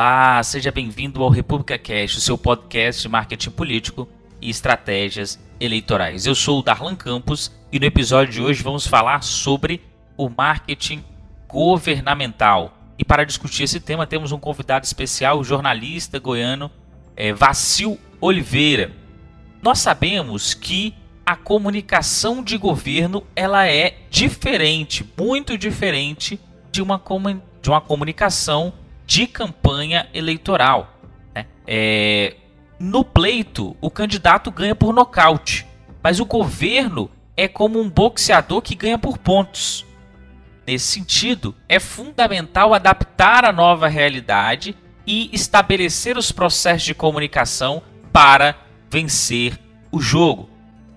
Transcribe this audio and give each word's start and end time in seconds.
Olá, 0.00 0.40
seja 0.44 0.70
bem-vindo 0.70 1.24
ao 1.24 1.28
República 1.28 1.76
Cast, 1.76 2.18
o 2.18 2.20
seu 2.20 2.38
podcast 2.38 3.02
de 3.02 3.08
marketing 3.08 3.50
político 3.50 4.08
e 4.40 4.48
estratégias 4.48 5.40
eleitorais. 5.58 6.24
Eu 6.24 6.36
sou 6.36 6.60
o 6.60 6.62
Darlan 6.62 6.94
Campos 6.94 7.50
e 7.72 7.80
no 7.80 7.84
episódio 7.84 8.32
de 8.32 8.40
hoje 8.40 8.62
vamos 8.62 8.86
falar 8.86 9.24
sobre 9.24 9.82
o 10.16 10.28
marketing 10.28 11.02
governamental. 11.48 12.78
E 12.96 13.04
para 13.04 13.24
discutir 13.24 13.64
esse 13.64 13.80
tema 13.80 14.06
temos 14.06 14.30
um 14.30 14.38
convidado 14.38 14.84
especial, 14.84 15.40
o 15.40 15.42
jornalista 15.42 16.20
goiano 16.20 16.70
é, 17.16 17.32
Vacil 17.32 17.98
Oliveira. 18.20 18.92
Nós 19.60 19.80
sabemos 19.80 20.54
que 20.54 20.94
a 21.26 21.34
comunicação 21.34 22.40
de 22.40 22.56
governo 22.56 23.24
ela 23.34 23.66
é 23.66 23.96
diferente, 24.08 25.04
muito 25.18 25.58
diferente 25.58 26.38
de 26.70 26.80
uma, 26.80 27.02
de 27.60 27.68
uma 27.68 27.80
comunicação 27.80 28.72
de 29.08 29.26
campanha 29.26 30.06
eleitoral. 30.12 31.00
Né? 31.34 31.46
É, 31.66 32.36
no 32.78 33.02
pleito, 33.02 33.74
o 33.80 33.90
candidato 33.90 34.50
ganha 34.50 34.74
por 34.74 34.92
nocaute, 34.92 35.66
mas 36.02 36.20
o 36.20 36.26
governo 36.26 37.10
é 37.34 37.48
como 37.48 37.80
um 37.80 37.88
boxeador 37.88 38.60
que 38.60 38.74
ganha 38.74 38.98
por 38.98 39.16
pontos. 39.16 39.86
Nesse 40.66 40.92
sentido, 40.92 41.54
é 41.66 41.80
fundamental 41.80 42.74
adaptar 42.74 43.46
a 43.46 43.52
nova 43.52 43.88
realidade 43.88 44.76
e 45.06 45.30
estabelecer 45.32 46.18
os 46.18 46.30
processos 46.30 46.82
de 46.82 46.94
comunicação 46.94 47.82
para 48.12 48.56
vencer 48.90 49.58
o 49.90 49.98
jogo. 50.00 50.50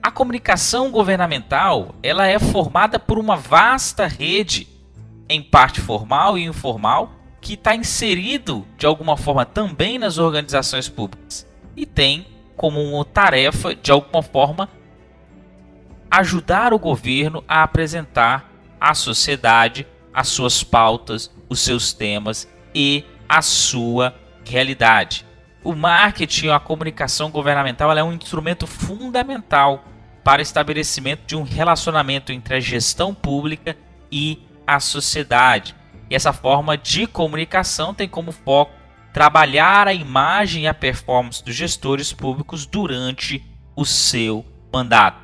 A 0.04 0.12
comunicação 0.12 0.92
governamental 0.92 1.96
ela 2.04 2.28
é 2.28 2.38
formada 2.38 3.00
por 3.00 3.18
uma 3.18 3.38
vasta 3.38 4.06
rede, 4.06 4.68
em 5.30 5.42
parte 5.42 5.80
formal 5.80 6.38
e 6.38 6.44
informal, 6.44 7.21
que 7.42 7.56
está 7.56 7.76
inserido 7.76 8.66
de 8.78 8.86
alguma 8.86 9.18
forma 9.18 9.44
também 9.44 9.98
nas 9.98 10.20
organizações 10.20 10.88
públicas 10.88 11.48
e 11.76 11.86
tem 11.86 12.28
como 12.56 13.04
tarefa, 13.04 13.74
de 13.74 13.92
alguma 13.92 14.22
forma, 14.22 14.70
ajudar 16.10 16.74
o 16.74 16.80
governo 16.80 17.44
a 17.48 17.64
apresentar 17.64 18.52
à 18.80 18.94
sociedade 18.94 19.88
as 20.14 20.28
suas 20.28 20.64
pautas, 20.64 21.32
os 21.50 21.60
seus 21.60 21.94
temas 21.94 22.48
e 22.76 23.04
a 23.28 23.42
sua 23.42 24.14
realidade. 24.46 25.26
O 25.64 25.74
marketing, 25.74 26.50
a 26.50 26.60
comunicação 26.60 27.32
governamental, 27.32 27.96
é 27.98 28.04
um 28.04 28.14
instrumento 28.14 28.68
fundamental 28.68 29.86
para 30.24 30.42
estabelecimento 30.42 31.24
de 31.26 31.36
um 31.36 31.44
relacionamento 31.44 32.32
entre 32.32 32.56
a 32.56 32.60
gestão 32.60 33.14
pública 33.14 33.76
e 34.12 34.40
a 34.68 34.80
sociedade. 34.80 35.76
E 36.12 36.16
essa 36.16 36.34
forma 36.34 36.78
de 36.78 37.08
comunicação 37.08 37.94
tem 37.94 38.06
como 38.06 38.34
foco 38.34 38.74
trabalhar 39.14 39.88
a 39.88 39.94
imagem 39.94 40.64
e 40.64 40.68
a 40.68 40.74
performance 40.74 41.42
dos 41.42 41.56
gestores 41.56 42.12
públicos 42.12 42.66
durante 42.66 43.42
o 43.78 43.86
seu 43.86 44.46
mandato. 44.74 45.22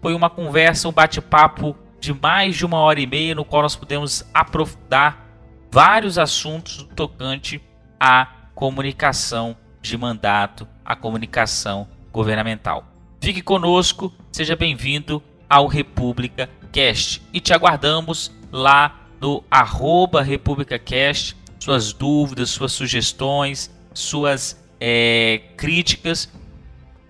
Foi 0.00 0.14
uma 0.14 0.30
conversa, 0.30 0.88
um 0.88 0.92
bate-papo 0.92 1.76
de 2.00 2.14
mais 2.14 2.56
de 2.56 2.64
uma 2.64 2.78
hora 2.78 2.98
e 2.98 3.06
meia, 3.06 3.34
no 3.34 3.44
qual 3.44 3.60
nós 3.60 3.76
pudemos 3.76 4.24
aprofundar 4.32 5.26
vários 5.70 6.16
assuntos 6.16 6.88
tocante 6.96 7.62
à 8.00 8.26
comunicação 8.54 9.54
de 9.82 9.94
mandato, 9.98 10.66
à 10.82 10.96
comunicação 10.96 11.86
governamental. 12.10 12.86
Fique 13.20 13.42
conosco, 13.42 14.10
seja 14.32 14.56
bem-vindo 14.56 15.22
ao 15.50 15.66
República 15.66 16.48
Cast 16.72 17.22
e 17.30 17.40
te 17.40 17.52
aguardamos 17.52 18.34
lá 18.50 18.99
no 19.20 19.44
arroba 19.50 20.22
RepúblicaCast, 20.22 21.36
suas 21.58 21.92
dúvidas, 21.92 22.50
suas 22.50 22.72
sugestões, 22.72 23.70
suas 23.92 24.60
é, 24.80 25.42
críticas. 25.56 26.32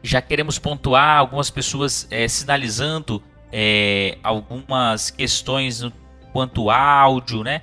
Já 0.03 0.21
queremos 0.21 0.59
pontuar 0.59 1.19
algumas 1.19 1.51
pessoas 1.51 2.07
é, 2.11 2.27
sinalizando 2.27 3.23
é, 3.53 4.19
algumas 4.23 5.11
questões 5.11 5.81
no, 5.81 5.93
quanto 6.33 6.71
áudio, 6.71 7.43
né? 7.45 7.63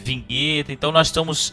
Vinheta. 0.00 0.72
Então 0.72 0.92
nós 0.92 1.08
estamos 1.08 1.52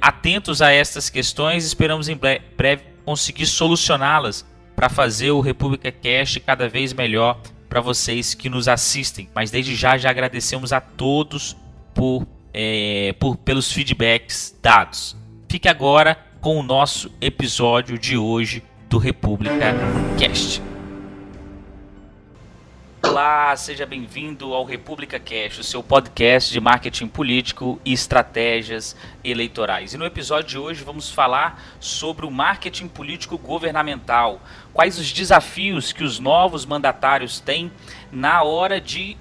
atentos 0.00 0.62
a 0.62 0.72
estas 0.72 1.10
questões. 1.10 1.66
Esperamos 1.66 2.08
em 2.08 2.16
breve 2.16 2.84
conseguir 3.04 3.44
solucioná-las 3.44 4.46
para 4.74 4.88
fazer 4.88 5.32
o 5.32 5.40
República 5.40 5.92
Cast 5.92 6.40
cada 6.40 6.68
vez 6.68 6.92
melhor 6.92 7.40
para 7.68 7.80
vocês 7.80 8.34
que 8.34 8.48
nos 8.48 8.68
assistem. 8.68 9.28
Mas 9.34 9.50
desde 9.50 9.74
já 9.74 9.96
já 9.98 10.10
agradecemos 10.10 10.72
a 10.72 10.80
todos 10.80 11.56
por, 11.94 12.26
é, 12.52 13.14
por 13.18 13.36
pelos 13.36 13.72
feedbacks 13.72 14.56
dados. 14.62 15.16
Fique 15.48 15.68
agora 15.68 16.18
com 16.40 16.58
o 16.58 16.62
nosso 16.62 17.10
episódio 17.20 17.98
de 17.98 18.16
hoje 18.16 18.62
do 18.88 18.98
República 18.98 19.74
Cast. 20.18 20.75
Olá, 23.08 23.56
seja 23.56 23.86
bem-vindo 23.86 24.52
ao 24.52 24.64
República 24.64 25.18
Cast, 25.18 25.60
o 25.60 25.64
seu 25.64 25.80
podcast 25.80 26.52
de 26.52 26.60
marketing 26.60 27.06
político 27.06 27.80
e 27.84 27.92
estratégias 27.92 28.96
eleitorais. 29.22 29.94
E 29.94 29.96
no 29.96 30.04
episódio 30.04 30.48
de 30.48 30.58
hoje 30.58 30.82
vamos 30.82 31.08
falar 31.08 31.62
sobre 31.78 32.26
o 32.26 32.30
marketing 32.30 32.88
político 32.88 33.38
governamental. 33.38 34.40
Quais 34.72 34.98
os 34.98 35.12
desafios 35.12 35.92
que 35.92 36.02
os 36.02 36.18
novos 36.18 36.66
mandatários 36.66 37.38
têm 37.38 37.70
na 38.10 38.42
hora 38.42 38.80
de 38.80 39.16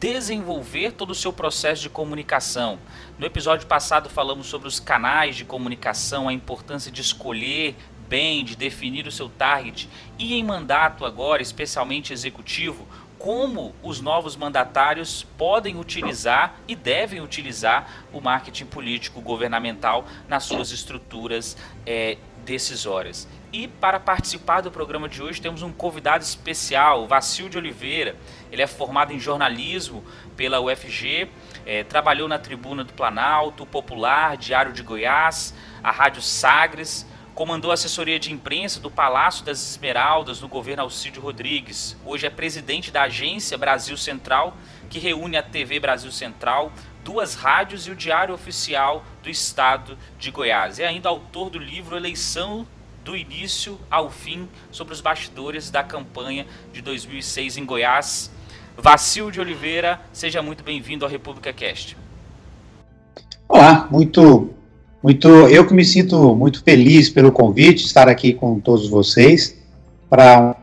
desenvolver 0.00 0.92
todo 0.92 1.10
o 1.10 1.14
seu 1.14 1.32
processo 1.32 1.82
de 1.82 1.88
comunicação. 1.88 2.78
No 3.18 3.26
episódio 3.26 3.66
passado 3.66 4.08
falamos 4.08 4.46
sobre 4.46 4.68
os 4.68 4.78
canais 4.78 5.34
de 5.34 5.44
comunicação, 5.44 6.28
a 6.28 6.32
importância 6.32 6.90
de 6.90 7.00
escolher 7.00 7.74
bem, 8.08 8.44
de 8.44 8.56
definir 8.56 9.06
o 9.06 9.12
seu 9.12 9.28
target 9.28 9.88
e 10.18 10.34
em 10.34 10.42
mandato 10.42 11.04
agora, 11.04 11.42
especialmente 11.42 12.12
executivo, 12.12 12.86
como 13.18 13.74
os 13.82 14.00
novos 14.00 14.36
mandatários 14.36 15.26
podem 15.36 15.76
utilizar 15.76 16.54
e 16.68 16.76
devem 16.76 17.20
utilizar 17.20 18.06
o 18.12 18.20
marketing 18.20 18.66
político 18.66 19.20
governamental 19.20 20.06
nas 20.28 20.44
suas 20.44 20.70
estruturas 20.70 21.56
é, 21.84 22.16
decisórias. 22.44 23.28
E 23.52 23.66
para 23.66 23.98
participar 23.98 24.60
do 24.60 24.70
programa 24.70 25.08
de 25.08 25.22
hoje 25.22 25.40
temos 25.40 25.62
um 25.62 25.72
convidado 25.72 26.22
especial, 26.22 27.06
Vacil 27.06 27.48
de 27.48 27.58
Oliveira. 27.58 28.14
Ele 28.52 28.62
é 28.62 28.66
formado 28.66 29.12
em 29.12 29.18
jornalismo 29.18 30.04
pela 30.36 30.60
UFG, 30.60 31.28
é, 31.66 31.82
trabalhou 31.82 32.28
na 32.28 32.38
Tribuna 32.38 32.84
do 32.84 32.92
Planalto, 32.92 33.66
Popular, 33.66 34.36
Diário 34.36 34.72
de 34.72 34.82
Goiás, 34.82 35.54
a 35.82 35.90
Rádio 35.90 36.22
Sagres, 36.22 37.06
comandou 37.38 37.70
a 37.70 37.74
assessoria 37.74 38.18
de 38.18 38.32
imprensa 38.32 38.80
do 38.80 38.90
Palácio 38.90 39.44
das 39.44 39.62
Esmeraldas 39.62 40.40
no 40.40 40.48
governo 40.48 40.82
Alcídio 40.82 41.22
Rodrigues. 41.22 41.96
Hoje 42.04 42.26
é 42.26 42.30
presidente 42.30 42.90
da 42.90 43.02
agência 43.02 43.56
Brasil 43.56 43.96
Central, 43.96 44.56
que 44.90 44.98
reúne 44.98 45.36
a 45.36 45.42
TV 45.42 45.78
Brasil 45.78 46.10
Central, 46.10 46.72
duas 47.04 47.36
rádios 47.36 47.86
e 47.86 47.92
o 47.92 47.94
Diário 47.94 48.34
Oficial 48.34 49.04
do 49.22 49.30
Estado 49.30 49.96
de 50.18 50.32
Goiás. 50.32 50.80
É 50.80 50.86
ainda 50.88 51.08
autor 51.08 51.48
do 51.48 51.60
livro 51.60 51.96
Eleição 51.96 52.66
do 53.04 53.16
início 53.16 53.78
ao 53.88 54.10
fim 54.10 54.48
sobre 54.72 54.92
os 54.92 55.00
bastidores 55.00 55.70
da 55.70 55.84
campanha 55.84 56.44
de 56.72 56.82
2006 56.82 57.56
em 57.56 57.64
Goiás. 57.64 58.32
Vacil 58.76 59.30
de 59.30 59.40
Oliveira, 59.40 60.00
seja 60.12 60.42
muito 60.42 60.64
bem-vindo 60.64 61.04
ao 61.04 61.10
República 61.10 61.52
Cast. 61.52 61.96
Olá, 63.48 63.86
muito 63.88 64.57
muito, 65.02 65.28
eu 65.28 65.66
que 65.66 65.72
me 65.72 65.84
sinto 65.84 66.34
muito 66.34 66.62
feliz 66.62 67.08
pelo 67.08 67.30
convite, 67.30 67.84
estar 67.84 68.08
aqui 68.08 68.32
com 68.32 68.58
todos 68.58 68.88
vocês 68.88 69.56
para 70.10 70.56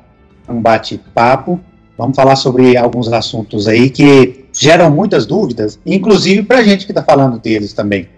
um 0.47 0.61
bate-papo. 0.61 1.59
Vamos 1.97 2.15
falar 2.15 2.35
sobre 2.35 2.75
alguns 2.75 3.11
assuntos 3.11 3.67
aí 3.67 3.89
que 3.89 4.45
geram 4.51 4.91
muitas 4.91 5.25
dúvidas, 5.25 5.79
inclusive 5.85 6.43
para 6.43 6.59
a 6.59 6.63
gente 6.63 6.85
que 6.85 6.91
está 6.91 7.01
falando 7.01 7.39
deles 7.39 7.71
também. 7.71 8.09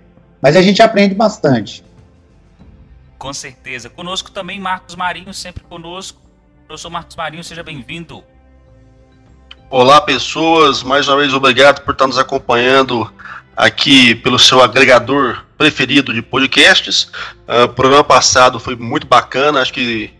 Mas 0.41 0.55
a 0.55 0.61
gente 0.61 0.81
aprende 0.81 1.13
bastante. 1.13 1.83
Com 3.17 3.33
certeza. 3.33 3.89
Conosco 3.89 4.31
também 4.31 4.59
Marcos 4.59 4.95
Marinho, 4.95 5.33
sempre 5.33 5.63
conosco. 5.63 6.19
Professor 6.67 6.89
Marcos 6.89 7.15
Marinho, 7.15 7.43
seja 7.43 7.63
bem-vindo. 7.63 8.23
Olá, 9.69 10.01
pessoas. 10.01 10.81
Mais 10.81 11.07
uma 11.07 11.17
vez, 11.17 11.33
obrigado 11.33 11.83
por 11.83 11.91
estar 11.91 12.07
nos 12.07 12.17
acompanhando 12.17 13.11
aqui 13.55 14.15
pelo 14.15 14.37
seu 14.37 14.61
agregador 14.61 15.46
preferido 15.57 16.13
de 16.13 16.21
podcasts. 16.21 17.09
Uh, 17.47 17.65
o 17.65 17.69
programa 17.69 18.03
passado 18.03 18.59
foi 18.59 18.75
muito 18.75 19.07
bacana, 19.07 19.61
acho 19.61 19.73
que 19.73 20.11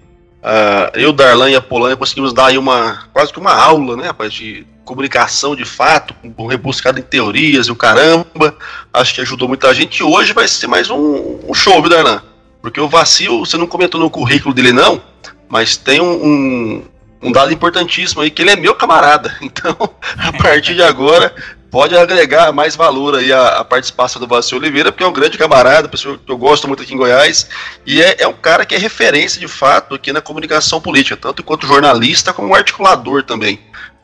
uh, 0.42 0.98
eu, 0.98 1.14
Darlan 1.14 1.50
e 1.50 1.56
a 1.56 1.62
Polônia 1.62 1.96
conseguimos 1.96 2.34
dar 2.34 2.48
aí 2.48 2.58
uma 2.58 3.08
quase 3.14 3.32
que 3.32 3.40
uma 3.40 3.54
aula, 3.54 3.96
né, 3.96 4.08
rapaz, 4.08 4.34
de 4.34 4.66
comunicação 4.84 5.56
de 5.56 5.66
fato, 5.66 6.16
rebuscado 6.50 6.98
em 6.98 7.04
teorias 7.04 7.68
e 7.68 7.72
o 7.72 7.76
caramba. 7.76 8.56
Acho 8.94 9.16
que 9.16 9.22
ajudou 9.22 9.48
muita 9.48 9.74
gente. 9.74 10.00
E 10.00 10.04
hoje 10.04 10.34
vai 10.34 10.48
ser 10.48 10.68
mais 10.68 10.90
um, 10.90 11.40
um 11.48 11.54
show, 11.54 11.82
viu, 11.82 11.90
Darlan? 11.90 12.22
Porque 12.62 12.80
o 12.80 12.88
vacilo, 12.88 13.46
você 13.46 13.58
não 13.58 13.68
comentou 13.68 14.00
no 14.00 14.10
currículo 14.10 14.54
dele, 14.54 14.72
não, 14.72 15.02
mas 15.50 15.76
tem 15.78 16.02
um, 16.02 16.26
um 16.26 16.84
um 17.22 17.32
dado 17.32 17.52
importantíssimo 17.52 18.22
aí, 18.22 18.30
que 18.30 18.42
ele 18.42 18.52
é 18.52 18.56
meu 18.56 18.76
camarada. 18.76 19.36
Então, 19.42 19.76
a 20.18 20.34
partir 20.34 20.76
de 20.76 20.84
agora, 20.84 21.34
pode 21.70 21.96
agregar 21.98 22.52
mais 22.52 22.76
valor 22.76 23.16
aí 23.16 23.32
a, 23.32 23.60
a 23.60 23.66
participação 23.66 24.20
do 24.22 24.28
Vacil 24.28 24.58
Oliveira, 24.58 24.92
porque 24.92 25.04
é 25.04 25.08
um 25.08 25.14
grande 25.14 25.38
camarada, 25.38 25.88
pessoa 25.88 26.18
que 26.18 26.32
eu 26.32 26.38
gosto 26.38 26.68
muito 26.68 26.84
aqui 26.84 26.94
em 26.94 26.98
Goiás, 26.98 27.50
e 27.86 28.02
é, 28.02 28.22
é, 28.22 28.28
um 28.28 28.34
cara 28.34 28.66
que 28.66 28.76
é 28.76 28.78
referência 28.78 29.40
de 29.40 29.48
fato 29.48 29.96
aqui 29.96 30.14
na 30.14 30.22
comunicação 30.22 30.82
política, 30.82 31.18
tanto 31.18 31.42
enquanto 31.42 31.68
jornalista 31.68 32.34
como 32.34 32.56
articulador 32.56 33.24
também. 33.24 33.60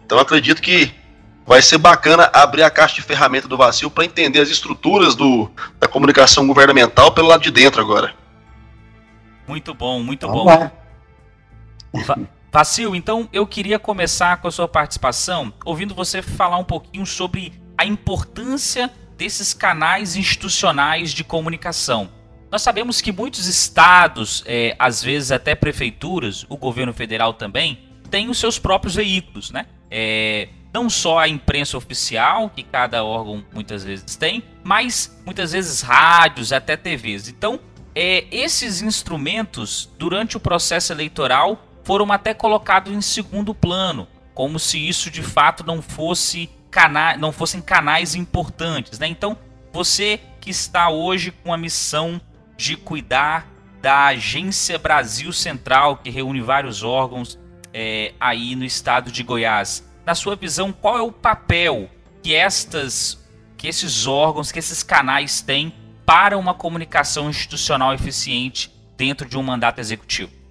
Então 0.05 0.19
acredito 0.19 0.61
que 0.61 0.93
vai 1.45 1.61
ser 1.61 1.77
bacana 1.77 2.29
abrir 2.33 2.63
a 2.63 2.69
caixa 2.69 2.95
de 2.95 3.01
ferramenta 3.01 3.47
do 3.47 3.57
Vacil 3.57 3.91
para 3.91 4.05
entender 4.05 4.39
as 4.39 4.49
estruturas 4.49 5.15
do, 5.15 5.49
da 5.79 5.87
comunicação 5.87 6.45
governamental 6.47 7.11
pelo 7.11 7.27
lado 7.27 7.41
de 7.41 7.51
dentro 7.51 7.81
agora. 7.81 8.13
Muito 9.47 9.73
bom, 9.73 10.01
muito 10.01 10.27
Vamos 10.27 10.43
bom. 10.43 10.49
Lá. 10.49 10.71
Vacil, 12.53 12.95
então 12.95 13.27
eu 13.33 13.47
queria 13.47 13.79
começar 13.79 14.37
com 14.37 14.47
a 14.47 14.51
sua 14.51 14.67
participação, 14.67 15.51
ouvindo 15.65 15.95
você 15.95 16.21
falar 16.21 16.59
um 16.59 16.63
pouquinho 16.63 17.03
sobre 17.03 17.51
a 17.75 17.83
importância 17.83 18.91
desses 19.17 19.55
canais 19.55 20.15
institucionais 20.15 21.11
de 21.11 21.23
comunicação. 21.23 22.11
Nós 22.51 22.61
sabemos 22.61 23.01
que 23.01 23.11
muitos 23.11 23.47
estados, 23.47 24.43
é, 24.45 24.75
às 24.77 25.01
vezes 25.01 25.31
até 25.31 25.55
prefeituras, 25.55 26.45
o 26.47 26.55
governo 26.55 26.93
federal 26.93 27.33
também, 27.33 27.89
têm 28.11 28.29
os 28.29 28.37
seus 28.37 28.59
próprios 28.59 28.93
veículos, 28.93 29.49
né? 29.49 29.65
É, 29.89 30.49
não 30.71 30.91
só 30.91 31.17
a 31.17 31.27
imprensa 31.27 31.75
oficial, 31.75 32.51
que 32.51 32.61
cada 32.61 33.03
órgão 33.03 33.43
muitas 33.51 33.83
vezes 33.83 34.15
tem, 34.15 34.43
mas 34.63 35.19
muitas 35.25 35.53
vezes 35.53 35.81
rádios, 35.81 36.53
até 36.53 36.77
TVs. 36.77 37.29
Então, 37.29 37.59
é, 37.95 38.25
esses 38.29 38.83
instrumentos, 38.83 39.89
durante 39.97 40.37
o 40.37 40.39
processo 40.39 40.93
eleitoral, 40.93 41.72
foram 41.83 42.11
até 42.11 42.33
colocados 42.33 42.91
em 42.91 43.01
segundo 43.01 43.53
plano, 43.53 44.07
como 44.33 44.59
se 44.59 44.77
isso 44.77 45.11
de 45.11 45.21
fato 45.21 45.65
não 45.65 45.81
fosse 45.81 46.49
cana 46.71 47.15
não 47.17 47.31
fossem 47.31 47.61
canais 47.61 48.15
importantes, 48.15 48.97
né? 48.97 49.07
Então, 49.07 49.37
você 49.71 50.19
que 50.41 50.49
está 50.49 50.89
hoje 50.89 51.31
com 51.31 51.53
a 51.53 51.57
missão 51.57 52.19
de 52.57 52.75
cuidar 52.75 53.47
da 53.81 54.07
Agência 54.07 54.79
Brasil 54.79 55.31
Central, 55.31 55.97
que 55.97 56.09
reúne 56.09 56.41
vários 56.41 56.83
órgãos 56.83 57.37
é, 57.73 58.13
aí 58.19 58.55
no 58.55 58.63
estado 58.63 59.11
de 59.11 59.23
Goiás, 59.23 59.83
na 60.05 60.15
sua 60.15 60.35
visão, 60.35 60.71
qual 60.71 60.97
é 60.97 61.01
o 61.01 61.11
papel 61.11 61.89
que 62.21 62.33
estas, 62.33 63.21
que 63.57 63.67
esses 63.67 64.07
órgãos, 64.07 64.51
que 64.51 64.59
esses 64.59 64.83
canais 64.83 65.41
têm 65.41 65.73
para 66.05 66.37
uma 66.37 66.53
comunicação 66.53 67.29
institucional 67.29 67.93
eficiente 67.93 68.73
dentro 68.97 69.27
de 69.27 69.37
um 69.37 69.43
mandato 69.43 69.79
executivo? 69.79 70.42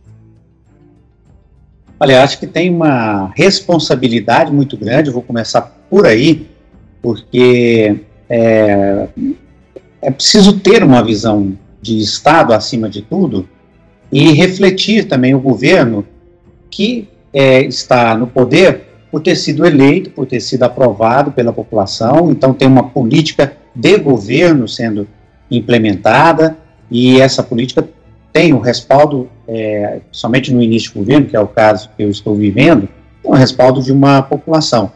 Olha, 2.03 2.25
acho 2.25 2.41
que 2.41 2.49
tem 2.49 2.69
uma 2.69 3.31
responsabilidade 3.37 4.51
muito 4.51 4.77
grande, 4.77 5.09
vou 5.09 5.23
começar 5.23 5.61
por 5.89 6.05
aí, 6.05 6.49
porque 7.01 8.01
é, 8.29 9.07
é 10.03 10.11
preciso 10.11 10.59
ter 10.59 10.83
uma 10.83 11.01
visão 11.01 11.57
de 11.81 12.01
Estado 12.01 12.53
acima 12.53 12.89
de 12.89 13.03
tudo 13.03 13.49
e 14.11 14.33
refletir 14.33 15.07
também 15.07 15.33
o 15.33 15.39
governo 15.39 16.05
que 16.69 17.09
é, 17.33 17.61
está 17.61 18.17
no 18.17 18.27
poder 18.27 18.81
por 19.09 19.21
ter 19.21 19.37
sido 19.37 19.65
eleito, 19.65 20.11
por 20.11 20.27
ter 20.27 20.41
sido 20.41 20.65
aprovado 20.65 21.31
pela 21.31 21.53
população, 21.53 22.33
então 22.33 22.53
tem 22.53 22.67
uma 22.67 22.89
política 22.89 23.57
de 23.77 23.97
governo 23.97 24.67
sendo 24.67 25.07
implementada 25.49 26.57
e 26.91 27.21
essa 27.21 27.45
política 27.45 27.89
tem 28.33 28.53
o 28.53 28.59
respaldo, 28.59 29.31
é, 29.47 30.01
somente 30.11 30.53
no 30.53 30.63
início 30.63 30.93
do 30.93 31.01
governo, 31.01 31.27
que 31.27 31.37
é 31.37 31.41
o 31.41 31.49
caso 31.49 31.91
que 31.97 32.03
eu 32.03 32.11
estou 32.11 32.35
vivendo, 32.35 32.89
tem 33.23 33.31
o 33.31 33.35
respaldo 33.35 33.83
de 33.83 33.93
uma 33.93 34.23
população. 34.23 34.93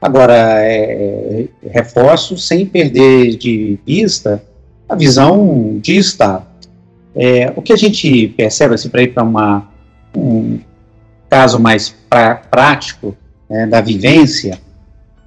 Agora, 0.00 0.34
é, 0.62 1.48
é 1.62 1.68
reforço 1.70 2.36
sem 2.36 2.64
perder 2.64 3.36
de 3.36 3.78
vista 3.86 4.42
a 4.88 4.94
visão 4.94 5.78
de 5.80 5.96
Estado. 5.96 6.46
É, 7.14 7.52
o 7.56 7.62
que 7.62 7.72
a 7.72 7.76
gente 7.76 8.28
percebe, 8.28 8.74
assim, 8.74 8.88
para 8.88 9.02
ir 9.02 9.12
para 9.12 9.24
um 10.16 10.60
caso 11.28 11.58
mais 11.58 11.94
pra, 12.08 12.36
prático 12.36 13.16
né, 13.50 13.66
da 13.66 13.80
vivência, 13.80 14.58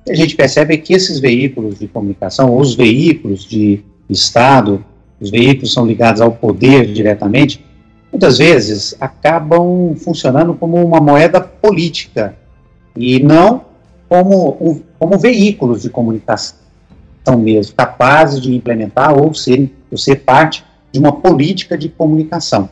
a 0.09 0.13
gente 0.13 0.35
percebe 0.35 0.77
que 0.77 0.93
esses 0.93 1.19
veículos 1.19 1.77
de 1.77 1.87
comunicação, 1.87 2.57
os 2.57 2.73
veículos 2.73 3.45
de 3.45 3.83
Estado, 4.09 4.83
os 5.19 5.29
veículos 5.29 5.71
são 5.73 5.85
ligados 5.85 6.21
ao 6.21 6.31
poder 6.31 6.91
diretamente, 6.91 7.63
muitas 8.11 8.37
vezes 8.37 8.95
acabam 8.99 9.95
funcionando 9.95 10.53
como 10.53 10.83
uma 10.83 10.99
moeda 10.99 11.39
política 11.39 12.35
e 12.95 13.21
não 13.21 13.63
como, 14.09 14.81
como 14.99 15.17
veículos 15.17 15.83
de 15.83 15.89
comunicação 15.89 16.57
mesmo, 17.37 17.75
capazes 17.75 18.41
de 18.41 18.53
implementar 18.53 19.17
ou 19.17 19.33
ser, 19.33 19.71
ou 19.89 19.97
ser 19.97 20.17
parte 20.17 20.63
de 20.91 20.99
uma 20.99 21.13
política 21.13 21.77
de 21.77 21.87
comunicação. 21.87 22.69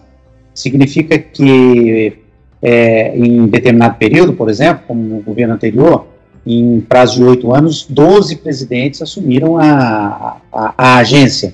Significa 0.53 1.17
que 1.17 2.17
é, 2.61 3.17
em 3.17 3.47
determinado 3.47 3.95
período, 3.95 4.33
por 4.33 4.49
exemplo, 4.49 4.83
como 4.87 5.01
no 5.01 5.21
governo 5.21 5.53
anterior, 5.53 6.07
em 6.45 6.81
prazo 6.81 7.15
de 7.15 7.23
oito 7.23 7.53
anos, 7.53 7.85
12 7.89 8.37
presidentes 8.37 9.01
assumiram 9.01 9.57
a, 9.57 10.37
a, 10.51 10.73
a 10.77 10.97
agência 10.97 11.53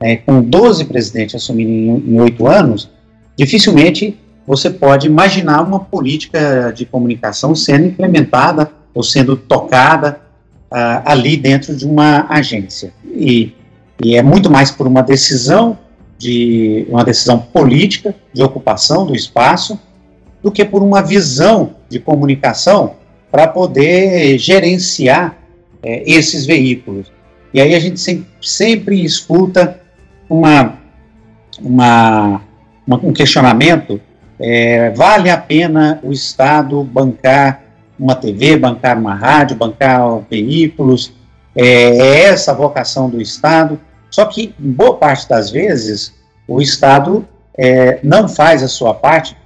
é, 0.00 0.16
com 0.16 0.40
12 0.40 0.86
presidentes 0.86 1.34
assumindo 1.34 2.02
em 2.10 2.18
oito 2.20 2.46
anos, 2.46 2.88
dificilmente 3.40 4.18
você 4.46 4.68
pode 4.68 5.06
imaginar 5.06 5.62
uma 5.62 5.80
política 5.80 6.70
de 6.76 6.84
comunicação 6.84 7.54
sendo 7.54 7.86
implementada 7.86 8.70
ou 8.92 9.02
sendo 9.02 9.34
tocada 9.34 10.20
uh, 10.70 11.00
ali 11.06 11.38
dentro 11.38 11.74
de 11.74 11.86
uma 11.86 12.26
agência. 12.28 12.92
E, 13.06 13.54
e 14.04 14.14
é 14.14 14.22
muito 14.22 14.50
mais 14.50 14.70
por 14.70 14.86
uma 14.86 15.02
decisão 15.02 15.78
de 16.18 16.86
uma 16.90 17.02
decisão 17.02 17.38
política 17.38 18.14
de 18.30 18.42
ocupação 18.42 19.06
do 19.06 19.14
espaço 19.14 19.80
do 20.42 20.50
que 20.50 20.62
por 20.62 20.82
uma 20.82 21.00
visão 21.00 21.76
de 21.88 21.98
comunicação 21.98 22.96
para 23.30 23.46
poder 23.46 24.36
gerenciar 24.36 25.38
é, 25.82 26.02
esses 26.10 26.44
veículos. 26.44 27.10
E 27.54 27.60
aí 27.60 27.74
a 27.74 27.80
gente 27.80 27.98
sempre, 27.98 28.26
sempre 28.42 29.02
escuta 29.02 29.80
uma, 30.28 30.78
uma, 31.58 32.42
um 32.96 33.12
questionamento: 33.12 34.00
é, 34.38 34.90
vale 34.90 35.30
a 35.30 35.36
pena 35.36 36.00
o 36.02 36.12
Estado 36.12 36.82
bancar 36.82 37.62
uma 37.98 38.14
TV, 38.14 38.56
bancar 38.56 38.98
uma 38.98 39.14
rádio, 39.14 39.56
bancar 39.56 40.20
veículos? 40.30 41.12
É, 41.54 41.64
é 41.64 42.22
essa 42.24 42.52
a 42.52 42.54
vocação 42.54 43.10
do 43.10 43.20
Estado? 43.20 43.78
Só 44.10 44.24
que, 44.24 44.54
boa 44.58 44.96
parte 44.96 45.28
das 45.28 45.50
vezes, 45.50 46.14
o 46.48 46.60
Estado 46.60 47.26
é, 47.56 48.00
não 48.02 48.28
faz 48.28 48.62
a 48.62 48.68
sua 48.68 48.94
parte 48.94 49.36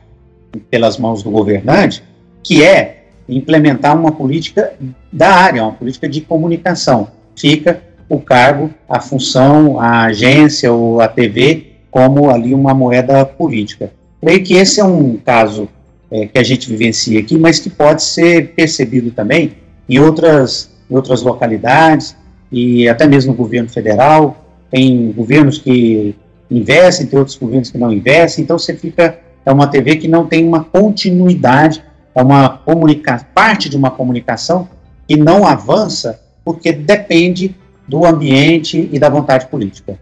pelas 0.70 0.96
mãos 0.96 1.22
do 1.22 1.30
governante, 1.30 2.02
que 2.42 2.62
é 2.62 3.06
implementar 3.28 3.98
uma 3.98 4.12
política 4.12 4.74
da 5.12 5.30
área, 5.34 5.62
uma 5.62 5.72
política 5.72 6.08
de 6.08 6.20
comunicação. 6.20 7.08
Fica 7.34 7.82
o 8.08 8.20
cargo, 8.20 8.70
a 8.88 9.00
função, 9.00 9.80
a 9.80 10.04
agência 10.04 10.72
ou 10.72 11.00
a 11.00 11.08
TV 11.08 11.74
como 11.94 12.28
ali 12.28 12.52
uma 12.52 12.74
moeda 12.74 13.24
política. 13.24 13.92
Creio 14.20 14.42
que 14.42 14.54
esse 14.54 14.80
é 14.80 14.84
um 14.84 15.16
caso 15.16 15.68
é, 16.10 16.26
que 16.26 16.36
a 16.36 16.42
gente 16.42 16.68
vivencia 16.68 17.20
aqui, 17.20 17.38
mas 17.38 17.60
que 17.60 17.70
pode 17.70 18.02
ser 18.02 18.48
percebido 18.48 19.12
também 19.12 19.52
em 19.88 20.00
outras, 20.00 20.72
em 20.90 20.96
outras 20.96 21.22
localidades 21.22 22.16
e 22.50 22.88
até 22.88 23.06
mesmo 23.06 23.30
no 23.30 23.38
governo 23.38 23.68
federal. 23.68 24.44
Tem 24.72 25.12
governos 25.12 25.58
que 25.58 26.16
investem, 26.50 27.06
tem 27.06 27.16
outros 27.16 27.36
governos 27.36 27.70
que 27.70 27.78
não 27.78 27.92
investem, 27.92 28.42
então 28.42 28.58
você 28.58 28.74
fica, 28.74 29.20
é 29.46 29.52
uma 29.52 29.68
TV 29.68 29.94
que 29.94 30.08
não 30.08 30.26
tem 30.26 30.44
uma 30.44 30.64
continuidade, 30.64 31.80
é 32.12 32.20
uma 32.20 32.48
comunica 32.48 33.24
parte 33.32 33.68
de 33.68 33.76
uma 33.76 33.92
comunicação 33.92 34.68
que 35.06 35.16
não 35.16 35.46
avança 35.46 36.20
porque 36.44 36.72
depende 36.72 37.54
do 37.86 38.04
ambiente 38.04 38.88
e 38.92 38.98
da 38.98 39.08
vontade 39.08 39.46
política. 39.46 39.96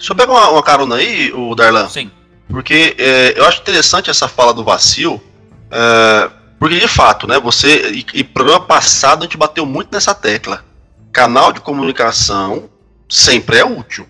Deixa 0.00 0.14
eu 0.14 0.16
pegar 0.16 0.32
uma, 0.32 0.48
uma 0.48 0.62
carona 0.62 0.96
aí, 0.96 1.30
o 1.30 1.54
Darlan. 1.54 1.86
Sim. 1.86 2.10
Porque 2.48 2.96
é, 2.98 3.38
eu 3.38 3.44
acho 3.44 3.60
interessante 3.60 4.08
essa 4.08 4.26
fala 4.26 4.54
do 4.54 4.64
vacilo, 4.64 5.22
é, 5.70 6.30
porque 6.58 6.80
de 6.80 6.88
fato, 6.88 7.26
né, 7.26 7.38
você, 7.38 7.90
e, 7.90 8.06
e 8.14 8.24
programa 8.24 8.64
passado 8.64 9.20
a 9.20 9.22
gente 9.24 9.36
bateu 9.36 9.66
muito 9.66 9.92
nessa 9.92 10.14
tecla. 10.14 10.64
Canal 11.12 11.52
de 11.52 11.60
comunicação 11.60 12.70
sempre 13.10 13.58
é 13.58 13.64
útil. 13.64 14.06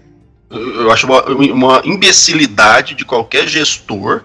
Eu, 0.48 0.82
eu 0.82 0.92
acho 0.92 1.08
uma, 1.08 1.24
uma, 1.24 1.82
imbecilidade 1.84 2.94
de 2.94 3.04
qualquer 3.04 3.48
gestor 3.48 4.22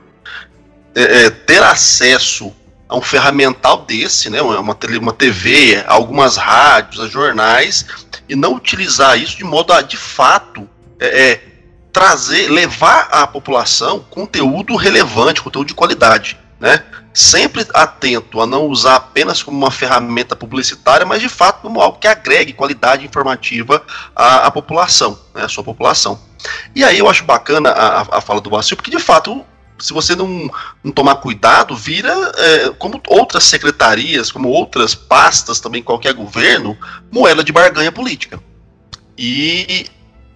é, 0.93 1.25
é 1.25 1.29
ter 1.31 1.63
acesso 1.63 2.53
a 2.87 2.95
um 2.95 3.01
ferramental 3.01 3.77
desse, 3.77 4.29
né, 4.29 4.39
uma, 4.39 4.59
uma 4.59 5.13
TV, 5.13 5.83
algumas 5.87 6.37
rádios, 6.37 7.03
a 7.03 7.07
jornais, 7.07 7.87
e 8.29 8.35
não 8.35 8.53
utilizar 8.53 9.17
isso 9.19 9.35
de 9.35 9.43
modo 9.43 9.73
a, 9.73 9.81
de 9.81 9.97
fato, 9.97 10.69
é, 10.99 11.31
é, 11.31 11.54
trazer, 11.95 12.49
levar 12.49 13.07
à 13.09 13.25
população 13.25 14.01
conteúdo 14.09 14.75
relevante, 14.75 15.41
conteúdo 15.41 15.67
de 15.67 15.73
qualidade. 15.73 16.37
né? 16.59 16.83
Sempre 17.13 17.65
atento 17.73 18.41
a 18.41 18.45
não 18.45 18.65
usar 18.65 18.95
apenas 18.95 19.41
como 19.41 19.57
uma 19.57 19.71
ferramenta 19.71 20.35
publicitária, 20.35 21.05
mas 21.05 21.21
de 21.21 21.29
fato 21.29 21.61
como 21.61 21.79
algo 21.79 21.97
que 21.97 22.05
agregue 22.05 22.51
qualidade 22.51 23.05
informativa 23.05 23.81
à, 24.13 24.47
à 24.47 24.51
população, 24.51 25.17
né, 25.33 25.45
à 25.45 25.47
sua 25.47 25.63
população. 25.63 26.19
E 26.75 26.83
aí 26.83 26.99
eu 26.99 27.09
acho 27.09 27.23
bacana 27.23 27.69
a, 27.69 28.17
a 28.17 28.19
fala 28.21 28.41
do 28.41 28.49
Vacil, 28.49 28.75
porque 28.75 28.91
de 28.91 28.99
fato 28.99 29.45
se 29.79 29.93
você 29.93 30.17
não, 30.17 30.49
não, 30.83 30.91
tomar 30.91 31.15
cuidado, 31.15 31.77
vira 31.77 32.13
é, 32.35 32.69
como 32.71 33.01
outras 33.07 33.45
secretarias, 33.45 34.33
como 34.33 34.49
outras 34.49 34.93
pastas 34.93 35.61
também, 35.61 35.81
qualquer 35.81 36.13
governo, 36.13 36.77
moeda 37.09 37.41
de 37.41 37.53
barganha 37.53 37.91
política. 37.91 38.37
E 39.17 39.85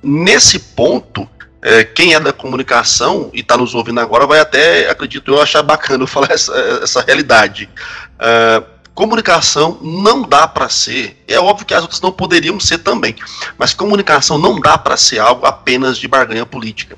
nesse 0.01 0.59
ponto, 0.59 1.27
é, 1.61 1.83
quem 1.83 2.13
é 2.13 2.19
da 2.19 2.31
comunicação 2.31 3.29
e 3.33 3.41
está 3.41 3.57
nos 3.57 3.75
ouvindo 3.75 3.99
agora 3.99 4.25
vai 4.25 4.39
até, 4.39 4.89
acredito 4.89 5.31
eu, 5.31 5.41
achar 5.41 5.61
bacana 5.61 6.07
falar 6.07 6.31
essa, 6.31 6.53
essa 6.81 7.01
realidade. 7.01 7.69
É, 8.17 8.63
comunicação 8.93 9.77
não 9.81 10.21
dá 10.21 10.47
para 10.47 10.69
ser, 10.69 11.21
é 11.27 11.39
óbvio 11.39 11.65
que 11.65 11.73
as 11.73 11.81
outras 11.81 12.01
não 12.01 12.11
poderiam 12.11 12.59
ser 12.59 12.79
também, 12.79 13.15
mas 13.57 13.73
comunicação 13.73 14.37
não 14.37 14.59
dá 14.59 14.77
para 14.77 14.97
ser 14.97 15.19
algo 15.19 15.45
apenas 15.45 15.97
de 15.97 16.07
barganha 16.07 16.45
política. 16.45 16.97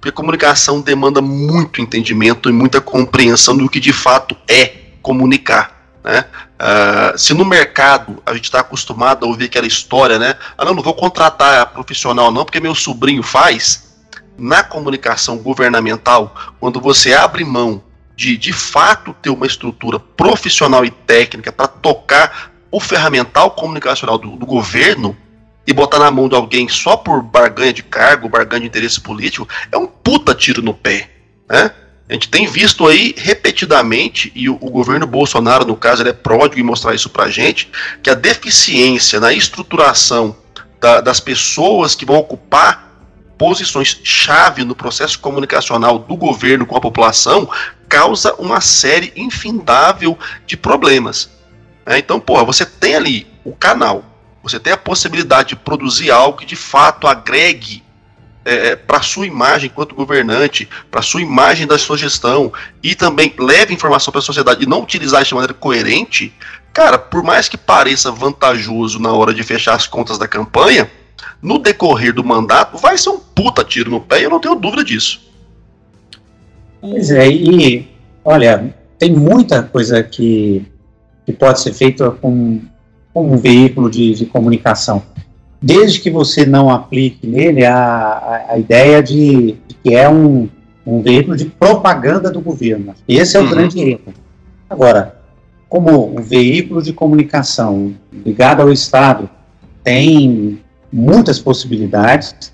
Porque 0.00 0.12
comunicação 0.12 0.80
demanda 0.80 1.20
muito 1.20 1.80
entendimento 1.80 2.48
e 2.48 2.52
muita 2.52 2.80
compreensão 2.80 3.56
do 3.56 3.68
que 3.68 3.80
de 3.80 3.92
fato 3.92 4.36
é 4.46 4.72
comunicar. 5.02 5.76
Né? 6.04 6.24
Uh, 6.60 7.18
se 7.18 7.34
no 7.34 7.44
mercado 7.44 8.22
a 8.24 8.32
gente 8.32 8.44
está 8.44 8.60
acostumado 8.60 9.24
a 9.24 9.28
ouvir 9.28 9.46
aquela 9.46 9.66
história, 9.66 10.18
né? 10.18 10.36
Ah, 10.56 10.64
não, 10.64 10.74
não 10.74 10.82
vou 10.82 10.94
contratar 10.94 11.72
profissional, 11.72 12.30
não, 12.30 12.44
porque 12.44 12.60
meu 12.60 12.74
sobrinho 12.74 13.22
faz 13.22 13.87
na 14.38 14.62
comunicação 14.62 15.38
governamental, 15.38 16.34
quando 16.60 16.80
você 16.80 17.12
abre 17.12 17.44
mão 17.44 17.82
de 18.14 18.36
de 18.36 18.52
fato 18.52 19.14
ter 19.20 19.30
uma 19.30 19.46
estrutura 19.46 19.98
profissional 19.98 20.84
e 20.84 20.90
técnica 20.90 21.52
para 21.52 21.68
tocar 21.68 22.52
o 22.70 22.80
ferramental 22.80 23.52
comunicacional 23.52 24.18
do, 24.18 24.36
do, 24.36 24.46
governo 24.46 25.16
e 25.66 25.72
botar 25.72 25.98
na 25.98 26.10
mão 26.10 26.28
de 26.28 26.34
alguém 26.34 26.68
só 26.68 26.96
por 26.96 27.22
barganha 27.22 27.72
de 27.72 27.82
cargo, 27.82 28.28
barganha 28.28 28.62
de 28.62 28.66
interesse 28.66 29.00
político, 29.00 29.48
é 29.70 29.76
um 29.76 29.86
puta 29.86 30.34
tiro 30.34 30.62
no 30.62 30.74
pé, 30.74 31.10
né? 31.48 31.70
A 32.08 32.14
gente 32.14 32.30
tem 32.30 32.46
visto 32.46 32.86
aí 32.86 33.14
repetidamente, 33.18 34.32
e 34.34 34.48
o, 34.48 34.56
o 34.62 34.70
governo 34.70 35.06
Bolsonaro, 35.06 35.66
no 35.66 35.76
caso, 35.76 36.02
ele 36.02 36.08
é 36.08 36.14
pródigo 36.14 36.58
em 36.58 36.64
mostrar 36.64 36.94
isso 36.94 37.10
pra 37.10 37.28
gente, 37.28 37.70
que 38.02 38.08
a 38.08 38.14
deficiência 38.14 39.20
na 39.20 39.30
estruturação 39.30 40.34
da, 40.80 41.02
das 41.02 41.20
pessoas 41.20 41.94
que 41.94 42.06
vão 42.06 42.16
ocupar 42.16 42.87
posições 43.38 44.00
chave 44.02 44.64
no 44.64 44.74
processo 44.74 45.18
comunicacional 45.20 45.98
do 45.98 46.16
governo 46.16 46.66
com 46.66 46.76
a 46.76 46.80
população 46.80 47.48
causa 47.88 48.34
uma 48.34 48.60
série 48.60 49.12
infindável 49.16 50.18
de 50.44 50.56
problemas. 50.56 51.30
É, 51.86 51.96
então, 51.96 52.20
porra, 52.20 52.44
você 52.44 52.66
tem 52.66 52.96
ali 52.96 53.26
o 53.44 53.52
canal, 53.54 54.04
você 54.42 54.60
tem 54.60 54.72
a 54.72 54.76
possibilidade 54.76 55.50
de 55.50 55.56
produzir 55.56 56.10
algo 56.10 56.38
que 56.38 56.44
de 56.44 56.56
fato 56.56 57.06
agregue 57.06 57.82
é, 58.44 58.68
é 58.68 58.76
para 58.76 59.00
sua 59.00 59.26
imagem 59.26 59.70
enquanto 59.70 59.94
governante, 59.94 60.68
para 60.90 61.00
sua 61.00 61.22
imagem 61.22 61.66
da 61.66 61.78
sua 61.78 61.96
gestão 61.96 62.52
e 62.82 62.94
também 62.94 63.34
leve 63.38 63.72
informação 63.72 64.12
para 64.12 64.18
a 64.18 64.22
sociedade 64.22 64.64
e 64.64 64.68
não 64.68 64.82
utilizar 64.82 65.22
isso 65.22 65.30
de 65.30 65.34
maneira 65.34 65.54
coerente, 65.54 66.34
cara, 66.74 66.98
por 66.98 67.22
mais 67.22 67.48
que 67.48 67.56
pareça 67.56 68.10
vantajoso 68.10 68.98
na 68.98 69.12
hora 69.12 69.32
de 69.32 69.42
fechar 69.42 69.74
as 69.74 69.86
contas 69.86 70.18
da 70.18 70.28
campanha, 70.28 70.90
no 71.42 71.58
decorrer 71.58 72.12
do 72.12 72.24
mandato, 72.24 72.76
vai 72.78 72.96
ser 72.98 73.10
um 73.10 73.18
puta 73.18 73.64
tiro 73.64 73.90
no 73.90 74.00
pé, 74.00 74.24
eu 74.24 74.30
não 74.30 74.40
tenho 74.40 74.54
dúvida 74.54 74.84
disso. 74.84 75.20
Pois 76.80 77.10
é, 77.10 77.28
e 77.28 77.88
olha, 78.24 78.74
tem 78.98 79.12
muita 79.12 79.62
coisa 79.62 80.02
que, 80.02 80.64
que 81.24 81.32
pode 81.32 81.60
ser 81.60 81.72
feita 81.72 82.10
com, 82.10 82.60
com 83.12 83.32
um 83.32 83.36
veículo 83.36 83.90
de, 83.90 84.14
de 84.14 84.26
comunicação. 84.26 85.02
Desde 85.60 86.00
que 86.00 86.10
você 86.10 86.46
não 86.46 86.70
aplique 86.70 87.26
nele 87.26 87.64
a, 87.64 87.74
a, 87.74 88.52
a 88.52 88.58
ideia 88.58 89.02
de, 89.02 89.56
de, 89.66 89.74
que 89.82 89.94
é 89.94 90.08
um, 90.08 90.48
um 90.86 91.02
veículo 91.02 91.36
de 91.36 91.46
propaganda 91.46 92.30
do 92.30 92.40
governo. 92.40 92.94
Esse 93.08 93.36
é 93.36 93.40
o 93.40 93.44
uhum. 93.44 93.50
grande 93.50 93.80
erro. 93.80 94.14
Agora, 94.70 95.16
como 95.68 96.16
um 96.16 96.22
veículo 96.22 96.80
de 96.80 96.92
comunicação 96.92 97.94
ligado 98.12 98.62
ao 98.62 98.72
Estado 98.72 99.28
tem 99.82 100.60
muitas 100.92 101.38
possibilidades, 101.38 102.52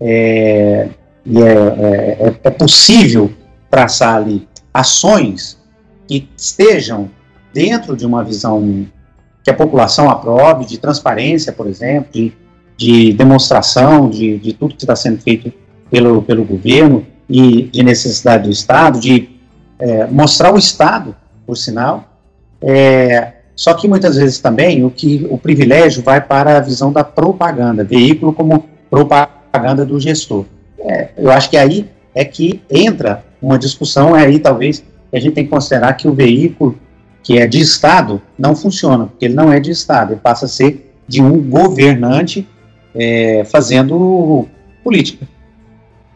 é, 0.00 0.88
e 1.24 1.42
é, 1.42 1.44
é, 1.44 2.28
é, 2.28 2.40
é 2.44 2.50
possível 2.50 3.30
traçar 3.70 4.16
ali 4.16 4.48
ações 4.72 5.58
que 6.06 6.28
estejam 6.36 7.10
dentro 7.52 7.96
de 7.96 8.06
uma 8.06 8.24
visão 8.24 8.86
que 9.42 9.50
a 9.50 9.54
população 9.54 10.10
aprove, 10.10 10.64
de 10.64 10.78
transparência, 10.78 11.52
por 11.52 11.66
exemplo, 11.66 12.10
de, 12.12 12.32
de 12.76 13.12
demonstração 13.12 14.08
de, 14.08 14.38
de 14.38 14.52
tudo 14.52 14.74
que 14.74 14.84
está 14.84 14.96
sendo 14.96 15.20
feito 15.20 15.52
pelo, 15.90 16.22
pelo 16.22 16.44
governo 16.44 17.06
e 17.28 17.62
de 17.62 17.82
necessidade 17.82 18.44
do 18.44 18.50
Estado, 18.50 19.00
de 19.00 19.28
é, 19.78 20.06
mostrar 20.06 20.52
o 20.52 20.58
Estado, 20.58 21.14
por 21.46 21.56
sinal, 21.56 22.04
é, 22.60 23.37
só 23.58 23.74
que 23.74 23.88
muitas 23.88 24.14
vezes 24.14 24.38
também 24.38 24.84
o 24.84 24.90
que 24.90 25.26
o 25.28 25.36
privilégio 25.36 26.00
vai 26.00 26.20
para 26.20 26.58
a 26.58 26.60
visão 26.60 26.92
da 26.92 27.02
propaganda, 27.02 27.82
veículo 27.82 28.32
como 28.32 28.68
propaganda 28.88 29.84
do 29.84 29.98
gestor. 29.98 30.44
É, 30.78 31.08
eu 31.18 31.28
acho 31.28 31.50
que 31.50 31.56
aí 31.56 31.90
é 32.14 32.24
que 32.24 32.62
entra 32.70 33.24
uma 33.42 33.58
discussão, 33.58 34.16
é 34.16 34.26
aí 34.26 34.38
talvez 34.38 34.78
que 35.10 35.16
a 35.16 35.18
gente 35.18 35.34
tem 35.34 35.42
que 35.42 35.50
considerar 35.50 35.94
que 35.94 36.06
o 36.06 36.14
veículo 36.14 36.78
que 37.20 37.36
é 37.36 37.48
de 37.48 37.58
Estado 37.58 38.22
não 38.38 38.54
funciona, 38.54 39.06
porque 39.06 39.24
ele 39.24 39.34
não 39.34 39.52
é 39.52 39.58
de 39.58 39.72
Estado, 39.72 40.12
ele 40.12 40.20
passa 40.20 40.46
a 40.46 40.48
ser 40.48 40.94
de 41.08 41.20
um 41.20 41.40
governante 41.40 42.46
é, 42.94 43.44
fazendo 43.44 44.46
política. 44.84 45.26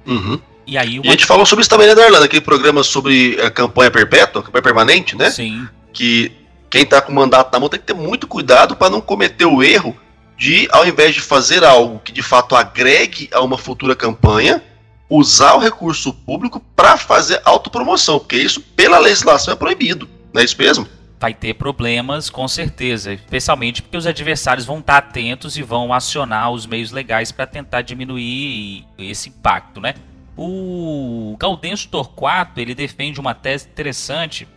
Uhum. 0.06 0.38
E 0.64 0.78
aí 0.78 1.00
uma... 1.00 1.06
e 1.06 1.08
a 1.08 1.10
gente 1.10 1.26
falou 1.26 1.44
sobre 1.44 1.62
isso 1.62 1.70
também, 1.70 1.88
né, 1.88 1.94
Darlan, 1.96 2.24
aquele 2.24 2.40
programa 2.40 2.84
sobre 2.84 3.36
a 3.40 3.50
campanha 3.50 3.90
perpétua, 3.90 4.44
campanha 4.44 4.62
permanente, 4.62 5.16
né? 5.16 5.28
Sim. 5.28 5.66
Que 5.92 6.30
quem 6.72 6.84
está 6.84 7.02
com 7.02 7.12
o 7.12 7.14
mandato 7.14 7.52
na 7.52 7.60
mão 7.60 7.68
tem 7.68 7.78
que 7.78 7.84
ter 7.84 7.92
muito 7.92 8.26
cuidado 8.26 8.74
para 8.74 8.88
não 8.88 9.02
cometer 9.02 9.44
o 9.44 9.62
erro 9.62 9.94
de, 10.38 10.66
ao 10.72 10.86
invés 10.86 11.14
de 11.14 11.20
fazer 11.20 11.62
algo 11.62 11.98
que 11.98 12.10
de 12.10 12.22
fato 12.22 12.56
agregue 12.56 13.28
a 13.30 13.42
uma 13.42 13.58
futura 13.58 13.94
campanha, 13.94 14.64
usar 15.06 15.52
o 15.52 15.58
recurso 15.58 16.14
público 16.14 16.60
para 16.74 16.96
fazer 16.96 17.42
autopromoção, 17.44 18.18
porque 18.18 18.36
isso, 18.36 18.62
pela 18.74 18.98
legislação, 18.98 19.52
é 19.52 19.56
proibido. 19.56 20.08
Não 20.32 20.40
é 20.40 20.44
isso 20.46 20.56
mesmo? 20.56 20.88
Vai 21.20 21.34
ter 21.34 21.52
problemas, 21.52 22.30
com 22.30 22.48
certeza, 22.48 23.12
especialmente 23.12 23.82
porque 23.82 23.98
os 23.98 24.06
adversários 24.06 24.64
vão 24.64 24.78
estar 24.78 24.96
atentos 24.96 25.58
e 25.58 25.62
vão 25.62 25.92
acionar 25.92 26.50
os 26.50 26.64
meios 26.64 26.90
legais 26.90 27.30
para 27.30 27.46
tentar 27.46 27.82
diminuir 27.82 28.86
esse 28.96 29.28
impacto, 29.28 29.78
né? 29.78 29.92
O 30.34 31.36
Gaudêncio 31.38 31.90
Torquato, 31.90 32.58
ele 32.58 32.74
defende 32.74 33.20
uma 33.20 33.34
tese 33.34 33.68
interessante 33.68 34.48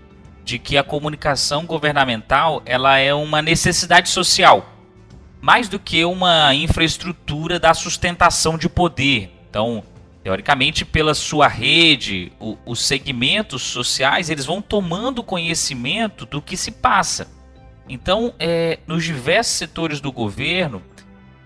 de 0.46 0.60
que 0.60 0.78
a 0.78 0.84
comunicação 0.84 1.66
governamental 1.66 2.62
ela 2.68 3.00
é 3.00 3.12
uma 3.12 3.42
necessidade 3.42 4.10
social, 4.10 4.74
mais 5.42 5.68
do 5.68 5.80
que 5.80 6.06
uma 6.06 6.54
infraestrutura 6.54 7.60
da 7.60 7.74
sustentação 7.74 8.56
de 8.56 8.70
poder. 8.70 9.32
Então, 9.50 9.84
teoricamente, 10.24 10.86
pela 10.86 11.16
sua 11.16 11.48
rede, 11.48 12.32
o, 12.40 12.56
os 12.64 12.86
segmentos 12.86 13.64
sociais 13.64 14.30
eles 14.30 14.46
vão 14.46 14.62
tomando 14.62 15.24
conhecimento 15.24 16.28
do 16.28 16.40
que 16.40 16.56
se 16.56 16.72
passa. 16.72 17.28
Então, 17.90 18.32
é, 18.40 18.78
nos 18.86 19.04
diversos 19.04 19.56
setores 19.56 20.00
do 20.00 20.12
governo, 20.12 20.82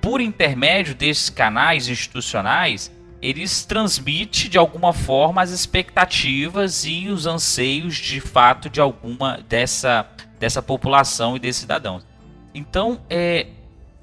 por 0.02 0.20
intermédio 0.20 0.94
desses 0.94 1.30
canais 1.30 1.88
institucionais, 1.88 2.92
eles 3.22 3.66
transmitem 3.66 4.50
de 4.50 4.58
alguma 4.58 4.94
forma 4.94 5.42
as 5.42 5.52
expectativas 5.52 6.86
e 6.86 7.08
os 7.10 7.26
anseios 7.26 7.96
de 7.96 8.22
fato 8.22 8.70
de 8.70 8.80
alguma 8.80 9.40
dessa, 9.48 10.08
dessa 10.40 10.62
população 10.62 11.36
e 11.36 11.40
desses 11.40 11.62
cidadãos. 11.62 12.06
Então, 12.54 13.02
é, 13.10 13.48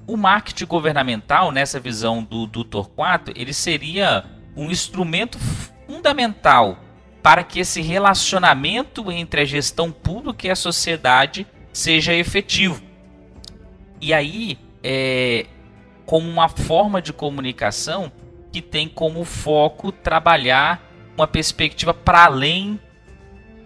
o 0.07 0.17
marketing 0.17 0.67
governamental, 0.67 1.51
nessa 1.51 1.81
visão 1.81 2.23
do, 2.23 2.47
do 2.47 2.63
Torquato, 2.63 3.33
ele 3.35 3.53
seria 3.53 4.25
um 4.55 4.71
instrumento 4.71 5.39
fundamental 5.87 6.79
para 7.23 7.43
que 7.43 7.59
esse 7.59 7.81
relacionamento 7.81 9.11
entre 9.11 9.41
a 9.41 9.45
gestão 9.45 9.91
pública 9.91 10.47
e 10.47 10.51
a 10.51 10.57
sociedade 10.57 11.47
seja 11.73 12.15
efetivo. 12.15 12.81
E 14.01 14.15
aí, 14.15 14.59
é, 14.83 15.47
como 16.05 16.29
uma 16.29 16.49
forma 16.49 17.03
de 17.03 17.13
comunicação, 17.13 18.13
que 18.57 18.63
tem 18.63 18.89
como 18.89 19.23
foco 19.23 19.93
trabalhar 19.93 20.83
uma 21.15 21.27
perspectiva 21.27 21.93
para 21.93 22.25
além 22.25 22.81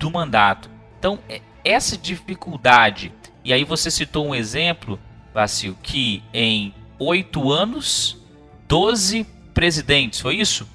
do 0.00 0.10
mandato. 0.10 0.68
Então, 0.98 1.20
é, 1.28 1.40
essa 1.64 1.96
dificuldade, 1.96 3.12
e 3.44 3.52
aí 3.52 3.62
você 3.62 3.88
citou 3.88 4.26
um 4.26 4.34
exemplo, 4.34 4.98
Vacil, 5.32 5.76
que 5.80 6.24
em 6.34 6.74
oito 6.98 7.52
anos, 7.52 8.16
12 8.66 9.24
presidentes, 9.54 10.18
foi 10.18 10.38
isso? 10.38 10.68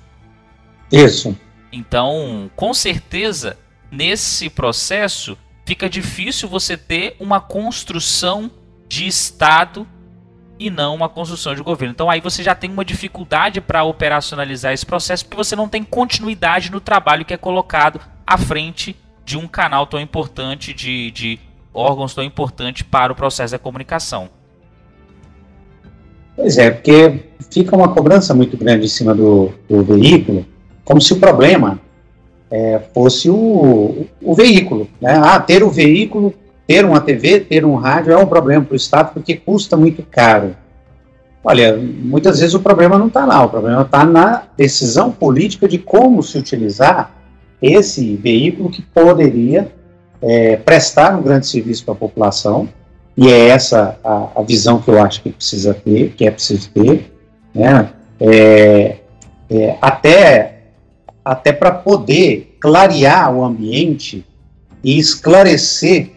Isso. 0.89 1.37
Então, 1.69 2.49
com 2.55 2.73
certeza, 2.73 3.57
nesse 3.91 4.49
processo 4.49 5.37
fica 5.65 5.89
difícil 5.89 6.47
você 6.47 6.77
ter 6.77 7.17
uma 7.19 7.41
construção 7.41 8.49
de 8.87 9.07
Estado 9.07 9.85
e 10.59 10.69
não 10.69 10.95
uma 10.95 11.09
construção 11.09 11.53
de 11.53 11.61
governo. 11.61 11.93
Então 11.93 12.09
aí 12.09 12.21
você 12.21 12.41
já 12.41 12.55
tem 12.55 12.71
uma 12.71 12.85
dificuldade 12.85 13.59
para 13.61 13.83
operacionalizar 13.83 14.73
esse 14.73 14.85
processo 14.85 15.25
porque 15.25 15.37
você 15.37 15.55
não 15.55 15.67
tem 15.67 15.83
continuidade 15.83 16.71
no 16.71 16.79
trabalho 16.79 17.25
que 17.25 17.33
é 17.33 17.37
colocado 17.37 17.99
à 18.25 18.37
frente 18.37 18.95
de 19.25 19.37
um 19.37 19.47
canal 19.47 19.87
tão 19.87 19.99
importante, 19.99 20.73
de, 20.73 21.11
de 21.11 21.39
órgãos 21.73 22.13
tão 22.13 22.23
importantes 22.23 22.83
para 22.83 23.11
o 23.11 23.15
processo 23.15 23.53
da 23.53 23.59
comunicação. 23.59 24.29
Pois 26.35 26.57
é, 26.57 26.69
porque 26.69 27.23
fica 27.51 27.75
uma 27.75 27.89
cobrança 27.89 28.33
muito 28.33 28.57
grande 28.57 28.85
em 28.85 28.89
cima 28.89 29.13
do, 29.15 29.51
do 29.67 29.83
veículo, 29.83 30.45
como 30.83 31.01
se 31.01 31.13
o 31.13 31.19
problema 31.19 31.79
é, 32.51 32.79
fosse 32.93 33.29
o, 33.29 34.05
o 34.21 34.35
veículo. 34.35 34.87
Né? 35.01 35.13
Ah, 35.15 35.39
ter 35.39 35.63
o 35.63 35.69
veículo, 35.69 36.33
ter 36.67 36.85
uma 36.85 36.99
TV, 36.99 37.41
ter 37.41 37.65
um 37.65 37.75
rádio 37.75 38.13
é 38.13 38.17
um 38.17 38.25
problema 38.25 38.63
para 38.63 38.73
o 38.73 38.77
Estado 38.77 39.13
porque 39.13 39.35
custa 39.35 39.77
muito 39.77 40.03
caro. 40.03 40.55
Olha, 41.43 41.77
muitas 41.77 42.39
vezes 42.39 42.55
o 42.55 42.59
problema 42.59 42.97
não 42.97 43.07
está 43.07 43.23
lá, 43.23 43.43
o 43.43 43.49
problema 43.49 43.83
está 43.83 44.03
na 44.03 44.43
decisão 44.57 45.11
política 45.11 45.67
de 45.67 45.77
como 45.77 46.23
se 46.23 46.37
utilizar 46.39 47.11
esse 47.61 48.15
veículo 48.15 48.69
que 48.69 48.81
poderia 48.81 49.71
é, 50.21 50.57
prestar 50.57 51.15
um 51.15 51.21
grande 51.21 51.45
serviço 51.45 51.85
para 51.85 51.93
a 51.93 51.97
população, 51.97 52.67
e 53.15 53.29
é 53.29 53.49
essa 53.49 53.97
a, 54.03 54.29
a, 54.35 54.41
visão 54.41 54.79
que 54.81 54.89
eu 54.89 55.01
acho 55.01 55.21
que 55.21 55.29
precisa 55.29 55.73
ter, 55.73 56.13
que 56.17 56.25
é 56.25 56.31
preciso 56.31 56.69
ter, 56.71 57.13
né? 57.53 57.89
É, 58.19 58.97
é, 59.49 59.77
até 59.81 60.55
até 61.23 61.51
para 61.51 61.71
poder 61.71 62.57
clarear 62.59 63.33
o 63.35 63.43
ambiente 63.43 64.23
e 64.83 64.99
esclarecer 64.99 66.11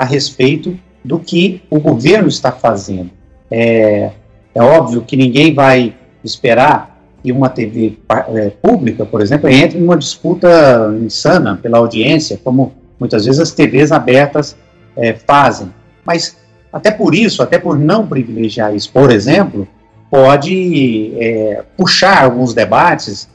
a 0.00 0.04
respeito 0.06 0.78
do 1.04 1.18
que 1.18 1.62
o 1.68 1.78
governo 1.78 2.26
está 2.26 2.50
fazendo. 2.50 3.10
É, 3.50 4.12
é 4.54 4.62
óbvio 4.62 5.02
que 5.02 5.14
ninguém 5.14 5.52
vai 5.52 5.94
esperar 6.24 6.98
que 7.22 7.30
uma 7.30 7.50
TV 7.50 7.98
é, 8.34 8.48
pública, 8.48 9.04
por 9.04 9.20
exemplo, 9.20 9.46
entre 9.50 9.78
numa 9.78 9.98
disputa 9.98 10.90
insana 11.02 11.58
pela 11.62 11.76
audiência, 11.76 12.40
como 12.42 12.72
muitas 12.98 13.26
vezes 13.26 13.38
as 13.38 13.50
TVs 13.50 13.92
abertas 13.92 14.56
é, 14.96 15.12
fazem. 15.12 15.70
Mas 16.02 16.38
até 16.72 16.90
por 16.90 17.14
isso, 17.14 17.42
até 17.42 17.58
por 17.58 17.78
não 17.78 18.06
privilegiar 18.06 18.74
isso, 18.74 18.90
por 18.90 19.10
exemplo, 19.10 19.68
pode 20.10 21.12
é, 21.18 21.62
puxar 21.76 22.24
alguns 22.24 22.54
debates, 22.54 23.28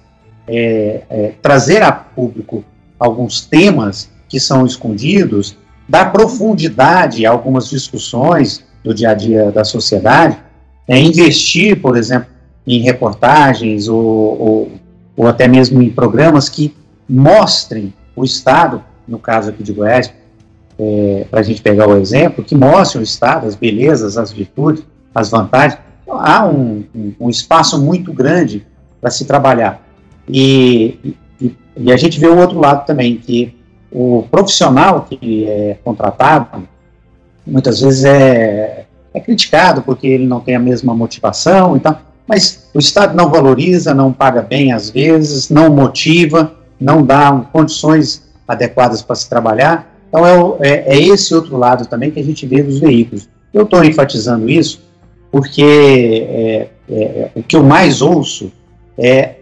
é, 0.48 1.02
é, 1.12 1.32
trazer 1.44 1.84
a 1.84 1.92
público 1.92 2.66
alguns 3.00 3.42
temas 3.42 4.10
que 4.28 4.40
são 4.40 4.66
escondidos, 4.66 5.56
dar 5.88 6.12
profundidade 6.12 7.26
a 7.26 7.32
algumas 7.32 7.70
discussões 7.70 8.64
do 8.84 8.94
dia 8.94 9.12
a 9.12 9.14
dia 9.14 9.52
da 9.52 9.64
sociedade, 9.64 10.38
é, 10.88 11.00
investir, 11.00 11.82
por 11.82 11.98
exemplo, 11.98 12.28
em 12.66 12.82
reportagens 12.82 13.88
ou, 13.88 14.00
ou, 14.00 14.72
ou 15.16 15.28
até 15.28 15.48
mesmo 15.48 15.82
em 15.82 15.90
programas 15.90 16.50
que 16.50 16.76
mostrem 17.08 17.94
o 18.16 18.24
Estado, 18.24 18.84
no 19.08 19.20
caso 19.20 19.50
aqui 19.50 19.64
de 19.64 19.74
Goiás, 19.74 20.12
é, 20.78 21.26
para 21.30 21.40
a 21.40 21.44
gente 21.44 21.62
pegar 21.62 21.88
o 21.88 21.98
exemplo, 21.98 22.44
que 22.44 22.56
mostrem 22.56 23.02
o 23.02 23.04
Estado, 23.04 23.48
as 23.48 23.56
belezas, 23.56 24.18
as 24.18 24.32
virtudes, 24.32 24.84
as 25.14 25.30
vantagens. 25.30 25.80
Então, 26.04 26.20
há 26.20 26.46
um, 26.46 26.84
um, 26.94 27.14
um, 27.20 27.30
espaço 27.30 27.82
muito 27.82 28.12
grande 28.12 28.66
para 29.00 29.10
se 29.10 29.26
trabalhar. 29.26 29.82
E, 30.28 31.16
e, 31.40 31.56
e, 31.78 31.92
a 31.92 31.98
gente 31.98 32.20
vê 32.20 32.28
o 32.28 32.38
outro 32.38 32.60
lado 32.60 32.86
também, 32.86 33.18
que 33.18 33.56
o 33.98 34.28
profissional 34.30 35.08
que 35.10 35.46
é 35.46 35.78
contratado, 35.82 36.68
muitas 37.48 37.80
vezes 37.80 38.04
é, 38.04 38.86
é 39.14 39.20
criticado 39.22 39.82
porque 39.84 40.06
ele 40.06 40.28
não 40.28 40.42
tem 40.42 40.54
a 40.54 40.60
mesma 40.60 40.94
motivação, 40.94 41.78
então, 41.78 41.98
mas 42.28 42.70
o 42.74 42.80
Estado 42.80 43.16
não 43.16 43.30
valoriza, 43.30 43.94
não 43.94 44.12
paga 44.12 44.42
bem 44.42 44.74
às 44.74 44.90
vezes, 44.90 45.50
não 45.50 45.70
motiva, 45.70 46.52
não 46.78 47.06
dá 47.06 47.32
condições 47.54 48.26
adequadas 48.46 49.02
para 49.02 49.16
se 49.16 49.30
trabalhar. 49.30 49.90
Então 50.10 50.26
é, 50.60 50.68
é, 50.70 50.98
é, 50.98 51.02
esse 51.02 51.34
outro 51.34 51.56
lado 51.56 51.86
também 51.86 52.12
que 52.12 52.20
a 52.20 52.24
gente 52.24 52.46
vê 52.46 52.62
dos 52.62 52.80
veículos. 52.80 53.30
Eu 53.54 53.64
estou 53.64 53.82
enfatizando 53.82 54.50
isso 54.50 54.84
porque 55.32 55.64
é, 55.64 56.70
é, 56.90 57.04
é, 57.04 57.32
o 57.34 57.42
que 57.42 57.56
eu 57.56 57.64
mais 57.64 58.02
ouço 58.02 58.52
é 58.98 59.36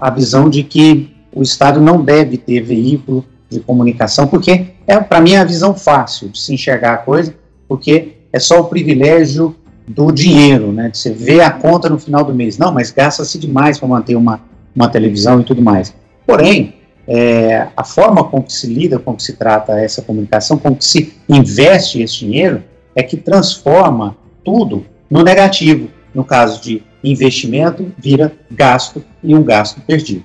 a 0.00 0.10
visão 0.10 0.50
de 0.50 0.64
que 0.64 1.14
o 1.32 1.40
Estado 1.40 1.80
não 1.80 2.02
deve 2.04 2.36
ter 2.36 2.60
veículo 2.62 3.24
de 3.52 3.60
comunicação, 3.60 4.26
porque 4.26 4.66
é 4.86 4.98
para 4.98 5.20
mim 5.20 5.32
é 5.32 5.38
a 5.38 5.44
visão 5.44 5.74
fácil 5.74 6.28
de 6.28 6.40
se 6.40 6.54
enxergar 6.54 6.94
a 6.94 6.98
coisa, 6.98 7.34
porque 7.68 8.14
é 8.32 8.38
só 8.38 8.60
o 8.60 8.64
privilégio 8.64 9.54
do 9.86 10.10
dinheiro, 10.10 10.72
né? 10.72 10.88
De 10.88 10.98
você 10.98 11.10
ver 11.10 11.40
a 11.40 11.50
conta 11.50 11.88
no 11.88 11.98
final 11.98 12.24
do 12.24 12.34
mês. 12.34 12.56
Não, 12.58 12.72
mas 12.72 12.90
gasta-se 12.90 13.38
demais 13.38 13.78
para 13.78 13.88
manter 13.88 14.16
uma, 14.16 14.40
uma 14.74 14.88
televisão 14.88 15.40
e 15.40 15.44
tudo 15.44 15.60
mais. 15.60 15.94
Porém, 16.26 16.74
é, 17.06 17.68
a 17.76 17.84
forma 17.84 18.24
com 18.24 18.42
que 18.42 18.52
se 18.52 18.66
lida, 18.66 18.98
com 18.98 19.14
que 19.14 19.22
se 19.22 19.34
trata 19.34 19.78
essa 19.80 20.02
comunicação, 20.02 20.56
com 20.56 20.74
que 20.74 20.84
se 20.84 21.14
investe 21.28 22.00
esse 22.00 22.20
dinheiro, 22.20 22.62
é 22.94 23.02
que 23.02 23.16
transforma 23.16 24.16
tudo 24.44 24.86
no 25.10 25.22
negativo. 25.22 25.88
No 26.14 26.24
caso 26.24 26.62
de 26.62 26.82
investimento, 27.02 27.92
vira 27.98 28.32
gasto 28.50 29.02
e 29.22 29.34
um 29.34 29.42
gasto 29.42 29.80
perdido. 29.80 30.24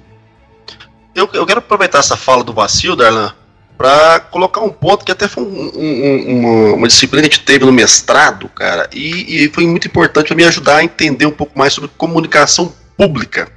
Eu, 1.18 1.28
eu 1.34 1.48
quero 1.48 1.58
aproveitar 1.58 1.98
essa 1.98 2.16
fala 2.16 2.44
do 2.44 2.54
Vacil, 2.54 2.96
Darlan, 2.96 3.34
para 3.76 4.20
colocar 4.20 4.62
um 4.62 4.70
ponto 4.70 5.04
que 5.04 5.12
até 5.12 5.28
foi 5.28 5.44
um, 5.44 5.72
um, 5.76 6.40
uma, 6.40 6.74
uma, 6.76 6.88
disciplina 6.88 7.28
que 7.28 7.34
a 7.34 7.36
gente 7.38 7.44
teve 7.44 7.66
no 7.66 7.72
mestrado, 7.72 8.48
cara, 8.50 8.88
e, 8.94 9.46
e 9.46 9.50
foi 9.50 9.66
muito 9.66 9.88
importante 9.88 10.28
para 10.28 10.36
me 10.36 10.44
ajudar 10.44 10.76
a 10.78 10.84
entender 10.84 11.26
um 11.26 11.32
pouco 11.32 11.58
mais 11.58 11.74
sobre 11.74 11.90
comunicação 11.98 12.72
pública. 12.96 13.52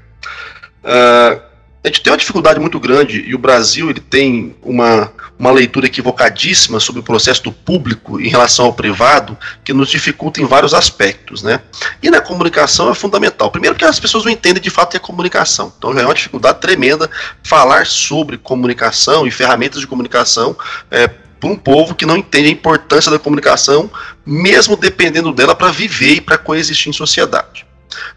Uh, 0.83 1.50
a 1.83 1.89
gente 1.89 2.03
tem 2.03 2.13
uma 2.13 2.19
dificuldade 2.19 2.61
muito 2.61 2.79
grande 2.79 3.23
e 3.23 3.35
o 3.35 3.39
Brasil 3.39 3.89
ele 3.89 4.01
tem 4.01 4.55
uma, 4.63 5.11
uma 5.39 5.51
leitura 5.51 5.87
equivocadíssima 5.87 6.79
sobre 6.79 7.01
o 7.01 7.03
processo 7.03 7.43
do 7.43 7.53
público 7.53 8.21
em 8.21 8.29
relação 8.29 8.67
ao 8.67 8.75
privado 8.75 9.37
que 9.65 9.73
nos 9.73 9.89
dificulta 9.89 10.43
em 10.43 10.45
vários 10.45 10.75
aspectos, 10.75 11.43
né? 11.43 11.61
E 12.03 12.11
na 12.11 12.21
comunicação 12.21 12.91
é 12.91 12.95
fundamental. 12.95 13.51
Primeiro 13.51 13.75
que 13.75 13.85
as 13.85 13.99
pessoas 13.99 14.25
não 14.25 14.31
entendem 14.31 14.63
de 14.63 14.69
fato 14.69 14.91
que 14.91 14.99
é 14.99 15.01
comunicação. 15.01 15.73
Então 15.79 15.95
já 15.95 16.03
é 16.03 16.05
uma 16.05 16.15
dificuldade 16.15 16.61
tremenda 16.61 17.11
falar 17.43 17.87
sobre 17.87 18.37
comunicação 18.37 19.27
e 19.27 19.31
ferramentas 19.31 19.81
de 19.81 19.87
comunicação 19.87 20.55
é, 20.91 21.09
para 21.09 21.49
um 21.49 21.57
povo 21.57 21.95
que 21.95 22.05
não 22.05 22.19
entende 22.19 22.49
a 22.49 22.53
importância 22.53 23.11
da 23.11 23.19
comunicação, 23.19 23.91
mesmo 24.27 24.77
dependendo 24.77 25.33
dela 25.33 25.55
para 25.55 25.73
viver 25.73 26.17
e 26.17 26.21
para 26.21 26.37
coexistir 26.37 26.91
em 26.91 26.93
sociedade. 26.93 27.67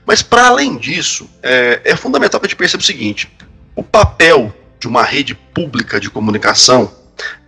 Mas 0.05 0.21
para 0.21 0.47
além 0.47 0.77
disso, 0.77 1.29
é, 1.41 1.81
é 1.85 1.95
fundamental 1.95 2.41
que 2.41 2.45
a 2.45 2.49
gente 2.49 2.57
perceba 2.57 2.81
o 2.81 2.85
seguinte: 2.85 3.31
o 3.75 3.83
papel 3.83 4.53
de 4.79 4.87
uma 4.87 5.03
rede 5.03 5.33
pública 5.33 5.99
de 5.99 6.09
comunicação 6.09 6.91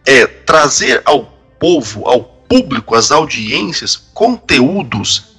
é 0.05 0.25
trazer 0.25 1.01
ao 1.05 1.25
povo, 1.59 2.07
ao 2.07 2.23
público, 2.23 2.95
às 2.95 3.11
audiências, 3.11 3.95
conteúdos 4.13 5.35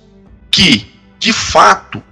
que, 0.50 0.92
de 1.18 1.32
fato, 1.32 2.02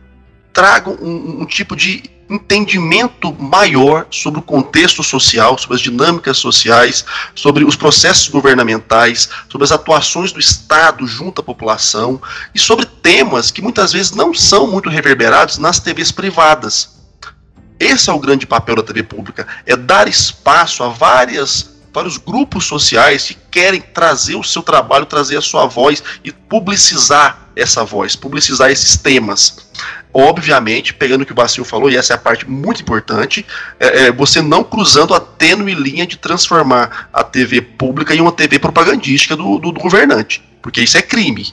tragam 0.53 0.97
um, 1.01 1.43
um 1.43 1.47
tipo 1.47 1.75
de 1.75 2.15
entendimento 2.29 3.33
maior 3.35 4.07
sobre 4.11 4.41
o 4.41 4.43
contexto 4.43 5.03
social, 5.03 5.59
sobre 5.59 5.77
as 5.77 5.81
dinâmicas 5.81 6.39
sociais, 6.39 7.05
sobre 7.35 7.65
os 7.65 7.77
processos 7.77 8.29
governamentais, 8.29 9.29
sobre 9.49 9.65
as 9.65 9.73
atuações 9.73 10.33
do 10.33 10.41
Estado 10.41 11.07
junto 11.07 11.41
à 11.41 11.45
população 11.45 12.21
e 12.55 12.59
sobre 12.59 12.87
temas 12.87 13.51
que 13.51 13.61
muitas 13.61 13.93
vezes 13.93 14.13
não 14.13 14.33
são 14.33 14.67
muito 14.67 14.89
reverberados 14.89 15.59
nas 15.59 15.79
TVs 15.79 16.11
privadas. 16.11 16.94
Esse 17.79 18.11
é 18.11 18.13
o 18.13 18.19
grande 18.19 18.47
papel 18.47 18.77
da 18.77 18.83
TV 18.83 19.03
pública, 19.03 19.47
é 19.67 19.77
dar 19.77 20.09
espaço 20.09 20.83
a 20.83 20.89
várias 20.89 21.75
vários 21.95 22.17
grupos 22.17 22.65
sociais 22.65 23.29
que 23.29 23.37
querem 23.53 23.81
trazer 23.81 24.35
o 24.35 24.43
seu 24.43 24.65
trabalho, 24.65 25.07
trazer 25.07 25.37
a 25.37 25.41
sua 25.41 25.65
voz 25.67 26.03
e 26.25 26.33
publicizar 26.33 27.51
essa 27.55 27.85
voz, 27.85 28.17
publicizar 28.17 28.69
esses 28.69 28.97
temas. 28.97 29.69
Obviamente, 30.13 30.93
pegando 30.93 31.23
o 31.23 31.27
que 31.27 31.31
o 31.31 31.37
Bacio 31.37 31.65
falou, 31.65 31.89
e 31.89 31.97
essa 31.97 32.13
é 32.13 32.17
a 32.17 32.19
parte 32.19 32.49
muito 32.51 32.83
importante, 32.83 33.47
é, 33.79 34.07
é 34.07 34.13
você 34.13 34.43
não 34.43 34.65
cruzando 34.65 35.15
a 35.15 35.21
tênue 35.21 35.75
linha 35.75 36.05
de 36.05 36.17
transformar 36.17 37.09
a 37.13 37.23
TV 37.23 37.61
pública 37.61 38.13
em 38.13 38.21
uma 38.21 38.33
TV 38.33 38.59
propagandística 38.59 39.37
do, 39.37 39.59
do, 39.59 39.71
do 39.71 39.81
governante, 39.81 40.43
porque 40.61 40.83
isso 40.83 40.99
é 40.99 41.03
crime. 41.03 41.53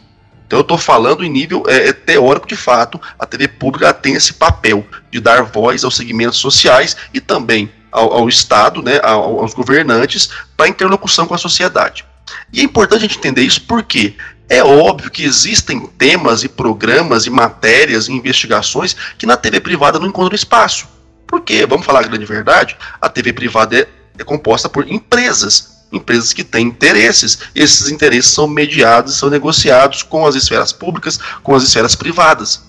Então 0.52 0.60
eu 0.60 0.64
estou 0.64 0.78
falando 0.78 1.24
em 1.24 1.30
nível 1.30 1.64
é, 1.66 1.88
é, 1.88 1.94
teórico 1.94 2.46
de 2.46 2.58
fato, 2.58 3.00
a 3.18 3.26
TV 3.26 3.48
pública 3.48 3.94
tem 3.94 4.16
esse 4.16 4.34
papel 4.34 4.86
de 5.10 5.22
dar 5.22 5.44
voz 5.44 5.86
aos 5.86 5.96
segmentos 5.96 6.40
sociais 6.40 6.98
e 7.14 7.22
também 7.22 7.72
ao, 7.90 8.12
ao 8.12 8.28
Estado, 8.28 8.84
né, 8.84 9.00
aos 9.02 9.54
governantes, 9.54 10.30
para 10.58 10.68
interlocução 10.68 11.26
com 11.26 11.34
a 11.34 11.38
sociedade. 11.38 12.04
E 12.52 12.60
é 12.60 12.64
importante 12.64 13.00
a 13.00 13.08
gente 13.08 13.18
entender 13.18 13.44
isso 13.44 13.62
porque 13.62 14.14
é 14.50 14.62
óbvio 14.62 15.10
que 15.10 15.24
existem 15.24 15.88
temas 15.98 16.44
e 16.44 16.50
programas 16.50 17.26
e 17.26 17.30
matérias 17.30 18.10
e 18.10 18.12
investigações 18.12 18.94
que 19.18 19.26
na 19.26 19.38
TV 19.38 19.62
privada 19.62 20.00
não 20.00 20.08
encontram 20.08 20.36
espaço. 20.36 20.86
Porque, 21.26 21.66
vamos 21.66 21.86
falar 21.86 22.02
a 22.02 22.08
grande 22.10 22.26
verdade, 22.26 22.76
a 23.00 23.08
TV 23.08 23.32
privada 23.32 23.80
é 23.80 23.88
é 24.22 24.24
composta 24.24 24.70
por 24.70 24.88
empresas 24.88 25.81
empresas 25.92 26.34
que 26.34 26.44
têm 26.44 26.68
interesses. 26.68 27.40
Esses 27.54 27.90
interesses 27.90 28.32
são 28.32 28.48
mediados, 28.48 29.18
são 29.18 29.30
negociados 29.30 30.04
com 30.04 30.26
as 30.26 30.36
esferas 30.36 30.72
públicas, 30.72 31.20
com 31.44 31.56
as 31.56 31.64
esferas 31.64 31.96
privadas. 31.96 32.64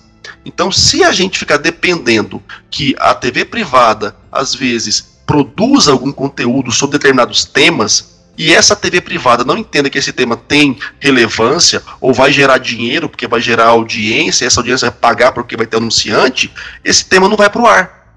Então, 0.45 0.71
se 0.71 1.03
a 1.03 1.11
gente 1.11 1.39
ficar 1.39 1.57
dependendo 1.57 2.41
que 2.69 2.95
a 2.99 3.13
TV 3.13 3.45
privada, 3.45 4.15
às 4.31 4.53
vezes, 4.53 5.13
produza 5.25 5.91
algum 5.91 6.11
conteúdo 6.11 6.71
sobre 6.71 6.97
determinados 6.97 7.45
temas, 7.45 8.13
e 8.37 8.53
essa 8.53 8.75
TV 8.75 8.99
privada 8.99 9.43
não 9.43 9.57
entenda 9.57 9.89
que 9.89 9.97
esse 9.97 10.11
tema 10.11 10.35
tem 10.35 10.77
relevância 10.99 11.83
ou 12.01 12.11
vai 12.11 12.31
gerar 12.31 12.57
dinheiro 12.57 13.07
porque 13.07 13.27
vai 13.27 13.39
gerar 13.39 13.67
audiência, 13.67 14.43
e 14.43 14.47
essa 14.47 14.59
audiência 14.59 14.89
vai 14.89 14.99
pagar 14.99 15.31
porque 15.31 15.55
vai 15.55 15.67
ter 15.67 15.77
anunciante, 15.77 16.51
esse 16.83 17.05
tema 17.05 17.29
não 17.29 17.37
vai 17.37 17.49
para 17.49 17.61
o 17.61 17.67
ar. 17.67 18.15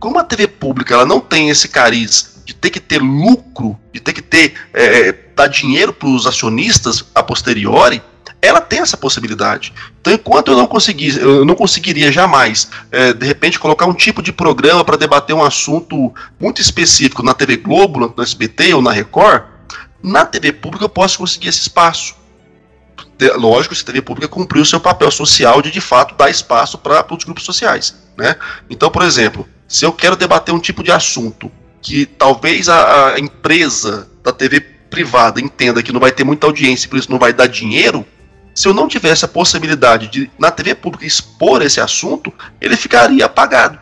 Como 0.00 0.18
a 0.18 0.24
TV 0.24 0.48
pública 0.48 0.94
ela 0.94 1.06
não 1.06 1.20
tem 1.20 1.50
esse 1.50 1.68
cariz 1.68 2.33
de 2.44 2.54
ter 2.54 2.70
que 2.70 2.80
ter 2.80 3.00
lucro, 3.00 3.78
de 3.92 4.00
ter 4.00 4.12
que 4.12 4.22
ter 4.22 4.54
é, 4.72 5.08
é 5.08 5.12
dar 5.34 5.46
dinheiro 5.48 5.92
para 5.92 6.08
os 6.08 6.26
acionistas 6.26 7.04
a 7.14 7.22
posteriori, 7.22 8.02
ela 8.40 8.60
tem 8.60 8.80
essa 8.80 8.96
possibilidade. 8.96 9.72
Então, 10.00 10.12
enquanto 10.12 10.50
eu 10.50 10.56
não 10.56 10.66
conseguir, 10.66 11.16
eu 11.18 11.44
não 11.44 11.54
conseguiria 11.54 12.12
jamais, 12.12 12.68
é, 12.92 13.12
de 13.12 13.26
repente, 13.26 13.58
colocar 13.58 13.86
um 13.86 13.94
tipo 13.94 14.22
de 14.22 14.32
programa 14.32 14.84
para 14.84 14.98
debater 14.98 15.34
um 15.34 15.42
assunto 15.42 16.12
muito 16.38 16.60
específico 16.60 17.22
na 17.22 17.32
TV 17.32 17.56
Globo, 17.56 18.12
no 18.14 18.22
SBT 18.22 18.74
ou 18.74 18.82
na 18.82 18.92
Record, 18.92 19.44
na 20.02 20.26
TV 20.26 20.52
pública 20.52 20.84
eu 20.84 20.90
posso 20.90 21.18
conseguir 21.18 21.48
esse 21.48 21.60
espaço. 21.60 22.14
Lógico, 23.36 23.74
se 23.74 23.82
a 23.82 23.86
TV 23.86 24.02
pública 24.02 24.28
cumpriu 24.28 24.62
o 24.62 24.66
seu 24.66 24.78
papel 24.78 25.10
social 25.10 25.62
de 25.62 25.70
de 25.70 25.80
fato 25.80 26.14
dar 26.14 26.28
espaço 26.28 26.76
para 26.76 27.06
os 27.14 27.24
grupos 27.24 27.44
sociais. 27.44 27.94
Né? 28.16 28.36
Então, 28.68 28.90
por 28.90 29.02
exemplo, 29.02 29.48
se 29.66 29.86
eu 29.86 29.92
quero 29.92 30.16
debater 30.16 30.54
um 30.54 30.58
tipo 30.58 30.82
de 30.82 30.92
assunto 30.92 31.50
que 31.84 32.06
talvez 32.06 32.68
a, 32.68 33.12
a 33.12 33.20
empresa 33.20 34.08
da 34.22 34.32
TV 34.32 34.58
privada 34.58 35.38
entenda 35.38 35.82
que 35.82 35.92
não 35.92 36.00
vai 36.00 36.10
ter 36.10 36.24
muita 36.24 36.46
audiência, 36.46 36.88
por 36.88 36.98
isso 36.98 37.10
não 37.10 37.18
vai 37.18 37.32
dar 37.32 37.46
dinheiro, 37.46 38.06
se 38.54 38.66
eu 38.66 38.72
não 38.72 38.88
tivesse 38.88 39.24
a 39.24 39.28
possibilidade 39.28 40.08
de, 40.08 40.30
na 40.38 40.50
TV 40.50 40.74
pública, 40.74 41.04
expor 41.04 41.60
esse 41.60 41.80
assunto, 41.80 42.32
ele 42.58 42.76
ficaria 42.76 43.26
apagado. 43.26 43.78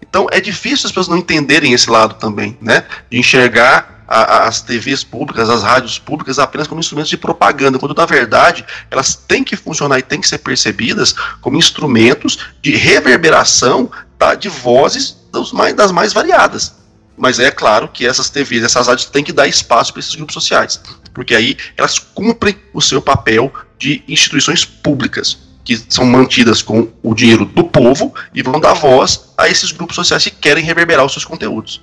Então 0.00 0.26
é 0.32 0.40
difícil 0.40 0.86
as 0.86 0.92
pessoas 0.92 1.08
não 1.08 1.16
entenderem 1.16 1.72
esse 1.72 1.88
lado 1.88 2.14
também, 2.14 2.58
né? 2.60 2.84
De 3.08 3.18
enxergar 3.18 4.04
a, 4.08 4.48
as 4.48 4.60
TVs 4.60 5.04
públicas, 5.04 5.48
as 5.48 5.62
rádios 5.62 5.98
públicas 5.98 6.38
apenas 6.38 6.66
como 6.66 6.80
instrumentos 6.80 7.10
de 7.10 7.16
propaganda, 7.16 7.78
quando 7.78 7.94
na 7.94 8.06
verdade 8.06 8.64
elas 8.90 9.14
têm 9.14 9.44
que 9.44 9.56
funcionar 9.56 9.98
e 9.98 10.02
têm 10.02 10.20
que 10.20 10.28
ser 10.28 10.38
percebidas 10.38 11.14
como 11.40 11.56
instrumentos 11.56 12.38
de 12.60 12.74
reverberação 12.74 13.90
tá, 14.18 14.34
de 14.34 14.48
vozes 14.48 15.16
dos 15.30 15.52
mais, 15.52 15.74
das 15.74 15.92
mais 15.92 16.12
variadas. 16.12 16.81
Mas 17.16 17.38
é 17.38 17.50
claro 17.50 17.88
que 17.88 18.06
essas 18.06 18.30
TVs, 18.30 18.64
essas 18.64 18.86
rádios 18.86 19.06
têm 19.06 19.22
que 19.22 19.32
dar 19.32 19.46
espaço 19.46 19.92
para 19.92 20.00
esses 20.00 20.14
grupos 20.14 20.34
sociais, 20.34 20.80
porque 21.12 21.34
aí 21.34 21.56
elas 21.76 21.98
cumprem 21.98 22.56
o 22.72 22.80
seu 22.80 23.02
papel 23.02 23.52
de 23.78 24.02
instituições 24.08 24.64
públicas, 24.64 25.38
que 25.64 25.76
são 25.88 26.04
mantidas 26.04 26.62
com 26.62 26.88
o 27.02 27.14
dinheiro 27.14 27.44
do 27.44 27.64
povo 27.64 28.14
e 28.34 28.42
vão 28.42 28.58
dar 28.58 28.74
voz 28.74 29.32
a 29.36 29.48
esses 29.48 29.70
grupos 29.72 29.96
sociais 29.96 30.24
que 30.24 30.30
querem 30.30 30.64
reverberar 30.64 31.04
os 31.04 31.12
seus 31.12 31.24
conteúdos. 31.24 31.80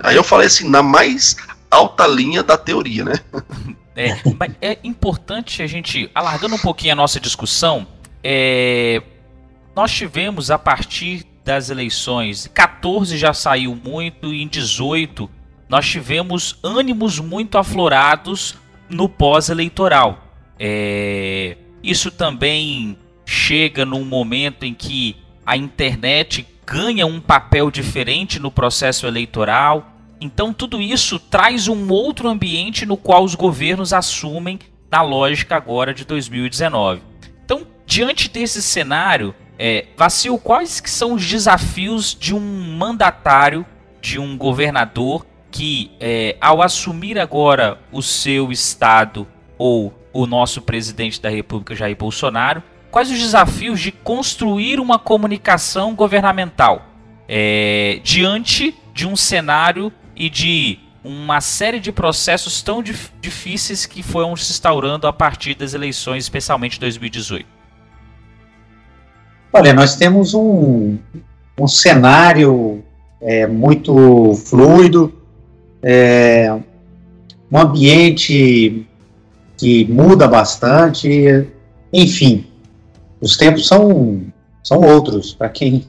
Aí 0.00 0.16
eu 0.16 0.24
falei 0.24 0.46
assim, 0.46 0.68
na 0.68 0.82
mais 0.82 1.36
alta 1.70 2.06
linha 2.06 2.42
da 2.42 2.56
teoria, 2.56 3.04
né? 3.04 3.14
É, 3.98 4.10
é 4.60 4.78
importante 4.84 5.62
a 5.62 5.66
gente, 5.66 6.10
alargando 6.14 6.54
um 6.54 6.58
pouquinho 6.58 6.92
a 6.92 6.94
nossa 6.94 7.18
discussão, 7.18 7.86
é, 8.22 9.02
nós 9.74 9.90
tivemos 9.90 10.50
a 10.50 10.58
partir 10.58 11.24
das 11.46 11.70
eleições. 11.70 12.50
14 12.52 13.16
já 13.16 13.32
saiu 13.32 13.74
muito 13.74 14.34
e 14.34 14.42
em 14.42 14.48
18 14.48 15.30
nós 15.68 15.88
tivemos 15.88 16.58
ânimos 16.62 17.20
muito 17.20 17.56
aflorados 17.56 18.56
no 18.90 19.08
pós-eleitoral. 19.08 20.24
É... 20.58 21.56
Isso 21.82 22.10
também 22.10 22.98
chega 23.24 23.84
num 23.84 24.04
momento 24.04 24.64
em 24.64 24.74
que 24.74 25.16
a 25.44 25.56
internet 25.56 26.46
ganha 26.66 27.06
um 27.06 27.20
papel 27.20 27.70
diferente 27.70 28.40
no 28.40 28.50
processo 28.50 29.06
eleitoral. 29.06 29.92
Então 30.20 30.52
tudo 30.52 30.82
isso 30.82 31.18
traz 31.18 31.68
um 31.68 31.88
outro 31.90 32.28
ambiente 32.28 32.84
no 32.84 32.96
qual 32.96 33.22
os 33.22 33.36
governos 33.36 33.92
assumem 33.92 34.58
na 34.90 35.00
lógica 35.00 35.54
agora 35.56 35.94
de 35.94 36.04
2019. 36.04 37.02
Então, 37.44 37.66
diante 37.86 38.28
desse 38.28 38.60
cenário, 38.60 39.34
é, 39.58 39.86
Vacil, 39.96 40.38
quais 40.38 40.80
que 40.80 40.90
são 40.90 41.14
os 41.14 41.24
desafios 41.24 42.14
de 42.14 42.34
um 42.34 42.76
mandatário, 42.76 43.64
de 44.00 44.18
um 44.18 44.36
governador 44.36 45.26
que, 45.50 45.90
é, 45.98 46.36
ao 46.40 46.60
assumir 46.60 47.18
agora 47.18 47.78
o 47.90 48.02
seu 48.02 48.52
estado 48.52 49.26
ou 49.56 49.92
o 50.12 50.26
nosso 50.26 50.60
presidente 50.62 51.20
da 51.20 51.28
República, 51.28 51.74
Jair 51.74 51.96
Bolsonaro, 51.96 52.62
quais 52.90 53.10
os 53.10 53.18
desafios 53.18 53.80
de 53.80 53.92
construir 53.92 54.80
uma 54.80 54.98
comunicação 54.98 55.94
governamental 55.94 56.86
é, 57.28 58.00
diante 58.02 58.74
de 58.94 59.06
um 59.06 59.16
cenário 59.16 59.92
e 60.14 60.30
de 60.30 60.78
uma 61.02 61.40
série 61.40 61.78
de 61.78 61.92
processos 61.92 62.62
tão 62.62 62.82
dif 62.82 63.10
difíceis 63.20 63.86
que 63.86 64.02
foram 64.02 64.34
se 64.36 64.50
instaurando 64.50 65.06
a 65.06 65.12
partir 65.12 65.54
das 65.54 65.72
eleições, 65.72 66.24
especialmente 66.24 66.80
2018? 66.80 67.55
Olha, 69.58 69.72
nós 69.72 69.96
temos 69.96 70.34
um, 70.34 70.98
um 71.58 71.66
cenário 71.66 72.84
é, 73.22 73.46
muito 73.46 74.34
fluido, 74.34 75.10
é, 75.82 76.54
um 77.50 77.58
ambiente 77.58 78.86
que 79.56 79.86
muda 79.86 80.28
bastante, 80.28 81.48
enfim, 81.90 82.44
os 83.18 83.38
tempos 83.38 83.66
são, 83.66 84.24
são 84.62 84.82
outros 84.82 85.32
para 85.32 85.48
quem, 85.48 85.86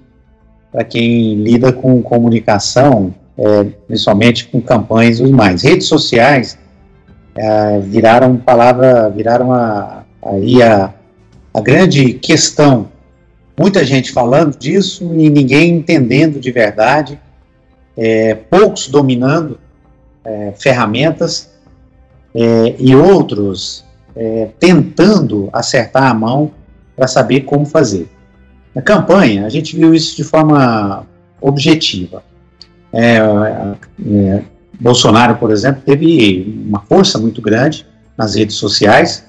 quem 0.89 1.35
lida 1.35 1.73
com 1.73 2.01
comunicação, 2.01 3.13
é, 3.37 3.65
principalmente 3.85 4.47
com 4.47 4.61
campanhas 4.61 5.19
e 5.19 5.27
mais. 5.27 5.63
Redes 5.63 5.87
sociais 5.87 6.57
é, 7.35 7.81
viraram 7.81 8.37
palavra, 8.37 9.09
viraram 9.09 9.49
aí 10.23 10.63
a, 10.63 10.93
a 11.53 11.59
grande 11.59 12.13
questão 12.13 12.95
muita 13.59 13.83
gente 13.83 14.11
falando 14.11 14.57
disso 14.57 15.03
e 15.15 15.29
ninguém 15.29 15.75
entendendo 15.77 16.39
de 16.39 16.51
verdade, 16.51 17.19
é, 17.95 18.35
poucos 18.35 18.87
dominando 18.87 19.59
é, 20.23 20.53
ferramentas 20.57 21.49
é, 22.35 22.75
e 22.77 22.95
outros 22.95 23.83
é, 24.15 24.49
tentando 24.59 25.49
acertar 25.51 26.03
a 26.03 26.13
mão 26.13 26.51
para 26.95 27.07
saber 27.07 27.41
como 27.41 27.65
fazer. 27.65 28.07
Na 28.75 28.81
campanha, 28.81 29.45
a 29.45 29.49
gente 29.49 29.75
viu 29.75 29.93
isso 29.93 30.15
de 30.15 30.23
forma 30.23 31.05
objetiva. 31.41 32.23
É, 32.93 33.17
é, 33.17 34.43
Bolsonaro, 34.79 35.35
por 35.37 35.51
exemplo, 35.51 35.81
teve 35.83 36.63
uma 36.67 36.81
força 36.81 37.17
muito 37.17 37.41
grande 37.41 37.85
nas 38.15 38.35
redes 38.35 38.55
sociais 38.55 39.25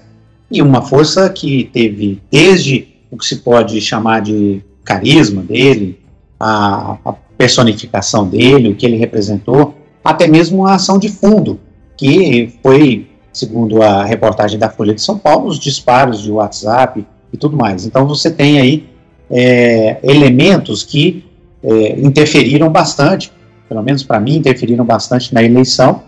e 0.51 0.61
uma 0.61 0.83
força 0.83 1.29
que 1.31 1.71
teve 1.73 2.21
desde 2.31 2.89
o 3.11 3.17
que 3.17 3.25
se 3.25 3.37
pode 3.37 3.81
chamar 3.81 4.21
de 4.21 4.63
carisma 4.85 5.43
dele, 5.43 5.99
a, 6.39 6.97
a 7.05 7.13
personificação 7.37 8.29
dele, 8.29 8.71
o 8.71 8.75
que 8.75 8.87
ele 8.87 8.97
representou, 8.97 9.75
até 10.05 10.27
mesmo 10.27 10.67
a 10.67 10.75
ação 10.75 10.99
de 10.99 11.09
fundo, 11.09 11.61
que 11.97 12.55
foi, 12.63 13.09
segundo 13.33 13.83
a 13.83 14.05
reportagem 14.05 14.59
da 14.59 14.71
Folha 14.71 14.95
de 14.95 15.03
São 15.03 15.19
Paulo, 15.19 15.49
os 15.49 15.59
disparos 15.59 16.23
de 16.23 16.31
WhatsApp 16.31 17.05
e 17.33 17.37
tudo 17.37 17.57
mais. 17.57 17.85
Então 17.85 18.07
você 18.07 18.31
tem 18.31 18.59
aí 18.61 18.89
é, 19.31 19.99
elementos 20.03 20.83
que 20.83 21.25
é, 21.63 22.01
interferiram 22.01 22.71
bastante, 22.71 23.33
pelo 23.69 23.83
menos 23.83 24.03
para 24.03 24.21
mim, 24.21 24.37
interferiram 24.37 24.85
bastante 24.85 25.35
na 25.35 25.43
eleição, 25.43 26.03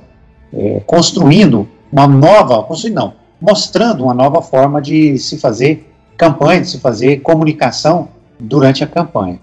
é, 0.52 0.80
construindo 0.86 1.68
uma 1.92 2.06
nova, 2.06 2.62
construindo 2.62 2.96
não, 2.96 3.12
mostrando 3.40 4.04
uma 4.04 4.14
nova 4.14 4.40
forma 4.40 4.80
de 4.80 5.18
se 5.18 5.38
fazer 5.38 5.89
campanha, 6.20 6.60
de 6.60 6.68
se 6.68 6.78
fazer 6.78 7.20
comunicação 7.20 8.10
durante 8.38 8.84
a 8.84 8.86
campanha. 8.86 9.40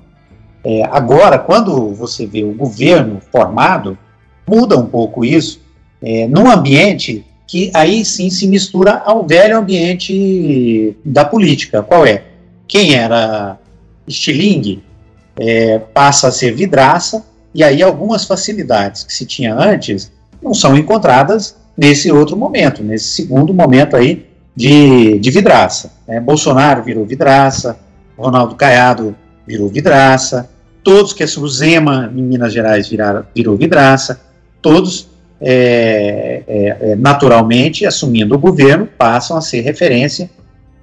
É, 0.63 0.83
agora, 0.91 1.39
quando 1.39 1.91
você 1.95 2.27
vê 2.27 2.43
o 2.43 2.53
governo 2.53 3.19
formado, 3.31 3.97
muda 4.47 4.77
um 4.77 4.85
pouco 4.85 5.25
isso, 5.25 5.59
é, 5.99 6.27
num 6.27 6.47
ambiente 6.47 7.25
que 7.47 7.71
aí 7.73 8.05
sim 8.05 8.29
se 8.29 8.45
mistura 8.47 9.01
ao 9.03 9.25
velho 9.25 9.57
ambiente 9.57 10.95
da 11.03 11.25
política. 11.25 11.81
Qual 11.81 12.05
é? 12.05 12.25
Quem 12.67 12.93
era 12.93 13.57
estilingue 14.05 14.83
é, 15.39 15.79
passa 15.79 16.27
a 16.27 16.31
ser 16.31 16.53
vidraça, 16.53 17.25
e 17.55 17.63
aí 17.63 17.81
algumas 17.81 18.25
facilidades 18.25 19.03
que 19.03 19.13
se 19.13 19.25
tinha 19.25 19.55
antes 19.55 20.11
não 20.43 20.53
são 20.53 20.77
encontradas 20.77 21.55
nesse 21.75 22.11
outro 22.11 22.37
momento, 22.37 22.83
nesse 22.83 23.07
segundo 23.07 23.51
momento 23.51 23.95
aí 23.95 24.27
de, 24.57 25.19
de 25.19 25.29
vidraça. 25.29 25.91
Né? 26.07 26.19
Bolsonaro 26.19 26.81
virou 26.81 27.05
vidraça, 27.05 27.77
Ronaldo 28.17 28.55
Caiado 28.55 29.15
virou 29.45 29.69
vidraça, 29.69 30.49
todos 30.83 31.13
que 31.13 31.21
é 31.21 31.27
o 31.27 31.47
Zema 31.47 32.11
em 32.11 32.23
Minas 32.23 32.51
Gerais 32.51 32.89
viraram, 32.89 33.23
virou 33.35 33.55
vidraça. 33.55 34.19
todos, 34.59 35.09
é, 35.39 36.41
é, 36.47 36.77
é, 36.91 36.95
naturalmente, 36.95 37.85
assumindo 37.85 38.33
o 38.33 38.39
governo, 38.39 38.87
passam 38.97 39.37
a 39.37 39.41
ser 39.41 39.61
referência 39.61 40.27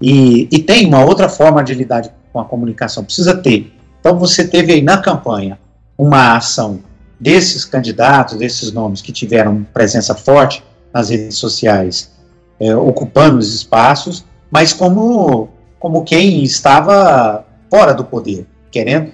e, 0.00 0.46
e 0.52 0.60
tem 0.60 0.86
uma 0.86 1.04
outra 1.04 1.28
forma 1.28 1.64
de 1.64 1.74
lidar 1.74 2.04
com 2.32 2.38
a 2.38 2.44
comunicação, 2.44 3.02
precisa 3.02 3.36
ter. 3.36 3.72
Então, 3.98 4.16
você 4.16 4.46
teve 4.46 4.72
aí 4.72 4.82
na 4.82 4.98
campanha 4.98 5.58
uma 5.98 6.36
ação 6.36 6.78
desses 7.18 7.64
candidatos, 7.64 8.38
desses 8.38 8.70
nomes 8.70 9.02
que 9.02 9.10
tiveram 9.10 9.66
presença 9.74 10.14
forte 10.14 10.62
nas 10.92 11.10
redes 11.10 11.38
sociais, 11.38 12.13
é, 12.60 12.74
ocupando 12.74 13.38
os 13.38 13.54
espaços, 13.54 14.24
mas 14.50 14.72
como, 14.72 15.48
como 15.78 16.04
quem 16.04 16.42
estava 16.42 17.44
fora 17.70 17.92
do 17.92 18.04
poder, 18.04 18.46
querendo, 18.70 19.10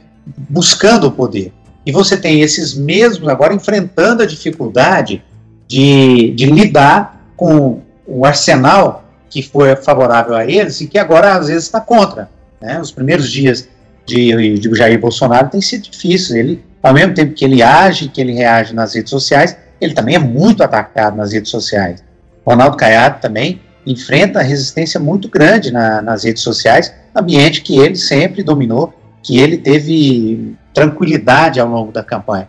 buscando 0.49 1.07
o 1.07 1.13
poder. 1.13 1.53
E 1.85 1.93
você 1.93 2.17
tem 2.17 2.41
esses 2.41 2.75
mesmos 2.75 3.29
agora 3.29 3.55
enfrentando 3.55 4.23
a 4.23 4.27
dificuldade 4.27 5.23
de, 5.67 6.33
de 6.33 6.47
lidar 6.47 7.33
com 7.37 7.81
o 8.07 8.27
arsenal 8.27 9.05
que 9.31 9.43
foi 9.43 9.75
favorável 9.77 10.35
a 10.35 10.45
eles 10.45 10.81
e 10.81 10.87
que 10.87 10.99
agora 10.99 11.35
às 11.35 11.47
vezes 11.47 11.65
está 11.65 11.81
contra. 11.81 12.29
Né? 12.61 12.81
Os 12.81 12.91
primeiros 12.91 13.31
dias 13.31 13.69
de, 14.05 14.59
de 14.59 14.75
Jair 14.75 15.01
Bolsonaro 15.01 15.49
têm 15.49 15.61
sido 15.61 15.89
difíceis. 15.89 16.33
Ele, 16.33 16.63
ao 16.83 16.93
mesmo 16.93 17.15
tempo 17.15 17.33
que 17.33 17.45
ele 17.45 17.63
age, 17.63 18.09
que 18.09 18.21
ele 18.21 18.33
reage 18.33 18.75
nas 18.75 18.95
redes 18.95 19.11
sociais, 19.11 19.57
ele 19.81 19.95
também 19.95 20.17
é 20.17 20.19
muito 20.19 20.63
atacado 20.63 21.17
nas 21.17 21.33
redes 21.33 21.51
sociais. 21.51 22.03
Ronaldo 22.45 22.77
Caiado 22.77 23.21
também 23.21 23.61
enfrenta 23.87 24.43
resistência 24.43 25.01
muito 25.01 25.29
grande 25.29 25.71
na, 25.71 26.03
nas 26.03 26.25
redes 26.25 26.43
sociais, 26.43 26.93
ambiente 27.15 27.63
que 27.63 27.79
ele 27.79 27.97
sempre 27.97 28.43
dominou, 28.43 28.93
que 29.23 29.39
ele 29.39 29.59
teve 29.59 30.55
tranquilidade 30.73 31.59
ao 31.61 31.69
longo 31.69 31.93
da 31.93 32.03
campanha. 32.03 32.49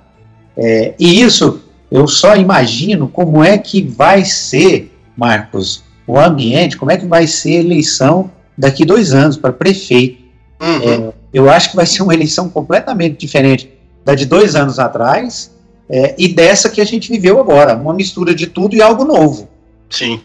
É, 0.57 0.93
e 0.99 1.21
isso 1.21 1.61
eu 1.89 2.07
só 2.07 2.35
imagino 2.35 3.07
como 3.07 3.43
é 3.43 3.57
que 3.57 3.81
vai 3.81 4.23
ser, 4.23 4.91
Marcos, 5.15 5.83
o 6.07 6.19
ambiente, 6.19 6.77
como 6.77 6.91
é 6.91 6.97
que 6.97 7.05
vai 7.05 7.27
ser 7.27 7.57
a 7.57 7.63
eleição 7.63 8.31
daqui 8.57 8.85
dois 8.85 9.13
anos 9.13 9.37
para 9.37 9.51
prefeito. 9.51 10.21
Uhum. 10.61 11.09
É, 11.09 11.13
eu 11.33 11.49
acho 11.49 11.71
que 11.71 11.75
vai 11.75 11.85
ser 11.85 12.03
uma 12.03 12.13
eleição 12.13 12.49
completamente 12.49 13.17
diferente 13.17 13.71
da 14.05 14.15
de 14.15 14.25
dois 14.25 14.55
anos 14.55 14.79
atrás 14.79 15.51
é, 15.89 16.15
e 16.17 16.27
dessa 16.27 16.69
que 16.69 16.79
a 16.79 16.85
gente 16.85 17.11
viveu 17.11 17.39
agora, 17.39 17.75
uma 17.75 17.93
mistura 17.93 18.33
de 18.33 18.47
tudo 18.47 18.75
e 18.75 18.81
algo 18.81 19.03
novo. 19.03 19.49
Sim, 19.91 20.21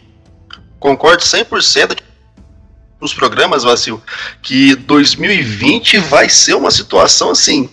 concordo 0.79 1.21
100% 1.21 1.99
nos 2.99 3.13
programas, 3.13 3.63
Vacil, 3.63 4.01
que 4.41 4.75
2020 4.75 5.99
vai 5.99 6.29
ser 6.29 6.55
uma 6.55 6.71
situação 6.71 7.29
assim 7.29 7.69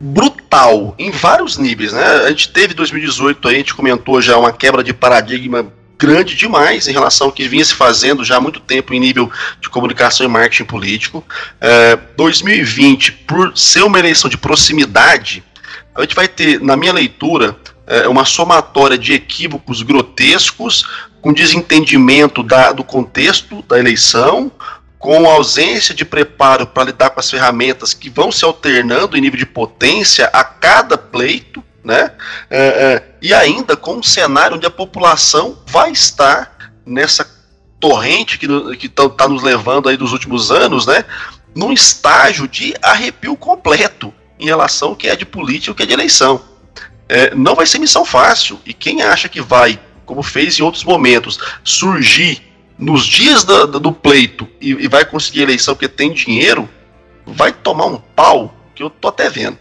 brutal 0.00 0.94
em 0.98 1.10
vários 1.10 1.56
níveis, 1.56 1.92
né? 1.92 2.04
A 2.24 2.30
gente 2.30 2.50
teve 2.50 2.74
2018 2.74 3.48
aí, 3.48 3.54
a 3.54 3.58
gente 3.58 3.74
comentou 3.74 4.20
já 4.20 4.36
uma 4.36 4.52
quebra 4.52 4.82
de 4.82 4.92
paradigma 4.92 5.72
grande 5.98 6.34
demais 6.34 6.88
em 6.88 6.92
relação 6.92 7.28
ao 7.28 7.32
que 7.32 7.48
vinha 7.48 7.64
se 7.64 7.74
fazendo 7.74 8.24
já 8.24 8.36
há 8.36 8.40
muito 8.40 8.60
tempo 8.60 8.92
em 8.92 9.00
nível 9.00 9.30
de 9.60 9.68
comunicação 9.70 10.26
e 10.26 10.28
marketing 10.28 10.64
político. 10.64 11.24
É, 11.60 11.96
2020, 12.16 13.12
por 13.12 13.56
ser 13.56 13.82
uma 13.82 13.98
eleição 13.98 14.28
de 14.28 14.36
proximidade, 14.36 15.42
a 15.94 16.02
gente 16.02 16.14
vai 16.14 16.28
ter, 16.28 16.60
na 16.60 16.76
minha 16.76 16.92
leitura, 16.92 17.56
é, 17.86 18.08
uma 18.08 18.24
somatória 18.24 18.98
de 18.98 19.12
equívocos 19.12 19.82
grotescos, 19.82 20.86
com 21.20 21.32
desentendimento 21.32 22.42
da, 22.42 22.72
do 22.72 22.84
contexto 22.84 23.62
da 23.62 23.78
eleição, 23.78 24.50
com 24.98 25.28
ausência 25.28 25.94
de 25.94 26.04
preparo 26.04 26.66
para 26.66 26.84
lidar 26.84 27.10
com 27.10 27.20
as 27.20 27.30
ferramentas 27.30 27.94
que 27.94 28.10
vão 28.10 28.32
se 28.32 28.44
alternando 28.44 29.16
em 29.16 29.20
nível 29.20 29.38
de 29.38 29.46
potência 29.46 30.28
a 30.32 30.42
cada 30.42 30.98
pleito, 30.98 31.62
né? 31.84 32.10
É, 32.50 32.58
é, 32.58 33.02
e 33.22 33.32
ainda 33.32 33.76
com 33.76 33.96
um 33.96 34.02
cenário 34.02 34.56
onde 34.56 34.66
a 34.66 34.70
população 34.70 35.58
vai 35.66 35.92
estar 35.92 36.72
nessa 36.84 37.28
torrente 37.78 38.38
que 38.38 38.86
está 38.86 39.08
tá 39.08 39.28
nos 39.28 39.42
levando 39.42 39.88
aí 39.88 39.96
dos 39.96 40.12
últimos 40.12 40.50
anos, 40.50 40.86
né? 40.86 41.04
Num 41.54 41.72
estágio 41.72 42.48
de 42.48 42.74
arrepio 42.82 43.36
completo 43.36 44.12
em 44.38 44.46
relação 44.46 44.88
ao 44.88 44.96
que 44.96 45.08
é 45.08 45.14
de 45.14 45.24
política 45.24 45.70
e 45.70 45.72
o 45.72 45.74
que 45.74 45.82
é 45.82 45.86
de 45.86 45.92
eleição. 45.92 46.42
É, 47.08 47.34
não 47.34 47.54
vai 47.54 47.66
ser 47.66 47.78
missão 47.78 48.04
fácil. 48.04 48.60
E 48.66 48.72
quem 48.72 49.02
acha 49.02 49.28
que 49.28 49.40
vai, 49.40 49.78
como 50.04 50.22
fez 50.22 50.58
em 50.58 50.62
outros 50.62 50.84
momentos, 50.84 51.38
surgir 51.62 52.42
nos 52.78 53.06
dias 53.06 53.44
do, 53.44 53.92
pleito 53.92 54.46
e, 54.60 54.70
e, 54.72 54.88
vai 54.88 55.04
conseguir 55.04 55.42
eleição 55.42 55.74
porque 55.74 55.88
tem 55.88 56.12
dinheiro, 56.12 56.68
vai 57.24 57.50
tomar 57.50 57.86
um 57.86 57.96
pau 57.96 58.54
que 58.74 58.82
eu 58.82 58.90
tô 58.90 59.08
até 59.08 59.30
vendo. 59.30 59.58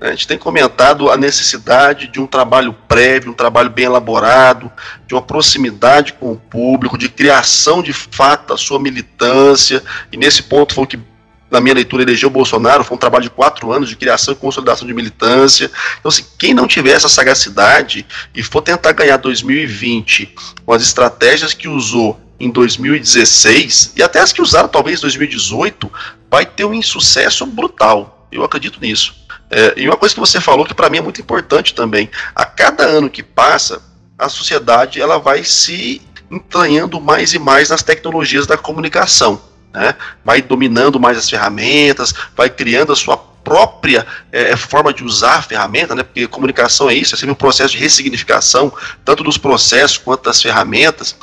A 0.00 0.10
gente 0.10 0.28
tem 0.28 0.38
comentado 0.38 1.10
a 1.10 1.16
necessidade 1.16 2.06
de 2.06 2.20
um 2.20 2.26
trabalho 2.26 2.72
prévio, 2.86 3.32
um 3.32 3.34
trabalho 3.34 3.68
bem 3.68 3.84
elaborado, 3.84 4.70
de 5.06 5.14
uma 5.14 5.22
proximidade 5.22 6.12
com 6.12 6.32
o 6.32 6.36
público, 6.36 6.96
de 6.96 7.08
criação 7.08 7.82
de 7.82 7.92
fato 7.92 8.48
da 8.48 8.56
sua 8.56 8.78
militância, 8.78 9.82
e 10.12 10.16
nesse 10.16 10.44
ponto 10.44 10.72
foi 10.74 10.84
o 10.84 10.86
que 10.86 11.00
na 11.50 11.60
minha 11.60 11.74
leitura, 11.74 12.02
elegeu 12.02 12.28
o 12.28 12.32
Bolsonaro, 12.32 12.84
foi 12.84 12.96
um 12.96 13.00
trabalho 13.00 13.24
de 13.24 13.30
quatro 13.30 13.72
anos 13.72 13.88
de 13.88 13.96
criação 13.96 14.34
e 14.34 14.36
consolidação 14.36 14.86
de 14.86 14.92
militância. 14.92 15.70
Então, 15.98 16.08
assim, 16.08 16.24
quem 16.38 16.52
não 16.52 16.66
tiver 16.66 16.92
essa 16.92 17.08
sagacidade 17.08 18.06
e 18.34 18.42
for 18.42 18.62
tentar 18.62 18.92
ganhar 18.92 19.16
2020 19.16 20.34
com 20.64 20.72
as 20.72 20.82
estratégias 20.82 21.54
que 21.54 21.68
usou 21.68 22.20
em 22.38 22.50
2016 22.50 23.94
e 23.96 24.02
até 24.02 24.20
as 24.20 24.32
que 24.32 24.42
usaram 24.42 24.68
talvez 24.68 24.98
em 24.98 25.02
2018, 25.02 25.90
vai 26.30 26.46
ter 26.46 26.64
um 26.64 26.74
insucesso 26.74 27.44
brutal. 27.46 28.28
Eu 28.30 28.44
acredito 28.44 28.80
nisso. 28.80 29.14
É, 29.50 29.74
e 29.76 29.88
uma 29.88 29.96
coisa 29.96 30.14
que 30.14 30.20
você 30.20 30.40
falou 30.40 30.66
que 30.66 30.74
para 30.74 30.90
mim 30.90 30.98
é 30.98 31.02
muito 31.02 31.20
importante 31.20 31.74
também, 31.74 32.10
a 32.34 32.44
cada 32.44 32.84
ano 32.84 33.08
que 33.08 33.22
passa, 33.22 33.82
a 34.18 34.28
sociedade 34.28 35.00
ela 35.00 35.18
vai 35.18 35.42
se 35.42 36.02
entranhando 36.30 37.00
mais 37.00 37.32
e 37.32 37.38
mais 37.38 37.70
nas 37.70 37.82
tecnologias 37.82 38.46
da 38.46 38.58
comunicação 38.58 39.40
né? 39.72 39.94
vai 40.24 40.42
dominando 40.42 40.98
mais 40.98 41.18
as 41.18 41.28
ferramentas, 41.28 42.14
vai 42.36 42.50
criando 42.50 42.92
a 42.92 42.96
sua 42.96 43.16
própria 43.16 44.06
é, 44.30 44.54
forma 44.56 44.92
de 44.92 45.02
usar 45.02 45.36
a 45.36 45.42
ferramenta, 45.42 45.94
né? 45.94 46.02
porque 46.02 46.26
comunicação 46.26 46.90
é 46.90 46.94
isso, 46.94 47.14
é 47.14 47.18
sempre 47.18 47.32
um 47.32 47.36
processo 47.36 47.72
de 47.72 47.78
ressignificação, 47.78 48.72
tanto 49.04 49.22
dos 49.24 49.38
processos 49.38 49.96
quanto 49.96 50.24
das 50.24 50.42
ferramentas. 50.42 51.16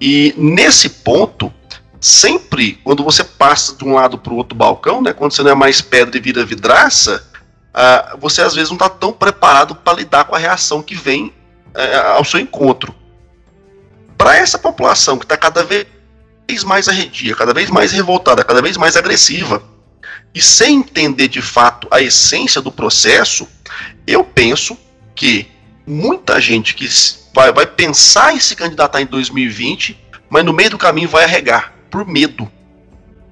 E 0.00 0.34
nesse 0.36 0.88
ponto, 0.88 1.52
sempre 2.00 2.78
quando 2.84 3.02
você 3.02 3.24
passa 3.24 3.74
de 3.74 3.84
um 3.84 3.94
lado 3.94 4.18
para 4.18 4.32
o 4.32 4.36
outro 4.36 4.56
balcão, 4.56 5.02
né? 5.02 5.12
quando 5.12 5.32
você 5.32 5.42
não 5.42 5.50
é 5.50 5.54
mais 5.54 5.80
pedra 5.80 6.16
e 6.16 6.20
vira 6.20 6.44
vidraça, 6.44 7.26
uh, 7.74 8.18
você 8.18 8.42
às 8.42 8.54
vezes 8.54 8.70
não 8.70 8.76
está 8.76 8.88
tão 8.88 9.12
preparado 9.12 9.74
para 9.74 9.98
lidar 9.98 10.24
com 10.24 10.34
a 10.34 10.38
reação 10.38 10.82
que 10.82 10.94
vem 10.94 11.26
uh, 11.74 12.08
ao 12.16 12.24
seu 12.24 12.38
encontro. 12.38 12.94
Para 14.16 14.36
essa 14.36 14.58
população 14.58 15.18
que 15.18 15.24
está 15.24 15.36
cada 15.36 15.64
vez 15.64 15.86
vez 16.48 16.64
mais 16.64 16.88
arredia, 16.88 17.34
cada 17.34 17.54
vez 17.54 17.70
mais 17.70 17.92
revoltada, 17.92 18.44
cada 18.44 18.62
vez 18.62 18.76
mais 18.76 18.96
agressiva, 18.96 19.62
e 20.34 20.42
sem 20.42 20.78
entender 20.78 21.28
de 21.28 21.40
fato 21.40 21.86
a 21.90 22.00
essência 22.00 22.60
do 22.60 22.72
processo, 22.72 23.48
eu 24.06 24.24
penso 24.24 24.76
que 25.14 25.48
muita 25.86 26.40
gente 26.40 26.74
que 26.74 26.88
vai, 27.32 27.52
vai 27.52 27.66
pensar 27.66 28.34
em 28.34 28.40
se 28.40 28.56
candidatar 28.56 29.00
em 29.00 29.06
2020, 29.06 29.98
mas 30.28 30.44
no 30.44 30.52
meio 30.52 30.70
do 30.70 30.78
caminho 30.78 31.08
vai 31.08 31.24
arregar, 31.24 31.72
por 31.90 32.06
medo. 32.06 32.50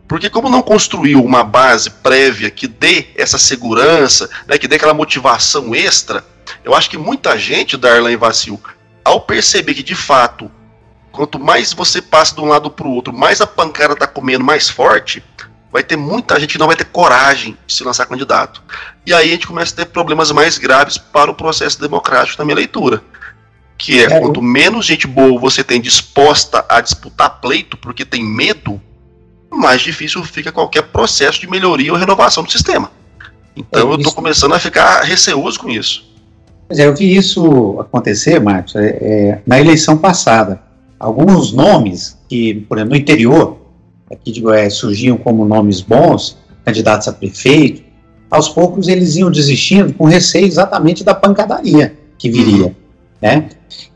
Porque 0.06 0.28
como 0.28 0.48
não 0.48 0.62
construiu 0.62 1.24
uma 1.24 1.42
base 1.42 1.90
prévia 1.90 2.50
que 2.50 2.66
dê 2.66 3.06
essa 3.16 3.38
segurança, 3.38 4.28
né, 4.46 4.58
que 4.58 4.68
dê 4.68 4.76
aquela 4.76 4.94
motivação 4.94 5.74
extra, 5.74 6.24
eu 6.64 6.74
acho 6.74 6.90
que 6.90 6.98
muita 6.98 7.38
gente, 7.38 7.76
Darlan 7.76 8.12
e 8.12 8.16
Vacil, 8.16 8.60
ao 9.04 9.22
perceber 9.22 9.74
que 9.74 9.82
de 9.82 9.94
fato 9.94 10.50
Quanto 11.12 11.38
mais 11.38 11.74
você 11.74 12.00
passa 12.00 12.34
de 12.34 12.40
um 12.40 12.46
lado 12.46 12.70
para 12.70 12.86
o 12.86 12.90
outro, 12.90 13.12
mais 13.12 13.40
a 13.42 13.46
pancada 13.46 13.92
está 13.92 14.06
comendo 14.06 14.42
mais 14.42 14.70
forte, 14.70 15.22
vai 15.70 15.82
ter 15.82 15.96
muita 15.96 16.40
gente 16.40 16.52
que 16.52 16.58
não 16.58 16.66
vai 16.66 16.74
ter 16.74 16.86
coragem 16.86 17.56
de 17.66 17.74
se 17.74 17.84
lançar 17.84 18.06
candidato. 18.06 18.62
E 19.06 19.12
aí 19.12 19.28
a 19.28 19.32
gente 19.32 19.46
começa 19.46 19.74
a 19.74 19.76
ter 19.76 19.86
problemas 19.86 20.32
mais 20.32 20.56
graves 20.56 20.96
para 20.96 21.30
o 21.30 21.34
processo 21.34 21.78
democrático 21.78 22.38
na 22.38 22.46
minha 22.46 22.56
leitura. 22.56 23.02
Que 23.76 24.00
é, 24.00 24.04
é 24.04 24.20
quanto 24.20 24.40
menos 24.40 24.86
gente 24.86 25.06
boa 25.06 25.38
você 25.38 25.62
tem 25.62 25.80
disposta 25.80 26.64
a 26.68 26.80
disputar 26.80 27.40
pleito 27.40 27.76
porque 27.76 28.04
tem 28.06 28.24
medo, 28.24 28.80
mais 29.50 29.82
difícil 29.82 30.24
fica 30.24 30.50
qualquer 30.50 30.82
processo 30.82 31.40
de 31.40 31.48
melhoria 31.48 31.92
ou 31.92 31.98
renovação 31.98 32.42
do 32.42 32.50
sistema. 32.50 32.90
Então 33.54 33.90
é, 33.90 33.92
eu 33.92 33.96
estou 33.96 34.14
começando 34.14 34.54
a 34.54 34.58
ficar 34.58 35.02
receoso 35.02 35.58
com 35.58 35.68
isso. 35.68 36.10
Pois 36.68 36.78
é, 36.78 36.86
eu 36.86 36.94
vi 36.94 37.14
isso 37.14 37.78
acontecer, 37.80 38.40
Marcos, 38.40 38.74
é, 38.76 38.86
é, 38.88 39.42
na 39.46 39.60
eleição 39.60 39.98
passada 39.98 40.71
alguns 41.02 41.52
nomes 41.52 42.16
que, 42.28 42.54
por 42.68 42.78
exemplo, 42.78 42.94
no 42.94 43.00
interior, 43.00 43.58
aqui 44.10 44.30
de 44.30 44.40
Goiás 44.40 44.74
surgiam 44.74 45.16
como 45.16 45.44
nomes 45.44 45.80
bons, 45.80 46.38
candidatos 46.64 47.08
a 47.08 47.12
prefeito, 47.12 47.82
aos 48.30 48.48
poucos 48.48 48.86
eles 48.86 49.16
iam 49.16 49.30
desistindo 49.30 49.92
com 49.94 50.04
receio 50.04 50.46
exatamente 50.46 51.02
da 51.02 51.12
pancadaria 51.12 51.94
que 52.16 52.30
viria, 52.30 52.66
uhum. 52.66 52.74
né? 53.20 53.48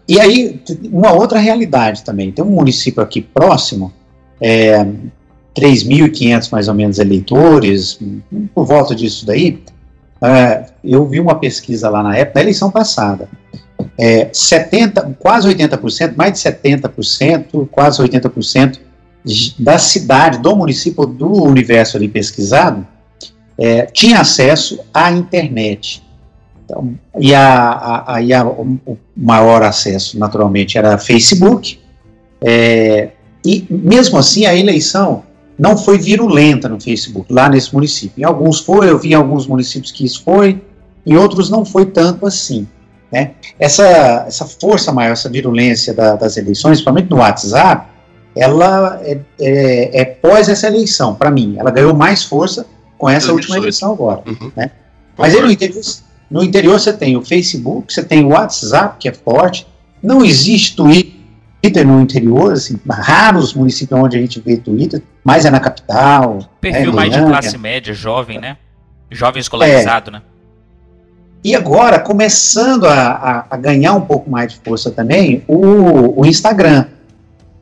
E 0.08 0.18
aí, 0.20 0.60
uma 0.90 1.12
outra 1.12 1.38
realidade 1.38 2.04
também, 2.04 2.32
tem 2.32 2.44
um 2.44 2.50
município 2.50 3.02
aqui 3.02 3.20
próximo, 3.20 3.92
é, 4.40 4.84
3.500 5.54 6.50
mais 6.50 6.68
ou 6.68 6.74
menos 6.74 6.98
eleitores, 6.98 8.00
por 8.52 8.66
volta 8.66 8.94
disso 8.94 9.24
daí, 9.24 9.62
é, 10.22 10.66
eu 10.82 11.06
vi 11.06 11.20
uma 11.20 11.36
pesquisa 11.36 11.88
lá 11.88 12.02
na 12.02 12.16
época, 12.16 12.38
na 12.38 12.42
eleição 12.42 12.70
passada, 12.70 13.28
é, 13.98 14.28
70, 14.32 15.16
quase 15.18 15.48
80%, 15.48 16.14
mais 16.16 16.32
de 16.32 16.38
70%, 16.38 17.68
quase 17.70 18.02
80% 18.02 18.78
da 19.58 19.78
cidade, 19.78 20.38
do 20.38 20.54
município, 20.54 21.06
do 21.06 21.44
universo 21.44 21.96
ali 21.96 22.08
pesquisado, 22.08 22.86
é, 23.58 23.86
tinha 23.86 24.20
acesso 24.20 24.78
à 24.92 25.10
internet. 25.10 26.02
Então, 26.64 26.94
e 27.18 27.34
a, 27.34 27.44
a, 27.44 28.18
a, 28.18 28.46
o, 28.46 28.98
maior 29.16 29.62
acesso, 29.62 30.18
naturalmente, 30.18 30.76
era 30.76 30.98
Facebook. 30.98 31.78
É, 32.40 33.10
e 33.44 33.64
mesmo 33.70 34.18
assim, 34.18 34.46
a 34.46 34.54
eleição 34.54 35.22
não 35.58 35.76
foi 35.76 35.96
virulenta 35.96 36.68
no 36.68 36.80
Facebook, 36.80 37.32
lá 37.32 37.48
nesse 37.48 37.72
município. 37.72 38.20
Em 38.20 38.24
alguns 38.24 38.60
foi, 38.60 38.90
eu 38.90 38.98
vi 38.98 39.10
em 39.10 39.14
alguns 39.14 39.46
municípios 39.46 39.90
que 39.90 40.04
isso 40.04 40.22
foi, 40.22 40.60
em 41.04 41.16
outros 41.16 41.48
não 41.48 41.64
foi 41.64 41.86
tanto 41.86 42.26
assim. 42.26 42.66
Né? 43.10 43.32
Essa, 43.58 44.24
essa 44.26 44.44
força 44.44 44.92
maior, 44.92 45.12
essa 45.12 45.28
virulência 45.28 45.94
da, 45.94 46.16
das 46.16 46.36
eleições, 46.36 46.78
principalmente 46.78 47.10
no 47.10 47.18
WhatsApp, 47.18 47.86
ela 48.34 49.00
é, 49.02 49.18
é, 49.40 50.00
é 50.00 50.04
pós 50.04 50.48
essa 50.48 50.66
eleição, 50.66 51.14
para 51.14 51.30
mim. 51.30 51.56
Ela 51.58 51.70
ganhou 51.70 51.94
mais 51.94 52.24
força 52.24 52.66
com 52.98 53.08
essa 53.08 53.32
última 53.32 53.56
eleição 53.56 53.92
agora. 53.92 54.22
Uhum. 54.26 54.52
Né? 54.54 54.70
Mas 55.16 55.34
aí 55.34 55.40
no 55.40 55.50
interior, 55.50 55.82
no 56.30 56.42
interior 56.42 56.78
você 56.78 56.92
tem 56.92 57.16
o 57.16 57.22
Facebook, 57.22 57.92
você 57.92 58.04
tem 58.04 58.24
o 58.24 58.28
WhatsApp, 58.28 58.96
que 58.98 59.08
é 59.08 59.12
forte, 59.12 59.66
não 60.02 60.24
existe 60.24 60.76
Twitter 60.76 61.86
no 61.86 62.00
interior, 62.00 62.52
assim, 62.52 62.78
raros 62.88 63.54
municípios 63.54 63.98
onde 63.98 64.16
a 64.16 64.20
gente 64.20 64.40
vê 64.40 64.56
Twitter, 64.56 65.02
mas 65.24 65.44
é 65.44 65.50
na 65.50 65.58
capital. 65.58 66.38
Perfil 66.60 66.90
é, 66.90 66.94
mais 66.94 67.12
de 67.12 67.20
classe 67.20 67.58
média, 67.58 67.94
jovem, 67.94 68.38
né? 68.38 68.56
Jovem 69.10 69.40
escolarizado, 69.40 70.10
é. 70.10 70.12
né? 70.14 70.22
E 71.46 71.54
agora, 71.54 72.00
começando 72.00 72.86
a, 72.86 73.08
a, 73.08 73.46
a, 73.50 73.56
ganhar 73.56 73.94
um 73.94 74.00
pouco 74.00 74.28
mais 74.28 74.52
de 74.52 74.58
força 74.64 74.90
também, 74.90 75.44
o, 75.46 76.20
o 76.20 76.26
Instagram, 76.26 76.86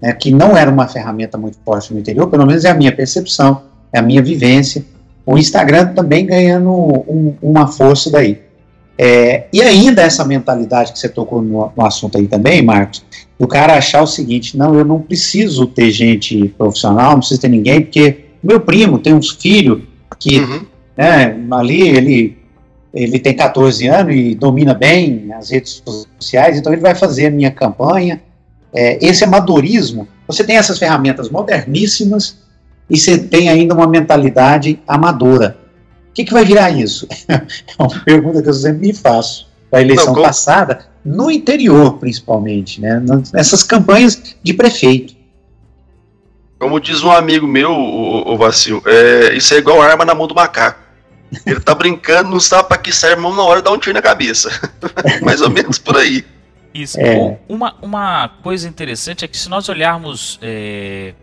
né, 0.01 0.11
que 0.15 0.31
não 0.31 0.57
era 0.57 0.71
uma 0.71 0.89
ferramenta 0.89 1.37
muito 1.37 1.59
forte 1.63 1.93
no 1.93 2.01
interior, 2.01 2.31
pelo 2.31 2.47
menos 2.47 2.65
é 2.65 2.71
a 2.71 2.75
minha 2.75 2.91
percepção, 2.91 3.61
é 3.93 3.99
a 3.99 4.03
minha 4.03 4.23
vivência. 4.23 4.83
O 5.27 5.37
Instagram 5.37 5.89
também 5.89 6.25
ganhando 6.25 6.71
um, 6.71 7.35
uma 7.43 7.67
força 7.67 8.11
daí. 8.11 8.41
É, 8.97 9.49
e 9.53 9.61
ainda 9.61 10.01
essa 10.01 10.25
mentalidade 10.25 10.91
que 10.91 10.99
você 10.99 11.11
tocou 11.11 11.43
no, 11.43 11.71
no, 11.77 11.85
assunto 11.85 12.17
aí 12.17 12.27
também, 12.27 12.63
Marcos, 12.63 13.05
o 13.39 13.47
cara 13.47 13.77
achar 13.77 14.01
o 14.01 14.07
seguinte: 14.07 14.57
não, 14.57 14.75
eu 14.75 14.85
não 14.87 14.99
preciso 14.99 15.67
ter 15.67 15.91
gente 15.91 16.49
profissional, 16.57 17.11
não 17.11 17.19
preciso 17.19 17.43
ter 17.43 17.49
ninguém, 17.49 17.83
porque 17.83 18.29
meu 18.43 18.61
primo 18.61 18.99
tem 18.99 19.13
uns 19.13 19.29
filhos 19.29 19.83
que 20.19 20.39
uhum. 20.39 20.63
né, 20.97 21.37
ali 21.51 21.83
ele 21.83 22.44
ele 22.95 23.19
tem 23.19 23.35
14 23.35 23.89
anos 23.89 24.15
e 24.15 24.35
domina 24.37 24.73
bem 24.73 25.33
as 25.33 25.51
redes 25.51 25.83
sociais, 26.19 26.57
então 26.57 26.73
ele 26.73 26.81
vai 26.81 26.95
fazer 26.95 27.27
a 27.27 27.31
minha 27.31 27.51
campanha. 27.51 28.23
É, 28.73 29.05
esse 29.05 29.25
amadorismo, 29.25 30.07
você 30.29 30.45
tem 30.45 30.57
essas 30.57 30.79
ferramentas 30.79 31.29
moderníssimas 31.29 32.39
e 32.89 32.97
você 32.97 33.19
tem 33.19 33.49
ainda 33.49 33.75
uma 33.75 33.89
mentalidade 33.89 34.81
amadora. 34.87 35.59
O 36.11 36.15
que, 36.15 36.25
que 36.25 36.33
vai 36.33 36.45
virar 36.45 36.71
isso? 36.71 37.09
é 37.29 37.43
uma 37.77 38.01
pergunta 38.05 38.41
que 38.41 38.49
eu 38.49 38.55
sempre 38.55 38.87
me 38.87 38.95
faço. 38.95 39.53
Da 39.73 39.81
eleição 39.81 40.15
Não, 40.15 40.23
passada, 40.23 40.87
no 41.05 41.29
interior 41.33 41.99
principalmente, 41.99 42.81
né, 42.81 43.03
nessas 43.33 43.65
campanhas 43.65 44.37
de 44.41 44.55
prefeito. 44.55 45.17
Como 46.61 46.79
diz 46.79 47.03
um 47.03 47.11
amigo 47.11 47.45
meu, 47.45 47.73
o, 47.73 48.35
o 48.35 48.39
Vacil, 48.39 48.81
é, 48.87 49.35
isso 49.35 49.53
é 49.53 49.59
igual 49.59 49.83
arma 49.83 50.05
na 50.05 50.15
mão 50.15 50.29
do 50.29 50.35
macaco. 50.35 50.84
Ele 51.47 51.61
tá 51.61 51.75
brincando, 51.75 52.31
não 52.31 52.41
sabe 52.41 52.69
pra 52.69 52.79
que 52.79 52.93
serve, 52.93 53.21
mas 53.21 53.37
na 53.37 53.43
hora 53.43 53.63
dá 53.63 53.71
um 53.71 53.79
tiro 53.79 53.95
na 53.95 54.03
cabeça. 54.03 54.51
Mais 55.23 55.41
ou 55.41 55.51
menos 55.51 55.79
por 55.79 55.97
aí. 55.97 56.25
Isso. 56.73 56.99
É. 57.01 57.39
Uma, 57.49 57.77
uma 57.81 58.29
coisa 58.43 58.69
interessante 58.69 59.25
é 59.25 59.29
que 59.29 59.37
se 59.37 59.49
nós 59.49 59.69
olharmos. 59.69 60.39
É, 60.43 61.15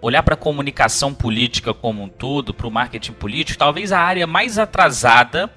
olhar 0.00 0.22
para 0.22 0.34
a 0.34 0.36
comunicação 0.36 1.14
política 1.14 1.72
como 1.72 2.02
um 2.02 2.08
todo, 2.08 2.52
para 2.52 2.66
o 2.66 2.70
marketing 2.70 3.12
político, 3.12 3.58
talvez 3.58 3.90
a 3.90 3.98
área 3.98 4.26
mais 4.26 4.58
atrasada 4.58 5.50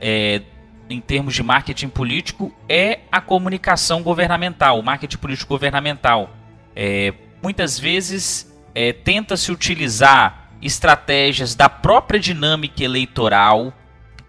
é, 0.00 0.42
em 0.88 1.00
termos 1.00 1.34
de 1.34 1.42
marketing 1.42 1.88
político 1.88 2.52
é 2.68 3.00
a 3.10 3.20
comunicação 3.20 4.02
governamental, 4.02 4.78
o 4.78 4.82
marketing 4.82 5.18
político 5.18 5.48
governamental. 5.48 6.30
É, 6.74 7.12
muitas 7.42 7.78
vezes 7.78 8.52
é, 8.74 8.92
tenta-se 8.92 9.50
utilizar 9.50 10.39
estratégias 10.62 11.54
da 11.54 11.68
própria 11.68 12.20
dinâmica 12.20 12.84
eleitoral 12.84 13.72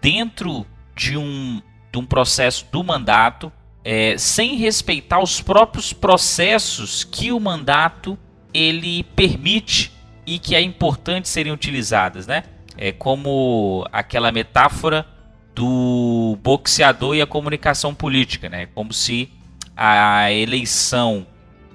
dentro 0.00 0.66
de 0.96 1.16
um, 1.16 1.60
de 1.90 1.98
um 1.98 2.04
processo 2.04 2.66
do 2.70 2.82
mandato, 2.82 3.52
é, 3.84 4.16
sem 4.16 4.56
respeitar 4.56 5.20
os 5.20 5.40
próprios 5.40 5.92
processos 5.92 7.04
que 7.04 7.32
o 7.32 7.40
mandato 7.40 8.18
ele 8.52 9.04
permite 9.16 9.92
e 10.26 10.38
que 10.38 10.54
é 10.54 10.60
importante 10.60 11.28
serem 11.28 11.52
utilizadas, 11.52 12.26
né? 12.26 12.44
É 12.76 12.92
como 12.92 13.86
aquela 13.92 14.32
metáfora 14.32 15.06
do 15.54 16.38
boxeador 16.42 17.14
e 17.14 17.22
a 17.22 17.26
comunicação 17.26 17.94
política, 17.94 18.48
né? 18.48 18.66
Como 18.66 18.92
se 18.92 19.30
a 19.76 20.30
eleição 20.30 21.26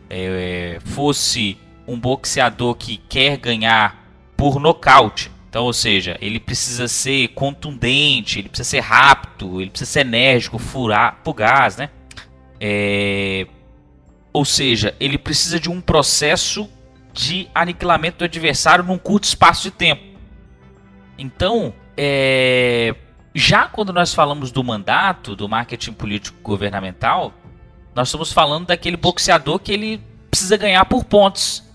é, 0.09 0.79
fosse 0.85 1.57
um 1.87 1.99
boxeador 1.99 2.75
que 2.75 2.97
quer 2.97 3.37
ganhar 3.37 4.06
por 4.37 4.59
nocaute. 4.59 5.31
Então, 5.49 5.65
ou 5.65 5.73
seja, 5.73 6.17
ele 6.21 6.39
precisa 6.39 6.87
ser 6.87 7.29
contundente, 7.29 8.37
ele 8.37 8.47
precisa 8.47 8.69
ser 8.69 8.79
rápido, 8.81 9.59
ele 9.59 9.71
precisa 9.71 9.89
ser 9.89 10.01
enérgico, 10.01 10.59
furar, 10.59 11.19
fugaz, 11.23 11.77
né? 11.77 11.89
É... 12.59 13.47
Ou 14.31 14.45
seja, 14.45 14.95
ele 14.99 15.17
precisa 15.17 15.59
de 15.59 15.69
um 15.69 15.81
processo 15.81 16.69
de 17.11 17.49
aniquilamento 17.55 18.19
do 18.19 18.25
adversário 18.25 18.83
num 18.83 18.99
curto 18.99 19.23
espaço 19.23 19.63
de 19.63 19.71
tempo. 19.71 20.03
Então, 21.17 21.73
é... 21.97 22.93
já 23.33 23.65
quando 23.67 23.91
nós 23.91 24.13
falamos 24.13 24.51
do 24.51 24.63
mandato, 24.63 25.35
do 25.35 25.49
marketing 25.49 25.93
político 25.93 26.37
governamental, 26.43 27.33
nós 27.95 28.09
estamos 28.09 28.31
falando 28.31 28.67
daquele 28.67 28.97
boxeador 28.97 29.57
que 29.57 29.71
ele 29.71 29.99
precisa 30.29 30.55
ganhar 30.55 30.85
por 30.85 31.03
pontos 31.03 31.66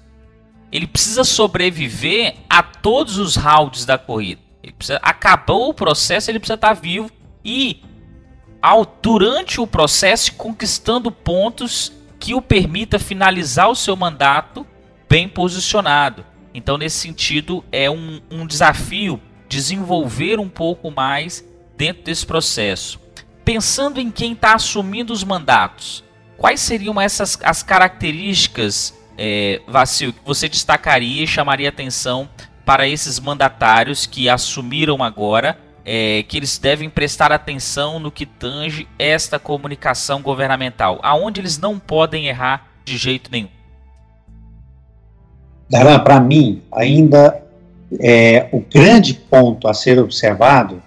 ele 0.73 0.87
precisa 0.87 1.23
sobreviver 1.23 2.37
a 2.49 2.63
todos 2.63 3.19
os 3.19 3.37
rounds 3.37 3.85
da 3.85 3.99
corrida. 3.99 4.41
Ele 4.63 4.73
precisa, 4.73 4.99
acabou 5.03 5.69
o 5.69 5.75
processo, 5.75 6.31
ele 6.31 6.39
precisa 6.39 6.55
estar 6.55 6.73
vivo 6.73 7.11
e 7.45 7.83
ao, 8.63 8.87
durante 9.03 9.61
o 9.61 9.67
processo 9.67 10.33
conquistando 10.33 11.13
pontos 11.13 11.93
que 12.19 12.35
o 12.35 12.41
permita 12.41 12.99
finalizar 12.99 13.69
o 13.69 13.75
seu 13.75 13.95
mandato 13.97 14.67
bem 15.09 15.29
posicionado. 15.29 16.25
Então, 16.55 16.79
nesse 16.79 16.99
sentido, 16.99 17.63
é 17.71 17.91
um, 17.91 18.21
um 18.31 18.47
desafio 18.47 19.21
desenvolver 19.49 20.39
um 20.39 20.49
pouco 20.49 20.91
mais 20.91 21.45
dentro 21.77 22.05
desse 22.05 22.25
processo. 22.25 22.99
Pensando 23.45 24.01
em 24.01 24.11
quem 24.11 24.33
está 24.33 24.55
assumindo 24.55 25.13
os 25.13 25.25
mandatos, 25.25 26.05
quais 26.39 26.61
seriam 26.61 27.01
essas 27.01 27.39
as 27.43 27.63
características 27.63 28.95
é, 29.25 29.61
Vacil, 29.69 30.13
que 30.13 30.19
você 30.25 30.49
destacaria 30.49 31.23
e 31.23 31.29
chamaria 31.29 31.69
atenção 31.69 32.29
para 32.65 32.89
esses 32.89 33.21
mandatários 33.21 34.05
que 34.05 34.29
assumiram 34.29 35.01
agora 35.01 35.57
é, 35.85 36.25
que 36.25 36.37
eles 36.37 36.59
devem 36.59 36.91
prestar 36.91 37.31
atenção 37.31 38.01
no 38.01 38.11
que 38.11 38.27
tange 38.27 38.89
esta 38.99 39.39
comunicação 39.39 40.21
governamental, 40.23 40.99
aonde 41.05 41.41
eles 41.41 41.57
não 41.57 41.79
podem 41.79 42.27
errar 42.27 42.67
de 42.85 42.97
jeito 42.97 43.31
nenhum? 43.31 43.49
Darlan, 45.71 46.01
para 46.01 46.19
mim, 46.19 46.61
ainda 46.73 47.45
é, 48.01 48.49
o 48.51 48.59
grande 48.59 49.15
ponto 49.15 49.69
a 49.69 49.75
ser 49.75 50.01
observado 50.01 50.83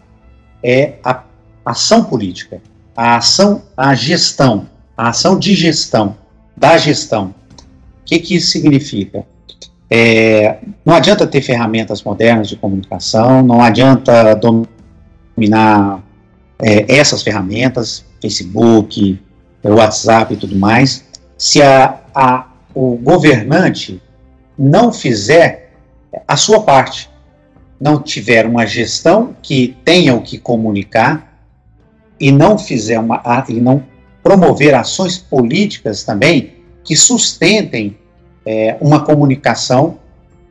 é 0.62 0.96
a 1.06 1.24
ação 1.66 2.04
política, 2.04 2.62
a 2.98 3.16
ação, 3.16 3.64
a 3.78 3.96
gestão, 3.96 4.68
a 4.98 5.08
ação 5.08 5.40
de 5.40 5.56
gestão, 5.56 6.18
da 6.56 6.78
gestão. 6.78 7.34
O 8.06 8.08
que, 8.08 8.20
que 8.20 8.36
isso 8.36 8.52
significa? 8.52 9.26
É, 9.90 10.60
não 10.86 10.94
adianta 10.94 11.26
ter 11.26 11.42
ferramentas 11.42 12.04
modernas 12.04 12.48
de 12.48 12.56
comunicação, 12.56 13.42
não 13.42 13.64
adianta 13.64 14.36
dominar 14.36 16.04
é, 16.60 16.96
essas 16.96 17.24
ferramentas, 17.24 18.06
Facebook, 18.22 19.20
WhatsApp 19.64 20.36
e 20.36 20.38
tudo 20.38 20.56
mais, 20.56 21.04
se 21.36 21.64
a, 21.64 22.00
a, 22.14 22.48
o 22.76 22.96
governante 22.98 24.00
não 24.56 24.94
fizer 24.94 25.72
a 26.28 26.38
sua 26.38 26.62
parte, 26.62 27.10
não 27.82 28.00
tiver 28.00 28.46
uma 28.46 28.68
gestão 28.68 29.36
que 29.42 29.76
tenha 29.84 30.14
o 30.14 30.22
que 30.22 30.38
comunicar 30.38 31.40
e 32.20 32.32
não 32.32 32.56
fizer 32.56 33.00
uma 33.00 33.22
e 33.50 33.60
não 33.60 33.84
promover 34.22 34.76
ações 34.76 35.18
políticas 35.18 36.04
também 36.04 36.55
que 36.86 36.96
sustentem 36.96 37.98
é, 38.46 38.78
uma 38.80 39.04
comunicação, 39.04 39.98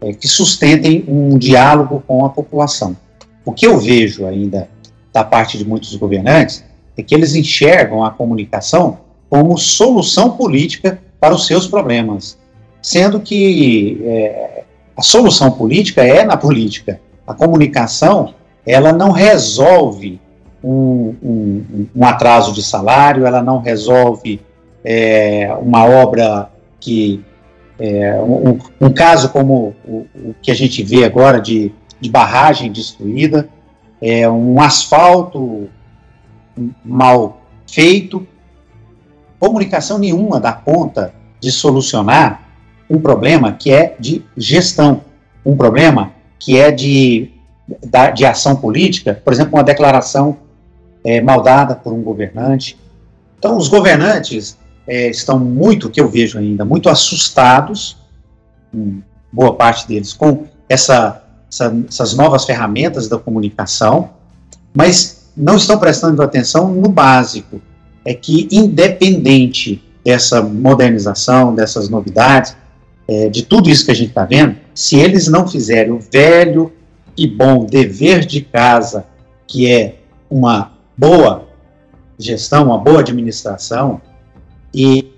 é, 0.01 0.13
que 0.13 0.29
sustentem 0.29 1.05
um 1.07 1.39
diálogo 1.39 2.03
com 2.07 2.27
a 2.27 2.29
população. 2.29 2.97
O 3.45 3.53
que 3.53 3.67
eu 3.67 3.79
vejo 3.79 4.27
ainda 4.27 4.69
da 5.13 5.23
parte 5.23 5.57
de 5.57 5.65
muitos 5.65 5.95
governantes 5.95 6.65
é 6.97 7.03
que 7.03 7.15
eles 7.15 7.35
enxergam 7.37 8.05
a 8.05 8.11
comunicação 8.11 8.99
como 9.31 9.57
solução 9.57 10.37
política 10.37 10.99
para 11.21 11.35
os 11.35 11.47
seus 11.47 11.67
problemas, 11.67 12.37
sendo 12.83 13.21
que 13.21 14.03
é, 14.05 14.65
a 14.97 15.03
solução 15.03 15.51
política 15.53 16.03
é 16.03 16.25
na 16.25 16.37
política. 16.37 17.01
A 17.27 17.33
comunicação 17.33 18.35
ela 18.67 18.93
não 18.93 19.11
resolve 19.11 20.21
um, 20.63 21.15
um, 21.23 21.87
um 21.95 22.05
atraso 22.05 22.53
de 22.53 22.63
salário, 22.63 23.27
ela 23.27 23.43
não 23.43 23.61
resolve 23.61 24.41
é, 24.85 25.53
uma 25.61 25.85
obra 25.87 26.51
que 26.79 27.25
é, 27.79 28.15
um, 28.21 28.59
um, 28.81 28.91
caso 28.93 29.31
como 29.31 29.75
o, 29.85 30.07
o, 30.15 30.35
que 30.41 30.51
a 30.51 30.55
gente 30.55 30.83
vê 30.83 31.05
agora 31.05 31.41
de, 31.41 31.73
de 32.01 32.11
barragem 32.11 32.71
destruída, 32.71 33.49
é, 34.01 34.29
um 34.29 34.61
asfalto 34.61 35.69
mal 36.85 37.43
feito, 37.67 38.27
comunicação 39.41 39.99
nenhuma 39.99 40.39
dá 40.39 40.53
conta 40.53 41.13
de 41.41 41.51
solucionar 41.51 42.49
um 42.89 43.01
problema 43.01 43.53
que 43.53 43.73
é 43.73 43.97
de 43.99 44.23
gestão, 44.37 45.03
um 45.45 45.57
problema 45.57 46.13
que 46.39 46.59
é 46.59 46.71
de, 46.71 47.31
de 48.15 48.25
ação 48.25 48.55
política, 48.57 49.21
por 49.25 49.33
exemplo, 49.33 49.55
uma 49.55 49.65
declaração 49.65 50.37
é, 51.03 51.21
mal 51.21 51.43
dada 51.43 51.75
por 51.75 51.93
um 51.93 52.03
governante. 52.03 52.79
Então, 53.39 53.57
os 53.57 53.69
governantes 53.69 54.57
é, 54.87 55.09
estão 55.09 55.39
muito, 55.39 55.91
que 55.91 56.01
eu 56.01 56.09
vejo 56.09 56.39
ainda, 56.39 56.65
muito 56.65 56.89
assustados, 56.89 57.97
boa 59.33 59.55
parte 59.55 59.87
deles, 59.87 60.13
com 60.13 60.45
essa, 60.69 61.23
essa, 61.51 61.75
essas 61.89 62.15
novas 62.15 62.45
ferramentas 62.45 63.09
da 63.09 63.19
comunicação, 63.19 64.11
mas 64.75 65.31
não 65.37 65.57
estão 65.57 65.79
prestando 65.79 66.23
atenção 66.23 66.73
no 66.73 66.89
básico, 66.89 67.61
é 68.05 68.15
que 68.15 68.49
independente 68.51 69.83
dessa 70.05 70.43
modernização, 70.43 71.55
dessas 71.55 71.89
novidades, 71.89 72.57
é, 73.09 73.29
de 73.29 73.43
tudo 73.43 73.71
isso 73.71 73.85
que 73.85 73.91
a 73.91 73.95
gente 73.95 74.11
está 74.11 74.25
vendo, 74.25 74.57
se 74.75 74.97
eles 74.97 75.29
não 75.29 75.47
fizerem 75.49 75.93
o 75.93 75.99
velho 75.99 76.73
e 77.17 77.27
bom 77.27 77.65
dever 77.65 78.25
de 78.25 78.43
casa, 78.43 79.07
que 79.47 79.71
é 79.71 79.97
uma 80.29 80.73
boa 80.97 81.49
gestão, 82.19 82.67
uma 82.67 82.79
boa 82.79 83.01
administração, 83.01 84.01
e, 84.75 85.13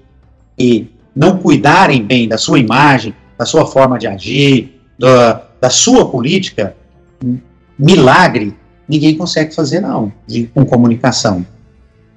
e 0.59 0.87
não 1.15 1.39
cuidarem 1.39 2.03
bem 2.03 2.29
da 2.29 2.37
sua 2.37 2.59
imagem, 2.59 3.15
da 3.39 3.47
sua 3.47 3.67
forma 3.67 3.99
de 3.99 4.07
agir, 4.07 4.81
da, 4.99 5.43
da 5.61 5.71
sua 5.71 6.09
política, 6.09 6.77
milagre 7.79 8.55
ninguém 8.89 9.17
consegue 9.17 9.55
fazer 9.55 9.81
não, 9.81 10.13
de, 10.27 10.47
com 10.47 10.65
comunicação. 10.65 11.45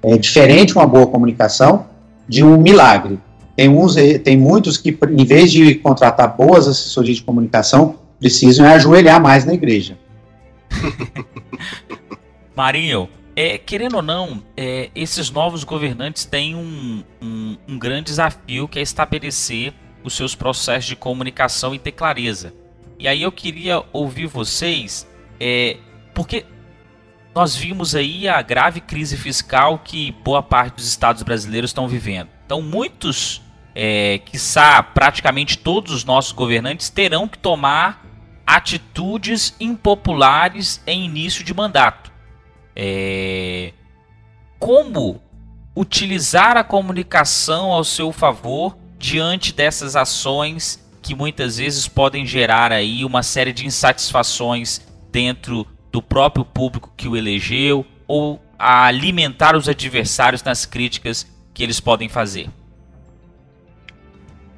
É 0.02 0.16
diferente 0.16 0.74
uma 0.74 0.86
boa 0.86 1.06
comunicação 1.06 1.86
de 2.28 2.44
um 2.44 2.56
milagre. 2.56 3.18
Tem, 3.56 3.68
uns, 3.68 3.94
tem 4.24 4.38
muitos 4.38 4.76
que, 4.76 4.96
em 5.10 5.24
vez 5.24 5.50
de 5.50 5.74
contratar 5.74 6.36
boas 6.36 6.66
assessorias 6.66 7.16
de 7.16 7.22
comunicação, 7.22 7.96
precisam 8.18 8.66
ajoelhar 8.66 9.20
mais 9.20 9.44
na 9.44 9.52
igreja. 9.52 9.98
Marinho, 12.56 13.08
é, 13.40 13.56
querendo 13.56 13.96
ou 13.96 14.02
não, 14.02 14.44
é, 14.54 14.90
esses 14.94 15.30
novos 15.30 15.64
governantes 15.64 16.26
têm 16.26 16.54
um, 16.54 17.02
um, 17.22 17.56
um, 17.66 17.78
grande 17.78 18.04
desafio 18.04 18.68
que 18.68 18.78
é 18.78 18.82
estabelecer 18.82 19.72
os 20.04 20.12
seus 20.12 20.34
processos 20.34 20.84
de 20.84 20.94
comunicação 20.94 21.74
e 21.74 21.78
ter 21.78 21.92
clareza. 21.92 22.52
E 22.98 23.08
aí 23.08 23.22
eu 23.22 23.32
queria 23.32 23.82
ouvir 23.94 24.26
vocês, 24.26 25.08
é, 25.40 25.78
porque 26.12 26.44
nós 27.34 27.56
vimos 27.56 27.94
aí 27.94 28.28
a 28.28 28.42
grave 28.42 28.78
crise 28.78 29.16
fiscal 29.16 29.78
que 29.78 30.12
boa 30.22 30.42
parte 30.42 30.74
dos 30.74 30.86
estados 30.86 31.22
brasileiros 31.22 31.70
estão 31.70 31.88
vivendo. 31.88 32.28
Então 32.44 32.60
muitos, 32.60 33.40
é, 33.74 34.18
quiçá 34.18 34.82
praticamente 34.82 35.56
todos 35.56 35.94
os 35.94 36.04
nossos 36.04 36.32
governantes 36.32 36.90
terão 36.90 37.26
que 37.26 37.38
tomar 37.38 38.04
atitudes 38.46 39.56
impopulares 39.58 40.82
em 40.86 41.06
início 41.06 41.42
de 41.42 41.54
mandato. 41.54 42.10
É... 42.82 43.74
Como 44.58 45.20
utilizar 45.76 46.56
a 46.56 46.64
comunicação 46.64 47.72
ao 47.72 47.84
seu 47.84 48.10
favor 48.10 48.74
diante 48.98 49.52
dessas 49.52 49.96
ações 49.96 50.82
que 51.02 51.14
muitas 51.14 51.58
vezes 51.58 51.86
podem 51.86 52.24
gerar 52.24 52.72
aí 52.72 53.04
uma 53.04 53.22
série 53.22 53.52
de 53.52 53.66
insatisfações 53.66 54.80
dentro 55.12 55.66
do 55.92 56.00
próprio 56.00 56.42
público 56.42 56.90
que 56.96 57.06
o 57.06 57.16
elegeu 57.16 57.84
ou 58.08 58.42
a 58.58 58.86
alimentar 58.86 59.54
os 59.56 59.68
adversários 59.68 60.42
nas 60.42 60.64
críticas 60.64 61.26
que 61.52 61.62
eles 61.62 61.80
podem 61.80 62.08
fazer? 62.08 62.48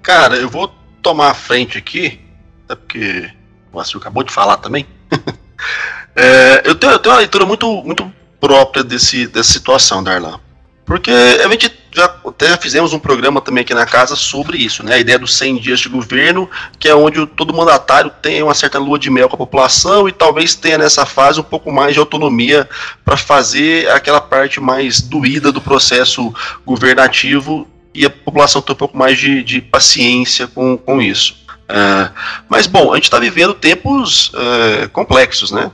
Cara, 0.00 0.36
eu 0.36 0.48
vou 0.48 0.72
tomar 1.00 1.30
a 1.30 1.34
frente 1.34 1.76
aqui, 1.76 2.20
até 2.64 2.76
porque 2.76 3.30
o 3.72 3.76
Vassil 3.76 3.98
acabou 3.98 4.22
de 4.22 4.32
falar 4.32 4.58
também. 4.58 4.86
É, 6.14 6.62
eu, 6.64 6.74
tenho, 6.74 6.92
eu 6.92 6.98
tenho 6.98 7.14
uma 7.14 7.18
leitura 7.20 7.46
muito, 7.46 7.82
muito 7.84 8.12
própria 8.40 8.84
desse, 8.84 9.26
dessa 9.26 9.52
situação, 9.52 10.02
Darlan. 10.02 10.38
Porque 10.84 11.10
a 11.10 11.48
gente 11.48 11.72
já 11.94 12.12
até 12.26 12.56
fizemos 12.56 12.92
um 12.92 12.98
programa 12.98 13.40
também 13.40 13.62
aqui 13.62 13.72
na 13.72 13.86
casa 13.86 14.16
sobre 14.16 14.58
isso, 14.58 14.82
né? 14.82 14.94
A 14.94 14.98
ideia 14.98 15.18
dos 15.18 15.34
100 15.36 15.56
dias 15.58 15.80
de 15.80 15.88
governo, 15.88 16.50
que 16.78 16.88
é 16.88 16.94
onde 16.94 17.24
todo 17.26 17.54
mandatário 17.54 18.10
tem 18.20 18.42
uma 18.42 18.54
certa 18.54 18.78
lua 18.78 18.98
de 18.98 19.08
mel 19.08 19.28
com 19.28 19.36
a 19.36 19.38
população 19.38 20.08
e 20.08 20.12
talvez 20.12 20.54
tenha 20.54 20.78
nessa 20.78 21.06
fase 21.06 21.38
um 21.38 21.44
pouco 21.44 21.70
mais 21.70 21.94
de 21.94 22.00
autonomia 22.00 22.68
para 23.04 23.16
fazer 23.16 23.88
aquela 23.90 24.20
parte 24.20 24.60
mais 24.60 25.00
doída 25.00 25.52
do 25.52 25.60
processo 25.60 26.34
governativo 26.66 27.68
e 27.94 28.04
a 28.04 28.10
população 28.10 28.60
ter 28.60 28.72
um 28.72 28.76
pouco 28.76 28.96
mais 28.96 29.18
de, 29.18 29.42
de 29.42 29.60
paciência 29.60 30.48
com, 30.48 30.76
com 30.76 31.00
isso. 31.00 31.36
Uh, 31.70 32.12
mas, 32.48 32.66
bom, 32.66 32.92
a 32.92 32.96
gente 32.96 33.04
está 33.04 33.18
vivendo 33.18 33.54
tempos 33.54 34.30
uh, 34.30 34.88
complexos, 34.90 35.52
né? 35.52 35.70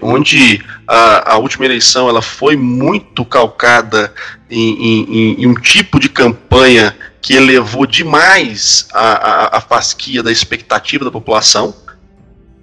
Onde 0.00 0.64
a, 0.86 1.34
a, 1.34 1.38
última 1.38 1.66
eleição 1.66 2.08
ela 2.08 2.22
foi 2.22 2.56
muito 2.56 3.24
calcada 3.24 4.12
em, 4.48 5.04
em, 5.04 5.42
em, 5.42 5.46
um 5.46 5.54
tipo 5.54 6.00
de 6.00 6.08
campanha 6.08 6.96
que 7.20 7.34
elevou 7.34 7.86
demais 7.86 8.88
a, 8.92 9.00
a, 9.00 9.58
a 9.58 9.60
fasquia 9.60 10.22
da 10.22 10.32
expectativa 10.32 11.04
da 11.04 11.10
população. 11.10 11.74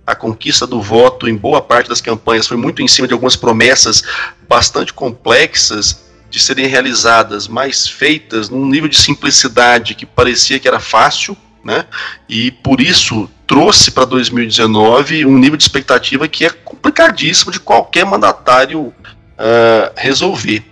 A 0.06 0.16
conquista 0.16 0.66
do 0.66 0.82
voto 0.82 1.28
em 1.28 1.36
boa 1.36 1.62
parte 1.62 1.90
das 1.90 2.02
campanhas 2.02 2.48
foi 2.48 2.58
muito 2.58 2.82
em 2.82 2.88
cima 2.88 3.08
de 3.08 3.14
algumas 3.14 3.36
promessas 3.36 4.02
bastante 4.48 4.94
complexas 4.94 6.08
de 6.30 6.40
serem 6.40 6.66
realizadas, 6.66 7.48
mas 7.48 7.88
feitas 7.88 8.50
num 8.50 8.66
nível 8.66 8.90
de 8.90 8.98
simplicidade 8.98 9.94
que 9.96 10.06
parecia 10.06 10.60
que 10.60 10.68
era 10.68 10.80
fácil 10.80 11.38
né? 11.64 11.86
E 12.28 12.52
por 12.52 12.80
isso 12.82 13.30
trouxe 13.46 13.92
para 13.92 14.06
2019 14.06 15.26
um 15.26 15.38
nível 15.38 15.58
de 15.58 15.64
expectativa 15.64 16.28
que 16.28 16.46
é 16.46 16.50
complicadíssimo 16.50 17.52
de 17.52 17.60
qualquer 17.60 18.06
mandatário 18.06 18.88
uh, 18.88 19.92
resolver, 19.96 20.66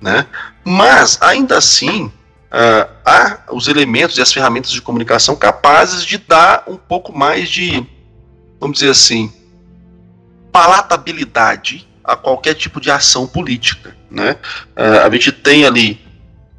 né? 0.00 0.26
Mas 0.64 1.20
ainda 1.20 1.58
assim 1.58 2.06
uh, 2.06 2.90
há 3.04 3.40
os 3.50 3.68
elementos 3.68 4.18
e 4.18 4.22
as 4.22 4.32
ferramentas 4.32 4.70
de 4.70 4.82
comunicação 4.82 5.36
capazes 5.36 6.04
de 6.04 6.18
dar 6.18 6.64
um 6.66 6.76
pouco 6.76 7.16
mais 7.16 7.48
de, 7.48 7.86
vamos 8.60 8.78
dizer 8.78 8.90
assim, 8.90 9.32
palatabilidade 10.50 11.88
a 12.04 12.16
qualquer 12.16 12.54
tipo 12.54 12.80
de 12.80 12.90
ação 12.90 13.26
política, 13.26 13.96
né? 14.10 14.36
Uh, 14.76 15.06
a 15.06 15.10
gente 15.10 15.32
tem 15.32 15.64
ali 15.64 16.01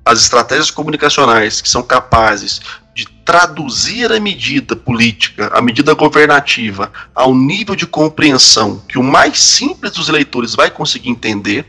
as 0.06 0.22
estratégias 0.22 0.70
comunicacionais 0.70 1.62
que 1.62 1.70
são 1.70 1.82
capazes 1.82 2.62
de 2.93 3.08
traduzir 3.26 4.12
a 4.12 4.20
medida 4.20 4.76
política, 4.76 5.49
a 5.54 5.62
medida 5.62 5.93
governativa, 5.93 6.91
ao 7.16 7.34
nível 7.34 7.76
de 7.76 7.88
compreensão 7.88 8.82
que 8.88 8.99
o 8.99 9.04
mais 9.04 9.39
simples 9.39 9.93
dos 9.93 10.10
eleitores 10.10 10.54
vai 10.56 10.70
conseguir 10.70 11.10
entender, 11.10 11.66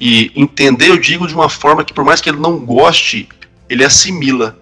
e 0.00 0.32
entender 0.34 0.90
eu 0.90 0.98
digo 0.98 1.26
de 1.26 1.34
uma 1.34 1.48
forma 1.48 1.84
que, 1.84 1.94
por 1.94 2.04
mais 2.04 2.20
que 2.20 2.28
ele 2.28 2.38
não 2.38 2.58
goste, 2.58 3.28
ele 3.68 3.84
assimila, 3.84 4.58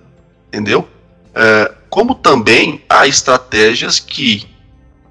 entendeu? 0.48 0.88
É, 1.34 1.72
como 1.88 2.14
também 2.14 2.82
há 2.88 3.06
estratégias 3.06 3.98
que, 3.98 4.46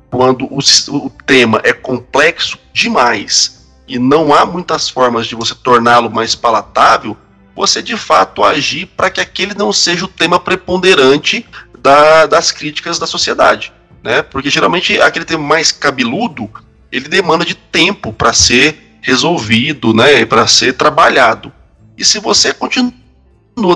quando 0.10 0.45
o, 0.45 0.60
o 0.60 1.10
tema 1.26 1.60
é 1.64 1.74
complexo 1.74 2.58
demais 2.72 3.68
e 3.88 3.99
não 3.99 4.34
há 4.34 4.45
muitas 4.45 4.89
formas 4.89 5.28
de 5.28 5.36
você 5.36 5.56
torná-lo 5.56 6.10
mais 6.10 6.36
palatável, 6.36 7.18
você 7.56 7.82
de 7.82 7.95
fato 7.95 8.43
agir 8.43 8.86
para 8.86 9.10
que 9.10 9.22
aquele 9.22 9.54
não 9.54 9.72
seja 9.72 10.06
o 10.06 10.08
tema 10.08 10.39
preponderante 10.39 11.45
da, 11.80 12.26
das 12.26 12.51
críticas 12.51 12.97
da 12.97 13.06
sociedade. 13.06 13.72
Né? 14.04 14.22
Porque 14.22 14.49
geralmente 14.49 14.99
aquele 14.99 15.26
tema 15.26 15.43
mais 15.43 15.72
cabeludo 15.72 16.49
ele 16.91 17.08
demanda 17.08 17.43
de 17.43 17.56
tempo 17.56 18.14
para 18.14 18.34
ser 18.34 18.99
resolvido, 19.01 19.93
né, 19.93 20.26
para 20.26 20.45
ser 20.47 20.74
trabalhado. 20.74 21.51
E 21.97 22.06
se 22.06 22.20
você 22.20 22.54
continua 22.54 22.93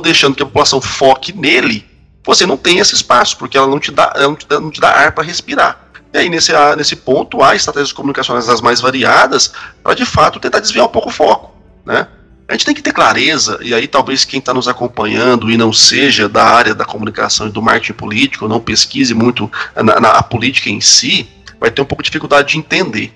deixando 0.02 0.36
que 0.36 0.44
a 0.44 0.46
população 0.46 0.80
foque 0.80 1.34
nele, 1.34 1.86
você 2.24 2.46
não 2.46 2.58
tem 2.58 2.78
esse 2.78 2.94
espaço, 2.94 3.38
porque 3.38 3.58
ela 3.58 3.68
não 3.68 3.80
te 3.80 3.92
dá, 3.92 4.14
não 4.18 4.36
te 4.36 4.48
dá, 4.48 4.60
não 4.60 4.70
te 4.70 4.80
dá 4.80 4.90
ar 4.90 5.12
para 5.14 5.24
respirar. 5.24 5.88
E 6.14 6.18
aí, 6.18 6.30
nesse, 6.30 6.52
nesse 6.78 6.96
ponto, 6.96 7.44
há 7.44 7.56
estratégias 7.56 7.92
comunicacionais 7.92 8.48
as 8.48 8.62
mais 8.62 8.80
variadas 8.80 9.52
para, 9.84 9.94
de 9.94 10.06
fato, 10.06 10.40
tentar 10.40 10.60
desviar 10.60 10.86
um 10.86 10.90
pouco 10.90 11.10
o 11.10 11.12
foco. 11.12 11.54
Né? 11.86 12.08
A 12.48 12.54
gente 12.54 12.66
tem 12.66 12.74
que 12.74 12.82
ter 12.82 12.94
clareza, 12.94 13.60
e 13.62 13.74
aí 13.74 13.88
talvez 13.88 14.24
quem 14.24 14.40
está 14.40 14.54
nos 14.54 14.70
acompanhando 14.70 15.52
e 15.52 15.58
não 15.58 15.74
seja 15.74 16.30
da 16.30 16.46
área 16.46 16.74
da 16.74 16.86
comunicação 16.86 17.48
e 17.48 17.52
do 17.52 17.62
marketing 17.62 17.94
político, 17.94 18.48
não 18.48 18.62
pesquise 18.62 19.14
muito 19.14 19.52
na, 19.76 20.00
na 20.00 20.24
política 20.24 20.70
em 20.70 20.80
si, 20.80 21.28
vai 21.60 21.70
ter 21.70 21.82
um 21.82 21.86
pouco 21.86 22.02
de 22.02 22.10
dificuldade 22.10 22.54
de 22.54 22.58
entender. 22.58 23.14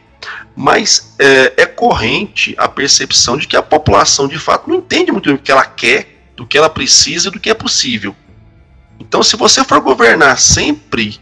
Mas 0.53 1.15
é, 1.17 1.53
é, 1.63 1.65
corrente 1.65 2.53
a 2.57 2.67
percepção 2.67 3.37
de 3.37 3.47
que 3.47 3.55
a 3.55 3.61
população 3.61 4.27
de 4.27 4.37
fato 4.37 4.69
não 4.69 4.77
entende 4.77 5.11
muito 5.13 5.33
o 5.33 5.37
que 5.37 5.51
ela 5.51 5.65
quer, 5.65 6.31
do 6.35 6.45
que 6.45 6.57
ela 6.57 6.69
precisa 6.69 7.29
e 7.29 7.31
do 7.31 7.39
que 7.39 7.49
é 7.49 7.53
possível. 7.53 8.13
Então, 8.99 9.23
se 9.23 9.37
você 9.37 9.63
for 9.63 9.79
governar 9.79 10.37
sempre 10.39 11.19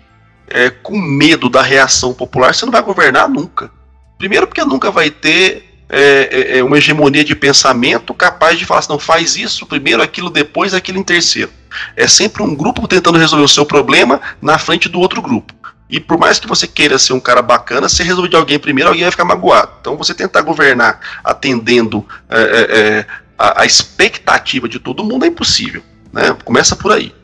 é, 0.47 0.69
com 0.69 0.97
medo 0.97 1.47
da 1.47 1.61
reação 1.61 2.13
popular, 2.13 2.53
você 2.53 2.65
não 2.65 2.71
vai 2.71 2.81
governar 2.81 3.29
nunca. 3.29 3.71
Primeiro, 4.17 4.47
porque 4.47 4.63
nunca 4.65 4.89
vai 4.91 5.11
ter 5.11 5.68
é, 5.89 6.29
é, 6.31 6.57
é, 6.59 6.63
uma 6.63 6.77
hegemonia 6.77 7.23
de 7.23 7.35
pensamento 7.35 8.13
capaz 8.13 8.59
de 8.59 8.65
falar 8.65 8.79
assim, 8.79 8.91
não, 8.91 8.99
faz 8.99 9.35
isso 9.35 9.65
primeiro, 9.65 10.03
aquilo 10.03 10.29
depois, 10.29 10.73
aquilo 10.73 10.99
em 10.99 11.03
terceiro. 11.03 11.51
É 11.95 12.07
sempre 12.07 12.43
um 12.43 12.55
grupo 12.55 12.87
tentando 12.87 13.17
resolver 13.17 13.43
o 13.43 13.49
seu 13.49 13.65
problema 13.65 14.21
na 14.41 14.57
frente 14.59 14.87
do 14.87 14.99
outro 14.99 15.21
grupo. 15.21 15.53
E 15.89 15.99
por 15.99 16.19
mais 16.19 16.39
que 16.39 16.47
você 16.47 16.67
queira 16.67 16.99
ser 16.99 17.13
um 17.13 17.19
cara 17.19 17.41
bacana, 17.41 17.89
se 17.89 18.03
resolver 18.03 18.29
de 18.29 18.35
alguém 18.35 18.59
primeiro, 18.59 18.89
alguém 18.89 19.03
vai 19.03 19.11
ficar 19.11 19.25
magoado. 19.25 19.71
Então 19.81 19.97
você 19.97 20.13
tentar 20.13 20.41
governar 20.41 20.99
atendendo 21.23 22.05
é, 22.29 22.39
é, 22.39 22.79
é 22.79 23.05
a, 23.37 23.63
a, 23.63 23.65
expectativa 23.65 24.69
de 24.69 24.77
todo 24.77 25.03
mundo 25.03 25.25
é 25.25 25.27
impossível. 25.27 25.81
Né? 26.13 26.37
Começa 26.45 26.75
por 26.75 26.91
aí. 26.91 27.15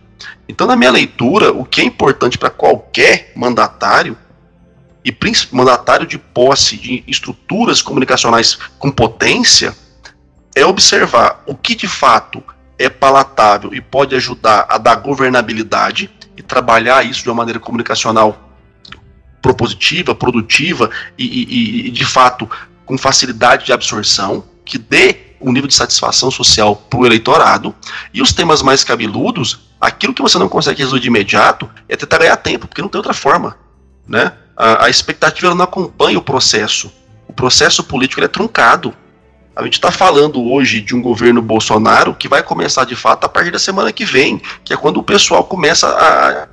Então, 0.48 0.66
na 0.66 0.76
minha 0.76 0.92
leitura, 0.92 1.52
o 1.52 1.66
que 1.66 1.82
é 1.82 1.84
importante 1.84 2.38
para 2.38 2.50
qualquer 2.50 3.32
mandatário 3.36 4.18
e 5.06 5.16
mandatário 5.52 6.08
de 6.08 6.18
posse 6.18 6.78
de 6.78 7.04
estruturas 7.06 7.80
comunicacionais 7.80 8.58
com 8.80 8.90
potência 8.90 9.76
é 10.56 10.66
observar 10.66 11.44
o 11.46 11.54
que 11.56 11.76
de 11.76 11.88
fato 11.88 12.44
é 12.80 12.90
palatável 12.90 13.72
e 13.72 13.80
pode 13.80 14.16
ajudar 14.16 14.66
a 14.68 14.80
dar 14.80 14.96
governabilidade 14.96 16.10
e 16.36 16.42
trabalhar 16.42 17.06
isso 17.06 17.22
de 17.22 17.30
uma 17.30 17.36
maneira 17.36 17.60
comunicacional 17.60 18.42
propositiva, 19.42 20.16
produtiva 20.16 20.90
e, 21.18 21.24
e, 21.24 21.88
e 21.88 21.92
de 21.92 22.04
fato 22.04 22.50
com 22.84 22.98
facilidade 22.98 23.66
de 23.66 23.72
absorção, 23.72 24.44
que 24.66 24.80
dê 24.80 25.36
um 25.40 25.52
nível 25.52 25.68
de 25.68 25.76
satisfação 25.76 26.32
social 26.32 26.76
para 26.76 27.00
o 27.00 27.06
eleitorado. 27.06 27.76
E 28.12 28.22
os 28.22 28.34
temas 28.34 28.62
mais 28.62 28.84
cabeludos, 28.84 29.70
aquilo 29.80 30.14
que 30.14 30.22
você 30.22 30.40
não 30.40 30.50
consegue 30.50 30.80
resolver 30.80 31.02
de 31.02 31.08
imediato 31.08 31.70
é 31.88 31.96
tentar 31.96 32.18
ganhar 32.18 32.38
tempo, 32.38 32.68
porque 32.68 32.82
não 32.82 32.90
tem 32.90 32.98
outra 32.98 33.14
forma. 33.14 33.58
Né? 34.08 34.32
A, 34.56 34.86
a 34.86 34.90
expectativa 34.90 35.54
não 35.54 35.66
acompanha 35.66 36.18
o 36.18 36.22
processo. 36.22 36.92
O 37.28 37.34
processo 37.34 37.84
político 37.84 38.24
é 38.24 38.28
truncado. 38.28 38.94
A 39.56 39.64
gente 39.64 39.74
está 39.74 39.92
falando 39.92 40.44
hoje 40.52 40.82
de 40.82 40.96
um 40.96 41.02
governo 41.02 41.42
Bolsonaro 41.42 42.14
que 42.14 42.28
vai 42.28 42.44
começar 42.44 42.86
de 42.86 42.96
fato 42.96 43.26
a 43.26 43.30
partir 43.30 43.52
da 43.52 43.60
semana 43.60 43.92
que 43.92 44.06
vem, 44.06 44.42
que 44.64 44.74
é 44.74 44.78
quando 44.78 44.98
o 44.98 45.04
pessoal 45.04 45.44
começa 45.46 45.88
a, 45.88 46.48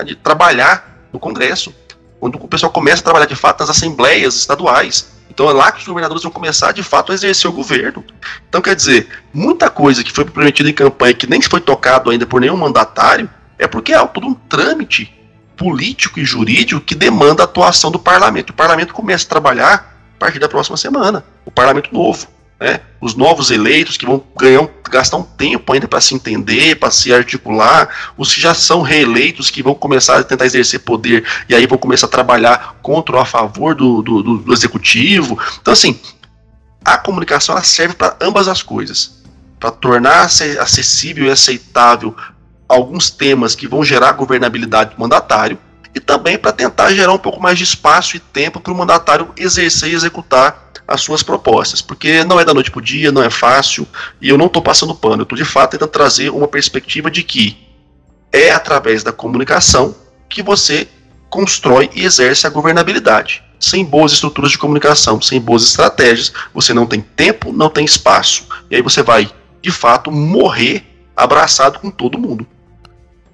a 0.00 0.14
trabalhar 0.22 1.08
no 1.12 1.18
Congresso, 1.18 1.74
quando 2.20 2.36
o 2.36 2.48
pessoal 2.48 2.70
começa 2.72 3.00
a 3.00 3.04
trabalhar 3.04 3.26
de 3.26 3.34
fato 3.34 3.60
nas 3.60 3.70
assembleias 3.70 4.36
estaduais. 4.36 5.16
Então 5.30 5.48
é 5.48 5.52
lá 5.52 5.70
que 5.70 5.80
os 5.80 5.86
governadores 5.86 6.22
vão 6.22 6.32
começar 6.32 6.72
de 6.72 6.82
fato 6.82 7.12
a 7.12 7.14
exercer 7.14 7.48
o 7.50 7.52
governo. 7.54 8.04
Então 8.48 8.60
quer 8.60 8.74
dizer, 8.74 9.08
muita 9.32 9.68
coisa 9.70 10.02
que 10.02 10.12
foi 10.12 10.24
prometida 10.24 10.68
em 10.68 10.74
campanha 10.74 11.14
que 11.14 11.28
nem 11.28 11.40
foi 11.42 11.60
tocado 11.60 12.10
ainda 12.10 12.26
por 12.26 12.40
nenhum 12.40 12.56
mandatário 12.56 13.28
é 13.58 13.66
porque 13.66 13.92
há 13.92 14.06
todo 14.06 14.26
um 14.26 14.34
trâmite 14.34 15.17
político 15.58 16.18
e 16.20 16.24
jurídico 16.24 16.80
que 16.80 16.94
demanda 16.94 17.42
a 17.42 17.44
atuação 17.44 17.90
do 17.90 17.98
parlamento. 17.98 18.50
O 18.50 18.54
parlamento 18.54 18.94
começa 18.94 19.26
a 19.26 19.28
trabalhar 19.28 19.98
a 20.16 20.18
partir 20.18 20.38
da 20.38 20.48
próxima 20.48 20.76
semana. 20.76 21.24
O 21.44 21.50
parlamento 21.50 21.92
novo. 21.92 22.26
Né? 22.58 22.80
Os 23.00 23.14
novos 23.14 23.50
eleitos 23.50 23.96
que 23.96 24.06
vão 24.06 24.24
ganhar, 24.36 24.66
gastar 24.90 25.16
um 25.16 25.22
tempo 25.22 25.72
ainda 25.72 25.86
para 25.86 26.00
se 26.00 26.14
entender, 26.14 26.76
para 26.76 26.90
se 26.90 27.12
articular, 27.12 27.88
os 28.16 28.34
que 28.34 28.40
já 28.40 28.54
são 28.54 28.82
reeleitos 28.82 29.50
que 29.50 29.62
vão 29.62 29.74
começar 29.74 30.18
a 30.18 30.24
tentar 30.24 30.46
exercer 30.46 30.80
poder 30.80 31.24
e 31.48 31.54
aí 31.54 31.66
vão 31.66 31.78
começar 31.78 32.06
a 32.06 32.10
trabalhar 32.10 32.76
contra 32.80 33.16
ou 33.16 33.22
a 33.22 33.24
favor 33.24 33.74
do, 33.74 34.02
do, 34.02 34.22
do 34.38 34.52
executivo. 34.52 35.38
Então, 35.60 35.72
assim, 35.72 36.00
a 36.84 36.96
comunicação 36.96 37.60
serve 37.62 37.94
para 37.94 38.16
ambas 38.20 38.48
as 38.48 38.62
coisas 38.62 39.18
para 39.58 39.70
tornar 39.72 40.22
acessível 40.24 41.26
e 41.26 41.30
aceitável 41.30 42.14
alguns 42.68 43.10
temas 43.10 43.54
que 43.54 43.66
vão 43.66 43.82
gerar 43.82 44.12
governabilidade 44.12 44.94
do 44.94 45.00
mandatário 45.00 45.58
e 45.94 46.00
também 46.00 46.36
para 46.36 46.52
tentar 46.52 46.92
gerar 46.92 47.12
um 47.12 47.18
pouco 47.18 47.40
mais 47.40 47.56
de 47.56 47.64
espaço 47.64 48.16
e 48.16 48.20
tempo 48.20 48.60
para 48.60 48.72
o 48.72 48.76
mandatário 48.76 49.32
exercer 49.36 49.90
e 49.90 49.94
executar 49.94 50.70
as 50.86 51.00
suas 51.00 51.22
propostas, 51.22 51.82
porque 51.82 52.24
não 52.24 52.40
é 52.40 52.44
da 52.44 52.54
noite 52.54 52.70
para 52.70 52.78
o 52.78 52.82
dia, 52.82 53.12
não 53.12 53.22
é 53.22 53.28
fácil, 53.28 53.86
e 54.20 54.28
eu 54.28 54.38
não 54.38 54.46
estou 54.46 54.62
passando 54.62 54.94
pano, 54.94 55.20
eu 55.20 55.22
estou 55.24 55.36
de 55.36 55.44
fato 55.44 55.72
tentando 55.72 55.90
trazer 55.90 56.30
uma 56.30 56.48
perspectiva 56.48 57.10
de 57.10 57.22
que 57.22 57.58
é 58.32 58.50
através 58.50 59.02
da 59.02 59.12
comunicação 59.12 59.94
que 60.28 60.42
você 60.42 60.88
constrói 61.28 61.90
e 61.94 62.04
exerce 62.04 62.46
a 62.46 62.50
governabilidade. 62.50 63.42
Sem 63.60 63.84
boas 63.84 64.12
estruturas 64.12 64.52
de 64.52 64.58
comunicação, 64.58 65.20
sem 65.20 65.40
boas 65.40 65.62
estratégias, 65.64 66.32
você 66.54 66.72
não 66.72 66.86
tem 66.86 67.00
tempo, 67.00 67.52
não 67.52 67.68
tem 67.68 67.84
espaço. 67.84 68.46
E 68.70 68.76
aí 68.76 68.82
você 68.82 69.02
vai, 69.02 69.28
de 69.60 69.70
fato, 69.70 70.12
morrer 70.12 70.84
abraçado 71.16 71.80
com 71.80 71.90
todo 71.90 72.18
mundo 72.18 72.46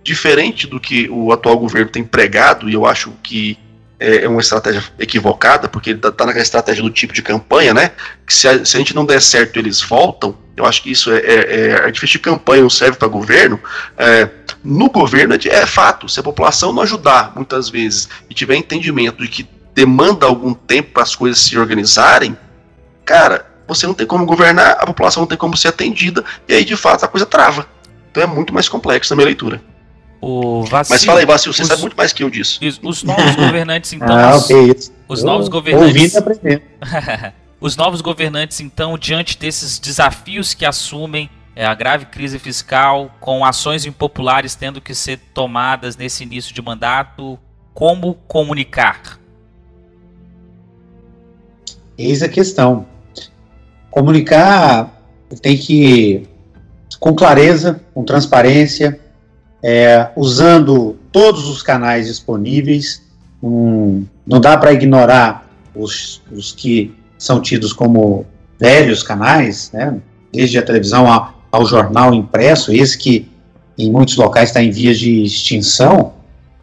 diferente 0.05 0.66
do 0.66 0.78
que 0.78 1.09
o 1.09 1.32
atual 1.32 1.59
governo 1.59 1.90
tem 1.90 2.05
pregado, 2.05 2.68
e 2.68 2.74
eu 2.74 2.84
acho 2.84 3.11
que 3.22 3.59
é, 3.98 4.24
é 4.24 4.28
uma 4.28 4.40
estratégia 4.40 4.84
equivocada, 4.98 5.66
porque 5.66 5.90
ele 5.90 5.98
está 5.98 6.12
tá 6.12 6.26
naquela 6.26 6.42
estratégia 6.42 6.82
do 6.82 6.90
tipo 6.90 7.14
de 7.14 7.22
campanha, 7.22 7.72
né? 7.72 7.92
Que 8.26 8.34
se 8.34 8.46
a, 8.46 8.64
se 8.64 8.76
a 8.76 8.78
gente 8.78 8.94
não 8.94 9.07
der 9.07 9.20
certo, 9.22 9.59
eles 9.59 9.80
voltam. 9.80 10.36
Eu 10.57 10.66
acho 10.66 10.82
que 10.82 10.90
isso 10.90 11.11
é, 11.11 11.18
é, 11.18 11.70
é 11.86 11.90
difícil 11.90 12.18
de 12.18 12.24
campanha, 12.24 12.62
não 12.62 12.70
serve 12.70 12.98
para 12.98 13.09
governo. 13.09 13.59
É, 13.96 14.28
no 14.62 14.90
governo 14.90 15.34
é, 15.34 15.38
é 15.48 15.66
fato, 15.66 16.09
se 16.09 16.20
a 16.20 16.22
população 16.22 16.72
não 16.72 16.82
ajudar 16.82 17.32
muitas 17.34 17.70
vezes 17.70 18.09
e 18.28 18.34
tiver 18.34 18.57
entendimento 18.57 19.22
de 19.22 19.28
que 19.28 19.48
demanda 19.74 20.26
algum 20.26 20.52
tempo 20.52 20.92
para 20.92 21.02
as 21.02 21.16
coisas 21.16 21.40
se 21.40 21.59
organizarem, 21.59 22.36
cara, 23.05 23.46
você 23.66 23.86
não 23.86 23.94
tem 23.94 24.07
como 24.07 24.26
governar, 24.26 24.76
a 24.78 24.86
população 24.86 25.22
não 25.22 25.26
tem 25.26 25.38
como 25.38 25.57
ser 25.57 25.68
atendida, 25.68 26.22
e 26.46 26.52
aí 26.52 26.64
de 26.64 26.76
fato 26.76 27.05
a 27.05 27.09
coisa 27.09 27.26
trava. 27.26 27.66
Então 28.11 28.22
é 28.22 28.26
muito 28.26 28.52
mais 28.52 28.68
complexo 28.68 29.12
na 29.12 29.16
minha 29.16 29.26
leitura. 29.26 29.61
O 30.27 30.64
Vacil, 30.64 30.95
Mas 30.95 31.05
fala 31.05 31.20
aí, 31.20 31.27
Vacil, 31.27 31.53
você 31.53 31.61
os, 31.61 31.68
sabe 31.68 31.83
muito 31.83 31.95
mais 31.99 32.11
que 32.11 32.25
eu 32.25 32.31
disso. 32.31 32.59
Os 32.83 33.03
novos 33.03 33.37
governantes, 33.37 33.93
então. 33.93 34.16
ah, 34.16 34.37
ok, 34.37 34.72
isso. 34.75 34.91
Os 35.07 35.20
eu 35.20 35.27
novos 35.27 35.49
governantes. 35.49 36.14
os 37.61 37.77
novos 37.77 38.01
governantes, 38.01 38.59
então, 38.59 38.97
diante 38.97 39.37
desses 39.39 39.79
desafios 39.79 40.55
que 40.55 40.64
assumem 40.64 41.29
é, 41.55 41.66
a 41.66 41.75
grave 41.75 42.07
crise 42.07 42.39
fiscal, 42.39 43.14
com 43.20 43.45
ações 43.45 43.85
impopulares 43.85 44.55
tendo 44.55 44.81
que 44.81 44.95
ser 44.95 45.18
tomadas 45.35 45.95
nesse 45.95 46.22
início 46.22 46.55
de 46.55 46.62
mandato, 46.62 47.39
como 47.75 48.14
comunicar? 48.27 49.20
Eis 51.99 52.22
a 52.22 52.31
questão. 52.31 52.87
Comunicar 53.91 54.91
tem 55.43 55.59
que, 55.59 56.27
com 56.99 57.14
clareza, 57.14 57.79
com 57.93 58.03
transparência, 58.03 59.03
é, 59.67 60.09
usando 60.15 60.95
todos 61.11 61.49
os 61.49 61.62
canais 61.62 62.07
disponíveis. 62.07 63.03
Um, 63.43 64.05
não 64.27 64.39
dá 64.39 64.59
para 64.59 64.75
ignorar 64.75 65.49
os, 65.75 66.21
os, 66.31 66.53
que 66.53 66.95
são 67.17 67.41
tidos 67.41 67.73
como 67.73 68.27
velhos 68.61 69.03
canais, 69.03 69.71
né, 69.73 69.97
desde 70.31 70.59
a 70.59 70.62
televisão 70.62 71.11
ao, 71.11 71.35
ao 71.51 71.65
jornal 71.65 72.12
impresso, 72.12 72.73
esse 72.75 72.99
que 72.99 73.27
em 73.79 73.91
muitos 73.91 74.17
locais 74.17 74.51
está 74.51 74.62
em 74.62 74.71
vias 74.71 74.99
de 74.99 75.25
extinção, 75.25 76.12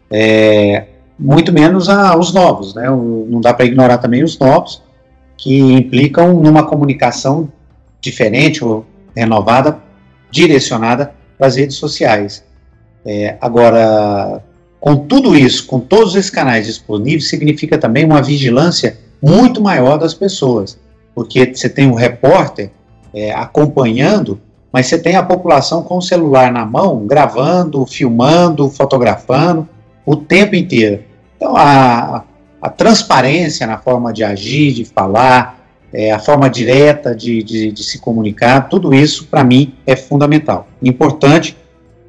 é, 0.08 0.86
muito 1.18 1.52
menos 1.52 1.88
a, 1.88 2.16
os 2.16 2.32
novos. 2.32 2.72
Né, 2.72 2.88
não 2.88 3.40
dá 3.40 3.52
para 3.52 3.66
ignorar 3.66 3.98
também 3.98 4.22
os 4.22 4.38
novos, 4.38 4.80
que 5.36 5.58
implicam 5.58 6.34
numa 6.34 6.64
comunicação 6.64 7.50
diferente 8.00 8.64
ou 8.64 8.86
renovada, 9.14 9.80
direcionada 10.30 11.12
para 11.36 11.48
as 11.48 11.56
redes 11.56 11.76
sociais. 11.76 12.44
É, 13.04 13.36
agora, 13.40 14.42
com 14.80 14.96
tudo 14.96 15.36
isso, 15.36 15.66
com 15.66 15.80
todos 15.80 16.14
esses 16.14 16.30
canais 16.30 16.66
disponíveis, 16.66 17.28
significa 17.28 17.76
também 17.78 18.04
uma 18.04 18.22
vigilância 18.22 18.98
muito 19.20 19.60
maior 19.60 19.98
das 19.98 20.14
pessoas, 20.14 20.78
porque 21.14 21.52
você 21.54 21.68
tem 21.68 21.88
um 21.88 21.94
repórter 21.94 22.70
é, 23.14 23.32
acompanhando, 23.32 24.40
mas 24.72 24.86
você 24.86 24.98
tem 24.98 25.16
a 25.16 25.22
população 25.22 25.82
com 25.82 25.98
o 25.98 26.02
celular 26.02 26.50
na 26.50 26.64
mão, 26.64 27.06
gravando, 27.06 27.84
filmando, 27.86 28.70
fotografando 28.70 29.68
o 30.06 30.16
tempo 30.16 30.56
inteiro. 30.56 31.02
Então, 31.36 31.56
a, 31.56 32.24
a 32.60 32.70
transparência 32.70 33.66
na 33.66 33.78
forma 33.78 34.12
de 34.12 34.24
agir, 34.24 34.72
de 34.72 34.84
falar, 34.84 35.60
é, 35.92 36.10
a 36.10 36.18
forma 36.18 36.48
direta 36.48 37.14
de, 37.14 37.42
de, 37.42 37.70
de 37.70 37.84
se 37.84 37.98
comunicar, 37.98 38.68
tudo 38.68 38.94
isso, 38.94 39.26
para 39.26 39.44
mim, 39.44 39.74
é 39.86 39.94
fundamental. 39.94 40.66
Importante 40.82 41.56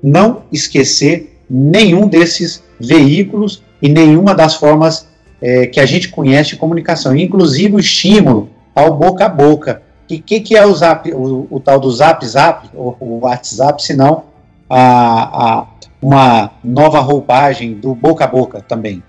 não 0.03 0.43
esquecer 0.51 1.39
nenhum 1.49 2.07
desses 2.07 2.61
veículos 2.79 3.63
e 3.81 3.87
nenhuma 3.87 4.35
das 4.35 4.55
formas 4.55 5.07
é, 5.41 5.67
que 5.67 5.79
a 5.79 5.85
gente 5.85 6.09
conhece 6.09 6.51
de 6.51 6.55
comunicação, 6.57 7.15
inclusive 7.15 7.75
o 7.75 7.79
estímulo 7.79 8.49
ao 8.75 8.95
boca 8.95 9.25
a 9.25 9.29
boca, 9.29 9.81
que, 10.07 10.19
que, 10.19 10.39
que 10.39 10.55
é 10.55 10.65
o, 10.65 10.73
zap, 10.73 11.11
o, 11.13 11.47
o, 11.49 11.59
tal 11.59 11.79
do 11.79 11.91
Zap 11.91 12.25
Zap, 12.25 12.69
ou 12.73 12.97
o 12.99 13.19
WhatsApp, 13.19 13.81
se 13.81 13.95
não 13.95 14.25
a, 14.69 15.59
a, 15.59 15.67
uma 16.01 16.51
nova 16.63 16.99
roupagem 16.99 17.73
do 17.75 17.95
boca 17.95 18.25
a 18.25 18.27
boca 18.27 18.61
também. 18.61 19.01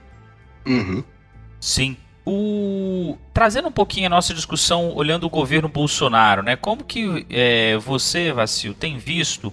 Uhum. 0.66 1.02
Sim. 1.60 1.96
O... 2.26 3.16
Trazendo 3.32 3.68
um 3.68 3.72
pouquinho 3.72 4.06
a 4.06 4.10
nossa 4.10 4.32
discussão, 4.32 4.94
olhando 4.94 5.24
o 5.24 5.30
governo 5.30 5.68
Bolsonaro, 5.68 6.42
né? 6.42 6.56
Como 6.56 6.84
que 6.84 7.26
é, 7.28 7.76
você, 7.78 8.32
Vacil, 8.32 8.72
tem 8.74 8.96
visto 8.96 9.52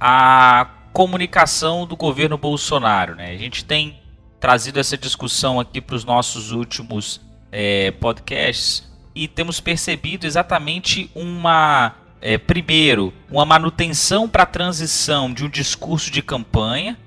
a 0.00 0.66
comunicação 0.98 1.86
do 1.86 1.94
governo 1.94 2.36
Bolsonaro, 2.36 3.14
né? 3.14 3.30
A 3.30 3.36
gente 3.36 3.64
tem 3.64 4.00
trazido 4.40 4.80
essa 4.80 4.98
discussão 4.98 5.60
aqui 5.60 5.80
para 5.80 5.94
os 5.94 6.04
nossos 6.04 6.50
últimos 6.50 7.20
é, 7.52 7.92
podcasts 7.92 8.82
e 9.14 9.28
temos 9.28 9.60
percebido 9.60 10.26
exatamente 10.26 11.08
uma 11.14 11.94
é, 12.20 12.36
primeiro 12.36 13.14
uma 13.30 13.44
manutenção 13.44 14.28
para 14.28 14.42
a 14.42 14.46
transição 14.46 15.32
de 15.32 15.44
um 15.44 15.48
discurso 15.48 16.10
de 16.10 16.20
campanha 16.20 16.98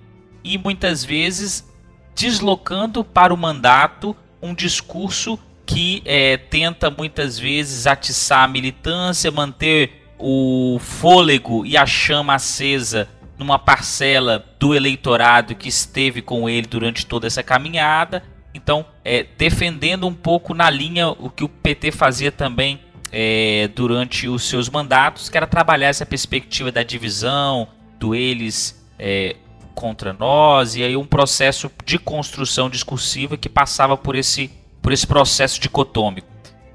e 0.42 0.58
muitas 0.58 1.04
vezes 1.04 1.70
deslocando 2.16 3.04
para 3.04 3.34
o 3.34 3.38
mandato 3.38 4.16
um 4.42 4.56
discurso 4.56 5.38
que 5.66 6.02
é, 6.06 6.38
tenta 6.38 6.90
muitas 6.90 7.38
vezes 7.38 7.86
atiçar 7.86 8.46
a 8.46 8.48
militância, 8.48 9.30
manter 9.30 10.14
o 10.18 10.80
fôlego 10.80 11.66
e 11.66 11.76
a 11.76 11.86
chama 11.86 12.36
acesa 12.36 13.10
numa 13.42 13.58
parcela 13.58 14.46
do 14.60 14.76
eleitorado 14.76 15.56
que 15.56 15.68
esteve 15.68 16.22
com 16.22 16.48
ele 16.48 16.68
durante 16.68 17.08
toda 17.08 17.26
essa 17.26 17.42
caminhada. 17.42 18.22
Então, 18.54 18.86
é, 19.04 19.26
defendendo 19.36 20.06
um 20.06 20.14
pouco 20.14 20.54
na 20.54 20.70
linha 20.70 21.10
o 21.10 21.28
que 21.28 21.44
o 21.44 21.50
PT 21.50 21.92
fazia 21.92 22.32
também 22.32 22.80
é, 23.12 23.68
durante 23.74 24.28
os 24.28 24.44
seus 24.44 24.70
mandatos, 24.70 25.28
que 25.28 25.36
era 25.36 25.48
trabalhar 25.48 25.88
essa 25.88 26.06
perspectiva 26.06 26.72
da 26.72 26.84
divisão, 26.84 27.68
do 28.00 28.14
eles 28.14 28.80
é, 29.00 29.36
contra 29.74 30.14
nós, 30.14 30.76
e 30.76 30.84
aí 30.84 30.96
um 30.96 31.06
processo 31.06 31.72
de 31.84 31.98
construção 31.98 32.70
discursiva 32.70 33.38
que 33.38 33.50
passava 33.50 33.98
por 33.98 34.16
esse, 34.16 34.52
por 34.84 34.94
esse 34.94 35.08
processo 35.08 35.60
dicotômico. 35.60 36.28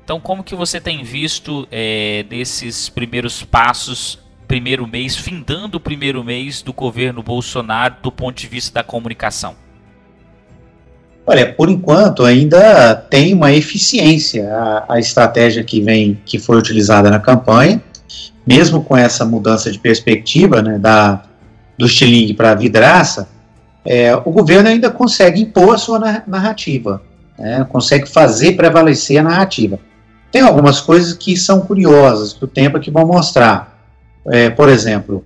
Então, 0.03 0.19
como 0.19 0.43
que 0.43 0.57
você 0.57 0.81
tem 0.81 1.05
visto 1.05 1.69
é, 1.71 2.25
desses 2.29 2.89
primeiros 2.89 3.45
passos 3.45 4.19
primeiro 4.47 4.87
mês, 4.87 5.17
findando 5.17 5.77
o 5.77 5.81
primeiro 5.81 6.23
mês 6.25 6.63
do 6.63 6.73
governo 6.73 7.23
Bolsonaro 7.23 7.97
do 8.03 8.13
ponto 8.13 8.41
de 8.41 8.47
vista 8.47 8.75
da 8.75 8.85
comunicação? 8.85 9.55
Olha, 11.27 11.53
por 11.53 11.69
enquanto 11.69 12.25
ainda 12.25 12.95
tem 12.95 13.35
uma 13.35 13.53
eficiência 13.53 14.49
a, 14.49 14.95
a 14.95 14.99
estratégia 15.01 15.65
que 15.65 15.81
vem, 15.81 16.21
que 16.25 16.39
foi 16.39 16.57
utilizada 16.57 17.11
na 17.11 17.19
campanha, 17.19 17.83
mesmo 18.47 18.85
com 18.85 18.97
essa 18.97 19.25
mudança 19.25 19.73
de 19.73 19.79
perspectiva, 19.79 20.63
né, 20.63 20.79
da, 20.79 21.25
do 21.77 21.87
estilingue 21.87 22.33
para 22.33 22.53
a 22.53 22.55
vidraça, 22.55 23.29
é, 23.85 24.15
o 24.15 24.31
governo 24.31 24.69
ainda 24.69 24.89
consegue 24.89 25.41
impor 25.41 25.75
a 25.75 25.79
sua 25.79 25.99
narrativa, 26.27 27.03
né, 27.37 27.67
consegue 27.69 28.09
fazer 28.09 28.53
prevalecer 28.53 29.19
a 29.19 29.23
narrativa. 29.25 29.81
Tem 30.31 30.43
algumas 30.43 30.81
coisas 30.81 31.13
que 31.13 31.37
são 31.37 31.61
curiosas 31.61 32.33
do 32.33 32.47
tempo 32.47 32.79
que 32.79 32.91
vão 32.91 33.05
mostrar 33.05 33.76
é, 34.29 34.51
por 34.51 34.68
exemplo, 34.68 35.24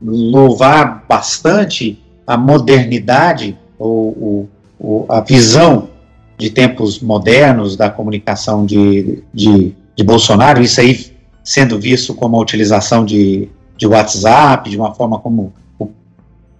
louvar 0.00 1.04
bastante 1.08 1.98
a 2.26 2.36
modernidade 2.36 3.56
ou, 3.78 4.48
ou, 4.78 5.06
a 5.08 5.20
visão 5.20 5.88
de 6.36 6.50
tempos 6.50 7.00
modernos 7.00 7.76
da 7.76 7.88
comunicação 7.88 8.66
de, 8.66 9.22
de, 9.32 9.74
de, 9.94 10.04
Bolsonaro, 10.04 10.60
isso 10.60 10.80
aí 10.80 11.12
sendo 11.44 11.78
visto 11.78 12.14
como 12.14 12.36
a 12.36 12.40
utilização 12.40 13.04
de, 13.04 13.48
de 13.76 13.86
WhatsApp, 13.86 14.68
de 14.68 14.76
uma 14.76 14.94
forma 14.94 15.18
como 15.18 15.52
o 15.78 15.90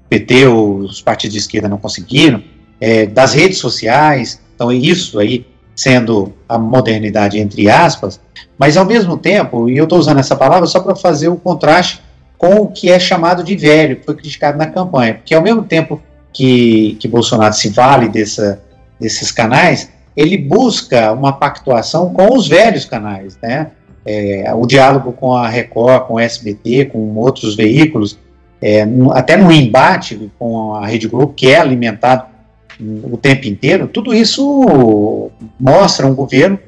PT 0.09 0.47
ou 0.47 0.79
os 0.79 1.01
partidos 1.01 1.33
de 1.33 1.39
esquerda 1.41 1.69
não 1.69 1.79
conseguiram, 1.79 2.43
é, 2.81 3.07
das 3.07 3.33
redes 3.33 3.59
sociais, 3.59 4.41
então 4.55 4.73
isso 4.73 5.19
aí 5.19 5.47
sendo 5.75 6.33
a 6.49 6.59
modernidade 6.59 7.39
entre 7.39 7.69
aspas, 7.69 8.21
mas 8.59 8.77
ao 8.77 8.85
mesmo 8.85 9.17
tempo, 9.17 9.69
e 9.69 9.77
eu 9.77 9.85
estou 9.85 9.99
usando 9.99 10.21
essa 10.21 10.37
palavra 10.37 10.67
só 10.67 10.81
para 10.81 10.95
fazer 10.95 11.29
o 11.29 11.37
contraste 11.37 12.01
com 12.37 12.57
o 12.57 12.69
que 12.69 12.91
é 12.91 12.99
chamado 12.99 13.43
de 13.43 13.57
velho, 13.57 13.97
que 13.97 14.05
foi 14.05 14.17
criticado 14.17 14.59
na 14.59 14.67
campanha, 14.67 15.15
porque 15.15 15.35
ao 15.35 15.43
mesmo 15.43 15.63
tempo 15.63 16.01
que, 16.33 16.97
que 17.01 17.07
Bolsonaro 17.07 17.55
se 17.55 17.69
vale 17.69 18.09
dessa, 18.09 18.61
desses 18.99 19.31
canais, 19.31 19.91
ele 20.17 20.37
busca 20.37 21.13
uma 21.13 21.33
pactuação 21.33 22.13
com 22.13 22.37
os 22.37 22.49
velhos 22.49 22.85
canais, 22.85 23.39
né? 23.43 23.69
É, 24.05 24.53
o 24.55 24.67
diálogo 24.67 25.13
com 25.13 25.35
a 25.35 25.49
Record, 25.49 26.07
com 26.07 26.15
o 26.15 26.21
SBT, 26.21 26.87
com 26.87 27.15
outros 27.15 27.55
veículos, 27.55 28.19
é, 28.61 28.87
até 29.13 29.37
no 29.37 29.51
embate 29.51 30.31
com 30.39 30.75
a 30.75 30.87
Rede 30.87 31.07
Globo, 31.09 31.33
que 31.33 31.49
é 31.49 31.59
alimentado 31.59 32.32
o 32.81 33.17
tempo 33.17 33.47
inteiro, 33.47 33.87
tudo 33.87 34.15
isso 34.15 35.31
mostra 35.59 36.07
um 36.07 36.15
governo 36.15 36.59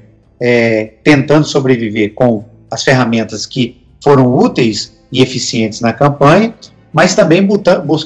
é, 0.41 0.95
tentando 1.03 1.47
sobreviver 1.47 2.15
com 2.15 2.45
as 2.71 2.83
ferramentas 2.83 3.47
que 3.47 3.83
foram 4.03 4.37
úteis 4.37 4.99
e 5.11 5.23
eficientes 5.23 5.81
na 5.81 5.93
campanha, 5.93 6.55
mas 6.93 7.15
também 7.15 7.47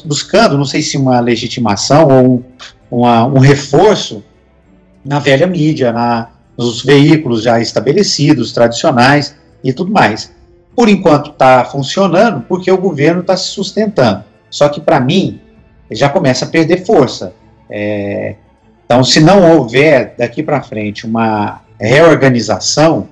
buscando, 0.05 0.57
não 0.57 0.65
sei 0.65 0.83
se 0.83 0.97
uma 0.97 1.21
legitimação 1.21 2.09
ou 2.09 2.35
um, 2.35 2.43
uma, 2.91 3.27
um 3.27 3.39
reforço 3.39 4.23
na 5.05 5.19
velha 5.19 5.47
mídia, 5.47 5.93
na, 5.93 6.29
nos 6.57 6.83
veículos 6.83 7.43
já 7.43 7.61
estabelecidos, 7.61 8.53
tradicionais 8.53 9.35
e 9.63 9.73
tudo 9.73 9.93
mais. 9.93 10.33
Por 10.75 10.89
enquanto 10.89 11.31
está 11.31 11.65
funcionando 11.65 12.45
porque 12.49 12.71
o 12.71 12.79
governo 12.79 13.21
está 13.21 13.37
se 13.37 13.49
sustentando. 13.49 14.25
Só 14.51 14.69
que 14.69 14.81
para 14.81 15.01
mim 15.01 15.41
já 15.91 16.09
começa 16.09 16.45
a 16.45 16.49
perder 16.49 16.85
força. 16.85 17.33
É, 17.71 18.35
então, 18.85 19.05
se 19.05 19.21
não 19.21 19.57
houver 19.57 20.15
daqui 20.17 20.43
para 20.43 20.63
frente 20.63 21.07
uma 21.07 21.61
reorganização 21.79 23.09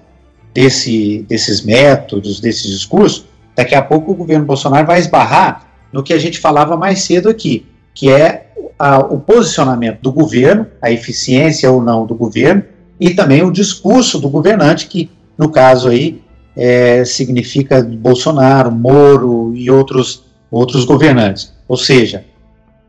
desse, 0.54 1.24
desses 1.28 1.62
métodos, 1.62 2.40
desses 2.40 2.70
discursos, 2.70 3.26
daqui 3.54 3.74
a 3.74 3.82
pouco 3.82 4.12
o 4.12 4.14
governo 4.14 4.46
Bolsonaro 4.46 4.86
vai 4.86 4.98
esbarrar 4.98 5.66
no 5.92 6.02
que 6.02 6.12
a 6.12 6.18
gente 6.18 6.38
falava 6.38 6.76
mais 6.76 7.00
cedo 7.02 7.28
aqui, 7.28 7.66
que 7.94 8.11
é 8.11 8.46
a, 8.78 8.98
o 8.98 9.20
posicionamento 9.20 10.00
do 10.00 10.12
governo, 10.12 10.66
a 10.80 10.90
eficiência 10.90 11.70
ou 11.70 11.82
não 11.82 12.07
do 12.07 12.14
governo, 12.14 12.62
e 12.98 13.11
também 13.11 13.42
o 13.42 13.50
discurso 13.50 14.18
do 14.18 14.28
governante, 14.28 14.86
que 14.86 15.11
no 15.36 15.50
caso 15.50 15.88
aí 15.88 16.22
é, 16.57 17.04
significa 17.04 17.82
Bolsonaro, 17.82 18.72
Moro 18.72 19.52
e 19.54 19.70
outros, 19.70 20.24
outros 20.50 20.84
governantes. 20.84 21.52
Ou 21.68 21.76
seja, 21.76 22.24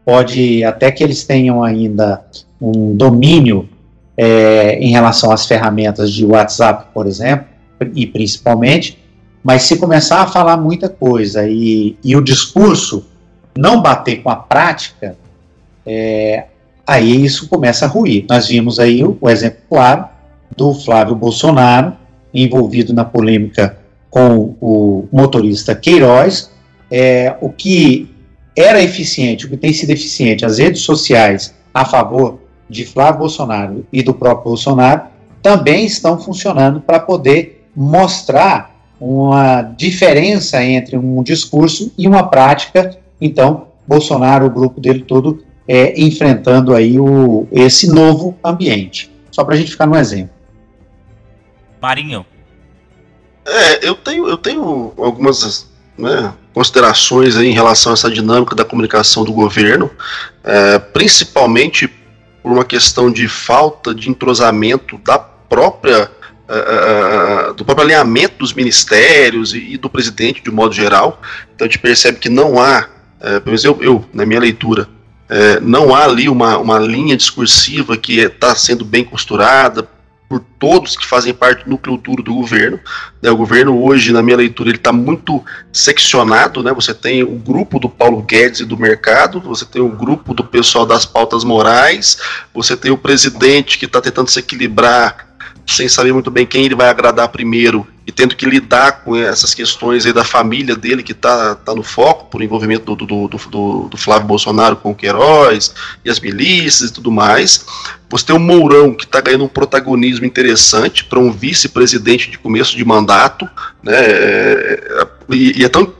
pode 0.08 0.64
até 0.64 0.90
que 0.90 1.04
eles 1.04 1.26
tenham 1.26 1.62
ainda 1.62 2.22
um 2.62 2.96
domínio 2.96 3.68
é, 4.16 4.80
em 4.80 4.90
relação 4.90 5.34
às 5.34 5.46
ferramentas 5.46 6.14
de 6.14 6.26
WhatsApp, 6.26 6.86
por 6.94 7.06
exemplo, 7.06 7.46
e 7.94 8.08
principalmente, 8.08 8.98
mas 9.44 9.64
se 9.64 9.76
começar 9.76 10.22
a 10.22 10.28
falar 10.28 10.56
muita 10.56 10.88
coisa 10.88 11.46
e, 11.46 11.98
e 12.02 12.16
o 12.16 12.22
discurso 12.22 13.06
não 13.58 13.82
bater 13.82 14.24
com 14.24 14.30
a 14.30 14.38
prática, 14.38 15.18
é, 15.86 16.46
aí 16.88 17.26
isso 17.26 17.50
começa 17.50 17.84
a 17.84 17.90
ruir. 17.90 18.26
Nós 18.30 18.48
vimos 18.48 18.80
aí 18.80 19.04
o, 19.04 19.18
o 19.20 19.30
exemplo 19.30 19.60
claro 19.68 20.06
do 20.56 20.74
Flávio 20.74 21.16
Bolsonaro 21.16 21.92
envolvido 22.34 22.94
na 22.94 23.04
polêmica 23.04 23.78
com 24.10 24.56
o 24.62 25.06
motorista 25.12 25.76
Queiroz, 25.76 26.50
é, 26.90 27.36
o 27.42 27.50
que 27.50 28.16
era 28.58 28.82
eficiente, 28.82 29.46
o 29.46 29.50
que 29.50 29.56
tem 29.56 29.72
sido 29.72 29.92
eficiente, 29.92 30.44
as 30.44 30.58
redes 30.58 30.82
sociais 30.82 31.54
a 31.72 31.86
favor 31.86 32.40
de 32.68 32.86
Flávio 32.86 33.20
Bolsonaro 33.20 33.86
e 33.94 34.02
do 34.02 34.14
próprio 34.14 34.46
Bolsonaro 34.46 35.04
também 35.44 35.86
estão 35.86 36.20
funcionando 36.20 36.82
para 36.82 37.00
poder 37.00 37.70
mostrar 37.76 38.76
uma 39.00 39.62
diferença 39.62 40.64
entre 40.64 40.98
um 40.98 41.22
discurso 41.22 41.94
e 41.96 42.08
uma 42.08 42.28
prática. 42.28 42.98
Então, 43.22 43.68
Bolsonaro, 43.88 44.48
o 44.48 44.50
grupo 44.50 44.82
dele 44.82 45.04
todo, 45.04 45.44
é, 45.68 46.00
enfrentando 46.02 46.74
aí 46.74 47.00
o, 47.00 47.48
esse 47.52 47.88
novo 47.88 48.36
ambiente. 48.44 49.12
Só 49.32 49.44
para 49.44 49.54
a 49.54 49.58
gente 49.58 49.72
ficar 49.72 49.86
no 49.86 49.96
exemplo. 49.96 50.32
Marinho. 51.80 52.26
É, 53.46 53.88
eu 53.88 53.96
tenho, 53.96 54.28
eu 54.28 54.38
tenho 54.38 54.92
algumas 54.98 55.70
né, 55.98 56.34
considerações 56.58 57.36
em 57.36 57.52
relação 57.52 57.92
a 57.92 57.94
essa 57.94 58.10
dinâmica 58.10 58.56
da 58.56 58.66
comunicação 58.66 59.24
do 59.24 59.32
governo, 59.32 59.92
é, 60.44 60.80
principalmente 60.80 61.88
por 62.42 62.52
uma 62.52 62.66
questão 62.66 63.12
de 63.12 63.28
falta 63.28 63.94
de 63.94 64.10
entrosamento 64.10 64.98
da 64.98 65.20
própria 65.20 66.10
uh, 66.50 67.52
uh, 67.52 67.54
do 67.54 67.64
próprio 67.64 67.86
alinhamento 67.86 68.40
dos 68.40 68.54
ministérios 68.54 69.54
e, 69.54 69.78
do 69.78 69.88
presidente 69.88 70.42
de 70.42 70.50
modo 70.50 70.74
geral. 70.74 71.22
Então 71.54 71.68
a 71.68 71.70
gente 71.70 71.78
percebe 71.78 72.18
que 72.18 72.28
não 72.28 72.60
há, 72.60 72.88
uh, 73.20 73.24
pelo 73.42 73.46
menos 73.46 73.64
eu, 73.64 73.78
eu 73.80 74.06
na 74.12 74.26
minha 74.26 74.40
leitura, 74.40 74.90
não 75.62 75.94
há 75.94 76.06
ali 76.06 76.28
uma, 76.28 76.58
uma 76.58 76.80
linha 76.80 77.16
discursiva 77.16 77.98
que 77.98 78.18
está 78.18 78.56
sendo 78.56 78.84
bem 78.84 79.04
costurada, 79.04 79.88
por 80.30 80.42
todos 80.60 80.98
que 80.98 81.06
fazem 81.06 81.34
parte 81.34 81.64
do 81.64 81.70
núcleo 81.70 81.98
duro 81.98 82.22
do 82.22 82.34
governo. 82.34 82.80
Né? 83.22 83.32
O 83.32 83.38
governo 83.38 83.82
hoje, 83.82 84.12
na 84.12 84.22
minha 84.22 84.38
leitura, 84.38 84.70
ele 84.70 84.78
está 84.78 84.92
muito 84.92 85.44
seccionado. 85.72 86.62
Né? 86.62 86.74
Você 86.74 86.94
tem 86.94 87.24
o 87.24 87.36
grupo 87.36 87.80
do 87.80 87.90
Paulo 87.90 88.22
Guedes 88.22 88.60
e 88.60 88.66
do 88.66 88.78
mercado, 88.78 89.40
você 89.40 89.66
tem 89.66 89.82
o 89.82 89.90
grupo 89.90 90.34
do 90.34 90.44
pessoal 90.44 90.86
das 90.86 91.06
pautas 91.06 91.44
morais, 91.44 92.18
você 92.54 92.76
tem 92.76 92.92
o 92.92 92.98
presidente 92.98 93.78
que 93.78 93.86
está 93.86 94.02
tentando 94.02 94.30
se 94.30 94.40
equilibrar 94.40 95.28
sem 95.66 95.90
saber 95.90 96.14
muito 96.14 96.32
bem 96.32 96.46
quem 96.46 96.66
ele 96.66 96.76
vai 96.76 96.90
agradar 96.90 97.28
primeiro 97.30 97.86
e 98.08 98.12
tendo 98.12 98.38
que 98.38 98.46
lidar 98.46 99.04
com 99.04 99.18
essas 99.18 99.54
questões 99.54 100.06
aí 100.06 100.14
da 100.14 100.24
família 100.24 100.78
dele 100.78 101.04
que 101.04 101.12
está 101.12 101.56
tá 101.56 101.76
no 101.76 101.84
foco 101.84 102.30
por 102.32 102.42
envolvimento 102.42 102.96
do, 102.96 103.06
do, 103.06 103.28
do, 103.28 103.90
do, 103.90 103.98
Flávio 103.98 104.26
Bolsonaro 104.26 104.78
com 104.78 104.92
o 104.92 104.96
Queiroz 104.96 105.76
e 106.06 106.10
as 106.10 106.18
milícias 106.18 106.90
e 106.90 106.94
tudo 106.94 107.12
mais. 107.12 107.66
Você 108.10 108.28
tem 108.28 108.34
o 108.34 108.40
Mourão 108.40 108.94
que 108.94 109.04
está 109.04 109.20
ganhando 109.20 109.44
um 109.44 109.50
protagonismo 109.50 110.26
interessante 110.26 111.04
para 111.04 111.20
um 111.20 111.30
vice-presidente 111.30 112.32
de 112.32 112.38
começo 112.38 112.78
de 112.78 112.86
mandato, 112.86 113.46
né? 113.84 113.98
É, 114.00 115.08
e, 115.30 115.60
e 115.60 115.66
é 115.66 115.68
tão 115.68 115.94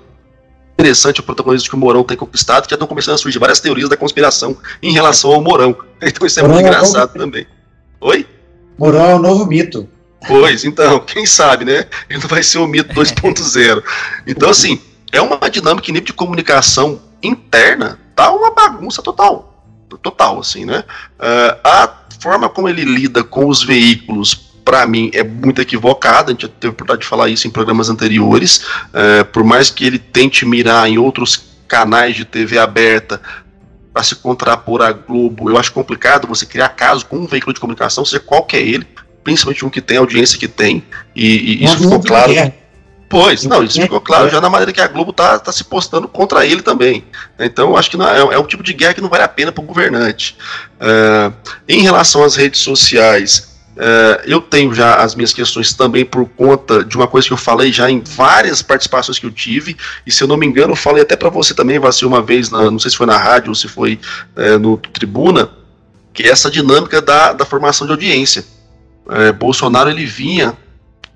interessante 0.80 1.20
o 1.20 1.24
protagonismo 1.24 1.68
que 1.68 1.76
o 1.76 1.78
Mourão 1.78 2.06
tem 2.06 2.16
conquistado 2.16 2.64
que 2.64 2.70
já 2.70 2.76
estão 2.76 2.88
começando 2.88 3.16
a 3.16 3.18
surgir 3.18 3.38
várias 3.38 3.60
teorias 3.60 3.90
da 3.90 3.98
conspiração 3.98 4.56
em 4.82 4.94
relação 4.94 5.34
ao 5.34 5.42
Mourão. 5.42 5.76
Então 6.02 6.26
isso 6.26 6.40
é 6.40 6.44
muito 6.44 6.60
é 6.60 6.62
engraçado 6.62 7.12
também. 7.18 7.46
Oi? 8.00 8.26
Mourão 8.78 9.10
é 9.10 9.16
o 9.16 9.20
novo 9.20 9.46
mito. 9.46 9.90
Pois, 10.26 10.64
então, 10.64 11.00
quem 11.00 11.26
sabe, 11.26 11.66
né? 11.66 11.86
Ele 12.10 12.20
não 12.20 12.28
vai 12.28 12.42
ser 12.42 12.58
o 12.58 12.68
mito 12.68 12.94
2.0. 12.94 13.84
Então, 14.26 14.50
assim, 14.50 14.82
é 15.12 15.22
uma 15.22 15.50
dinâmica 15.50 15.90
em 15.90 15.94
nível 15.94 16.08
de 16.08 16.14
comunicação 16.14 17.02
interna, 17.22 18.00
tá 18.16 18.32
uma 18.32 18.52
bagunça 18.52 19.02
total. 19.02 19.54
Total, 20.02 20.40
assim, 20.40 20.66
né? 20.66 20.84
Uh, 21.20 21.60
a 21.64 21.94
forma 22.20 22.50
como 22.50 22.68
ele 22.68 22.84
lida 22.84 23.24
com 23.24 23.48
os 23.48 23.64
veículos, 23.64 24.36
para 24.66 24.86
mim, 24.86 25.10
é 25.14 25.24
muito 25.24 25.62
equivocada. 25.62 26.30
A 26.30 26.32
gente 26.32 26.42
já 26.42 26.48
teve 26.48 26.68
a 26.68 26.70
oportunidade 26.72 27.02
de 27.02 27.08
falar 27.08 27.30
isso 27.30 27.48
em 27.48 27.52
programas 27.52 27.90
anteriores. 27.90 28.58
Uh, 28.90 29.24
por 29.32 29.44
mais 29.44 29.70
que 29.70 29.86
ele 29.86 29.98
tente 29.98 30.46
mirar 30.46 30.90
em 30.90 30.98
outros 30.98 31.42
canais 31.68 32.16
de 32.16 32.26
TV 32.26 32.58
aberta 32.58 33.22
para 33.94 34.04
se 34.04 34.16
contrapor 34.16 34.82
à 34.82 34.92
Globo, 34.92 35.50
eu 35.50 35.58
acho 35.58 35.72
complicado 35.74 36.28
você 36.28 36.46
criar 36.46 36.70
caso 36.70 37.06
com 37.06 37.18
um 37.18 37.26
veículo 37.26 37.54
de 37.54 37.60
comunicação, 37.60 38.06
seja 38.06 38.20
qual 38.20 38.44
que 38.44 38.56
é 38.56 38.62
ele, 38.62 38.88
principalmente 39.28 39.66
um 39.66 39.70
que 39.70 39.82
tem 39.82 39.98
a 39.98 40.00
audiência 40.00 40.40
que 40.40 40.48
tem, 40.48 40.82
e, 41.14 41.62
e 41.62 41.66
isso 41.66 41.80
ficou 41.80 42.02
claro. 42.02 42.32
Pois, 43.10 43.44
não, 43.44 43.62
isso 43.62 43.82
ficou 43.82 44.00
claro 44.00 44.30
já 44.30 44.40
na 44.40 44.50
maneira 44.50 44.72
que 44.72 44.80
a 44.80 44.88
Globo 44.88 45.12
tá, 45.12 45.38
tá 45.38 45.52
se 45.52 45.66
postando 45.66 46.08
contra 46.08 46.46
ele 46.46 46.62
também. 46.62 47.04
Então, 47.38 47.76
acho 47.76 47.90
que 47.90 47.98
não, 47.98 48.08
é, 48.08 48.20
é 48.20 48.40
um 48.40 48.46
tipo 48.46 48.64
de 48.64 48.72
guerra 48.72 48.94
que 48.94 49.02
não 49.02 49.10
vale 49.10 49.24
a 49.24 49.28
pena 49.28 49.52
para 49.52 49.62
o 49.62 49.68
governante. 49.68 50.38
Uh, 50.80 51.34
em 51.68 51.82
relação 51.82 52.24
às 52.24 52.38
redes 52.38 52.62
sociais, 52.62 53.58
uh, 53.76 54.24
eu 54.26 54.40
tenho 54.40 54.74
já 54.74 54.96
as 54.96 55.14
minhas 55.14 55.34
questões 55.34 55.74
também 55.74 56.06
por 56.06 56.26
conta 56.26 56.86
de 56.86 56.96
uma 56.96 57.08
coisa 57.08 57.28
que 57.28 57.34
eu 57.34 57.38
falei 57.38 57.70
já 57.70 57.92
em 57.92 58.02
várias 58.02 58.62
participações 58.62 59.20
que 59.20 59.26
eu 59.26 59.32
tive, 59.32 59.76
e 60.06 60.12
se 60.12 60.24
eu 60.24 60.28
não 60.28 60.38
me 60.38 60.46
engano, 60.46 60.72
eu 60.72 60.78
falei 60.78 61.04
até 61.04 61.18
para 61.18 61.30
você 61.30 61.54
também, 61.54 61.80
vai 61.80 61.92
ser 61.92 62.06
uma 62.06 62.22
vez, 62.22 62.50
na, 62.50 62.72
não 62.72 62.80
sei 62.80 62.92
se 62.92 62.98
foi 62.98 63.08
na 63.08 63.18
rádio 63.18 63.50
ou 63.50 63.56
se 63.56 63.68
foi 63.68 64.00
uh, 64.38 64.58
no 64.58 64.78
Tribuna, 64.78 65.50
que 66.14 66.24
é 66.24 66.30
essa 66.30 66.50
dinâmica 66.50 67.02
da, 67.02 67.34
da 67.34 67.44
formação 67.44 67.86
de 67.86 67.92
audiência 67.92 68.57
é, 69.10 69.32
Bolsonaro 69.32 69.90
ele 69.90 70.06
vinha 70.06 70.58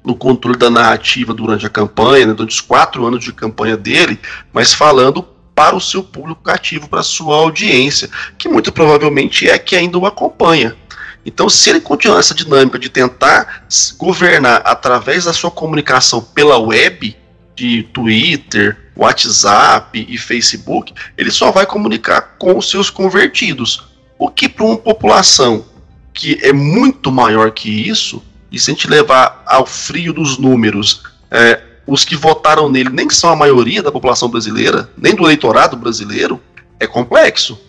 no 0.03 0.15
controle 0.15 0.57
da 0.57 0.69
narrativa 0.69 1.33
durante 1.33 1.65
a 1.65 1.69
campanha, 1.69 2.27
né, 2.27 2.33
durante 2.33 2.55
os 2.55 2.61
quatro 2.61 3.05
anos 3.05 3.23
de 3.23 3.31
campanha 3.31 3.77
dele, 3.77 4.19
mas 4.51 4.73
falando 4.73 5.23
para 5.53 5.75
o 5.75 5.81
seu 5.81 6.01
público 6.01 6.41
cativo, 6.41 6.89
para 6.89 7.01
a 7.01 7.03
sua 7.03 7.35
audiência, 7.35 8.09
que 8.37 8.49
muito 8.49 8.71
provavelmente 8.71 9.47
é 9.47 9.59
que 9.59 9.75
ainda 9.75 9.97
o 9.97 10.05
acompanha. 10.05 10.75
Então, 11.23 11.47
se 11.47 11.69
ele 11.69 11.79
continuar 11.79 12.19
essa 12.19 12.33
dinâmica 12.33 12.79
de 12.79 12.89
tentar 12.89 13.65
governar 13.95 14.63
através 14.65 15.25
da 15.25 15.33
sua 15.33 15.51
comunicação 15.51 16.19
pela 16.19 16.57
web, 16.57 17.15
de 17.61 17.83
Twitter, 17.83 18.75
WhatsApp 18.95 20.05
e 20.09 20.17
Facebook, 20.17 20.93
ele 21.15 21.29
só 21.29 21.51
vai 21.51 21.65
comunicar 21.65 22.35
com 22.39 22.57
os 22.57 22.69
seus 22.69 22.89
convertidos. 22.89 23.83
O 24.17 24.29
que 24.29 24.49
para 24.49 24.65
uma 24.65 24.77
população 24.77 25.65
que 26.13 26.39
é 26.41 26.51
muito 26.51 27.11
maior 27.11 27.51
que 27.51 27.69
isso, 27.69 28.23
e 28.51 28.59
se 28.59 28.69
a 28.69 28.73
gente 28.73 28.87
levar 28.87 29.43
ao 29.45 29.65
frio 29.65 30.13
dos 30.13 30.37
números, 30.37 31.03
é, 31.29 31.61
os 31.87 32.03
que 32.05 32.15
votaram 32.15 32.69
nele 32.69 32.89
nem 32.89 33.09
são 33.09 33.29
a 33.29 33.35
maioria 33.35 33.81
da 33.81 33.91
população 33.91 34.29
brasileira, 34.29 34.89
nem 34.97 35.15
do 35.15 35.23
eleitorado 35.23 35.75
brasileiro, 35.77 36.39
é 36.79 36.85
complexo. 36.85 37.59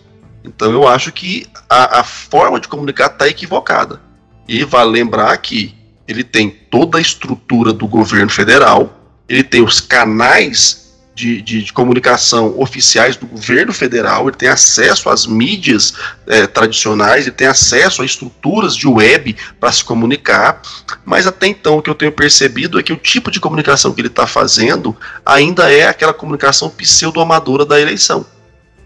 Então 0.43 0.71
eu 0.71 0.87
acho 0.87 1.11
que 1.11 1.47
a, 1.69 1.99
a 1.99 2.03
forma 2.03 2.59
de 2.59 2.67
comunicar 2.67 3.07
está 3.07 3.27
equivocada. 3.27 4.01
E 4.47 4.63
vale 4.63 4.91
lembrar 4.91 5.35
que 5.37 5.73
ele 6.07 6.23
tem 6.23 6.49
toda 6.49 6.97
a 6.97 7.01
estrutura 7.01 7.71
do 7.71 7.87
governo 7.87 8.29
federal, 8.29 8.99
ele 9.27 9.43
tem 9.43 9.63
os 9.63 9.79
canais 9.79 10.82
de, 11.15 11.41
de, 11.41 11.63
de, 11.63 11.73
comunicação 11.73 12.59
oficiais 12.59 13.15
do 13.15 13.27
governo 13.27 13.71
federal, 13.71 14.27
ele 14.27 14.35
tem 14.35 14.49
acesso 14.49 15.09
às 15.09 15.27
mídias 15.27 15.93
é, 16.25 16.47
tradicionais, 16.47 17.27
ele 17.27 17.35
tem 17.35 17.47
acesso 17.47 18.01
a 18.01 18.05
estruturas 18.05 18.75
de 18.75 18.87
web 18.87 19.35
para 19.59 19.71
se 19.71 19.83
comunicar, 19.83 20.61
mas 21.05 21.27
até 21.27 21.47
então 21.47 21.77
o 21.77 21.81
que 21.81 21.89
eu 21.89 21.95
tenho 21.95 22.11
percebido 22.11 22.79
é 22.79 22.83
que 22.83 22.93
o 22.93 22.97
tipo 22.97 23.29
de 23.29 23.39
comunicação 23.39 23.93
que 23.93 24.01
ele 24.01 24.07
está 24.07 24.25
fazendo 24.25 24.95
ainda 25.23 25.71
é 25.71 25.87
aquela 25.87 26.13
comunicação 26.13 26.69
pseudo-amadora 26.69 27.65
da 27.65 27.79
eleição, 27.79 28.25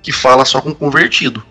que 0.03 0.11
fala 0.11 0.43
só 0.43 0.59
com 0.59 0.73
convertido, 0.73 1.43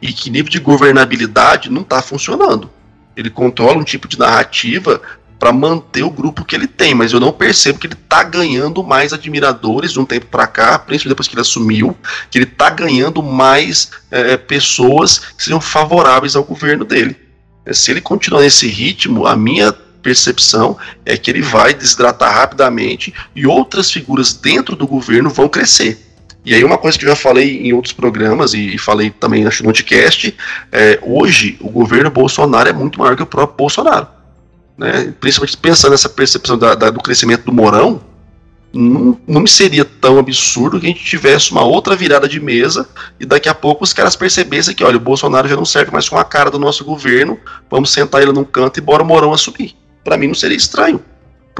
e 0.00 0.12
que 0.12 0.30
nível 0.30 0.50
de 0.50 0.60
governabilidade 0.60 1.70
não 1.70 1.82
está 1.82 2.00
funcionando. 2.00 2.70
Ele 3.16 3.28
controla 3.28 3.78
um 3.78 3.84
tipo 3.84 4.06
de 4.06 4.18
narrativa 4.18 5.02
para 5.40 5.54
manter 5.54 6.02
o 6.02 6.10
grupo 6.10 6.44
que 6.44 6.54
ele 6.54 6.66
tem, 6.66 6.94
mas 6.94 7.14
eu 7.14 7.18
não 7.18 7.32
percebo 7.32 7.78
que 7.78 7.86
ele 7.86 7.94
tá 7.94 8.22
ganhando 8.22 8.84
mais 8.84 9.14
admiradores 9.14 9.90
de 9.90 9.98
um 9.98 10.04
tempo 10.04 10.26
para 10.26 10.46
cá, 10.46 10.78
principalmente 10.78 11.08
depois 11.08 11.26
que 11.26 11.34
ele 11.34 11.40
assumiu, 11.40 11.96
que 12.30 12.36
ele 12.36 12.44
tá 12.44 12.68
ganhando 12.68 13.22
mais 13.22 13.90
é, 14.10 14.36
pessoas 14.36 15.18
que 15.18 15.42
sejam 15.42 15.58
favoráveis 15.58 16.36
ao 16.36 16.44
governo 16.44 16.84
dele. 16.84 17.16
Se 17.72 17.90
ele 17.90 18.02
continuar 18.02 18.42
nesse 18.42 18.68
ritmo, 18.68 19.26
a 19.26 19.34
minha 19.34 19.72
percepção 19.72 20.76
é 21.06 21.16
que 21.16 21.30
ele 21.30 21.40
vai 21.40 21.72
desidratar 21.72 22.34
rapidamente 22.34 23.12
e 23.34 23.46
outras 23.46 23.90
figuras 23.90 24.34
dentro 24.34 24.76
do 24.76 24.86
governo 24.86 25.30
vão 25.30 25.48
crescer. 25.48 26.06
E 26.44 26.54
aí 26.54 26.62
uma 26.62 26.76
coisa 26.76 26.98
que 26.98 27.06
eu 27.06 27.08
já 27.08 27.16
falei 27.16 27.66
em 27.66 27.72
outros 27.72 27.94
programas 27.94 28.52
e 28.52 28.76
falei 28.76 29.08
também 29.08 29.44
no 29.44 29.50
podcast, 29.50 30.36
é, 30.70 30.98
hoje 31.00 31.56
o 31.60 31.70
governo 31.70 32.10
Bolsonaro 32.10 32.68
é 32.68 32.72
muito 32.74 32.98
maior 32.98 33.16
que 33.16 33.22
o 33.22 33.26
próprio 33.26 33.56
Bolsonaro 33.56 34.19
né, 34.80 35.12
principalmente 35.20 35.58
pensando 35.58 35.90
nessa 35.90 36.08
percepção 36.08 36.56
da, 36.56 36.74
da, 36.74 36.88
do 36.88 37.00
crescimento 37.00 37.44
do 37.44 37.52
Morão, 37.52 38.00
não, 38.72 39.20
não 39.26 39.42
me 39.42 39.48
seria 39.48 39.84
tão 39.84 40.18
absurdo 40.18 40.80
que 40.80 40.86
a 40.86 40.88
gente 40.88 41.04
tivesse 41.04 41.50
uma 41.52 41.62
outra 41.62 41.94
virada 41.94 42.26
de 42.26 42.40
mesa 42.40 42.88
e 43.18 43.26
daqui 43.26 43.46
a 43.46 43.54
pouco 43.54 43.84
os 43.84 43.92
caras 43.92 44.16
percebessem 44.16 44.74
que, 44.74 44.82
olha, 44.82 44.96
o 44.96 45.00
Bolsonaro 45.00 45.46
já 45.46 45.54
não 45.54 45.66
serve 45.66 45.92
mais 45.92 46.08
com 46.08 46.16
a 46.16 46.24
cara 46.24 46.50
do 46.50 46.58
nosso 46.58 46.82
governo, 46.82 47.38
vamos 47.70 47.90
sentar 47.90 48.22
ele 48.22 48.32
num 48.32 48.44
canto 48.44 48.78
e 48.78 48.80
bora 48.80 49.02
o 49.02 49.06
Morão 49.06 49.34
assumir. 49.34 49.76
Para 50.02 50.16
mim 50.16 50.28
não 50.28 50.34
seria 50.34 50.56
estranho 50.56 51.04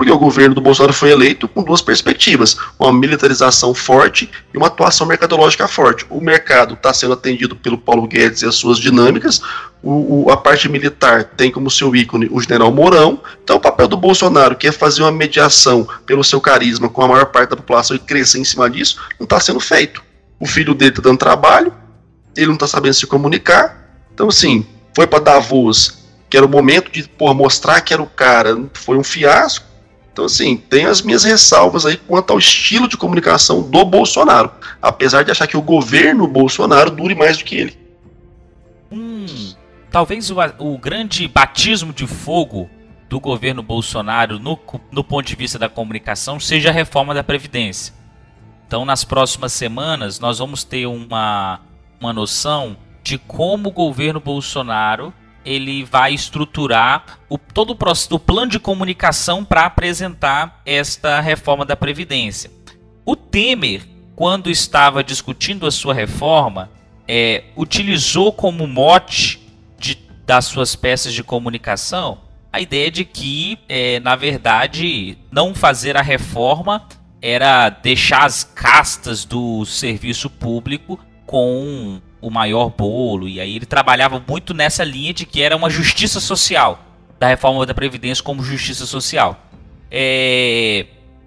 porque 0.00 0.10
o 0.10 0.18
governo 0.18 0.54
do 0.54 0.62
Bolsonaro 0.62 0.94
foi 0.94 1.10
eleito 1.10 1.46
com 1.46 1.62
duas 1.62 1.82
perspectivas: 1.82 2.56
uma 2.78 2.90
militarização 2.90 3.74
forte 3.74 4.30
e 4.54 4.56
uma 4.56 4.68
atuação 4.68 5.06
mercadológica 5.06 5.68
forte. 5.68 6.06
O 6.08 6.22
mercado 6.22 6.72
está 6.72 6.90
sendo 6.94 7.12
atendido 7.12 7.54
pelo 7.54 7.76
Paulo 7.76 8.06
Guedes 8.06 8.40
e 8.40 8.46
as 8.46 8.54
suas 8.54 8.78
dinâmicas, 8.78 9.42
o, 9.82 10.24
o, 10.24 10.30
a 10.30 10.38
parte 10.38 10.70
militar 10.70 11.24
tem 11.24 11.52
como 11.52 11.70
seu 11.70 11.94
ícone 11.94 12.30
o 12.30 12.40
general 12.40 12.72
Mourão. 12.72 13.20
Então, 13.44 13.56
o 13.56 13.60
papel 13.60 13.86
do 13.86 13.96
Bolsonaro, 13.98 14.56
que 14.56 14.68
é 14.68 14.72
fazer 14.72 15.02
uma 15.02 15.12
mediação 15.12 15.86
pelo 16.06 16.24
seu 16.24 16.40
carisma 16.40 16.88
com 16.88 17.02
a 17.02 17.08
maior 17.08 17.26
parte 17.26 17.50
da 17.50 17.56
população 17.56 17.94
e 17.94 17.98
crescer 17.98 18.38
em 18.38 18.44
cima 18.44 18.70
disso, 18.70 18.96
não 19.18 19.24
está 19.24 19.38
sendo 19.38 19.60
feito. 19.60 20.02
O 20.40 20.46
filho 20.46 20.74
dele 20.74 20.92
está 20.92 21.02
dando 21.02 21.18
trabalho, 21.18 21.74
ele 22.34 22.46
não 22.46 22.54
está 22.54 22.66
sabendo 22.66 22.94
se 22.94 23.06
comunicar. 23.06 24.00
Então, 24.14 24.28
assim, 24.28 24.66
foi 24.96 25.06
para 25.06 25.18
Davos, 25.24 25.98
que 26.30 26.38
era 26.38 26.46
o 26.46 26.48
momento 26.48 26.90
de 26.90 27.02
por 27.02 27.34
mostrar 27.34 27.82
que 27.82 27.92
era 27.92 28.02
o 28.02 28.06
cara, 28.06 28.58
foi 28.72 28.96
um 28.96 29.04
fiasco 29.04 29.68
então, 30.12 30.24
assim, 30.24 30.56
tem 30.56 30.86
as 30.86 31.02
minhas 31.02 31.22
ressalvas 31.22 31.86
aí 31.86 31.96
quanto 31.96 32.32
ao 32.32 32.38
estilo 32.38 32.88
de 32.88 32.96
comunicação 32.96 33.62
do 33.62 33.84
Bolsonaro, 33.84 34.50
apesar 34.82 35.22
de 35.22 35.30
achar 35.30 35.46
que 35.46 35.56
o 35.56 35.62
governo 35.62 36.26
Bolsonaro 36.26 36.90
dure 36.90 37.14
mais 37.14 37.38
do 37.38 37.44
que 37.44 37.56
ele. 37.56 37.78
Hum, 38.90 39.26
talvez 39.90 40.30
o, 40.30 40.36
o 40.58 40.76
grande 40.78 41.28
batismo 41.28 41.92
de 41.92 42.06
fogo 42.06 42.68
do 43.08 43.20
governo 43.20 43.62
Bolsonaro 43.62 44.38
no, 44.38 44.58
no 44.90 45.04
ponto 45.04 45.26
de 45.26 45.36
vista 45.36 45.58
da 45.58 45.68
comunicação 45.68 46.40
seja 46.40 46.70
a 46.70 46.72
reforma 46.72 47.14
da 47.14 47.22
Previdência. 47.22 47.94
Então, 48.66 48.84
nas 48.84 49.04
próximas 49.04 49.52
semanas, 49.52 50.20
nós 50.20 50.38
vamos 50.38 50.64
ter 50.64 50.86
uma, 50.86 51.60
uma 52.00 52.12
noção 52.12 52.76
de 53.02 53.18
como 53.18 53.68
o 53.68 53.72
governo 53.72 54.20
Bolsonaro 54.20 55.12
ele 55.50 55.84
vai 55.84 56.14
estruturar 56.14 57.18
o, 57.28 57.36
todo 57.36 57.70
o, 57.70 58.14
o 58.14 58.18
plano 58.18 58.50
de 58.50 58.58
comunicação 58.60 59.44
para 59.44 59.66
apresentar 59.66 60.60
esta 60.64 61.20
reforma 61.20 61.64
da 61.64 61.74
Previdência. 61.74 62.50
O 63.04 63.16
Temer, 63.16 63.82
quando 64.14 64.50
estava 64.50 65.02
discutindo 65.02 65.66
a 65.66 65.70
sua 65.70 65.92
reforma, 65.92 66.70
é, 67.08 67.44
utilizou 67.56 68.32
como 68.32 68.66
mote 68.66 69.40
de, 69.78 69.98
das 70.24 70.44
suas 70.44 70.76
peças 70.76 71.12
de 71.12 71.24
comunicação 71.24 72.18
a 72.52 72.60
ideia 72.60 72.90
de 72.90 73.04
que, 73.04 73.58
é, 73.68 74.00
na 74.00 74.16
verdade, 74.16 75.16
não 75.30 75.54
fazer 75.54 75.96
a 75.96 76.02
reforma 76.02 76.86
era 77.22 77.68
deixar 77.68 78.24
as 78.24 78.42
castas 78.42 79.24
do 79.24 79.64
serviço 79.64 80.28
público 80.28 80.98
com 81.26 82.00
o 82.20 82.30
maior 82.30 82.70
bolo. 82.70 83.28
E 83.28 83.40
aí 83.40 83.56
ele 83.56 83.66
trabalhava 83.66 84.22
muito 84.26 84.52
nessa 84.54 84.84
linha 84.84 85.12
de 85.12 85.24
que 85.24 85.42
era 85.42 85.56
uma 85.56 85.70
justiça 85.70 86.20
social, 86.20 86.82
da 87.18 87.28
reforma 87.28 87.64
da 87.66 87.74
Previdência 87.74 88.22
como 88.22 88.42
justiça 88.42 88.86
social. 88.86 89.46
É, 89.90 90.86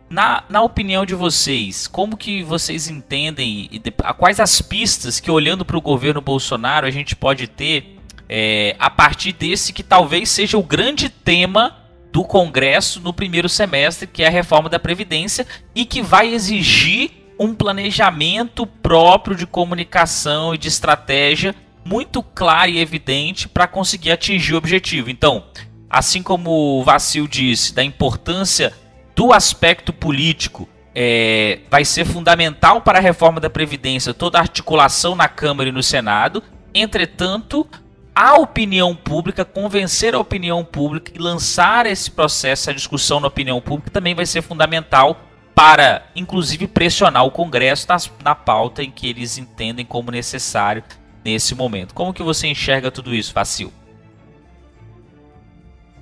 na, 0.09 0.43
na 0.47 0.61
opinião 0.61 1.05
de 1.05 1.15
vocês, 1.15 1.87
como 1.87 2.15
que 2.15 2.43
vocês 2.43 2.87
entendem, 2.87 3.69
quais 4.17 4.39
as 4.39 4.61
pistas 4.61 5.19
que 5.19 5.31
olhando 5.31 5.65
para 5.65 5.77
o 5.77 5.81
governo 5.81 6.21
Bolsonaro 6.21 6.85
a 6.85 6.91
gente 6.91 7.15
pode 7.15 7.47
ter 7.47 7.97
é, 8.29 8.75
a 8.79 8.89
partir 8.89 9.33
desse 9.33 9.73
que 9.73 9.83
talvez 9.83 10.29
seja 10.29 10.57
o 10.57 10.63
grande 10.63 11.09
tema 11.09 11.77
do 12.11 12.23
Congresso 12.23 13.01
no 13.01 13.11
primeiro 13.11 13.49
semestre, 13.49 14.05
que 14.05 14.21
é 14.21 14.27
a 14.27 14.31
reforma 14.31 14.69
da 14.69 14.77
Previdência, 14.77 15.47
e 15.73 15.83
que 15.83 16.01
vai 16.01 16.31
exigir 16.31 17.09
um 17.39 17.53
planejamento 17.53 18.65
próprio 18.65 19.35
de 19.35 19.45
comunicação 19.45 20.53
e 20.53 20.57
de 20.57 20.67
estratégia 20.67 21.55
muito 21.85 22.23
claro 22.23 22.71
e 22.71 22.79
evidente 22.79 23.47
para 23.47 23.67
conseguir 23.67 24.11
atingir 24.11 24.53
o 24.53 24.57
objetivo. 24.57 25.09
Então, 25.09 25.43
assim 25.89 26.23
como 26.23 26.79
o 26.79 26.83
Vacil 26.83 27.27
disse, 27.27 27.73
da 27.73 27.83
importância 27.83 28.73
do 29.15 29.33
aspecto 29.33 29.91
político, 29.91 30.67
é, 30.95 31.59
vai 31.69 31.83
ser 31.83 32.05
fundamental 32.05 32.81
para 32.81 32.99
a 32.99 33.01
reforma 33.01 33.39
da 33.39 33.49
Previdência 33.49 34.13
toda 34.13 34.37
a 34.37 34.41
articulação 34.41 35.15
na 35.15 35.27
Câmara 35.27 35.69
e 35.69 35.71
no 35.71 35.83
Senado. 35.83 36.43
Entretanto, 36.73 37.67
a 38.15 38.35
opinião 38.35 38.95
pública, 38.95 39.43
convencer 39.43 40.13
a 40.13 40.19
opinião 40.19 40.63
pública 40.63 41.11
e 41.13 41.19
lançar 41.19 41.85
esse 41.85 42.11
processo, 42.11 42.69
essa 42.69 42.73
discussão 42.73 43.19
na 43.19 43.27
opinião 43.27 43.59
pública 43.59 43.89
também 43.89 44.13
vai 44.13 44.25
ser 44.25 44.41
fundamental 44.41 45.19
para, 45.55 46.03
inclusive, 46.15 46.67
pressionar 46.67 47.25
o 47.25 47.31
Congresso 47.31 47.85
na, 47.87 47.97
na 48.23 48.35
pauta 48.35 48.83
em 48.83 48.91
que 48.91 49.07
eles 49.07 49.37
entendem 49.37 49.85
como 49.85 50.11
necessário 50.11 50.83
nesse 51.23 51.55
momento. 51.55 51.93
Como 51.93 52.13
que 52.13 52.23
você 52.23 52.47
enxerga 52.47 52.91
tudo 52.91 53.13
isso, 53.13 53.31
Facil? 53.31 53.71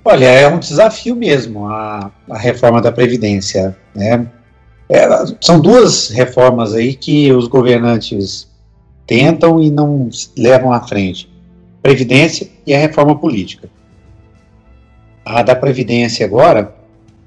Olha, 0.04 0.26
é 0.26 0.48
um 0.48 0.58
desafio 0.58 1.14
mesmo 1.14 1.68
a, 1.68 2.10
a 2.28 2.38
reforma 2.38 2.80
da 2.80 2.90
Previdência. 2.90 3.76
Né? 3.94 4.26
É, 4.88 5.06
são 5.40 5.60
duas 5.60 6.08
reformas 6.08 6.74
aí 6.74 6.94
que 6.94 7.32
os 7.32 7.46
governantes 7.46 8.50
tentam 9.06 9.62
e 9.62 9.70
não 9.70 10.08
levam 10.36 10.72
à 10.72 10.80
frente. 10.80 11.30
Previdência 11.80 12.48
e 12.66 12.74
a 12.74 12.78
reforma 12.78 13.16
política. 13.16 13.68
A 15.24 15.42
da 15.42 15.54
Previdência 15.54 16.26
agora, 16.26 16.74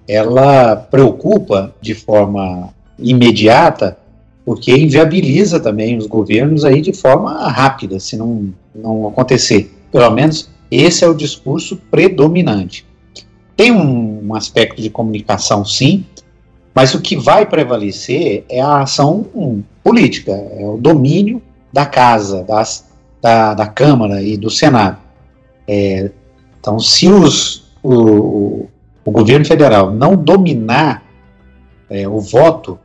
ela 0.07 0.75
preocupa 0.75 1.73
de 1.81 1.93
forma 1.95 2.69
imediata, 2.97 3.97
porque 4.45 4.71
inviabiliza 4.71 5.59
também 5.59 5.97
os 5.97 6.05
governos 6.05 6.63
aí 6.63 6.81
de 6.81 6.93
forma 6.93 7.47
rápida, 7.49 7.99
se 7.99 8.15
não, 8.15 8.53
não 8.73 9.07
acontecer. 9.07 9.71
Pelo 9.91 10.09
menos 10.11 10.49
esse 10.69 11.03
é 11.03 11.07
o 11.07 11.13
discurso 11.13 11.77
predominante. 11.89 12.85
Tem 13.55 13.71
um, 13.71 14.27
um 14.27 14.35
aspecto 14.35 14.81
de 14.81 14.89
comunicação, 14.89 15.63
sim, 15.65 16.05
mas 16.73 16.93
o 16.93 17.01
que 17.01 17.15
vai 17.15 17.45
prevalecer 17.45 18.43
é 18.49 18.59
a 18.59 18.81
ação 18.81 19.25
um, 19.33 19.63
política, 19.83 20.31
é 20.31 20.65
o 20.65 20.77
domínio 20.77 21.41
da 21.71 21.85
casa, 21.85 22.43
das, 22.43 22.85
da, 23.21 23.53
da 23.53 23.67
Câmara 23.67 24.21
e 24.21 24.35
do 24.35 24.49
Senado. 24.49 24.97
É, 25.67 26.11
então, 26.59 26.77
se 26.79 27.07
os, 27.07 27.63
o, 27.81 28.67
o, 29.05 29.11
governo 29.11 29.45
federal 29.45 29.91
não 29.91 30.15
dominar 30.15 31.03
é, 31.89 32.07
o 32.07 32.19
voto, 32.19 32.79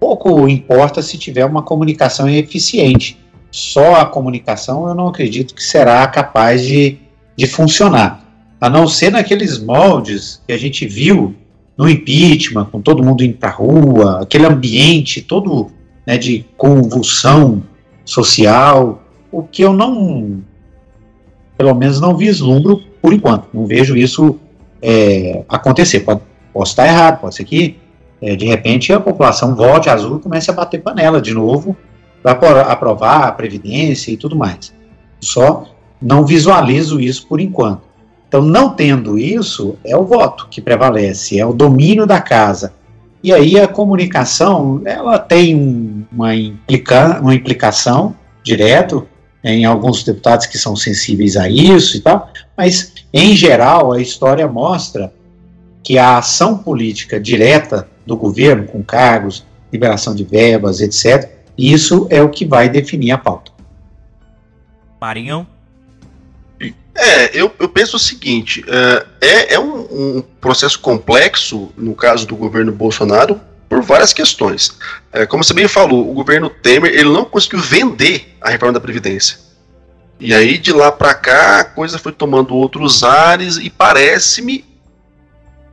pouco 0.00 0.48
importa 0.48 1.02
se 1.02 1.18
tiver 1.18 1.44
uma 1.44 1.62
comunicação 1.62 2.28
eficiente. 2.28 3.18
Só 3.50 3.96
a 3.96 4.06
comunicação 4.06 4.88
eu 4.88 4.94
não 4.94 5.08
acredito 5.08 5.54
que 5.54 5.62
será 5.62 6.06
capaz 6.06 6.62
de, 6.62 6.98
de 7.36 7.46
funcionar. 7.46 8.24
A 8.60 8.70
não 8.70 8.88
ser 8.88 9.12
naqueles 9.12 9.62
moldes 9.62 10.40
que 10.46 10.52
a 10.52 10.58
gente 10.58 10.86
viu 10.86 11.34
no 11.76 11.88
impeachment, 11.88 12.66
com 12.66 12.80
todo 12.80 13.02
mundo 13.02 13.24
indo 13.24 13.36
para 13.36 13.50
a 13.50 13.52
rua, 13.52 14.22
aquele 14.22 14.46
ambiente 14.46 15.20
todo 15.20 15.70
né, 16.06 16.16
de 16.16 16.44
convulsão 16.56 17.62
social, 18.04 19.02
o 19.30 19.42
que 19.42 19.62
eu 19.62 19.72
não, 19.72 20.42
pelo 21.56 21.74
menos 21.74 22.00
não 22.00 22.16
vislumbro 22.16 22.82
por 23.00 23.12
enquanto. 23.12 23.48
Não 23.52 23.66
vejo 23.66 23.96
isso 23.96 24.38
é, 24.82 25.44
acontecer. 25.48 26.00
Pode, 26.00 26.20
posso 26.52 26.72
estar 26.72 26.86
errado, 26.86 27.20
pode 27.20 27.34
ser 27.34 27.44
que 27.44 27.78
é, 28.20 28.36
de 28.36 28.46
repente 28.46 28.92
a 28.92 29.00
população 29.00 29.54
volte 29.54 29.88
azul 29.88 30.18
e 30.18 30.20
comece 30.20 30.50
a 30.50 30.54
bater 30.54 30.82
panela 30.82 31.20
de 31.20 31.32
novo 31.32 31.76
para 32.22 32.62
aprovar 32.62 33.24
a 33.24 33.32
Previdência 33.32 34.10
e 34.10 34.16
tudo 34.16 34.36
mais. 34.36 34.72
Só 35.20 35.64
não 36.00 36.26
visualizo 36.26 37.00
isso 37.00 37.26
por 37.26 37.40
enquanto. 37.40 37.82
Então, 38.28 38.40
não 38.40 38.70
tendo 38.70 39.18
isso, 39.18 39.76
é 39.84 39.96
o 39.96 40.04
voto 40.04 40.48
que 40.50 40.60
prevalece, 40.60 41.38
é 41.38 41.44
o 41.44 41.52
domínio 41.52 42.06
da 42.06 42.20
casa. 42.20 42.72
E 43.22 43.32
aí 43.32 43.60
a 43.60 43.68
comunicação, 43.68 44.80
ela 44.84 45.18
tem 45.18 46.06
uma, 46.10 46.34
implica, 46.34 47.20
uma 47.20 47.34
implicação 47.34 48.16
direto 48.42 49.06
em 49.44 49.64
alguns 49.64 50.02
deputados 50.02 50.46
que 50.46 50.56
são 50.56 50.74
sensíveis 50.74 51.36
a 51.36 51.48
isso 51.48 51.96
e 51.96 52.00
tal, 52.00 52.30
mas 52.56 52.91
em 53.12 53.36
geral 53.36 53.92
a 53.92 54.00
história 54.00 54.46
mostra 54.48 55.12
que 55.82 55.98
a 55.98 56.18
ação 56.18 56.56
política 56.58 57.20
direta 57.20 57.88
do 58.06 58.16
governo, 58.16 58.66
com 58.66 58.82
cargos, 58.82 59.44
liberação 59.72 60.14
de 60.14 60.24
verbas, 60.24 60.80
etc., 60.80 61.30
isso 61.56 62.06
é 62.10 62.22
o 62.22 62.30
que 62.30 62.46
vai 62.46 62.68
definir 62.68 63.10
a 63.10 63.18
pauta. 63.18 63.52
Marinho? 65.00 65.46
É, 66.94 67.36
eu, 67.38 67.52
eu 67.58 67.68
penso 67.68 67.96
o 67.96 68.00
seguinte: 68.00 68.64
é, 69.20 69.54
é 69.54 69.58
um, 69.58 70.18
um 70.18 70.24
processo 70.40 70.78
complexo, 70.78 71.72
no 71.76 71.94
caso 71.94 72.26
do 72.26 72.36
governo 72.36 72.70
Bolsonaro, 72.70 73.40
por 73.68 73.82
várias 73.82 74.12
questões. 74.12 74.76
É, 75.12 75.24
como 75.24 75.42
você 75.42 75.54
bem 75.54 75.66
falou, 75.66 76.10
o 76.10 76.14
governo 76.14 76.50
Temer 76.50 76.92
ele 76.92 77.10
não 77.10 77.24
conseguiu 77.24 77.60
vender 77.60 78.36
a 78.40 78.50
reforma 78.50 78.74
da 78.74 78.80
Previdência. 78.80 79.38
E 80.24 80.32
aí, 80.32 80.56
de 80.56 80.72
lá 80.72 80.92
para 80.92 81.12
cá, 81.14 81.58
a 81.58 81.64
coisa 81.64 81.98
foi 81.98 82.12
tomando 82.12 82.54
outros 82.54 83.02
ares 83.02 83.56
e 83.56 83.68
parece-me, 83.68 84.64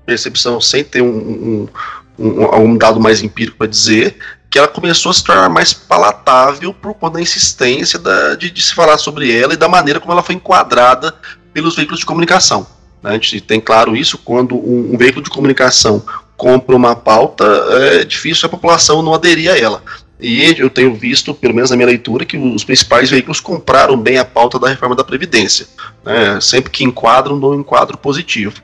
percepção 0.08 0.60
sem 0.60 0.84
ter 0.84 1.04
um, 1.04 1.08
um, 1.08 1.70
um, 2.18 2.56
um 2.62 2.76
dado 2.76 3.00
mais 3.00 3.22
empírico 3.22 3.60
para 3.60 3.68
dizer, 3.68 4.18
que 4.50 4.58
ela 4.58 4.68
começou 4.68 5.12
a 5.12 5.14
se 5.14 5.24
tornar 5.24 5.50
mais 5.50 5.72
palatável 5.72 6.74
por 6.74 6.95
conta 6.95 7.18
da 7.18 7.22
insistência 7.22 8.00
da, 8.00 8.34
de, 8.34 8.50
de, 8.50 8.60
se 8.60 8.74
falar 8.74 8.97
sobre 8.97 9.32
ela 9.32 9.54
e 9.54 9.58
da 9.58 9.70
maneira 9.70 10.00
como 10.00 10.14
ela 10.14 10.24
foi 10.24 10.34
enquadrada 10.34 11.14
pelos 11.54 11.76
veículos 11.76 12.00
de 12.00 12.08
comunicação. 12.08 12.66
Né? 13.04 13.12
A 13.12 13.14
gente 13.14 13.41
tem 13.41 13.62
claro 13.62 13.95
isso 13.95 14.18
quando 14.18 14.56
um, 14.56 14.95
um 14.95 14.97
veículo 14.97 15.24
de 15.24 15.30
comunicação 15.30 16.04
compra 16.36 16.76
uma 16.76 16.95
pauta, 16.95 17.45
é 17.70 18.04
difícil 18.04 18.47
a 18.47 18.50
população 18.50 19.04
não 19.04 19.14
aderir 19.14 19.52
a 19.52 19.56
ela. 19.60 19.84
E 20.20 20.53
eu 20.57 20.70
tenho 20.70 20.93
visto, 20.93 21.34
pelo 21.34 21.53
menos 21.53 21.70
na 21.70 21.78
minha 21.78 21.88
leitura, 21.88 22.26
que 22.26 22.38
os 22.38 22.65
principais 22.65 23.09
veículos 23.09 23.39
compraram 23.39 23.97
bem 23.97 24.17
a 24.17 24.26
pauta 24.26 24.59
da 24.59 24.67
reforma 24.67 24.95
da 24.95 25.03
Previdência. 25.03 25.65
Né? 26.03 26.41
Sempre 26.41 26.70
que 26.72 26.84
enquadram, 26.84 27.39
um 27.39 27.55
enquadro 27.55 27.97
positivo. 27.97 28.61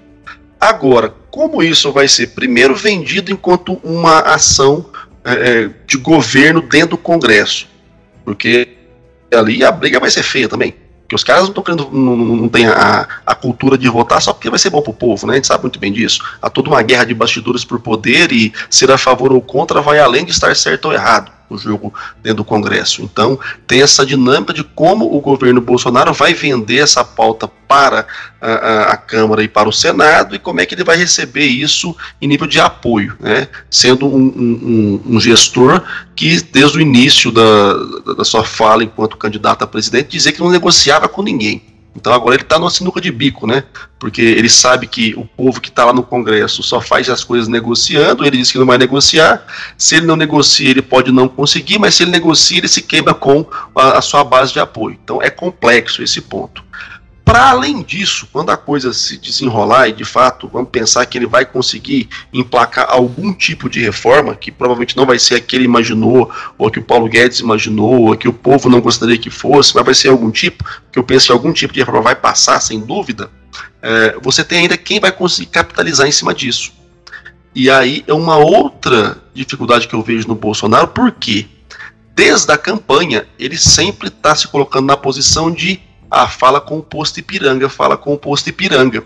Agora, 0.59 1.13
como 1.31 1.63
isso 1.63 1.93
vai 1.93 2.09
ser 2.09 2.27
primeiro 2.27 2.75
vendido 2.75 3.31
enquanto 3.31 3.79
uma 3.83 4.19
ação 4.19 4.85
é, 5.23 5.31
é 5.31 5.69
de 5.87 5.97
governo 5.97 6.61
dentro 6.61 6.89
do 6.91 6.97
Congresso? 6.97 7.67
Porque 8.25 8.69
ali 9.33 9.63
a 9.63 9.71
briga 9.71 9.99
vai 9.99 10.11
ser 10.11 10.23
feia 10.23 10.49
também. 10.49 10.75
Porque 11.03 11.15
os 11.15 11.23
caras 11.23 11.43
não 11.43 11.49
estão 11.49 11.63
querendo, 11.63 11.89
não, 11.91 12.17
não 12.17 12.49
tem 12.49 12.65
a, 12.65 13.07
a 13.25 13.35
cultura 13.35 13.77
de 13.77 13.87
votar 13.87 14.21
só 14.21 14.33
porque 14.33 14.49
vai 14.49 14.57
ser 14.57 14.71
bom 14.71 14.81
pro 14.81 14.91
povo, 14.91 15.27
né? 15.27 15.33
A 15.33 15.35
gente 15.35 15.47
sabe 15.47 15.63
muito 15.63 15.79
bem 15.79 15.93
disso. 15.93 16.19
Há 16.41 16.49
toda 16.49 16.67
uma 16.67 16.81
guerra 16.81 17.05
de 17.05 17.13
bastidores 17.13 17.63
por 17.63 17.79
poder 17.79 18.31
e 18.31 18.51
ser 18.69 18.89
a 18.89 18.97
favor 18.97 19.31
ou 19.31 19.39
contra 19.39 19.81
vai 19.81 19.99
além 19.99 20.25
de 20.25 20.31
estar 20.31 20.53
certo 20.55 20.85
ou 20.85 20.93
errado 20.93 21.34
no 21.49 21.57
jogo 21.57 21.93
dentro 22.21 22.37
do 22.37 22.45
Congresso. 22.45 23.01
Então, 23.03 23.39
tem 23.67 23.81
essa 23.81 24.05
dinâmica 24.05 24.53
de 24.53 24.63
como 24.63 25.15
o 25.15 25.19
governo 25.19 25.61
Bolsonaro 25.61 26.13
vai 26.13 26.33
vender 26.33 26.79
essa 26.79 27.03
pauta 27.03 27.47
para 27.47 28.05
a, 28.41 28.51
a, 28.51 28.83
a, 28.93 28.97
Câmara 28.97 29.43
e 29.43 29.47
para 29.47 29.67
o 29.67 29.73
Senado 29.73 30.35
e 30.35 30.39
como 30.39 30.61
é 30.61 30.65
que 30.65 30.75
ele 30.75 30.83
vai 30.83 30.97
receber 30.97 31.45
isso 31.45 31.95
em 32.21 32.27
nível 32.27 32.47
de 32.47 32.59
apoio, 32.59 33.15
né? 33.19 33.47
sendo 33.69 34.07
um, 34.07 34.21
um, 34.21 35.01
um 35.15 35.19
gestor 35.19 35.81
que, 36.15 36.41
desde 36.41 36.77
o 36.77 36.81
início 36.81 37.31
da, 37.31 38.13
da 38.13 38.23
sua 38.23 38.43
fala 38.43 38.83
enquanto 38.83 39.17
candidato 39.17 39.63
a 39.63 39.67
presidente, 39.67 40.09
dizia 40.09 40.31
que 40.31 40.39
não 40.39 40.49
negociava 40.49 41.07
com 41.07 41.21
ninguém. 41.21 41.74
Então 41.95 42.11
agora 42.13 42.35
ele 42.35 42.43
está 42.43 42.59
numa 42.59 42.69
sinuca 42.69 42.99
de 42.99 43.09
bico, 43.09 43.47
né? 43.47 43.63
Porque 43.97 44.21
ele 44.21 44.49
sabe 44.49 44.85
que 44.85 45.15
o 45.15 45.25
povo 45.25 45.61
que 45.61 45.69
está 45.69 45.85
lá 45.85 45.93
no 45.93 46.03
Congresso 46.03 46.61
só 46.61 46.81
faz 46.81 47.09
as 47.09 47.23
coisas 47.23 47.47
negociando, 47.47 48.25
ele 48.25 48.37
diz 48.37 48.51
que 48.51 48.57
não 48.57 48.65
vai 48.65 48.77
negociar. 48.77 49.45
Se 49.77 49.95
ele 49.95 50.05
não 50.05 50.17
negocia, 50.17 50.69
ele 50.69 50.81
pode 50.81 51.11
não 51.11 51.29
conseguir, 51.29 51.79
mas 51.79 51.95
se 51.95 52.03
ele 52.03 52.11
negocia, 52.11 52.57
ele 52.57 52.67
se 52.67 52.81
queima 52.81 53.13
com 53.13 53.45
a, 53.73 53.97
a 53.97 54.01
sua 54.01 54.23
base 54.23 54.51
de 54.51 54.59
apoio. 54.59 54.97
Então 55.01 55.21
é 55.21 55.29
complexo 55.29 56.03
esse 56.03 56.19
ponto. 56.19 56.65
Para 57.35 57.49
além 57.49 57.83
disso, 57.83 58.29
quando 58.31 58.49
a 58.51 58.55
coisa 58.55 58.93
se 58.93 59.17
desenrolar 59.17 59.89
e 59.89 59.91
de 59.91 60.05
fato 60.05 60.47
vamos 60.47 60.69
pensar 60.69 61.05
que 61.05 61.17
ele 61.17 61.25
vai 61.25 61.45
conseguir 61.45 62.07
emplacar 62.31 62.85
algum 62.89 63.33
tipo 63.33 63.69
de 63.69 63.81
reforma, 63.81 64.33
que 64.37 64.49
provavelmente 64.49 64.95
não 64.95 65.05
vai 65.05 65.19
ser 65.19 65.35
a 65.35 65.39
que 65.41 65.53
ele 65.53 65.65
imaginou, 65.65 66.31
ou 66.57 66.71
que 66.71 66.79
o 66.79 66.81
Paulo 66.81 67.09
Guedes 67.09 67.41
imaginou, 67.41 68.05
ou 68.05 68.15
que 68.15 68.29
o 68.29 68.31
povo 68.31 68.69
não 68.69 68.79
gostaria 68.79 69.17
que 69.17 69.29
fosse, 69.29 69.75
mas 69.75 69.83
vai 69.83 69.93
ser 69.93 70.07
algum 70.07 70.31
tipo, 70.31 70.63
que 70.89 70.97
eu 70.97 71.03
penso 71.03 71.25
que 71.25 71.33
algum 71.33 71.51
tipo 71.51 71.73
de 71.73 71.81
reforma 71.81 72.03
vai 72.03 72.15
passar, 72.15 72.61
sem 72.61 72.79
dúvida, 72.79 73.29
é, 73.81 74.15
você 74.21 74.41
tem 74.41 74.59
ainda 74.59 74.77
quem 74.77 75.01
vai 75.01 75.11
conseguir 75.11 75.47
capitalizar 75.47 76.07
em 76.07 76.13
cima 76.13 76.33
disso. 76.33 76.71
E 77.53 77.69
aí 77.69 78.01
é 78.07 78.13
uma 78.13 78.37
outra 78.37 79.21
dificuldade 79.33 79.89
que 79.89 79.93
eu 79.93 80.01
vejo 80.01 80.25
no 80.25 80.35
Bolsonaro, 80.35 80.87
porque 80.87 81.47
desde 82.15 82.49
a 82.53 82.57
campanha 82.57 83.27
ele 83.37 83.57
sempre 83.57 84.07
está 84.07 84.33
se 84.33 84.47
colocando 84.47 84.85
na 84.85 84.95
posição 84.95 85.51
de 85.51 85.81
ah, 86.17 86.29
fala 86.29 86.61
com 86.61 86.77
o 86.77 86.81
posto 86.81 87.19
Ipiranga, 87.19 87.67
fala 87.67 87.97
com 87.97 88.13
o 88.13 88.17
posto 88.17 88.47
Ipiranga. 88.47 89.03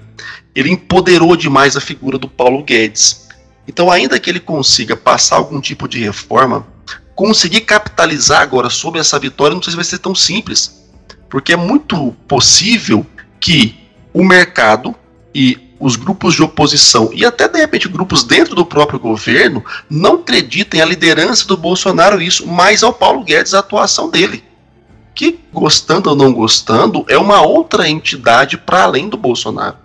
Ele 0.53 0.69
empoderou 0.69 1.35
demais 1.35 1.75
a 1.75 1.81
figura 1.81 2.19
do 2.19 2.29
Paulo 2.29 2.63
Guedes. 2.63 3.27
Então, 3.67 3.91
ainda 3.91 4.19
que 4.19 4.29
ele 4.29 4.39
consiga 4.39 4.95
passar 4.95 5.37
algum 5.37 5.59
tipo 5.59 5.87
de 5.87 5.99
reforma, 5.99 6.67
conseguir 7.15 7.61
capitalizar 7.61 8.43
agora 8.43 8.69
sobre 8.69 8.99
essa 8.99 9.17
vitória, 9.17 9.55
não 9.55 9.63
sei 9.63 9.71
se 9.71 9.75
vai 9.75 9.85
ser 9.85 9.97
tão 9.97 10.13
simples. 10.13 10.85
Porque 11.27 11.53
é 11.53 11.57
muito 11.57 12.11
possível 12.27 13.03
que 13.39 13.75
o 14.13 14.23
mercado 14.23 14.93
e 15.33 15.57
os 15.79 15.95
grupos 15.95 16.35
de 16.35 16.43
oposição 16.43 17.09
e 17.11 17.25
até 17.25 17.47
de 17.47 17.57
repente 17.57 17.87
grupos 17.87 18.23
dentro 18.23 18.53
do 18.53 18.65
próprio 18.65 18.99
governo 18.99 19.65
não 19.89 20.15
acreditem 20.15 20.79
a 20.79 20.85
liderança 20.85 21.47
do 21.47 21.57
Bolsonaro 21.57 22.21
isso, 22.21 22.45
mais 22.45 22.83
ao 22.83 22.93
Paulo 22.93 23.23
Guedes 23.23 23.53
a 23.53 23.59
atuação 23.59 24.11
dele 24.11 24.43
que, 25.13 25.39
gostando 25.51 26.09
ou 26.09 26.15
não 26.15 26.33
gostando, 26.33 27.05
é 27.07 27.17
uma 27.17 27.41
outra 27.41 27.89
entidade 27.89 28.57
para 28.57 28.83
além 28.83 29.09
do 29.09 29.17
Bolsonaro. 29.17 29.77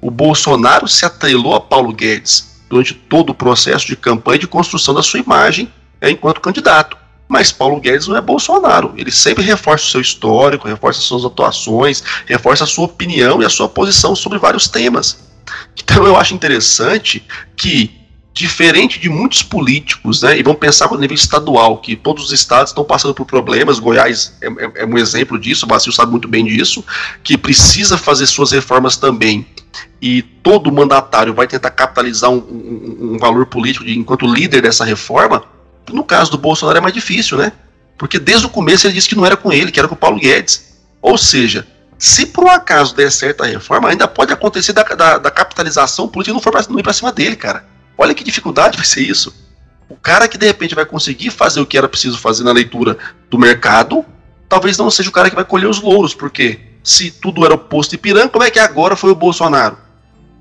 O 0.00 0.10
Bolsonaro 0.10 0.88
se 0.88 1.04
atrelou 1.04 1.54
a 1.54 1.60
Paulo 1.60 1.92
Guedes 1.92 2.62
durante 2.68 2.94
todo 2.94 3.30
o 3.30 3.34
processo 3.34 3.86
de 3.86 3.96
campanha 3.96 4.36
e 4.36 4.40
de 4.40 4.46
construção 4.46 4.94
da 4.94 5.02
sua 5.02 5.20
imagem 5.20 5.70
é, 6.00 6.10
enquanto 6.10 6.40
candidato. 6.40 6.96
Mas 7.28 7.52
Paulo 7.52 7.80
Guedes 7.80 8.08
não 8.08 8.16
é 8.16 8.20
Bolsonaro. 8.20 8.92
Ele 8.96 9.10
sempre 9.10 9.44
reforça 9.44 9.84
o 9.84 9.88
seu 9.88 10.00
histórico, 10.00 10.66
reforça 10.66 11.00
suas 11.00 11.24
atuações, 11.24 12.02
reforça 12.26 12.64
a 12.64 12.66
sua 12.66 12.86
opinião 12.86 13.42
e 13.42 13.44
a 13.44 13.50
sua 13.50 13.68
posição 13.68 14.16
sobre 14.16 14.38
vários 14.38 14.66
temas. 14.66 15.18
Então 15.76 16.06
eu 16.06 16.16
acho 16.16 16.34
interessante 16.34 17.24
que 17.56 17.99
diferente 18.32 18.98
de 18.98 19.08
muitos 19.08 19.42
políticos, 19.42 20.22
né, 20.22 20.38
e 20.38 20.42
vamos 20.42 20.60
pensar 20.60 20.88
no 20.90 20.98
nível 20.98 21.14
estadual, 21.14 21.78
que 21.78 21.96
todos 21.96 22.26
os 22.26 22.32
estados 22.32 22.70
estão 22.70 22.84
passando 22.84 23.12
por 23.12 23.26
problemas, 23.26 23.78
Goiás 23.78 24.36
é, 24.40 24.46
é, 24.46 24.82
é 24.82 24.86
um 24.86 24.96
exemplo 24.96 25.38
disso, 25.38 25.66
o 25.66 25.68
Brasil 25.68 25.92
sabe 25.92 26.12
muito 26.12 26.28
bem 26.28 26.44
disso, 26.44 26.84
que 27.24 27.36
precisa 27.36 27.98
fazer 27.98 28.26
suas 28.26 28.52
reformas 28.52 28.96
também, 28.96 29.46
e 30.00 30.22
todo 30.22 30.72
mandatário 30.72 31.34
vai 31.34 31.46
tentar 31.46 31.70
capitalizar 31.70 32.30
um, 32.30 32.38
um, 32.38 33.14
um 33.14 33.18
valor 33.18 33.46
político 33.46 33.84
de, 33.84 33.98
enquanto 33.98 34.26
líder 34.26 34.62
dessa 34.62 34.84
reforma, 34.84 35.44
no 35.92 36.04
caso 36.04 36.30
do 36.30 36.38
Bolsonaro 36.38 36.78
é 36.78 36.80
mais 36.80 36.94
difícil, 36.94 37.36
né, 37.36 37.52
porque 37.98 38.18
desde 38.18 38.46
o 38.46 38.50
começo 38.50 38.86
ele 38.86 38.94
disse 38.94 39.08
que 39.08 39.16
não 39.16 39.26
era 39.26 39.36
com 39.36 39.52
ele, 39.52 39.72
que 39.72 39.78
era 39.78 39.88
com 39.88 39.94
o 39.94 39.98
Paulo 39.98 40.20
Guedes, 40.20 40.78
ou 41.02 41.18
seja, 41.18 41.66
se 41.98 42.26
por 42.26 42.44
um 42.44 42.48
acaso 42.48 42.94
der 42.94 43.10
certo 43.10 43.42
a 43.42 43.46
reforma, 43.46 43.90
ainda 43.90 44.08
pode 44.08 44.32
acontecer 44.32 44.72
da, 44.72 44.82
da, 44.82 45.18
da 45.18 45.30
capitalização 45.30 46.08
política 46.08 46.32
não 46.32 46.40
for 46.40 46.52
pra, 46.52 46.64
não 46.70 46.78
ir 46.78 46.82
para 46.82 46.94
cima 46.94 47.12
dele, 47.12 47.36
cara. 47.36 47.66
Olha 48.00 48.14
que 48.14 48.24
dificuldade 48.24 48.78
vai 48.78 48.86
ser 48.86 49.02
isso. 49.02 49.30
O 49.86 49.94
cara 49.94 50.26
que 50.26 50.38
de 50.38 50.46
repente 50.46 50.74
vai 50.74 50.86
conseguir 50.86 51.28
fazer 51.28 51.60
o 51.60 51.66
que 51.66 51.76
era 51.76 51.86
preciso 51.86 52.16
fazer 52.16 52.42
na 52.44 52.50
leitura 52.50 52.96
do 53.28 53.38
mercado, 53.38 54.06
talvez 54.48 54.78
não 54.78 54.90
seja 54.90 55.10
o 55.10 55.12
cara 55.12 55.28
que 55.28 55.36
vai 55.36 55.44
colher 55.44 55.68
os 55.68 55.82
louros, 55.82 56.14
porque 56.14 56.60
se 56.82 57.10
tudo 57.10 57.44
era 57.44 57.52
oposto 57.52 57.94
Ipiranga, 57.94 58.30
como 58.30 58.42
é 58.42 58.50
que 58.50 58.58
agora 58.58 58.96
foi 58.96 59.10
o 59.10 59.14
Bolsonaro? 59.14 59.76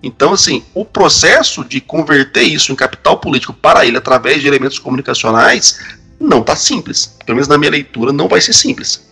Então, 0.02 0.32
assim, 0.32 0.64
o 0.74 0.86
processo 0.86 1.66
de 1.66 1.82
converter 1.82 2.44
isso 2.44 2.72
em 2.72 2.78
capital 2.78 3.18
político 3.18 3.52
para 3.52 3.86
ele 3.86 3.98
através 3.98 4.42
de 4.42 4.48
elementos 4.48 4.80
comunicacionais 4.80 5.98
não 6.18 6.40
está 6.40 6.56
simples. 6.56 7.18
Pelo 7.26 7.36
menos 7.36 7.50
na 7.50 7.58
minha 7.58 7.72
leitura, 7.72 8.14
não 8.14 8.30
vai 8.30 8.40
ser 8.40 8.54
simples. 8.54 9.06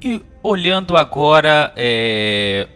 E 0.00 0.22
olhando 0.40 0.96
agora 0.96 1.72
é, 1.74 2.68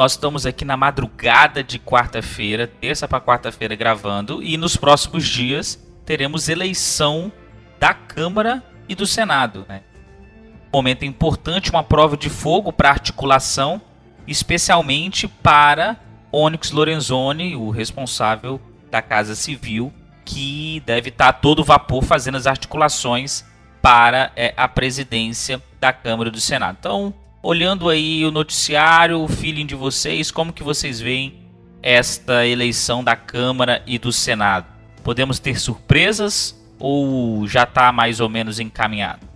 nós 0.00 0.12
estamos 0.12 0.46
aqui 0.46 0.64
na 0.64 0.78
madrugada 0.78 1.62
de 1.62 1.78
quarta-feira, 1.78 2.66
terça 2.66 3.06
para 3.06 3.20
quarta-feira 3.20 3.76
gravando, 3.76 4.42
e 4.42 4.56
nos 4.56 4.74
próximos 4.74 5.28
dias 5.28 5.78
teremos 6.06 6.48
eleição 6.48 7.30
da 7.78 7.92
Câmara 7.92 8.64
e 8.88 8.94
do 8.94 9.06
Senado. 9.06 9.66
Né? 9.68 9.82
Um 10.72 10.78
momento 10.78 11.04
importante, 11.04 11.70
uma 11.70 11.82
prova 11.82 12.16
de 12.16 12.30
fogo 12.30 12.72
para 12.72 12.88
articulação, 12.88 13.78
especialmente 14.26 15.28
para 15.28 15.98
Onyx 16.32 16.70
Lorenzoni, 16.70 17.54
o 17.54 17.68
responsável 17.68 18.58
da 18.90 19.02
Casa 19.02 19.34
Civil, 19.34 19.92
que 20.24 20.82
deve 20.86 21.10
estar 21.10 21.24
tá 21.24 21.28
a 21.28 21.34
todo 21.34 21.62
vapor 21.62 22.02
fazendo 22.02 22.38
as 22.38 22.46
articulações 22.46 23.44
para 23.82 24.32
é, 24.34 24.54
a 24.56 24.66
presidência 24.66 25.62
da 25.78 25.92
Câmara 25.92 26.30
e 26.30 26.32
do 26.32 26.40
Senado. 26.40 26.78
Então, 26.80 27.12
olhando 27.42 27.88
aí 27.88 28.24
o 28.24 28.30
noticiário, 28.30 29.20
o 29.20 29.28
feeling 29.28 29.66
de 29.66 29.74
vocês, 29.74 30.30
como 30.30 30.52
que 30.52 30.62
vocês 30.62 31.00
veem 31.00 31.34
esta 31.82 32.46
eleição 32.46 33.02
da 33.02 33.16
Câmara 33.16 33.82
e 33.86 33.98
do 33.98 34.12
Senado? 34.12 34.66
Podemos 35.02 35.38
ter 35.38 35.58
surpresas 35.58 36.54
ou 36.78 37.46
já 37.46 37.64
está 37.64 37.92
mais 37.92 38.20
ou 38.20 38.28
menos 38.28 38.60
encaminhado? 38.60 39.26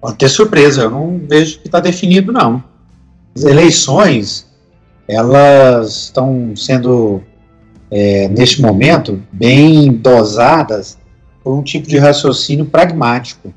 Pode 0.00 0.16
ter 0.18 0.28
surpresa, 0.28 0.82
eu 0.82 0.90
não 0.90 1.20
vejo 1.28 1.60
que 1.60 1.68
está 1.68 1.80
definido 1.80 2.32
não. 2.32 2.62
As 3.34 3.44
eleições, 3.44 4.46
elas 5.08 6.04
estão 6.04 6.54
sendo, 6.56 7.22
é, 7.90 8.28
neste 8.28 8.60
momento, 8.60 9.22
bem 9.32 9.92
dosadas 9.92 10.98
por 11.42 11.54
um 11.54 11.62
tipo 11.62 11.88
de 11.88 11.98
raciocínio 11.98 12.66
pragmático 12.66 13.52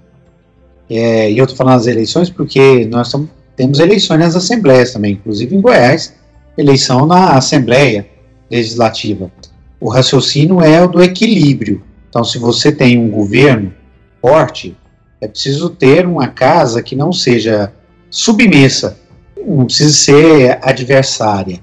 é, 0.89 1.31
e 1.31 1.37
eu 1.37 1.45
estou 1.45 1.57
falando 1.57 1.77
das 1.77 1.87
eleições 1.87 2.29
porque 2.29 2.85
nós 2.85 3.11
tamo, 3.11 3.29
temos 3.55 3.79
eleições 3.79 4.19
nas 4.19 4.35
assembleias 4.35 4.93
também, 4.93 5.13
inclusive 5.13 5.55
em 5.55 5.61
Goiás, 5.61 6.13
eleição 6.57 7.05
na 7.05 7.31
Assembleia 7.31 8.07
Legislativa. 8.49 9.31
O 9.79 9.89
raciocínio 9.89 10.61
é 10.61 10.83
o 10.83 10.87
do 10.87 11.03
equilíbrio. 11.03 11.81
Então, 12.09 12.23
se 12.23 12.37
você 12.37 12.71
tem 12.71 12.97
um 12.97 13.09
governo 13.09 13.73
forte, 14.21 14.75
é 15.19 15.27
preciso 15.27 15.69
ter 15.69 16.05
uma 16.05 16.27
casa 16.27 16.81
que 16.81 16.95
não 16.95 17.11
seja 17.11 17.73
submissa, 18.09 18.97
não 19.45 19.65
precisa 19.65 19.93
ser 19.93 20.59
adversária, 20.61 21.59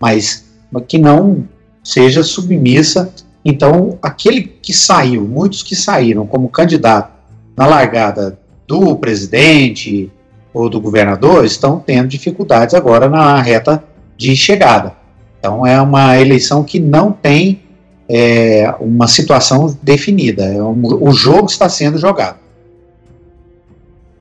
mas 0.00 0.44
que 0.88 0.98
não 0.98 1.46
seja 1.82 2.22
submissa. 2.22 3.12
Então, 3.44 3.98
aquele 4.02 4.42
que 4.42 4.72
saiu, 4.72 5.22
muitos 5.22 5.62
que 5.62 5.76
saíram 5.76 6.26
como 6.26 6.48
candidato 6.48 7.12
na 7.56 7.66
largada 7.66 8.38
do 8.72 8.96
presidente 8.96 10.10
ou 10.54 10.70
do 10.70 10.80
governador 10.80 11.44
estão 11.44 11.78
tendo 11.78 12.08
dificuldades 12.08 12.74
agora 12.74 13.06
na 13.06 13.38
reta 13.42 13.84
de 14.16 14.34
chegada. 14.34 14.94
Então 15.38 15.66
é 15.66 15.78
uma 15.82 16.18
eleição 16.18 16.64
que 16.64 16.80
não 16.80 17.12
tem 17.12 17.62
é, 18.08 18.74
uma 18.80 19.06
situação 19.06 19.76
definida. 19.82 20.44
É 20.44 20.62
um, 20.62 20.80
o 21.06 21.12
jogo 21.12 21.50
está 21.50 21.68
sendo 21.68 21.98
jogado. 21.98 22.38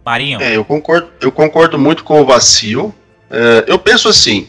Marinho. 0.04 0.42
É, 0.42 0.58
eu 0.58 0.66
concordo, 0.66 1.08
eu 1.22 1.32
concordo 1.32 1.80
muito 1.80 2.04
com 2.04 2.20
o 2.20 2.26
Vacil. 2.26 2.94
É, 3.30 3.64
eu 3.68 3.80
penso 3.80 4.10
assim, 4.10 4.48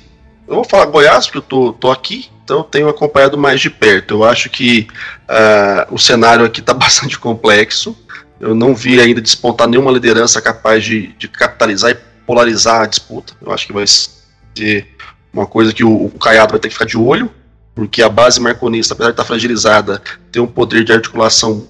eu 0.49 0.57
vou 0.57 0.65
falar 0.65 0.87
Goiás, 0.87 1.27
porque 1.27 1.39
eu 1.39 1.43
tô, 1.43 1.73
tô 1.75 1.93
aqui, 1.93 2.29
então 2.43 2.59
eu 2.59 2.65
tenho 2.65 2.89
acompanhado 2.89 3.39
mais 3.39 3.61
de 3.61 3.71
perto. 3.71 4.15
Eu 4.15 4.25
acho 4.25 4.51
que 4.51 4.89
uh, 5.29 5.95
o 5.95 5.99
cenário 5.99 6.45
aqui 6.45 6.59
está 6.59 6.75
bastante 6.75 7.17
complexo. 7.21 7.97
Eu 8.43 8.57
não 8.57 8.75
vi 8.75 9.01
ainda 9.01 9.21
despontar 9.21 9.69
nenhuma 9.69 9.93
liderança 9.93 10.43
capaz 10.43 10.85
de, 10.85 11.15
de 11.17 11.29
capitalizar 11.29 11.93
e 11.93 11.97
polarizar 12.27 12.83
a 12.83 12.87
disputa. 12.87 13.35
Eu 13.41 13.53
acho 13.53 13.69
que 13.69 13.73
vai 13.73 13.85
ser 13.87 14.89
uma 15.33 15.47
coisa 15.47 15.73
que 15.73 15.85
o, 15.85 16.07
o 16.07 16.11
Caiado 16.11 16.51
vai 16.51 16.59
ter 16.59 16.67
que 16.67 16.75
ficar 16.75 16.85
de 16.85 16.99
olho, 16.99 17.31
porque 17.73 18.03
a 18.03 18.09
base 18.09 18.41
marconista, 18.41 18.95
apesar 18.95 19.11
de 19.11 19.13
estar 19.13 19.25
fragilizada, 19.25 20.03
tem 20.33 20.43
um 20.43 20.47
poder 20.49 20.83
de 20.83 20.93
articulação 20.93 21.69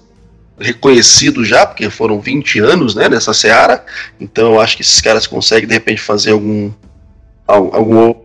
reconhecido 0.59 1.45
já, 1.45 1.63
porque 1.63 1.87
foram 1.91 2.19
20 2.19 2.59
anos 2.59 2.95
né, 2.95 3.07
nessa 3.07 3.35
seara. 3.35 3.85
Então 4.19 4.53
eu 4.53 4.59
acho 4.59 4.75
que 4.75 4.81
esses 4.81 4.99
caras 4.99 5.27
conseguem, 5.27 5.67
de 5.67 5.75
repente, 5.75 6.01
fazer 6.01 6.31
algum, 6.31 6.71
algum 7.47 8.15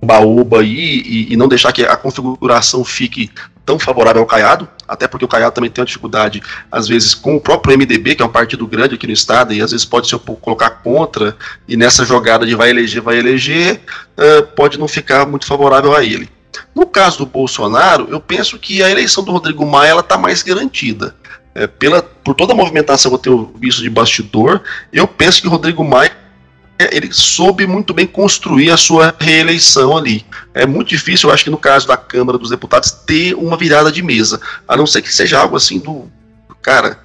baúba 0.00 0.60
aí 0.60 1.02
e, 1.04 1.32
e, 1.32 1.36
não 1.36 1.48
deixar 1.48 1.72
que 1.72 1.82
a 1.82 1.96
configuração 1.96 2.84
fique 2.84 3.28
tão 3.66 3.76
favorável 3.76 4.22
ao 4.22 4.28
Caiado, 4.28 4.68
até 4.88 5.06
porque 5.06 5.24
o 5.24 5.28
Caiado 5.28 5.54
também 5.54 5.70
tem 5.70 5.82
uma 5.82 5.86
dificuldade, 5.86 6.42
às 6.72 6.88
vezes, 6.88 7.14
com 7.14 7.36
o 7.36 7.40
próprio 7.40 7.76
MDB, 7.76 8.14
que 8.14 8.22
é 8.22 8.26
um 8.26 8.30
partido 8.30 8.66
grande 8.66 8.94
aqui 8.94 9.06
no 9.06 9.12
estado, 9.12 9.52
e 9.52 9.60
às 9.60 9.70
vezes 9.70 9.84
pode 9.84 10.08
se 10.08 10.18
colocar 10.18 10.70
contra, 10.70 11.36
e 11.68 11.76
nessa 11.76 12.04
jogada 12.04 12.46
de 12.46 12.54
vai 12.54 12.70
eleger, 12.70 13.02
vai 13.02 13.18
eleger, 13.18 13.80
uh, 14.16 14.46
pode 14.56 14.78
não 14.78 14.88
ficar 14.88 15.26
muito 15.26 15.46
favorável 15.46 15.94
a 15.94 16.02
ele. 16.02 16.28
No 16.74 16.86
caso 16.86 17.18
do 17.18 17.26
Bolsonaro, 17.26 18.08
eu 18.10 18.20
penso 18.20 18.58
que 18.58 18.82
a 18.82 18.90
eleição 18.90 19.22
do 19.22 19.32
Rodrigo 19.32 19.66
Maia 19.66 19.98
está 19.98 20.16
mais 20.16 20.42
garantida. 20.42 21.14
É, 21.54 21.66
pela, 21.66 22.02
por 22.02 22.34
toda 22.34 22.52
a 22.52 22.56
movimentação 22.56 23.10
que 23.10 23.14
eu 23.16 23.18
tenho 23.18 23.54
visto 23.58 23.82
de 23.82 23.90
bastidor, 23.90 24.60
eu 24.92 25.06
penso 25.06 25.40
que 25.40 25.48
o 25.48 25.50
Rodrigo 25.50 25.82
Maia 25.82 26.16
ele 26.78 27.12
soube 27.12 27.66
muito 27.66 27.92
bem 27.92 28.06
construir 28.06 28.70
a 28.70 28.76
sua 28.76 29.14
reeleição 29.18 29.96
ali. 29.96 30.24
É 30.54 30.64
muito 30.64 30.88
difícil, 30.88 31.28
eu 31.28 31.34
acho 31.34 31.44
que 31.44 31.50
no 31.50 31.58
caso 31.58 31.88
da 31.88 31.96
Câmara 31.96 32.38
dos 32.38 32.50
Deputados, 32.50 32.90
ter 32.90 33.34
uma 33.34 33.56
virada 33.56 33.90
de 33.90 34.02
mesa. 34.02 34.40
A 34.66 34.76
não 34.76 34.86
ser 34.86 35.02
que 35.02 35.12
seja 35.12 35.40
algo 35.40 35.56
assim 35.56 35.78
do. 35.78 36.08
Cara, 36.62 36.98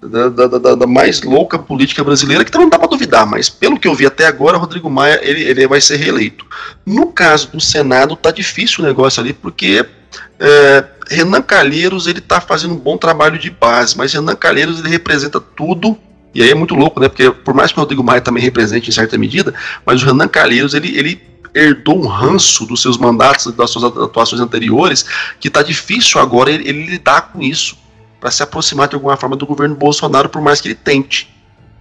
da, 0.00 0.28
da, 0.28 0.46
da, 0.46 0.74
da, 0.74 0.86
mais 0.86 1.22
louca 1.22 1.58
política 1.58 2.02
brasileira, 2.02 2.44
que 2.44 2.50
também 2.50 2.66
não 2.66 2.70
dá 2.70 2.78
para 2.78 2.88
duvidar, 2.88 3.26
mas 3.26 3.48
pelo 3.48 3.78
que 3.78 3.86
eu 3.86 3.94
vi 3.94 4.06
até 4.06 4.26
agora, 4.26 4.58
Rodrigo 4.58 4.90
Maia 4.90 5.20
ele, 5.22 5.42
ele 5.42 5.66
vai 5.68 5.80
ser 5.80 5.96
reeleito. 5.96 6.44
No 6.84 7.06
caso 7.06 7.48
do 7.52 7.60
Senado, 7.60 8.16
tá 8.16 8.30
difícil 8.30 8.82
o 8.82 8.86
negócio 8.86 9.22
ali, 9.22 9.32
porque 9.32 9.86
é, 10.40 10.84
Renan 11.08 11.42
Calheiros 11.42 12.06
ele 12.06 12.20
tá 12.20 12.40
fazendo 12.40 12.74
um 12.74 12.78
bom 12.78 12.96
trabalho 12.96 13.38
de 13.38 13.50
base, 13.50 13.96
mas 13.96 14.12
Renan 14.12 14.34
Calheiros 14.34 14.80
ele 14.80 14.88
representa 14.88 15.40
tudo 15.40 15.96
e 16.34 16.42
aí 16.42 16.50
é 16.50 16.54
muito 16.54 16.74
louco, 16.74 16.98
né? 17.00 17.08
Porque 17.08 17.30
por 17.30 17.54
mais 17.54 17.72
que 17.72 17.78
o 17.78 17.80
Rodrigo 17.80 18.02
Maia 18.02 18.20
também 18.20 18.42
represente 18.42 18.88
em 18.88 18.92
certa 18.92 19.18
medida, 19.18 19.54
mas 19.84 20.02
o 20.02 20.06
Renan 20.06 20.28
Calheiros 20.28 20.74
ele, 20.74 20.96
ele 20.96 21.32
herdou 21.54 22.02
um 22.02 22.06
ranço 22.06 22.64
dos 22.64 22.80
seus 22.80 22.96
mandatos, 22.96 23.52
das 23.52 23.70
suas 23.70 23.84
atuações 23.84 24.40
anteriores, 24.40 25.04
que 25.38 25.50
tá 25.50 25.62
difícil 25.62 26.20
agora 26.20 26.50
ele, 26.50 26.68
ele 26.68 26.86
lidar 26.86 27.32
com 27.32 27.42
isso 27.42 27.76
para 28.18 28.30
se 28.30 28.42
aproximar 28.42 28.88
de 28.88 28.94
alguma 28.94 29.16
forma 29.16 29.36
do 29.36 29.46
governo 29.46 29.74
Bolsonaro, 29.74 30.28
por 30.28 30.40
mais 30.40 30.60
que 30.60 30.68
ele 30.68 30.74
tente. 30.74 31.28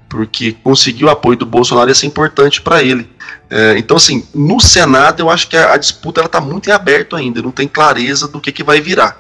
Porque 0.10 0.52
conseguir 0.52 1.06
o 1.06 1.10
apoio 1.10 1.38
do 1.38 1.46
Bolsonaro 1.46 1.90
ia 1.90 1.96
ser 1.96 2.08
importante 2.08 2.62
para 2.62 2.84
ele. 2.84 3.10
É, 3.50 3.78
então, 3.78 3.96
assim, 3.96 4.28
no 4.36 4.60
Senado 4.60 5.22
eu 5.22 5.30
acho 5.30 5.48
que 5.48 5.56
a, 5.56 5.74
a 5.74 5.78
disputa 5.78 6.20
ela 6.20 6.28
tá 6.28 6.42
muito 6.42 6.70
em 6.70 6.74
aberto 6.74 7.16
ainda, 7.16 7.42
não 7.42 7.52
tem 7.52 7.68
clareza 7.68 8.28
do 8.28 8.42
que, 8.42 8.52
que 8.52 8.64
vai 8.64 8.82
virar. 8.82 9.18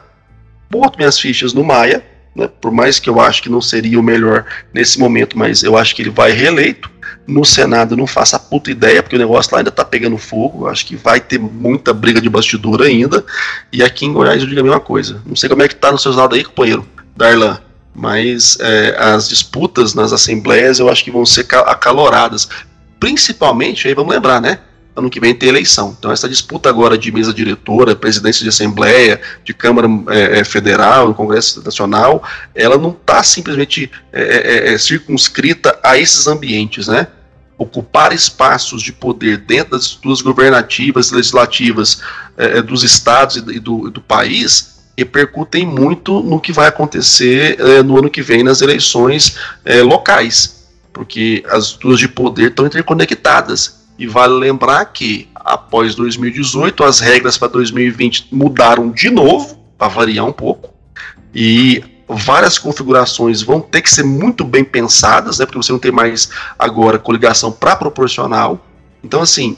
Boto 0.69 0.97
minhas 0.97 1.17
fichas 1.17 1.53
no 1.53 1.63
Maia, 1.63 2.03
né, 2.35 2.49
por 2.59 2.71
mais 2.71 2.99
que 2.99 3.09
eu 3.09 3.19
acho 3.19 3.43
que 3.43 3.49
não 3.49 3.61
seria 3.61 3.99
o 3.99 4.03
melhor 4.03 4.45
nesse 4.73 4.99
momento, 4.99 5.37
mas 5.37 5.63
eu 5.63 5.77
acho 5.77 5.95
que 5.95 6.01
ele 6.01 6.09
vai 6.09 6.31
reeleito. 6.31 6.89
No 7.27 7.45
Senado 7.45 7.95
não 7.95 8.07
faço 8.07 8.35
a 8.35 8.39
puta 8.39 8.71
ideia, 8.71 9.03
porque 9.03 9.15
o 9.15 9.19
negócio 9.19 9.51
lá 9.53 9.59
ainda 9.59 9.71
tá 9.71 9.85
pegando 9.85 10.17
fogo. 10.17 10.65
Eu 10.65 10.69
acho 10.69 10.85
que 10.85 10.95
vai 10.95 11.19
ter 11.19 11.39
muita 11.39 11.93
briga 11.93 12.19
de 12.19 12.29
bastidor 12.29 12.81
ainda. 12.81 13.23
E 13.71 13.83
aqui 13.83 14.05
em 14.05 14.13
Goiás 14.13 14.41
eu 14.41 14.47
digo 14.47 14.59
a 14.59 14.63
mesma 14.63 14.79
coisa. 14.79 15.21
Não 15.25 15.35
sei 15.35 15.47
como 15.47 15.61
é 15.61 15.67
que 15.67 15.75
tá 15.75 15.91
nos 15.91 16.01
seus 16.01 16.15
lados 16.15 16.37
aí, 16.37 16.43
companheiro, 16.43 16.85
Darlan. 17.15 17.59
Mas 17.93 18.57
é, 18.59 18.95
as 18.97 19.29
disputas 19.29 19.93
nas 19.93 20.13
assembleias 20.13 20.79
eu 20.79 20.89
acho 20.89 21.03
que 21.03 21.11
vão 21.11 21.25
ser 21.25 21.45
acaloradas. 21.65 22.49
Principalmente, 22.99 23.87
aí 23.87 23.93
vamos 23.93 24.13
lembrar, 24.13 24.41
né? 24.41 24.59
Ano 24.95 25.09
que 25.09 25.19
vem 25.19 25.33
tem 25.33 25.49
eleição. 25.49 25.95
Então 25.97 26.11
essa 26.11 26.27
disputa 26.27 26.69
agora 26.69 26.97
de 26.97 27.11
mesa 27.11 27.33
diretora, 27.33 27.95
presidência 27.95 28.43
de 28.43 28.49
assembleia, 28.49 29.21
de 29.43 29.53
Câmara 29.53 29.87
é, 30.09 30.39
é 30.39 30.43
Federal, 30.43 31.13
Congresso 31.13 31.63
Nacional, 31.63 32.23
ela 32.53 32.77
não 32.77 32.91
está 32.91 33.23
simplesmente 33.23 33.89
é, 34.11 34.21
é, 34.21 34.35
é, 34.35 34.73
é, 34.73 34.77
circunscrita 34.77 35.77
a 35.83 35.97
esses 35.97 36.27
ambientes, 36.27 36.87
né? 36.87 37.07
Ocupar 37.57 38.11
espaços 38.11 38.81
de 38.81 38.91
poder 38.91 39.37
dentro 39.37 39.71
das 39.71 39.83
estruturas 39.83 40.21
governativas, 40.21 41.11
legislativas 41.11 42.01
dos 42.65 42.83
estados 42.83 43.35
e 43.35 43.59
do, 43.59 43.91
do, 43.91 44.01
país 44.01 44.79
repercutem 44.97 45.63
muito 45.63 46.23
no 46.23 46.39
que 46.39 46.51
vai 46.51 46.67
acontecer 46.67 47.59
no 47.85 47.99
ano 47.99 48.09
que 48.09 48.23
vem 48.23 48.41
nas 48.41 48.61
eleições 48.61 49.37
locais, 49.83 50.65
porque 50.91 51.43
as 51.47 51.65
estruturas 51.65 51.99
de 51.99 52.07
poder 52.07 52.49
estão 52.49 52.65
interconectadas 52.65 53.80
e 54.01 54.07
vale 54.07 54.33
lembrar 54.33 54.83
que 54.85 55.29
após 55.35 55.93
2018 55.93 56.83
as 56.83 56.99
regras 56.99 57.37
para 57.37 57.49
2020 57.49 58.29
mudaram 58.31 58.89
de 58.89 59.11
novo, 59.11 59.63
para 59.77 59.89
variar 59.89 60.25
um 60.25 60.31
pouco, 60.31 60.73
e 61.35 61.83
várias 62.09 62.57
configurações 62.57 63.43
vão 63.43 63.61
ter 63.61 63.83
que 63.83 63.91
ser 63.91 64.01
muito 64.03 64.43
bem 64.43 64.63
pensadas, 64.63 65.37
né, 65.37 65.45
porque 65.45 65.59
você 65.59 65.71
não 65.71 65.77
tem 65.77 65.91
mais 65.91 66.31
agora 66.57 66.97
coligação 66.97 67.51
para 67.51 67.75
proporcional. 67.75 68.65
Então, 69.03 69.21
assim, 69.21 69.55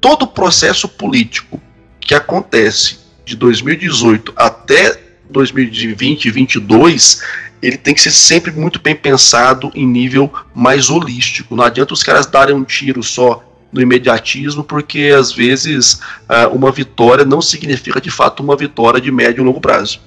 todo 0.00 0.22
o 0.22 0.28
processo 0.28 0.88
político 0.88 1.60
que 1.98 2.14
acontece 2.14 3.00
de 3.24 3.34
2018 3.34 4.32
até 4.36 4.96
2020 5.28 6.26
e 6.26 6.30
2022 6.30 7.20
ele 7.62 7.76
tem 7.76 7.94
que 7.94 8.00
ser 8.00 8.10
sempre 8.10 8.50
muito 8.50 8.80
bem 8.80 8.94
pensado 8.94 9.70
em 9.74 9.86
nível 9.86 10.32
mais 10.54 10.88
holístico. 10.88 11.54
Não 11.54 11.64
adianta 11.64 11.92
os 11.92 12.02
caras 12.02 12.26
darem 12.26 12.54
um 12.54 12.64
tiro 12.64 13.02
só 13.02 13.44
no 13.72 13.80
imediatismo, 13.80 14.64
porque 14.64 15.12
às 15.16 15.32
vezes 15.32 15.94
uh, 15.94 16.48
uma 16.52 16.72
vitória 16.72 17.24
não 17.24 17.40
significa 17.40 18.00
de 18.00 18.10
fato 18.10 18.42
uma 18.42 18.56
vitória 18.56 19.00
de 19.00 19.10
médio 19.12 19.42
e 19.42 19.44
longo 19.44 19.60
prazo. 19.60 20.00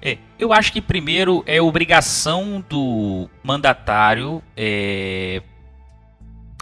É, 0.00 0.16
eu 0.38 0.52
acho 0.52 0.72
que 0.72 0.80
primeiro 0.80 1.42
é 1.46 1.60
obrigação 1.60 2.64
do 2.66 3.28
mandatário 3.42 4.42
é, 4.56 5.42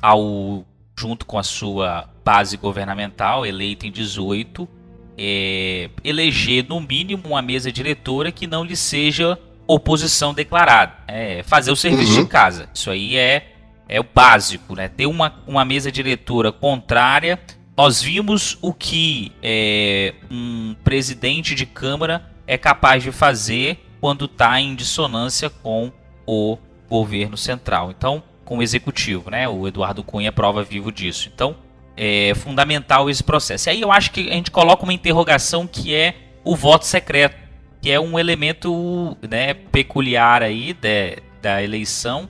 ao 0.02 0.64
junto 0.98 1.24
com 1.24 1.38
a 1.38 1.44
sua 1.44 2.08
base 2.24 2.56
governamental 2.56 3.46
eleita 3.46 3.86
em 3.86 3.92
18 3.92 4.68
é, 5.16 5.88
eleger 6.02 6.66
no 6.68 6.80
mínimo 6.80 7.28
uma 7.28 7.40
mesa 7.40 7.70
diretora 7.70 8.32
que 8.32 8.48
não 8.48 8.64
lhe 8.64 8.74
seja 8.74 9.38
oposição 9.68 10.32
declarada. 10.32 10.94
É 11.06 11.42
fazer 11.44 11.70
o 11.70 11.76
serviço 11.76 12.14
uhum. 12.16 12.24
de 12.24 12.28
casa. 12.28 12.68
Isso 12.74 12.90
aí 12.90 13.16
é, 13.16 13.52
é 13.86 14.00
o 14.00 14.04
básico, 14.04 14.74
né? 14.74 14.88
Ter 14.88 15.06
uma, 15.06 15.42
uma 15.46 15.64
mesa 15.64 15.92
diretora 15.92 16.50
contrária. 16.50 17.38
Nós 17.76 18.02
vimos 18.02 18.58
o 18.60 18.72
que 18.72 19.30
é, 19.40 20.14
um 20.30 20.74
presidente 20.82 21.54
de 21.54 21.66
Câmara 21.66 22.32
é 22.46 22.56
capaz 22.56 23.02
de 23.02 23.12
fazer 23.12 23.84
quando 24.00 24.24
está 24.24 24.60
em 24.60 24.74
dissonância 24.74 25.50
com 25.50 25.92
o 26.26 26.56
governo 26.88 27.36
central. 27.36 27.90
Então, 27.90 28.22
com 28.44 28.58
o 28.58 28.62
executivo, 28.62 29.30
né? 29.30 29.46
O 29.46 29.68
Eduardo 29.68 30.02
Cunha 30.02 30.28
é 30.28 30.32
prova 30.32 30.64
vivo 30.64 30.90
disso. 30.90 31.30
Então, 31.32 31.54
é 31.96 32.32
fundamental 32.34 33.10
esse 33.10 33.22
processo. 33.22 33.68
E 33.68 33.70
aí 33.70 33.80
eu 33.82 33.92
acho 33.92 34.10
que 34.10 34.30
a 34.30 34.32
gente 34.32 34.50
coloca 34.50 34.84
uma 34.84 34.92
interrogação 34.92 35.66
que 35.66 35.94
é 35.94 36.14
o 36.44 36.56
voto 36.56 36.86
secreto 36.86 37.47
que 37.80 37.90
é 37.90 38.00
um 38.00 38.18
elemento 38.18 39.16
né, 39.28 39.54
peculiar 39.54 40.42
aí 40.42 40.72
de, 40.72 41.18
da 41.40 41.62
eleição 41.62 42.28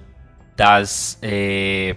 das, 0.57 1.19
é, 1.23 1.97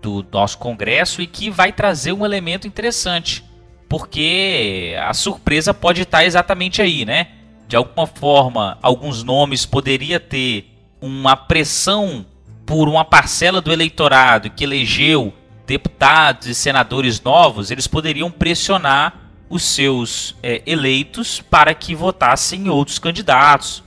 do 0.00 0.24
nosso 0.32 0.58
Congresso 0.58 1.22
e 1.22 1.26
que 1.26 1.50
vai 1.50 1.72
trazer 1.72 2.12
um 2.12 2.24
elemento 2.24 2.66
interessante, 2.66 3.44
porque 3.88 4.96
a 5.00 5.14
surpresa 5.14 5.72
pode 5.72 6.02
estar 6.02 6.24
exatamente 6.24 6.82
aí, 6.82 7.04
né? 7.04 7.28
De 7.66 7.76
alguma 7.76 8.06
forma, 8.06 8.78
alguns 8.82 9.22
nomes 9.22 9.66
poderia 9.66 10.18
ter 10.18 10.74
uma 11.00 11.36
pressão 11.36 12.24
por 12.64 12.88
uma 12.88 13.04
parcela 13.04 13.60
do 13.60 13.72
eleitorado 13.72 14.50
que 14.50 14.64
elegeu 14.64 15.32
deputados 15.66 16.48
e 16.48 16.54
senadores 16.54 17.20
novos, 17.20 17.70
eles 17.70 17.86
poderiam 17.86 18.30
pressionar 18.30 19.27
os 19.48 19.62
seus 19.62 20.36
é, 20.42 20.62
eleitos 20.66 21.40
para 21.40 21.74
que 21.74 21.94
votassem 21.94 22.66
em 22.66 22.68
outros 22.68 22.98
candidatos. 22.98 23.82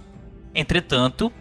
Entretanto, 0.54 1.32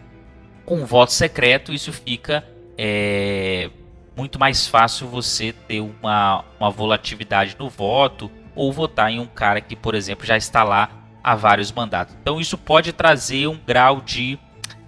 com 0.65 0.85
voto 0.85 1.11
secreto, 1.11 1.73
isso 1.73 1.91
fica 1.91 2.45
é, 2.77 3.69
muito 4.15 4.39
mais 4.39 4.67
fácil 4.67 5.07
você 5.07 5.53
ter 5.53 5.81
uma, 5.81 6.45
uma 6.59 6.69
volatilidade 6.69 7.55
no 7.57 7.69
voto 7.69 8.31
ou 8.55 8.71
votar 8.71 9.11
em 9.11 9.19
um 9.19 9.25
cara 9.25 9.61
que, 9.61 9.75
por 9.75 9.95
exemplo, 9.95 10.25
já 10.25 10.37
está 10.37 10.63
lá 10.63 10.89
há 11.23 11.35
vários 11.35 11.71
mandatos. 11.71 12.15
Então, 12.21 12.39
isso 12.39 12.57
pode 12.57 12.93
trazer 12.93 13.47
um 13.47 13.57
grau 13.57 14.01
de, 14.01 14.37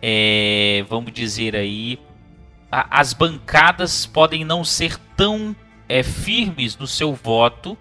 é, 0.01 0.85
vamos 0.89 1.11
dizer 1.11 1.55
aí, 1.55 1.99
a, 2.71 2.99
as 2.99 3.13
bancadas 3.13 4.05
podem 4.05 4.43
não 4.43 4.63
ser 4.63 4.97
tão 5.15 5.55
é, 5.87 6.03
firmes 6.03 6.77
no 6.77 6.87
seu 6.87 7.13
voto. 7.13 7.77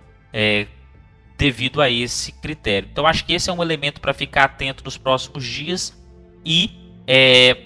Devido 1.43 1.83
a 1.83 1.91
esse 1.91 2.31
critério. 2.31 2.89
Então 2.93 3.05
acho 3.05 3.25
que 3.25 3.33
esse 3.33 3.51
é 3.51 3.53
um 3.53 3.61
elemento 3.61 4.01
para 4.01 4.15
ficar 4.15 4.45
atento 4.45 4.85
nos 4.85 4.97
próximos 4.97 5.45
dias 5.45 5.93
e 6.47 6.71
é, 7.05 7.57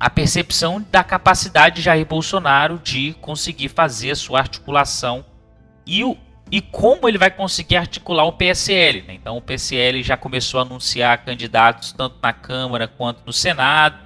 a 0.00 0.08
percepção 0.08 0.82
da 0.90 1.04
capacidade 1.04 1.76
de 1.76 1.82
Jair 1.82 2.06
Bolsonaro 2.06 2.80
de 2.82 3.14
conseguir 3.20 3.68
fazer 3.68 4.12
a 4.12 4.16
sua 4.16 4.38
articulação 4.38 5.26
e, 5.86 6.02
o, 6.02 6.16
e 6.50 6.62
como 6.62 7.06
ele 7.06 7.18
vai 7.18 7.30
conseguir 7.30 7.76
articular 7.76 8.24
o 8.24 8.32
PSL. 8.32 9.02
Né? 9.02 9.12
Então 9.12 9.36
o 9.36 9.42
PSL 9.42 10.02
já 10.02 10.16
começou 10.16 10.60
a 10.60 10.62
anunciar 10.62 11.22
candidatos 11.22 11.92
tanto 11.92 12.16
na 12.22 12.32
Câmara 12.32 12.88
quanto 12.88 13.20
no 13.26 13.32
Senado. 13.32 13.96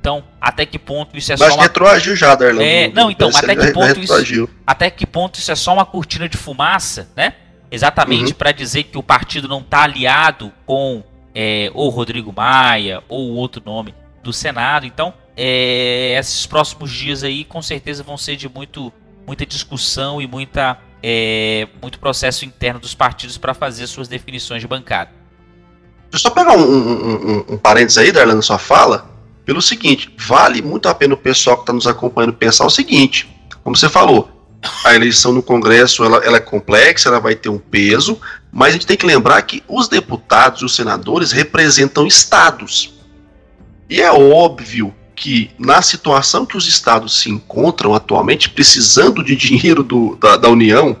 Então, 0.00 0.22
até 0.40 0.64
que 0.64 0.78
ponto 0.78 1.18
isso 1.18 1.32
é 1.32 1.36
Mas 1.36 1.48
só 1.48 1.54
uma... 1.56 1.64
retroagiu 1.64 2.14
já, 2.14 2.36
Darlan. 2.36 2.62
É, 2.62 2.88
não, 2.88 3.10
então, 3.10 3.28
até 3.28 3.56
que 3.56 3.72
ponto 3.72 3.98
isso... 3.98 4.48
Até 4.64 4.88
que 4.88 5.04
ponto 5.04 5.40
isso 5.40 5.50
é 5.50 5.56
só 5.56 5.72
uma 5.72 5.84
cortina 5.84 6.28
de 6.28 6.36
fumaça, 6.36 7.10
né? 7.16 7.34
Exatamente 7.72 8.32
uhum. 8.32 8.38
para 8.38 8.52
dizer 8.52 8.84
que 8.84 8.98
o 8.98 9.02
partido 9.02 9.48
não 9.48 9.60
está 9.60 9.82
aliado 9.82 10.52
com 10.66 11.02
é, 11.34 11.70
ou 11.72 11.88
Rodrigo 11.88 12.30
Maia 12.30 13.02
ou 13.08 13.30
outro 13.30 13.62
nome 13.64 13.94
do 14.22 14.30
Senado. 14.30 14.84
Então, 14.84 15.14
é, 15.34 16.14
esses 16.18 16.46
próximos 16.46 16.90
dias 16.90 17.24
aí 17.24 17.44
com 17.44 17.62
certeza 17.62 18.02
vão 18.02 18.18
ser 18.18 18.36
de 18.36 18.46
muito, 18.46 18.92
muita 19.26 19.46
discussão 19.46 20.20
e 20.20 20.26
muita, 20.26 20.78
é, 21.02 21.66
muito 21.80 21.98
processo 21.98 22.44
interno 22.44 22.78
dos 22.78 22.94
partidos 22.94 23.38
para 23.38 23.54
fazer 23.54 23.86
suas 23.86 24.06
definições 24.06 24.60
de 24.60 24.68
bancada. 24.68 25.10
Deixa 26.10 26.28
eu 26.28 26.30
só 26.30 26.30
pegar 26.30 26.54
um, 26.54 26.60
um, 26.60 27.38
um, 27.38 27.44
um 27.54 27.56
parênteses 27.56 27.96
aí, 27.96 28.12
Darlan, 28.12 28.34
na 28.34 28.42
sua 28.42 28.58
fala, 28.58 29.10
pelo 29.46 29.62
seguinte: 29.62 30.14
vale 30.18 30.60
muito 30.60 30.90
a 30.90 30.94
pena 30.94 31.14
o 31.14 31.16
pessoal 31.16 31.56
que 31.56 31.62
está 31.62 31.72
nos 31.72 31.86
acompanhando 31.86 32.34
pensar 32.34 32.66
o 32.66 32.70
seguinte, 32.70 33.34
como 33.64 33.74
você 33.74 33.88
falou, 33.88 34.41
a 34.84 34.94
eleição 34.94 35.32
no 35.32 35.42
Congresso 35.42 36.04
ela, 36.04 36.18
ela 36.18 36.36
é 36.36 36.40
complexa, 36.40 37.08
ela 37.08 37.20
vai 37.20 37.34
ter 37.34 37.48
um 37.48 37.58
peso, 37.58 38.20
mas 38.50 38.68
a 38.68 38.72
gente 38.72 38.86
tem 38.86 38.96
que 38.96 39.06
lembrar 39.06 39.42
que 39.42 39.62
os 39.68 39.88
deputados 39.88 40.62
e 40.62 40.64
os 40.64 40.74
senadores 40.74 41.32
representam 41.32 42.06
estados. 42.06 42.94
E 43.88 44.00
é 44.00 44.12
óbvio 44.12 44.94
que, 45.14 45.50
na 45.58 45.82
situação 45.82 46.46
que 46.46 46.56
os 46.56 46.66
estados 46.66 47.20
se 47.20 47.30
encontram 47.30 47.94
atualmente, 47.94 48.48
precisando 48.48 49.22
de 49.22 49.36
dinheiro 49.36 49.82
do, 49.82 50.16
da, 50.16 50.36
da 50.36 50.48
União, 50.48 50.96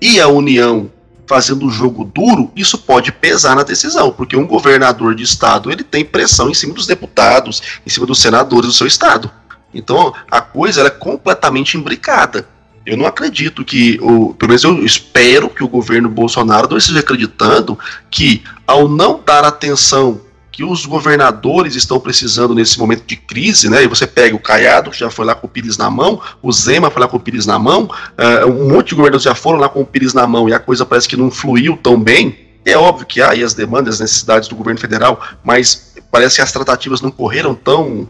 e 0.00 0.20
a 0.20 0.28
União 0.28 0.90
fazendo 1.26 1.66
um 1.66 1.70
jogo 1.70 2.04
duro, 2.04 2.50
isso 2.56 2.78
pode 2.78 3.12
pesar 3.12 3.54
na 3.54 3.62
decisão, 3.62 4.10
porque 4.10 4.36
um 4.36 4.46
governador 4.46 5.14
de 5.14 5.22
estado 5.22 5.70
ele 5.70 5.84
tem 5.84 6.04
pressão 6.04 6.48
em 6.48 6.54
cima 6.54 6.72
dos 6.72 6.86
deputados, 6.86 7.80
em 7.86 7.90
cima 7.90 8.06
dos 8.06 8.20
senadores 8.20 8.68
do 8.68 8.72
seu 8.72 8.86
estado. 8.86 9.30
Então 9.74 10.14
a 10.30 10.40
coisa 10.40 10.80
é 10.82 10.90
completamente 10.90 11.76
imbricada. 11.76 12.48
Eu 12.88 12.96
não 12.96 13.04
acredito 13.04 13.62
que, 13.66 13.98
o, 14.00 14.32
pelo 14.32 14.48
menos 14.48 14.64
eu 14.64 14.82
espero 14.82 15.50
que 15.50 15.62
o 15.62 15.68
governo 15.68 16.08
Bolsonaro 16.08 16.70
não 16.70 16.78
esteja 16.78 17.00
acreditando 17.00 17.78
que, 18.10 18.42
ao 18.66 18.88
não 18.88 19.20
dar 19.22 19.44
atenção 19.44 20.22
que 20.50 20.64
os 20.64 20.86
governadores 20.86 21.74
estão 21.74 22.00
precisando 22.00 22.54
nesse 22.54 22.78
momento 22.78 23.04
de 23.04 23.14
crise, 23.14 23.68
né? 23.68 23.84
E 23.84 23.86
você 23.86 24.06
pega 24.06 24.34
o 24.34 24.38
Caiado, 24.38 24.90
que 24.90 24.98
já 24.98 25.10
foi 25.10 25.26
lá 25.26 25.34
com 25.34 25.46
o 25.46 25.50
Pires 25.50 25.76
na 25.76 25.90
mão, 25.90 26.18
o 26.42 26.50
Zema 26.50 26.90
foi 26.90 27.02
lá 27.02 27.06
com 27.06 27.18
o 27.18 27.20
Pires 27.20 27.44
na 27.44 27.58
mão, 27.58 27.84
uh, 27.84 28.46
um 28.46 28.70
monte 28.70 28.88
de 28.88 28.94
governadores 28.94 29.22
já 29.22 29.34
foram 29.34 29.58
lá 29.58 29.68
com 29.68 29.82
o 29.82 29.86
Pires 29.86 30.14
na 30.14 30.26
mão 30.26 30.48
e 30.48 30.54
a 30.54 30.58
coisa 30.58 30.86
parece 30.86 31.06
que 31.06 31.16
não 31.16 31.30
fluiu 31.30 31.76
tão 31.76 32.00
bem. 32.00 32.38
É 32.64 32.76
óbvio 32.78 33.06
que 33.06 33.20
há 33.20 33.32
aí 33.32 33.44
as 33.44 33.52
demandas, 33.52 33.96
as 33.96 34.00
necessidades 34.00 34.48
do 34.48 34.56
governo 34.56 34.80
federal, 34.80 35.20
mas 35.44 35.94
parece 36.10 36.36
que 36.36 36.42
as 36.42 36.52
tratativas 36.52 37.02
não 37.02 37.10
correram 37.10 37.54
tão 37.54 38.08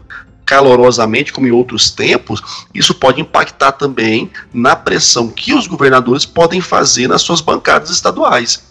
calorosamente 0.49 1.31
como 1.31 1.45
em 1.45 1.51
outros 1.51 1.91
tempos, 1.91 2.41
isso 2.73 2.95
pode 2.95 3.21
impactar 3.21 3.73
também 3.73 4.31
na 4.51 4.75
pressão 4.75 5.27
que 5.27 5.53
os 5.53 5.67
governadores 5.67 6.25
podem 6.25 6.59
fazer 6.59 7.07
nas 7.07 7.21
suas 7.21 7.39
bancadas 7.39 7.91
estaduais. 7.91 8.63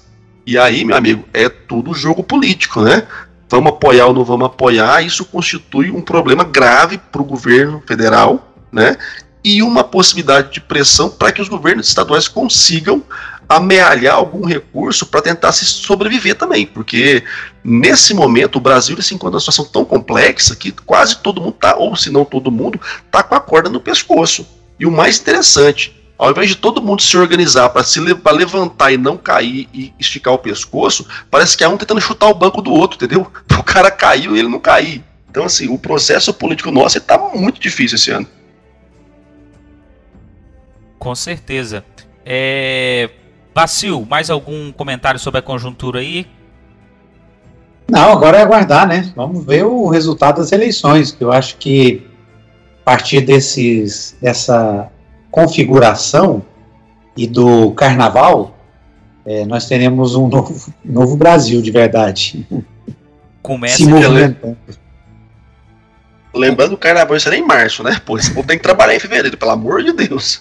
E 0.45 0.59
aí, 0.59 0.85
meu 0.85 0.97
amigo, 0.97 1.25
é 1.33 1.49
tudo 1.49 1.95
jogo 1.95 2.25
político, 2.25 2.81
né? 2.81 3.07
vamos 3.49 3.73
apoiar 3.73 4.07
ou 4.07 4.13
não 4.13 4.25
vamos 4.25 4.47
apoiar, 4.47 5.03
isso 5.03 5.25
constitui 5.25 5.89
um 5.93 6.03
problema 6.03 6.43
grave 6.43 6.99
para 6.99 7.23
o 7.23 7.25
governo 7.25 7.81
federal, 7.87 8.53
né? 8.73 8.97
E 9.43 9.63
uma 9.63 9.85
possibilidade 9.85 10.53
de 10.53 10.61
pressão 10.61 11.09
para 11.09 11.31
que 11.31 11.41
os 11.41 11.49
governos 11.49 11.87
estaduais 11.87 12.27
consigam 12.27 13.03
amealhar 13.49 14.15
algum 14.15 14.45
recurso 14.45 15.07
para 15.07 15.23
tentar 15.23 15.53
se 15.53 15.65
sobreviver 15.65 16.35
também, 16.35 16.66
porque 16.66 17.25
nesse 17.65 18.12
momento 18.12 18.57
o 18.57 18.61
Brasil 18.61 19.01
se 19.01 19.15
encontra 19.15 19.33
numa 19.33 19.41
situação 19.41 19.65
tão 19.65 19.85
complexa 19.85 20.55
que 20.55 20.70
quase 20.70 21.19
todo 21.19 21.41
mundo 21.41 21.55
está, 21.55 21.77
ou 21.77 21.97
se 21.97 22.11
não 22.11 22.25
todo 22.25 22.51
mundo, 22.51 22.79
está 23.07 23.23
com 23.23 23.35
a 23.35 23.41
corda 23.41 23.70
no 23.70 23.81
pescoço. 23.81 24.47
E 24.79 24.85
o 24.85 24.91
mais 24.91 25.19
interessante, 25.19 25.99
ao 26.19 26.31
invés 26.31 26.51
de 26.51 26.57
todo 26.57 26.83
mundo 26.83 27.01
se 27.01 27.16
organizar 27.16 27.70
para 27.70 27.85
se 27.85 28.15
pra 28.16 28.33
levantar 28.33 28.93
e 28.93 28.99
não 28.99 29.16
cair 29.16 29.66
e 29.73 29.95
esticar 29.99 30.35
o 30.35 30.39
pescoço, 30.39 31.07
parece 31.31 31.57
que 31.57 31.65
é 31.65 31.69
um 31.69 31.79
tentando 31.79 32.03
chutar 32.03 32.29
o 32.29 32.35
banco 32.35 32.61
do 32.61 32.70
outro, 32.70 32.97
entendeu? 32.97 33.27
O 33.59 33.62
cara 33.69 33.91
caiu 33.91 34.35
e 34.35 34.39
ele 34.39 34.49
não 34.49 34.61
cair. 34.61 35.05
Então, 35.29 35.45
assim, 35.45 35.69
o 35.69 35.79
processo 35.79 36.33
político 36.33 36.70
nosso 36.70 36.97
está 36.97 37.19
muito 37.19 37.61
difícil 37.61 37.97
esse 37.97 38.11
ano. 38.11 38.27
Com 40.99 41.15
certeza. 41.15 41.85
É... 42.25 43.11
Vacil, 43.59 44.06
mais 44.09 44.30
algum 44.30 44.70
comentário 44.70 45.18
sobre 45.18 45.40
a 45.40 45.43
conjuntura 45.43 45.98
aí? 45.98 46.28
Não, 47.90 48.12
agora 48.12 48.39
é 48.39 48.43
aguardar, 48.43 48.86
né? 48.86 49.12
Vamos 49.16 49.44
ver 49.44 49.64
o 49.64 49.89
resultado 49.89 50.36
das 50.36 50.52
eleições, 50.52 51.10
que 51.10 51.24
eu 51.24 51.32
acho 51.32 51.56
que 51.56 52.06
a 52.82 52.85
partir 52.85 53.22
desses, 53.22 54.16
dessa 54.22 54.89
configuração 55.28 56.40
e 57.16 57.26
do 57.26 57.72
carnaval, 57.72 58.56
é, 59.26 59.44
nós 59.44 59.66
teremos 59.66 60.14
um 60.14 60.28
novo, 60.30 60.72
novo 60.85 61.16
Brasil 61.16 61.60
de 61.60 61.72
verdade. 61.72 62.47
Começa 63.43 63.78
se 63.78 63.86
movimentando. 63.89 64.56
Lembrando 66.32 66.68
que 66.68 66.74
o 66.76 66.78
carnaval 66.78 67.18
será 67.18 67.36
em 67.36 67.44
março, 67.44 67.82
né? 67.82 68.01
Pô, 68.06 68.16
esse 68.16 68.32
povo 68.32 68.47
tem 68.47 68.56
que 68.56 68.62
trabalhar 68.62 68.94
em 68.94 69.01
fevereiro, 69.01 69.36
pelo 69.36 69.51
amor 69.51 69.82
de 69.82 69.93
Deus. 69.93 70.40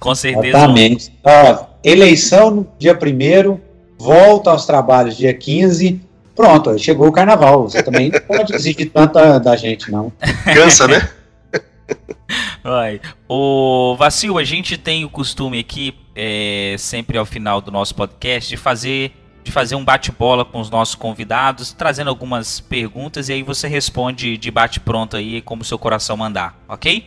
Com 0.00 0.16
certeza. 0.16 0.48
Exatamente. 0.48 1.12
Ó, 1.22 1.69
eleição 1.82 2.50
no 2.50 2.68
dia 2.78 2.94
1 2.94 3.58
volta 3.98 4.50
aos 4.50 4.64
trabalhos 4.64 5.16
dia 5.16 5.34
15. 5.34 6.00
Pronto, 6.34 6.78
chegou 6.78 7.08
o 7.08 7.12
carnaval. 7.12 7.64
Você 7.64 7.82
também 7.82 8.10
não 8.10 8.20
pode 8.20 8.54
exigir 8.54 8.90
tanta 8.90 9.38
da 9.38 9.56
gente, 9.56 9.90
não. 9.90 10.10
Cansa, 10.44 10.88
né? 10.88 11.08
Vai. 12.64 13.00
O 13.28 13.94
Vacil, 13.96 14.38
a 14.38 14.44
gente 14.44 14.78
tem 14.78 15.04
o 15.04 15.10
costume 15.10 15.58
aqui, 15.58 15.94
é, 16.14 16.76
sempre 16.78 17.18
ao 17.18 17.26
final 17.26 17.60
do 17.60 17.70
nosso 17.70 17.94
podcast, 17.94 18.48
de 18.48 18.56
fazer, 18.56 19.12
de 19.42 19.50
fazer 19.50 19.74
um 19.74 19.84
bate-bola 19.84 20.44
com 20.44 20.60
os 20.60 20.70
nossos 20.70 20.94
convidados, 20.94 21.72
trazendo 21.72 22.08
algumas 22.08 22.60
perguntas 22.60 23.28
e 23.28 23.32
aí 23.32 23.42
você 23.42 23.66
responde 23.66 24.36
de 24.36 24.50
bate-pronto 24.50 25.16
aí, 25.16 25.42
como 25.42 25.62
o 25.62 25.64
seu 25.64 25.78
coração 25.78 26.16
mandar, 26.16 26.58
ok? 26.68 27.04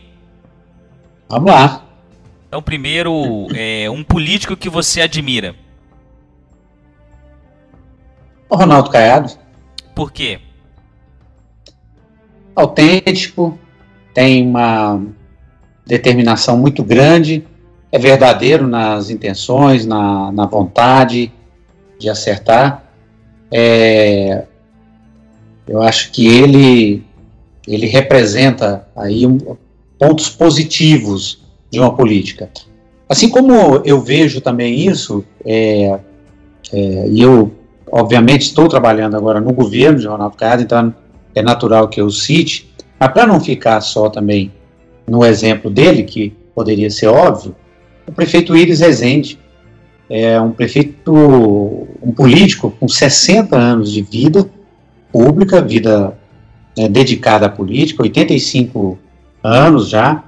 Vamos 1.30 1.52
lá. 1.52 1.93
Então, 2.54 2.62
primeiro, 2.62 3.48
é, 3.56 3.90
um 3.90 4.04
político 4.04 4.56
que 4.56 4.70
você 4.70 5.02
admira. 5.02 5.56
O 8.48 8.56
Ronaldo 8.56 8.92
Caiado. 8.92 9.34
Por 9.96 10.12
quê? 10.12 10.40
Autêntico, 12.56 13.58
tem 14.14 14.46
uma 14.46 15.02
determinação 15.84 16.56
muito 16.56 16.84
grande, 16.84 17.44
é 17.92 17.98
verdadeiro 17.98 18.68
nas 18.68 19.10
intenções, 19.10 19.84
na, 19.88 20.32
na 20.32 20.46
vontade 20.46 21.34
de 21.98 22.08
acertar. 22.08 22.84
É, 23.52 24.46
eu 25.68 25.82
acho 25.82 26.12
que 26.12 26.28
ele, 26.28 27.04
ele 27.68 27.88
representa 27.88 28.88
aí 28.96 29.26
um, 29.26 29.40
pontos 29.98 30.30
positivos 30.30 31.43
de 31.74 31.80
uma 31.80 31.96
política. 31.96 32.52
Assim 33.10 33.28
como 33.28 33.82
eu 33.84 34.00
vejo 34.00 34.40
também 34.40 34.88
isso, 34.88 35.26
é, 35.44 36.00
é, 36.72 37.08
e 37.10 37.20
eu, 37.20 37.52
obviamente, 37.92 38.44
estou 38.44 38.70
trabalhando 38.70 39.18
agora 39.18 39.42
no 39.42 39.52
governo 39.52 39.98
de 39.98 40.06
Ronaldo 40.06 40.38
Caiado, 40.38 40.62
então 40.62 40.94
é 41.34 41.42
natural 41.42 41.88
que 41.88 42.00
eu 42.00 42.12
cite, 42.12 42.72
mas 43.00 43.12
para 43.12 43.26
não 43.26 43.40
ficar 43.40 43.82
só 43.82 44.08
também 44.08 44.52
no 45.08 45.26
exemplo 45.26 45.72
dele, 45.72 46.04
que 46.04 46.32
poderia 46.54 46.92
ser 46.92 47.08
óbvio, 47.08 47.56
o 48.08 48.12
prefeito 48.12 48.56
Iris 48.56 48.80
Rezende 48.80 49.40
é 50.08 50.40
um 50.40 50.52
prefeito, 50.52 51.12
um 52.04 52.12
político 52.16 52.70
com 52.80 52.88
60 52.88 53.58
anos 53.58 53.92
de 53.92 54.04
vida 54.04 54.48
pública, 55.12 55.60
vida 55.60 56.16
né, 56.78 56.88
dedicada 56.88 57.48
à 57.48 57.50
política, 57.50 58.04
85 58.04 59.00
anos 59.44 59.90
já, 59.90 60.24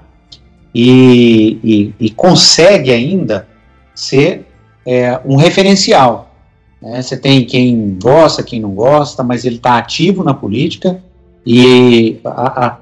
e, 0.78 1.58
e, 1.62 1.94
e 2.06 2.10
consegue 2.10 2.92
ainda 2.92 3.46
ser 3.94 4.46
é, 4.86 5.20
um 5.24 5.36
referencial. 5.36 6.34
Né? 6.80 7.00
Você 7.00 7.16
tem 7.16 7.44
quem 7.44 7.96
gosta, 8.00 8.42
quem 8.42 8.60
não 8.60 8.70
gosta, 8.70 9.22
mas 9.22 9.44
ele 9.44 9.56
está 9.56 9.78
ativo 9.78 10.22
na 10.22 10.34
política 10.34 11.02
e 11.44 12.18
a, 12.24 12.66
a 12.66 12.76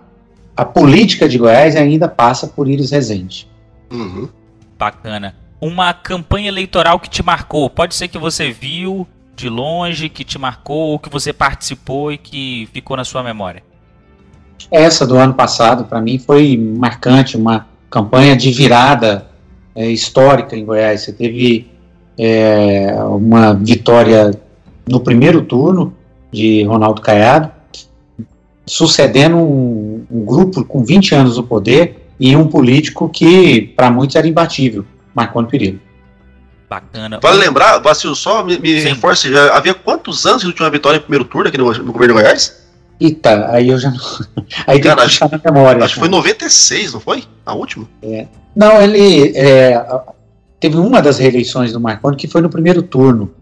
a 0.57 0.65
política 0.65 1.29
de 1.29 1.37
Goiás 1.37 1.75
ainda 1.75 2.09
passa 2.09 2.47
por 2.47 2.69
Iris 2.69 2.91
Rezende. 2.91 3.49
Uhum. 3.91 4.29
Bacana. 4.79 5.35
Uma 5.61 5.93
campanha 5.93 6.49
eleitoral 6.49 7.01
que 7.01 7.09
te 7.09 7.23
marcou, 7.23 7.69
pode 7.69 7.95
ser 7.95 8.09
que 8.09 8.19
você 8.19 8.51
viu 8.51 9.07
de 9.35 9.49
longe, 9.49 10.09
que 10.09 10.23
te 10.23 10.39
marcou, 10.39 10.91
ou 10.91 10.99
que 10.99 11.09
você 11.09 11.33
participou 11.33 12.13
e 12.13 12.19
que 12.19 12.69
ficou 12.73 12.97
na 12.97 13.05
sua 13.05 13.23
memória? 13.23 13.63
Essa 14.71 15.07
do 15.07 15.17
ano 15.17 15.35
passado, 15.35 15.85
para 15.85 16.01
mim, 16.01 16.19
foi 16.19 16.57
marcante, 16.57 17.37
uma 17.37 17.67
campanha 17.95 18.37
de 18.37 18.51
virada 18.51 19.25
é, 19.73 19.89
histórica 19.89 20.57
em 20.57 20.65
Goiás. 20.65 21.03
Você 21.03 21.13
teve 21.13 21.71
é, 22.19 22.93
uma 23.05 23.55
vitória 23.55 24.33
no 24.85 24.99
primeiro 24.99 25.43
turno 25.43 25.95
de 26.33 26.65
Ronaldo 26.65 27.01
Caiado, 27.01 27.53
sucedendo 28.67 29.37
um, 29.37 30.05
um, 30.11 30.25
grupo 30.25 30.65
com 30.65 30.85
20 30.85 31.15
anos 31.15 31.37
no 31.37 31.45
poder 31.45 32.09
e 32.19 32.35
um 32.35 32.49
político 32.49 33.09
que, 33.09 33.63
para 33.77 33.93
muitos, 33.93 34.17
era 34.17 34.27
imbatível, 34.27 34.85
Marconi 35.15 35.47
Perillo. 35.47 35.81
Bacana. 36.69 37.21
Vale 37.23 37.39
lembrar, 37.39 37.79
Vacil, 37.79 38.17
só 38.17 38.43
me, 38.43 38.59
me 38.59 38.81
reforce, 38.81 39.31
já 39.31 39.57
havia 39.57 39.73
quantos 39.73 40.27
anos 40.27 40.43
que 40.43 40.49
não 40.49 40.55
tinha 40.55 40.67
uma 40.67 40.73
vitória 40.73 40.97
em 40.97 41.01
primeiro 41.01 41.25
turno 41.25 41.47
aqui 41.49 41.59
no, 41.59 41.73
no 41.73 41.93
governo 41.93 42.17
de 42.17 42.23
Goiás? 42.23 42.64
Eita, 43.01 43.51
aí 43.51 43.69
eu 43.69 43.79
já 43.79 43.91
não. 43.91 43.99
Aí 44.67 44.81
Cara, 44.81 45.03
tem 45.03 45.09
que 45.09 45.25
acho, 45.25 45.29
na 45.31 45.53
memória. 45.53 45.85
Acho 45.85 45.95
que 45.95 46.01
foi 46.01 46.09
96, 46.09 46.95
não 46.95 47.01
foi? 47.01 47.25
A 47.45 47.53
última? 47.55 47.89
É. 48.03 48.27
Não, 48.55 48.81
ele. 48.81 49.37
É, 49.37 49.85
teve 50.61 50.77
uma 50.77 51.03
das 51.03 51.19
reeleições 51.19 51.73
do 51.73 51.81
Marconi 51.81 52.17
que 52.17 52.29
foi 52.29 52.41
no 52.41 52.49
primeiro 52.49 52.83
turno. 52.83 53.35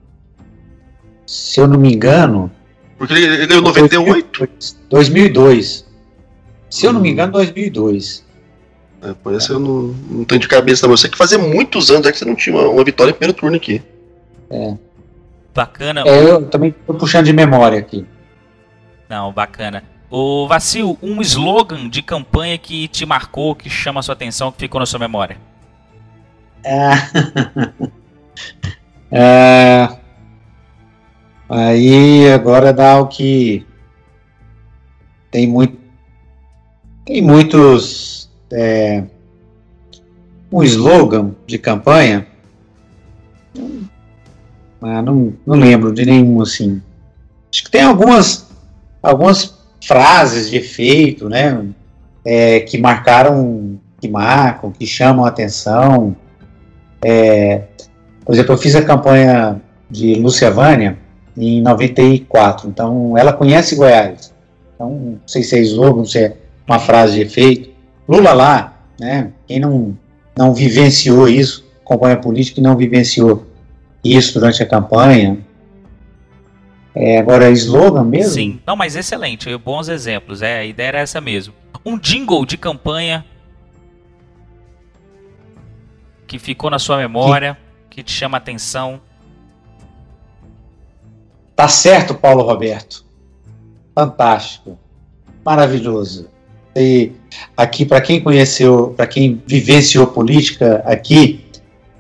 Se 1.27 1.61
eu 1.61 1.69
não 1.69 1.79
me 1.79 1.93
engano, 1.93 2.51
porque 3.03 3.15
ele, 3.15 3.27
ele 3.27 3.47
ganhou 3.49 3.65
98? 3.65 4.49
2002. 4.89 5.85
Se 6.71 6.87
eu 6.87 6.93
não 6.93 7.01
me 7.01 7.11
engano, 7.11 7.33
2002. 7.33 8.25
É, 9.03 9.13
por 9.13 9.35
isso 9.35 9.53
eu 9.53 9.59
não, 9.59 9.95
não 10.09 10.25
tenho 10.25 10.41
de 10.41 10.47
cabeça, 10.47 10.87
não. 10.87 10.93
Eu 10.93 10.97
sei 10.97 11.11
que 11.11 11.19
fazia 11.19 11.37
muitos 11.37 11.91
anos 11.91 12.07
é 12.07 12.13
que 12.13 12.19
você 12.19 12.25
não 12.25 12.37
tinha 12.37 12.55
uma, 12.55 12.69
uma 12.69 12.85
vitória 12.85 13.11
em 13.11 13.15
primeiro 13.15 13.37
turno 13.37 13.57
aqui. 13.57 13.83
É. 14.49 14.77
Bacana. 15.53 16.05
É, 16.07 16.31
eu 16.31 16.47
também 16.47 16.73
tô 16.87 16.95
puxando 16.95 17.25
de 17.25 17.33
memória 17.33 17.77
aqui. 17.77 18.07
Não, 19.13 19.31
bacana. 19.31 19.85
O 20.11 20.49
Vacil, 20.49 20.99
um 21.03 21.21
slogan 21.21 21.87
de 21.87 22.01
campanha 22.01 22.57
que 22.57 22.89
te 22.89 23.05
marcou, 23.05 23.55
que 23.55 23.69
chama 23.69 24.01
a 24.01 24.03
sua 24.03 24.15
atenção, 24.15 24.51
que 24.51 24.61
ficou 24.61 24.81
na 24.81 24.87
sua 24.87 24.99
memória. 24.99 25.37
É. 26.65 26.93
É, 29.15 29.91
aí 31.47 32.33
agora 32.33 32.73
dá 32.73 32.99
o 32.99 33.09
que 33.09 33.67
tem 35.31 35.47
muito 35.47 35.77
tem 37.05 37.21
muitos 37.21 38.31
é, 38.51 39.05
um 40.51 40.63
slogan 40.63 41.35
de 41.47 41.59
campanha 41.59 42.27
mas 44.81 45.05
não, 45.05 45.35
não 45.45 45.57
lembro 45.57 45.93
de 45.93 46.07
nenhum 46.07 46.41
assim 46.41 46.81
acho 47.51 47.65
que 47.65 47.71
tem 47.71 47.83
algumas 47.83 48.51
algumas 49.03 49.55
frases 49.85 50.51
de 50.51 50.57
efeito 50.57 51.29
né 51.29 51.65
é, 52.25 52.61
que 52.61 52.79
marcaram 52.79 53.79
que 54.01 54.09
marcam 54.09 54.71
que 54.71 54.87
chamam 54.87 55.25
a 55.25 55.29
atenção 55.29 56.17
é, 57.05 57.63
por 58.25 58.33
exemplo, 58.35 58.55
eu 58.55 58.59
fiz 58.59 58.77
a 58.77 58.83
campanha 58.83 59.61
de 59.91 60.15
Lúcia 60.15 60.51
Vânia 60.51 60.97
em 61.37 61.61
94, 61.61 62.69
então 62.69 63.17
ela 63.19 63.33
conhece 63.33 63.75
Goiás. 63.75 64.33
Então, 64.75 64.91
não 64.91 65.21
sei 65.27 65.43
se 65.43 65.57
é 65.57 65.61
slogan, 65.61 66.05
se 66.05 66.19
é 66.19 66.37
uma 66.67 66.79
frase 66.79 67.15
de 67.15 67.23
efeito. 67.23 67.71
Lula 68.09 68.33
lá, 68.33 68.77
né? 68.99 69.31
Quem 69.47 69.59
não, 69.59 69.97
não 70.37 70.55
vivenciou 70.55 71.29
isso, 71.29 71.65
campanha 71.89 72.17
política 72.17 72.61
e 72.61 72.63
não 72.63 72.77
vivenciou 72.77 73.47
isso 74.05 74.35
durante 74.39 74.63
a 74.63 74.67
campanha. 74.67 75.39
É, 76.95 77.19
agora, 77.19 77.51
slogan 77.51 78.05
mesmo? 78.05 78.33
Sim, 78.33 78.61
não, 78.67 78.77
mas 78.77 78.97
excelente, 78.97 79.55
bons 79.57 79.89
exemplos, 79.89 80.43
é, 80.43 80.59
a 80.59 80.65
ideia 80.65 80.89
era 80.89 80.99
essa 80.99 81.21
mesmo. 81.21 81.55
Um 81.85 81.99
jingle 81.99 82.45
de 82.45 82.57
campanha 82.57 83.25
que 86.27 86.39
ficou 86.39 86.71
na 86.71 86.79
sua 86.79 86.99
memória 86.99 87.59
que 87.91 88.03
te 88.03 88.13
chama 88.13 88.37
a 88.37 88.41
atenção? 88.41 89.01
Tá 91.55 91.69
certo, 91.69 92.15
Paulo 92.15 92.43
Roberto. 92.43 93.05
Fantástico. 93.95 94.79
Maravilhoso. 95.45 96.31
E 96.75 97.13
aqui, 97.55 97.85
para 97.85 98.01
quem 98.01 98.21
conheceu, 98.21 98.95
para 98.97 99.07
quem 99.07 99.43
vivenciou 99.47 100.07
política 100.07 100.83
aqui, 100.87 101.42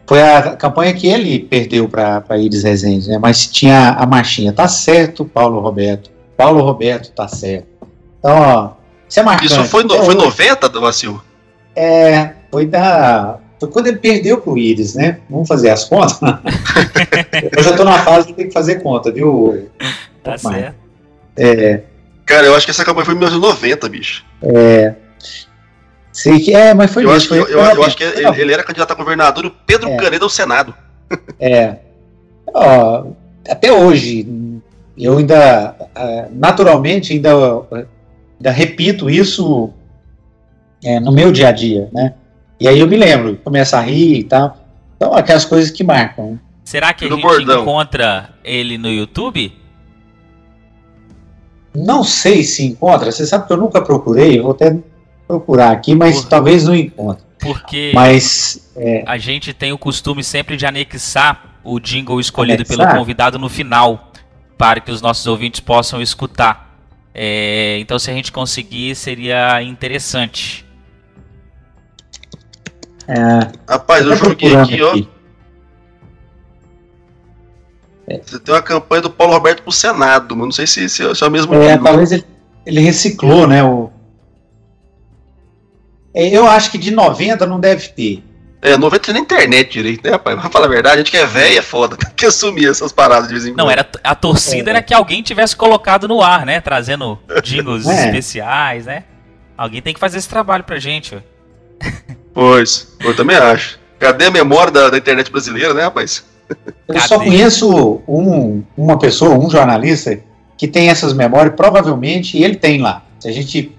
foi 0.06 0.22
a 0.22 0.56
campanha 0.56 0.92
que 0.92 1.06
ele 1.06 1.38
perdeu 1.40 1.88
para 1.88 2.38
Iris 2.38 2.62
Rezende, 2.62 3.08
né? 3.08 3.18
mas 3.18 3.46
tinha 3.46 3.90
a 3.90 4.06
marchinha. 4.06 4.52
Tá 4.52 4.68
certo, 4.68 5.24
Paulo 5.24 5.60
Roberto. 5.60 6.10
Paulo 6.36 6.62
Roberto 6.62 7.10
tá 7.12 7.28
certo. 7.28 7.66
Então, 8.18 8.36
ó, 8.36 8.70
isso 9.08 9.20
é 9.20 9.22
marcante. 9.22 9.52
Isso 9.52 9.64
foi, 9.64 9.84
no, 9.84 10.02
foi 10.04 10.14
90, 10.14 10.68
Vacil? 10.80 11.20
É, 11.74 12.30
foi 12.50 12.66
da 12.66 13.38
foi 13.58 13.70
quando 13.70 13.86
ele 13.86 13.98
perdeu 13.98 14.38
pro 14.38 14.58
Íris, 14.58 14.94
né? 14.94 15.20
Vamos 15.30 15.46
fazer 15.46 15.70
as 15.70 15.84
contas? 15.84 16.18
eu 17.56 17.62
já 17.62 17.76
tô 17.76 17.84
numa 17.84 18.00
fase 18.00 18.26
de 18.26 18.32
ter 18.34 18.46
que 18.46 18.52
fazer 18.52 18.82
conta, 18.82 19.12
viu? 19.12 19.68
Tá 20.22 20.36
certo. 20.36 20.74
É, 21.36 21.82
Cara, 22.24 22.46
eu 22.46 22.54
acho 22.54 22.64
que 22.64 22.70
essa 22.70 22.84
campanha 22.84 23.04
foi 23.04 23.14
em 23.14 23.18
1990, 23.18 23.88
bicho. 23.88 24.24
É. 24.42 24.94
Sei 26.12 26.38
que 26.40 26.54
é, 26.54 26.74
mas 26.74 26.92
foi 26.92 27.04
Eu, 27.04 27.08
isso, 27.08 27.16
acho, 27.16 27.28
que, 27.28 27.40
foi- 27.40 27.54
eu, 27.54 27.58
eu 27.60 27.74
foi- 27.76 27.84
acho 27.86 27.96
que 27.96 28.04
ele, 28.04 28.40
ele 28.42 28.52
era 28.52 28.62
candidato 28.62 28.90
a 28.90 28.94
governador 28.94 29.44
e 29.44 29.48
o 29.48 29.50
Pedro 29.50 29.88
É. 29.88 29.96
Caneda 29.96 30.24
ao 30.24 30.28
Senado. 30.28 30.74
É. 31.40 31.76
Ó, 32.52 33.06
até 33.48 33.72
hoje, 33.72 34.26
eu 34.98 35.16
ainda, 35.18 35.74
ah, 35.94 36.28
naturalmente, 36.30 37.12
ainda, 37.14 37.30
ainda 38.38 38.50
repito 38.50 39.08
isso 39.08 39.70
é, 40.84 41.00
no 41.00 41.12
meu 41.12 41.32
dia 41.32 41.48
a 41.48 41.52
dia, 41.52 41.88
né? 41.92 42.14
E 42.60 42.68
aí 42.68 42.78
eu 42.78 42.86
me 42.86 42.96
lembro, 42.96 43.36
começo 43.42 43.74
a 43.74 43.80
rir 43.80 44.18
e 44.18 44.24
tal. 44.24 44.56
Então, 44.96 45.14
aquelas 45.14 45.44
coisas 45.44 45.70
que 45.70 45.82
marcam. 45.82 46.38
Será 46.64 46.92
que 46.92 47.04
a 47.06 47.08
gente 47.08 47.22
bordão. 47.22 47.62
encontra 47.62 48.30
ele 48.44 48.76
no 48.78 48.88
YouTube? 48.90 49.52
Não 51.74 52.04
sei 52.04 52.42
se 52.44 52.64
encontra, 52.64 53.10
você 53.10 53.26
sabe 53.26 53.46
que 53.46 53.52
eu 53.52 53.56
nunca 53.56 53.80
procurei, 53.80 54.38
eu 54.38 54.42
vou 54.42 54.52
até 54.52 54.76
procurar 55.26 55.70
aqui, 55.72 55.94
mas 55.94 56.16
Porra. 56.18 56.28
talvez 56.30 56.64
não 56.64 56.74
encontre. 56.74 57.24
Porque 57.40 57.90
Mas, 57.92 58.70
é, 58.76 59.02
a 59.06 59.18
gente 59.18 59.52
tem 59.52 59.72
o 59.72 59.78
costume 59.78 60.22
sempre 60.22 60.56
de 60.56 60.64
anexar 60.64 61.58
o 61.64 61.80
jingle 61.80 62.20
escolhido 62.20 62.62
Anexar? 62.62 62.86
pelo 62.86 62.98
convidado 62.98 63.36
no 63.38 63.48
final, 63.48 64.12
para 64.56 64.80
que 64.80 64.92
os 64.92 65.02
nossos 65.02 65.26
ouvintes 65.26 65.58
possam 65.60 66.00
escutar. 66.00 66.70
É, 67.14 67.78
então, 67.80 67.98
se 67.98 68.10
a 68.10 68.14
gente 68.14 68.30
conseguir, 68.30 68.94
seria 68.94 69.60
interessante. 69.62 70.64
é, 73.08 73.50
Rapaz, 73.68 74.06
eu 74.06 74.16
joguei 74.16 74.50
procurando 74.50 74.62
aqui, 74.62 74.82
ó. 74.82 75.00
Você 78.24 78.38
tem 78.40 78.54
uma 78.54 78.62
campanha 78.62 79.02
do 79.02 79.10
Paulo 79.10 79.32
Roberto 79.34 79.62
pro 79.62 79.72
Senado, 79.72 80.36
mas 80.36 80.44
não 80.44 80.52
sei 80.52 80.66
se, 80.66 80.88
se, 80.88 81.14
se 81.14 81.24
é 81.24 81.26
o 81.26 81.30
mesmo 81.30 81.54
É, 81.54 81.76
jingle. 81.76 81.84
talvez 81.84 82.12
ele, 82.12 82.24
ele 82.66 82.80
reciclou, 82.80 83.46
né? 83.46 83.62
O... 83.64 83.91
É, 86.14 86.28
eu 86.28 86.46
acho 86.46 86.70
que 86.70 86.78
de 86.78 86.90
90 86.90 87.46
não 87.46 87.58
deve 87.60 87.88
ter. 87.88 88.22
É, 88.60 88.76
90 88.76 89.02
tinha 89.02 89.14
na 89.14 89.20
internet 89.20 89.72
direito, 89.72 90.04
né, 90.04 90.10
rapaz? 90.12 90.38
Pra 90.40 90.48
falar 90.50 90.66
a 90.66 90.68
verdade, 90.68 90.94
a 90.94 90.98
gente 90.98 91.10
que 91.10 91.16
é 91.16 91.26
velho 91.26 91.58
é 91.58 91.62
foda, 91.62 91.96
tem 91.98 92.10
que 92.14 92.26
assumir 92.26 92.68
essas 92.68 92.92
paradas 92.92 93.26
de 93.26 93.34
vez 93.34 93.44
em 93.46 93.50
quando. 93.50 93.58
Não, 93.58 93.70
era 93.70 93.88
a 94.04 94.14
torcida 94.14 94.70
É. 94.70 94.74
era 94.74 94.82
que 94.82 94.94
alguém 94.94 95.22
tivesse 95.22 95.56
colocado 95.56 96.06
no 96.06 96.22
ar, 96.22 96.46
né? 96.46 96.60
Trazendo 96.60 97.18
jingles 97.42 97.86
É. 97.90 98.06
especiais, 98.06 98.86
né? 98.86 99.04
Alguém 99.56 99.82
tem 99.82 99.92
que 99.94 100.00
fazer 100.00 100.18
esse 100.18 100.28
trabalho 100.28 100.64
pra 100.64 100.78
gente. 100.78 101.14
ué. 101.14 101.22
Pois, 102.34 102.96
eu 103.00 103.14
também 103.14 103.36
acho. 103.36 103.78
Cadê 103.98 104.26
a 104.26 104.30
memória 104.30 104.72
da, 104.72 104.88
da 104.90 104.96
internet 104.98 105.30
brasileira, 105.30 105.74
né, 105.74 105.82
rapaz? 105.82 106.24
Eu 106.88 106.98
só 107.00 107.18
Cadê? 107.18 107.30
conheço 107.30 108.02
um, 108.08 108.62
uma 108.76 108.98
pessoa, 108.98 109.34
um 109.38 109.50
jornalista, 109.50 110.18
que 110.56 110.66
tem 110.66 110.88
essas 110.88 111.12
memórias, 111.12 111.54
provavelmente 111.54 112.40
ele 112.42 112.56
tem 112.56 112.80
lá. 112.80 113.02
Se 113.20 113.28
a 113.28 113.32
gente 113.32 113.76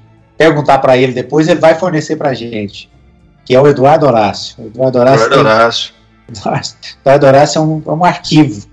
perguntar 0.47 0.79
para 0.79 0.97
ele 0.97 1.13
depois, 1.13 1.47
ele 1.47 1.59
vai 1.59 1.75
fornecer 1.75 2.15
para 2.15 2.33
gente. 2.33 2.89
Que 3.45 3.55
é 3.55 3.61
o 3.61 3.67
Eduardo 3.67 4.05
Horácio. 4.05 4.55
O 4.63 4.67
Eduardo 4.67 4.99
Horácio, 4.99 5.25
Eduardo 5.25 5.35
tem- 5.35 5.53
Horácio. 5.53 5.93
Eduardo 7.01 7.25
Horácio 7.27 7.59
é 7.59 7.61
um, 7.61 7.83
é 7.85 7.91
um 7.91 8.05
arquivo. 8.05 8.67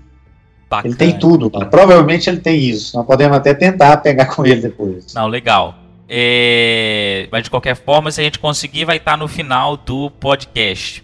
Bacana. 0.69 0.87
Ele 0.89 0.95
tem 0.95 1.19
tudo. 1.19 1.49
Provavelmente 1.49 2.29
ele 2.29 2.39
tem 2.39 2.57
isso. 2.57 2.95
Nós 2.95 3.05
podemos 3.05 3.35
até 3.35 3.53
tentar 3.53 3.97
pegar 3.97 4.25
com 4.27 4.45
ele 4.45 4.61
depois. 4.61 5.13
Não, 5.13 5.27
legal. 5.27 5.75
É, 6.07 7.27
Mas 7.31 7.43
de 7.43 7.49
qualquer 7.49 7.75
forma, 7.75 8.11
se 8.11 8.19
a 8.21 8.23
gente 8.23 8.39
conseguir, 8.39 8.85
vai 8.85 8.97
estar 8.97 9.17
no 9.17 9.27
final 9.27 9.75
do 9.77 10.09
podcast. 10.11 11.03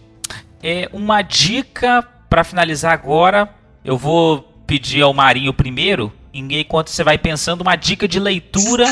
É 0.64 0.89
uma 0.94 1.22
dica 1.22 2.03
para 2.30 2.44
finalizar 2.44 2.94
agora. 2.94 3.49
Eu 3.84 3.98
vou 3.98 4.41
pedir 4.65 5.02
ao 5.02 5.14
Marinho 5.14 5.53
primeiro, 5.53 6.11
enquanto 6.39 6.89
você 6.89 7.03
vai 7.03 7.18
pensando 7.18 7.61
uma 7.61 7.76
dica 7.76 8.07
de 8.07 8.19
leitura 8.19 8.85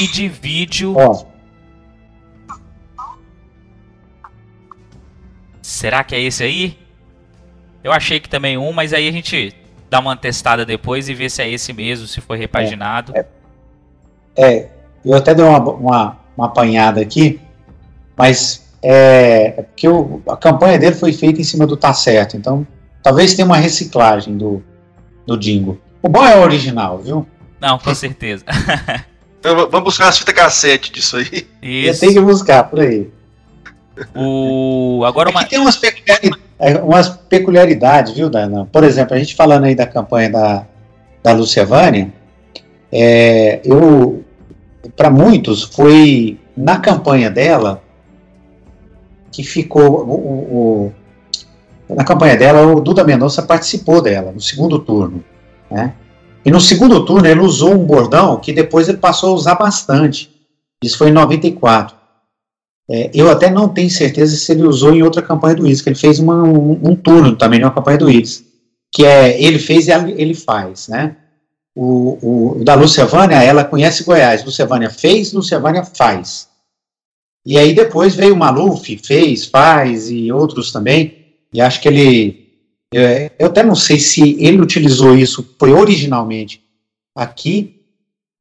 e 0.00 0.06
de 0.08 0.28
vídeo. 0.28 0.94
Ó, 0.96 1.24
Será 5.60 6.02
que 6.02 6.14
é 6.14 6.20
esse 6.20 6.42
aí? 6.42 6.78
Eu 7.84 7.92
achei 7.92 8.18
que 8.20 8.28
também 8.28 8.56
um, 8.58 8.72
mas 8.72 8.92
aí 8.92 9.08
a 9.08 9.12
gente 9.12 9.54
dá 9.90 10.00
uma 10.00 10.16
testada 10.16 10.64
depois 10.64 11.08
e 11.08 11.14
vê 11.14 11.28
se 11.28 11.42
é 11.42 11.48
esse 11.50 11.72
mesmo, 11.72 12.06
se 12.06 12.20
foi 12.20 12.36
repaginado. 12.38 13.12
É, 14.36 14.68
eu 15.04 15.16
até 15.16 15.34
dei 15.34 15.44
uma, 15.44 15.58
uma, 15.58 16.16
uma 16.36 16.46
apanhada 16.46 17.00
aqui, 17.00 17.40
mas 18.16 18.72
é, 18.82 19.54
é 19.58 19.62
porque 19.62 19.86
o- 19.88 20.22
a 20.28 20.36
campanha 20.36 20.78
dele 20.78 20.94
foi 20.96 21.12
feita 21.12 21.40
em 21.40 21.44
cima 21.44 21.66
do 21.66 21.76
Tá 21.76 21.92
Certo, 21.92 22.36
então 22.36 22.66
talvez 23.02 23.34
tenha 23.34 23.46
uma 23.46 23.56
reciclagem 23.56 24.36
do, 24.36 24.62
do 25.26 25.36
Dingo. 25.36 25.80
O 26.02 26.08
bom 26.08 26.24
é 26.26 26.36
o 26.36 26.42
original, 26.42 26.98
viu? 26.98 27.26
Não, 27.60 27.78
com 27.78 27.94
certeza. 27.94 28.44
Então, 29.44 29.56
vamos 29.68 29.82
buscar 29.86 30.06
as 30.06 30.16
fitas 30.18 30.32
cassete 30.36 30.92
disso 30.92 31.16
aí. 31.16 31.44
Isso. 31.60 31.98
tenho 31.98 32.12
que 32.12 32.20
buscar 32.20 32.62
por 32.62 32.78
aí. 32.78 33.10
O... 34.14 35.02
Agora 35.04 35.30
uma. 35.30 35.40
Aqui 35.40 35.50
tem 35.50 35.58
umas, 35.58 35.76
peculiari- 35.76 36.30
é, 36.60 36.74
umas 36.78 37.08
peculiaridades, 37.08 38.12
viu, 38.14 38.30
Dana? 38.30 38.68
Por 38.70 38.84
exemplo, 38.84 39.16
a 39.16 39.18
gente 39.18 39.34
falando 39.34 39.64
aí 39.64 39.74
da 39.74 39.84
campanha 39.84 40.30
da, 40.30 40.64
da 41.24 41.32
Lúcia 41.32 41.64
Vânia, 41.66 42.12
é, 42.92 43.60
eu, 43.64 44.22
para 44.96 45.10
muitos, 45.10 45.64
foi 45.64 46.38
na 46.56 46.78
campanha 46.78 47.28
dela 47.28 47.82
que 49.32 49.42
ficou. 49.42 50.06
O, 50.06 50.14
o- 50.14 50.92
o- 51.88 51.94
na 51.96 52.04
campanha 52.04 52.36
dela, 52.36 52.64
o 52.64 52.80
Duda 52.80 53.02
Mendonça 53.02 53.42
participou 53.42 54.00
dela, 54.00 54.30
no 54.30 54.40
segundo 54.40 54.78
turno. 54.78 55.24
Né? 55.72 55.94
E 56.44 56.50
no 56.50 56.60
segundo 56.60 57.04
turno 57.04 57.26
ele 57.26 57.40
usou 57.40 57.72
um 57.72 57.84
bordão 57.84 58.38
que 58.38 58.52
depois 58.52 58.88
ele 58.88 58.98
passou 58.98 59.30
a 59.30 59.34
usar 59.34 59.54
bastante. 59.54 60.30
Isso 60.82 60.98
foi 60.98 61.08
em 61.08 61.12
94. 61.12 61.96
É, 62.90 63.10
eu 63.14 63.30
até 63.30 63.50
não 63.50 63.68
tenho 63.68 63.88
certeza 63.88 64.36
se 64.36 64.52
ele 64.52 64.64
usou 64.64 64.92
em 64.92 65.02
outra 65.02 65.22
campanha 65.22 65.54
do 65.54 65.66
IDES, 65.66 65.80
que 65.80 65.88
ele 65.88 65.96
fez 65.96 66.18
uma, 66.18 66.42
um, 66.42 66.72
um, 66.90 66.96
turno 66.96 67.36
também 67.36 67.60
de 67.60 67.64
uma 67.64 67.72
campanha 67.72 67.98
do 67.98 68.10
IDES, 68.10 68.44
que 68.92 69.04
é 69.04 69.40
ele 69.40 69.58
fez 69.58 69.86
e 69.86 69.92
ele 69.92 70.34
faz, 70.34 70.88
né? 70.88 71.16
O, 71.74 72.58
o 72.58 72.64
da 72.64 72.74
Lucevânia, 72.74 73.42
ela 73.42 73.64
conhece 73.64 74.04
Goiás, 74.04 74.44
Lucevânia 74.44 74.90
fez, 74.90 75.32
Lucevânia 75.32 75.84
faz. 75.84 76.48
E 77.46 77.56
aí 77.56 77.72
depois 77.72 78.14
veio 78.14 78.34
o 78.34 78.36
Maluf, 78.36 78.98
fez, 78.98 79.46
faz, 79.46 80.10
e 80.10 80.30
outros 80.30 80.70
também, 80.70 81.34
e 81.52 81.60
acho 81.60 81.80
que 81.80 81.88
ele, 81.88 82.41
eu 83.38 83.46
até 83.46 83.62
não 83.62 83.74
sei 83.74 83.98
se 83.98 84.36
ele 84.44 84.60
utilizou 84.60 85.16
isso, 85.16 85.54
foi 85.58 85.72
originalmente 85.72 86.62
aqui, 87.14 87.80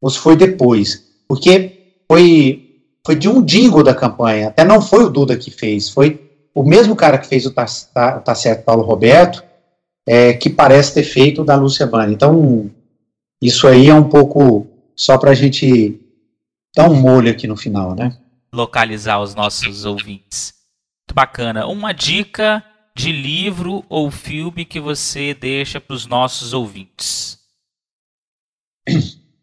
ou 0.02 0.10
se 0.10 0.20
foi 0.20 0.36
depois, 0.36 1.06
porque 1.28 1.96
foi 2.08 2.68
foi 3.06 3.16
de 3.16 3.28
um 3.28 3.42
dingo 3.42 3.84
da 3.84 3.96
campanha. 3.96 4.50
Até 4.50 4.64
não 4.64 4.82
foi 4.82 5.04
o 5.04 5.10
Duda 5.10 5.36
que 5.36 5.50
fez, 5.50 5.90
foi 5.90 6.30
o 6.54 6.64
mesmo 6.64 6.96
cara 6.96 7.18
que 7.18 7.28
fez 7.28 7.46
o 7.46 7.52
Tá, 7.52 7.66
tá, 7.94 8.20
tá 8.20 8.36
Certo 8.36 8.64
Paulo 8.64 8.84
Roberto, 8.84 9.44
é, 10.06 10.34
que 10.34 10.50
parece 10.50 10.94
ter 10.94 11.04
feito 11.04 11.42
o 11.42 11.46
da 11.46 11.56
Lúcia 11.56 11.88
Bani. 11.88 12.14
Então, 12.14 12.70
isso 13.42 13.68
aí 13.68 13.90
é 13.90 13.96
um 13.96 14.08
pouco 14.08 14.68
só 14.96 15.18
para 15.18 15.32
a 15.32 15.36
gente 15.36 16.00
dar 16.76 16.90
um 16.90 16.96
molho 16.96 17.32
aqui 17.32 17.48
no 17.48 17.58
final, 17.58 17.96
né? 17.96 18.18
Localizar 18.54 19.20
os 19.22 19.34
nossos 19.34 19.86
ouvintes. 19.86 20.54
Muito 21.02 21.16
bacana. 21.16 21.66
Uma 21.66 21.94
dica 21.94 22.64
de 22.96 23.12
livro 23.12 23.84
ou 23.90 24.12
filme 24.12 24.66
que 24.66 24.80
você 24.80 25.34
deixa 25.34 25.80
para 25.80 25.96
os 25.96 26.06
nossos 26.06 26.54
ouvintes? 26.54 27.40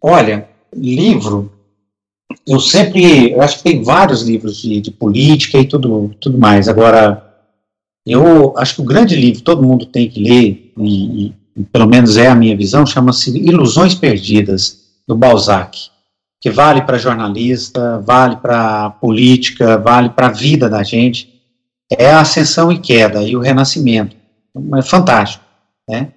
Olha, 0.01 0.49
livro, 0.75 1.53
eu 2.47 2.61
sempre, 2.61 3.33
eu 3.33 3.43
acho 3.43 3.59
que 3.59 3.65
tem 3.65 3.83
vários 3.83 4.23
livros 4.23 4.61
de, 4.61 4.81
de, 4.81 4.91
política 4.91 5.59
e 5.59 5.65
tudo, 5.65 6.15
tudo 6.21 6.39
mais. 6.39 6.69
Agora, 6.69 7.25
eu 8.07 8.57
acho 8.59 8.77
que 8.77 8.81
o 8.81 8.85
grande 8.85 9.17
livro 9.17 9.43
todo 9.43 9.63
mundo 9.63 9.87
tem 9.87 10.09
que 10.09 10.21
ler, 10.21 10.73
e, 10.79 11.27
e 11.57 11.65
pelo 11.73 11.87
menos 11.87 12.17
é 12.17 12.29
a 12.29 12.35
minha 12.35 12.57
visão, 12.57 12.87
chama-se 12.87 13.37
Ilusões 13.37 13.95
Perdidas, 13.95 14.89
do 15.07 15.17
Balzac, 15.17 15.91
que 16.41 16.51
vale 16.51 16.83
para 16.83 16.99
jornalista, 16.99 17.99
vale 18.01 18.37
para 18.37 18.91
política, 18.91 19.79
vale 19.79 20.11
para 20.11 20.27
a 20.29 20.33
vida 20.33 20.69
da 20.69 20.83
gente. 20.83 21.38
É 21.91 22.11
a 22.11 22.21
ascensão 22.21 22.71
e 22.71 22.79
queda 22.79 23.23
e 23.23 23.37
o 23.37 23.41
renascimento. 23.41 24.17
É 24.77 24.83
fantástico, 24.83 25.45
né? 25.89 26.13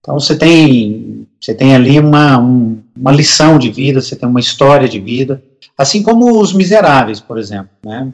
Então 0.00 0.18
você 0.18 0.36
tem, 0.36 1.26
você 1.40 1.54
tem 1.54 1.74
ali 1.74 1.98
uma, 1.98 2.38
um, 2.38 2.82
uma 2.94 3.10
lição 3.10 3.58
de 3.58 3.70
vida, 3.70 4.02
você 4.02 4.14
tem 4.14 4.28
uma 4.28 4.40
história 4.40 4.86
de 4.86 5.00
vida, 5.00 5.42
Assim 5.76 6.02
como 6.02 6.40
Os 6.40 6.52
Miseráveis, 6.52 7.20
por 7.20 7.36
exemplo, 7.36 7.70
né, 7.84 8.12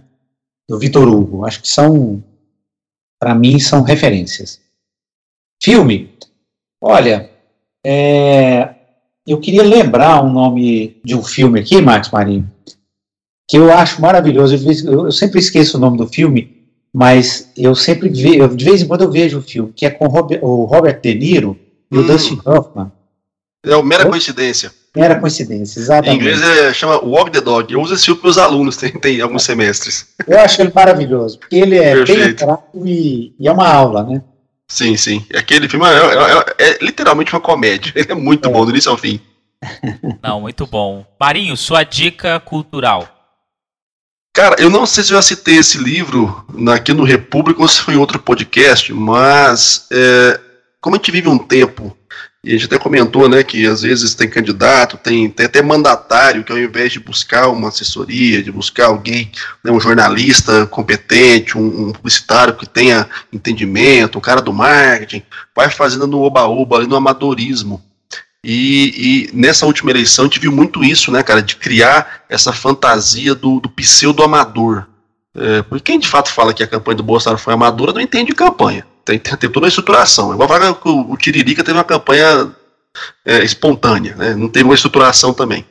do 0.69 0.79
Vitor 0.79 1.07
Hugo. 1.09 1.45
Acho 1.45 1.61
que 1.61 1.69
são, 1.69 2.23
para 3.19 3.35
mim, 3.35 3.59
são 3.59 3.83
referências. 3.83 4.61
Filme. 5.63 6.15
Olha, 6.83 7.31
é, 7.85 8.75
eu 9.27 9.39
queria 9.39 9.63
lembrar 9.63 10.23
o 10.25 10.31
nome 10.31 10.99
de 11.05 11.15
um 11.15 11.23
filme 11.23 11.61
aqui, 11.61 11.81
Max 11.83 12.11
Marinho, 12.11 12.51
que 13.49 13.59
eu 13.59 13.71
acho 13.71 14.01
maravilhoso. 14.01 14.57
Eu, 14.87 15.05
eu 15.07 15.13
sempre 15.13 15.39
esqueço 15.39 15.77
o 15.77 15.81
nome 15.81 15.99
do 15.99 16.07
filme, 16.07 16.60
mas 16.93 17.51
eu 17.57 17.75
sempre 17.75 18.09
vejo, 18.09 18.57
de 18.57 18.65
vez 18.65 18.83
em 18.83 18.87
quando 18.87 19.03
eu 19.03 19.11
vejo 19.11 19.39
o 19.39 19.43
filme, 19.43 19.73
que 19.75 19.87
é 19.87 19.91
com 19.91 20.07
o 20.07 20.65
Robert 20.65 21.01
De 21.01 21.15
Niro 21.15 21.59
e 21.91 21.97
hum. 21.97 22.01
o 22.01 22.05
Dustin 22.05 22.41
Hoffman. 22.45 22.91
É 23.65 23.77
uma 23.77 23.85
mera 23.85 24.07
coincidência. 24.07 24.73
Mera 24.97 25.21
coincidência, 25.21 25.79
exatamente. 25.79 26.13
Em 26.13 26.17
inglês 26.17 26.43
é, 26.43 26.73
chama 26.75 26.99
Walk 27.05 27.31
the 27.31 27.41
Dog. 27.41 27.73
Eu 27.73 27.81
uso 27.81 27.95
esse 27.95 28.07
filme 28.07 28.21
para 28.21 28.31
os 28.31 28.39
alunos, 28.39 28.77
tem, 28.79 28.91
tem 28.93 29.21
alguns 29.21 29.45
semestres. 29.45 30.09
Eu 30.27 30.41
acho 30.41 30.61
ele 30.61 30.73
maravilhoso, 30.75 31.39
porque 31.39 31.57
ele 31.57 31.79
é 31.79 31.95
Perfeito. 31.95 32.47
bem 32.47 32.57
e, 32.85 33.35
e, 33.39 33.47
é 33.49 33.53
uma 33.53 33.69
aula, 33.69 34.03
né? 34.03 34.23
Sim, 34.67 34.97
sim. 34.97 35.25
Aquele 35.35 35.69
filme 35.69 35.87
é, 35.87 35.91
é, 35.91 36.67
é, 36.67 36.71
é 36.71 36.79
literalmente 36.81 37.33
uma 37.33 37.41
comédia. 37.41 37.93
Ele 37.95 38.11
é 38.11 38.15
muito 38.15 38.49
é. 38.49 38.53
bom, 38.53 38.65
do 38.65 38.71
início 38.71 38.91
ao 38.91 38.97
fim. 38.97 39.21
Não, 40.23 40.41
muito 40.41 40.67
bom. 40.67 41.05
Marinho, 41.21 41.57
sua 41.57 41.85
dica 41.85 42.41
cultural. 42.41 43.20
Cara, 44.33 44.57
eu 44.61 44.71
não 44.71 44.87
sei 44.87 45.03
se 45.03 45.13
eu 45.13 45.17
já 45.17 45.23
citei 45.23 45.57
esse 45.57 45.77
livro 45.77 46.45
aqui 46.73 46.93
no 46.93 47.03
República 47.03 47.61
ou 47.61 47.69
se 47.69 47.81
foi 47.81 47.95
em 47.95 47.99
outro 47.99 48.19
podcast, 48.19 48.93
mas 48.93 49.87
é, 49.91 50.41
como 50.81 50.95
a 50.95 50.99
gente 50.99 51.11
vive 51.11 51.29
um 51.29 51.37
tempo 51.39 51.97
e 52.43 52.51
a 52.51 52.53
gente 52.53 52.67
até 52.67 52.79
comentou, 52.79 53.29
né, 53.29 53.43
que 53.43 53.67
às 53.67 53.83
vezes 53.83 54.15
tem 54.15 54.31
candidato, 54.31 54.97
tem, 54.97 55.29
tem 55.29 55.45
até 55.45 55.61
mandatário 55.61 56.43
que 56.43 56.53
ao 56.53 56.59
invés 56.59 56.93
de 56.93 56.99
buscar 56.99 57.49
uma 57.49 57.69
assessoria, 57.69 58.43
de 58.43 58.51
buscar 58.51 58.87
alguém, 58.87 59.31
né, 59.63 59.71
um 59.71 59.81
jornalista 59.81 60.65
competente, 60.67 61.59
um, 61.59 61.89
um 61.89 61.93
publicitário 61.93 62.57
que 62.57 62.67
tenha 62.67 63.07
entendimento, 63.31 64.17
um 64.17 64.23
cara 64.23 64.41
do 64.41 64.55
marketing, 64.55 65.23
vai 65.55 65.69
fazendo 65.69 66.07
no 66.07 66.23
oba-oba, 66.23 66.87
no 66.87 66.97
amadorismo. 66.97 67.83
E, 68.45 69.29
e, 69.29 69.37
nessa 69.37 69.67
última 69.67 69.91
eleição 69.91 70.25
a 70.25 70.29
gente 70.29 70.41
viu 70.41 70.51
muito 70.51 70.83
isso, 70.83 71.13
né, 71.13 71.23
cara, 71.23 71.43
de 71.43 71.57
criar 71.57 72.25
essa 72.29 72.53
fantasia 72.53 73.35
do, 73.35 73.61
do 73.61 73.69
pseudo-amador. 73.69 74.87
É, 75.35 75.63
porque 75.63 75.93
quem 75.93 75.99
de 75.99 76.09
fato 76.09 76.31
fala 76.31 76.55
que 76.55 76.63
a 76.63 76.67
campanha 76.67 76.97
do 76.97 77.03
Bolsonaro 77.03 77.41
foi 77.41 77.53
amadora 77.55 77.93
não 77.93 78.01
entende 78.01 78.33
campanha. 78.33 78.87
Tem, 79.05 79.19
tem, 79.19 79.37
tem 79.37 79.51
toda 79.51 79.67
a 79.67 79.69
estruturação. 79.69 80.33
Igual 80.33 80.49
falar 80.49 80.75
que 80.75 80.89
o, 80.89 81.13
o 81.13 81.17
Tiririca 81.17 81.63
teve 81.63 81.77
uma 81.77 81.85
campanha 81.85 82.51
é, 83.25 83.45
espontânea, 83.45 84.17
né? 84.17 84.35
não 84.35 84.49
teve 84.49 84.65
uma 84.65 84.75
estruturação 84.75 85.33
também. 85.33 85.65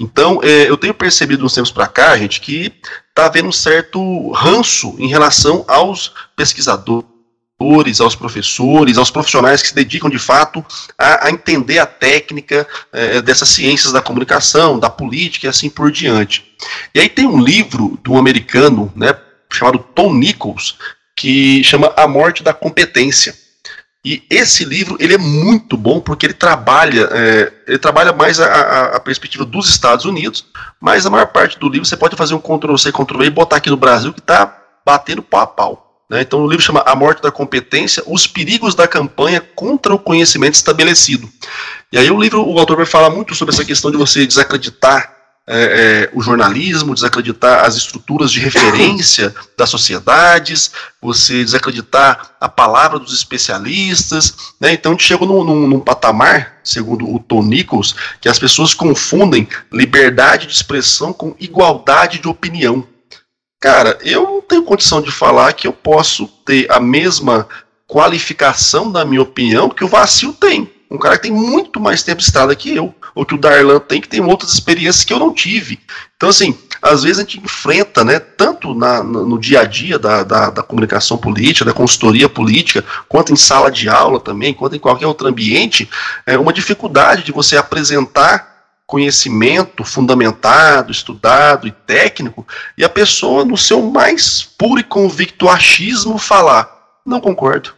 Então, 0.00 0.40
é, 0.42 0.70
eu 0.70 0.76
tenho 0.76 0.94
percebido 0.94 1.44
uns 1.44 1.54
tempos 1.54 1.70
para 1.70 1.88
cá, 1.88 2.16
gente, 2.16 2.40
que 2.40 2.72
está 3.08 3.26
havendo 3.26 3.48
um 3.48 3.52
certo 3.52 4.30
ranço 4.32 4.94
em 4.98 5.08
relação 5.08 5.64
aos 5.66 6.12
pesquisadores, 6.36 7.08
aos 8.00 8.14
professores, 8.14 8.98
aos 8.98 9.10
profissionais 9.10 9.60
que 9.60 9.68
se 9.68 9.74
dedicam 9.74 10.08
de 10.08 10.18
fato 10.18 10.64
a, 10.96 11.26
a 11.26 11.30
entender 11.30 11.78
a 11.78 11.86
técnica 11.86 12.66
é, 12.92 13.20
dessas 13.20 13.48
ciências 13.48 13.92
da 13.92 14.00
comunicação, 14.00 14.78
da 14.78 14.88
política 14.88 15.46
e 15.46 15.48
assim 15.48 15.68
por 15.68 15.90
diante. 15.90 16.44
E 16.94 17.00
aí 17.00 17.08
tem 17.08 17.26
um 17.26 17.42
livro 17.42 17.98
de 18.02 18.10
um 18.10 18.18
americano, 18.18 18.92
né, 18.94 19.12
chamado 19.52 19.78
Tom 19.78 20.14
Nichols, 20.14 20.76
que 21.16 21.64
chama 21.64 21.92
A 21.96 22.06
Morte 22.06 22.44
da 22.44 22.54
Competência. 22.54 23.34
E 24.04 24.22
esse 24.30 24.64
livro 24.64 24.96
ele 25.00 25.14
é 25.14 25.18
muito 25.18 25.76
bom 25.76 26.00
porque 26.00 26.26
ele 26.26 26.34
trabalha 26.34 27.08
é, 27.10 27.52
ele 27.66 27.78
trabalha 27.78 28.12
mais 28.12 28.38
a, 28.38 28.46
a, 28.46 28.96
a, 28.96 29.00
perspectiva 29.00 29.44
dos 29.44 29.68
Estados 29.68 30.04
Unidos, 30.04 30.46
mas 30.80 31.04
a 31.04 31.10
maior 31.10 31.26
parte 31.26 31.58
do 31.58 31.68
livro 31.68 31.84
você 31.84 31.96
pode 31.96 32.14
fazer 32.14 32.34
um 32.34 32.40
Ctrl 32.40 32.76
C 32.76 32.92
Ctrl 32.92 33.18
V 33.18 33.24
e 33.26 33.30
botar 33.30 33.56
aqui 33.56 33.68
no 33.68 33.76
Brasil 33.76 34.14
que 34.14 34.20
está 34.20 34.56
batendo 34.86 35.20
pau 35.20 35.40
a 35.40 35.46
pau. 35.46 35.87
Né? 36.08 36.22
Então 36.22 36.42
o 36.42 36.48
livro 36.48 36.64
chama 36.64 36.82
A 36.86 36.96
Morte 36.96 37.22
da 37.22 37.30
Competência, 37.30 38.02
os 38.06 38.26
perigos 38.26 38.74
da 38.74 38.88
campanha 38.88 39.40
contra 39.40 39.94
o 39.94 39.98
conhecimento 39.98 40.54
estabelecido. 40.54 41.28
E 41.92 41.98
aí 41.98 42.10
o 42.10 42.20
livro 42.20 42.42
o 42.46 42.58
autor 42.58 42.76
vai 42.76 42.86
falar 42.86 43.10
muito 43.10 43.34
sobre 43.34 43.54
essa 43.54 43.64
questão 43.64 43.90
de 43.90 43.96
você 43.96 44.26
desacreditar 44.26 45.18
é, 45.50 45.62
é, 45.62 46.10
o 46.12 46.20
jornalismo, 46.20 46.92
desacreditar 46.92 47.64
as 47.64 47.74
estruturas 47.74 48.30
de 48.30 48.38
referência 48.38 49.34
das 49.56 49.70
sociedades, 49.70 50.70
você 51.00 51.42
desacreditar 51.42 52.36
a 52.38 52.50
palavra 52.50 52.98
dos 52.98 53.14
especialistas. 53.14 54.52
Né? 54.60 54.74
Então 54.74 54.92
a 54.92 54.94
gente 54.94 55.04
chegou 55.04 55.26
num, 55.26 55.42
num, 55.42 55.66
num, 55.66 55.80
patamar, 55.80 56.58
segundo 56.62 57.10
o 57.10 57.18
Tom 57.18 57.42
Nichols, 57.42 57.94
que 58.20 58.28
as 58.28 58.38
pessoas 58.38 58.74
confundem 58.74 59.48
liberdade 59.72 60.46
de 60.46 60.52
expressão 60.52 61.14
com 61.14 61.34
igualdade 61.40 62.18
de 62.18 62.28
opinião. 62.28 62.86
Cara, 63.60 63.98
eu 64.02 64.22
não 64.22 64.40
tenho 64.40 64.62
condição 64.62 65.02
de 65.02 65.10
falar 65.10 65.52
que 65.52 65.66
eu 65.66 65.72
posso 65.72 66.28
ter 66.44 66.70
a 66.70 66.78
mesma 66.78 67.48
qualificação 67.86 68.92
da 68.92 69.04
minha 69.04 69.22
opinião 69.22 69.68
que 69.68 69.84
o 69.84 69.88
Vacil 69.88 70.32
tem. 70.32 70.70
Um 70.90 70.96
cara 70.96 71.16
que 71.16 71.24
tem 71.24 71.32
muito 71.32 71.80
mais 71.80 72.02
tempo 72.02 72.18
de 72.18 72.24
estrada 72.24 72.54
que 72.54 72.74
eu 72.74 72.94
ou 73.14 73.26
que 73.26 73.34
o 73.34 73.38
Darlan 73.38 73.80
tem, 73.80 74.00
que 74.00 74.08
tem 74.08 74.22
outras 74.24 74.52
experiências 74.52 75.04
que 75.04 75.12
eu 75.12 75.18
não 75.18 75.34
tive. 75.34 75.80
Então, 76.16 76.28
assim, 76.28 76.56
às 76.80 77.02
vezes 77.02 77.18
a 77.18 77.22
gente 77.22 77.40
enfrenta, 77.40 78.04
né, 78.04 78.20
tanto 78.20 78.74
na, 78.74 79.02
no 79.02 79.38
dia 79.38 79.60
a 79.60 79.64
dia 79.64 79.98
da, 79.98 80.22
da, 80.22 80.50
da, 80.50 80.62
comunicação 80.62 81.18
política, 81.18 81.64
da 81.64 81.72
consultoria 81.72 82.28
política, 82.28 82.84
quanto 83.08 83.32
em 83.32 83.36
sala 83.36 83.70
de 83.72 83.88
aula 83.88 84.20
também, 84.20 84.54
quanto 84.54 84.76
em 84.76 84.78
qualquer 84.78 85.06
outro 85.06 85.26
ambiente, 85.26 85.90
é 86.24 86.38
uma 86.38 86.52
dificuldade 86.52 87.24
de 87.24 87.32
você 87.32 87.56
apresentar 87.56 88.57
conhecimento 88.88 89.84
fundamentado, 89.84 90.90
estudado 90.90 91.68
e 91.68 91.70
técnico, 91.70 92.48
e 92.76 92.82
a 92.82 92.88
pessoa, 92.88 93.44
no 93.44 93.54
seu 93.54 93.82
mais 93.82 94.42
puro 94.42 94.80
e 94.80 94.82
convicto 94.82 95.46
achismo, 95.46 96.16
falar: 96.16 96.66
não 97.04 97.20
concordo. 97.20 97.74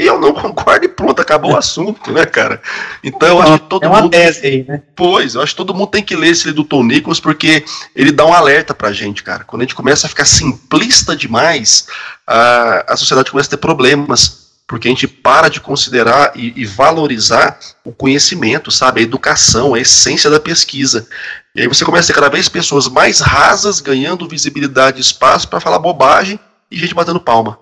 E 0.00 0.06
eu 0.06 0.18
não 0.18 0.32
concordo 0.34 0.86
e 0.86 0.88
pronto, 0.88 1.20
acabou 1.20 1.52
o 1.52 1.56
assunto, 1.58 2.10
né, 2.10 2.24
cara? 2.24 2.62
Então 3.04 3.28
eu 3.28 3.42
acho 3.42 3.58
que 3.58 3.68
todo 3.68 3.84
é 3.84 3.88
uma 3.88 4.00
mundo. 4.00 4.10
Tese 4.10 4.46
aí, 4.46 4.64
né? 4.66 4.82
Pois, 4.96 5.34
eu 5.34 5.42
acho 5.42 5.52
que 5.52 5.58
todo 5.58 5.74
mundo 5.74 5.88
tem 5.90 6.02
que 6.02 6.16
ler 6.16 6.30
esse 6.30 6.46
livro 6.46 6.62
do 6.62 6.68
Tom 6.68 6.84
Nichols, 6.84 7.20
porque 7.20 7.62
ele 7.94 8.10
dá 8.10 8.24
um 8.24 8.32
alerta 8.32 8.74
pra 8.74 8.92
gente, 8.92 9.22
cara. 9.22 9.44
Quando 9.44 9.60
a 9.60 9.64
gente 9.64 9.74
começa 9.74 10.06
a 10.06 10.10
ficar 10.10 10.24
simplista 10.24 11.14
demais, 11.14 11.86
a, 12.26 12.94
a 12.94 12.96
sociedade 12.96 13.30
começa 13.30 13.48
a 13.48 13.50
ter 13.50 13.56
problemas. 13.58 14.39
Porque 14.70 14.86
a 14.86 14.90
gente 14.92 15.08
para 15.08 15.48
de 15.48 15.60
considerar 15.60 16.30
e, 16.36 16.52
e 16.54 16.64
valorizar 16.64 17.58
o 17.84 17.92
conhecimento, 17.92 18.70
sabe? 18.70 19.00
A 19.00 19.02
educação, 19.02 19.74
a 19.74 19.80
essência 19.80 20.30
da 20.30 20.38
pesquisa. 20.38 21.08
E 21.56 21.60
aí 21.60 21.66
você 21.66 21.84
começa 21.84 22.04
a 22.04 22.14
ter 22.14 22.20
cada 22.20 22.32
vez 22.32 22.48
pessoas 22.48 22.86
mais 22.86 23.18
rasas 23.18 23.80
ganhando 23.80 24.28
visibilidade 24.28 24.98
e 24.98 25.00
espaço 25.00 25.48
para 25.48 25.58
falar 25.58 25.80
bobagem 25.80 26.38
e 26.70 26.78
gente 26.78 26.94
batendo 26.94 27.18
palma. 27.18 27.58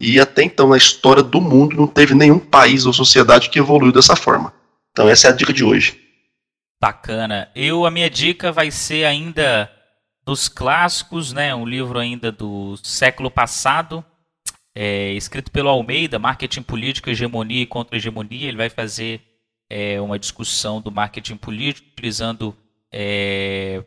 E 0.00 0.18
até 0.18 0.42
então, 0.42 0.70
na 0.70 0.76
história 0.76 1.22
do 1.22 1.40
mundo, 1.40 1.76
não 1.76 1.86
teve 1.86 2.12
nenhum 2.12 2.40
país 2.40 2.86
ou 2.86 2.92
sociedade 2.92 3.50
que 3.50 3.60
evoluiu 3.60 3.92
dessa 3.92 4.16
forma. 4.16 4.52
Então 4.90 5.08
essa 5.08 5.28
é 5.28 5.30
a 5.30 5.34
dica 5.34 5.52
de 5.52 5.62
hoje. 5.62 5.96
Bacana. 6.82 7.48
Eu, 7.54 7.86
a 7.86 7.90
minha 7.90 8.10
dica 8.10 8.50
vai 8.50 8.72
ser 8.72 9.04
ainda 9.04 9.70
dos 10.26 10.48
clássicos, 10.48 11.32
né? 11.32 11.54
Um 11.54 11.64
livro 11.64 12.00
ainda 12.00 12.32
do 12.32 12.76
século 12.82 13.30
passado, 13.30 14.04
é, 14.80 15.12
escrito 15.14 15.50
pelo 15.50 15.68
Almeida, 15.68 16.20
Marketing 16.20 16.62
Político, 16.62 17.10
Hegemonia 17.10 17.62
e 17.62 17.66
Contra-Hegemonia. 17.66 18.46
Ele 18.46 18.56
vai 18.56 18.70
fazer 18.70 19.20
é, 19.68 20.00
uma 20.00 20.16
discussão 20.16 20.80
do 20.80 20.92
marketing 20.92 21.36
político, 21.36 21.88
utilizando 21.90 22.56
é, 22.92 23.82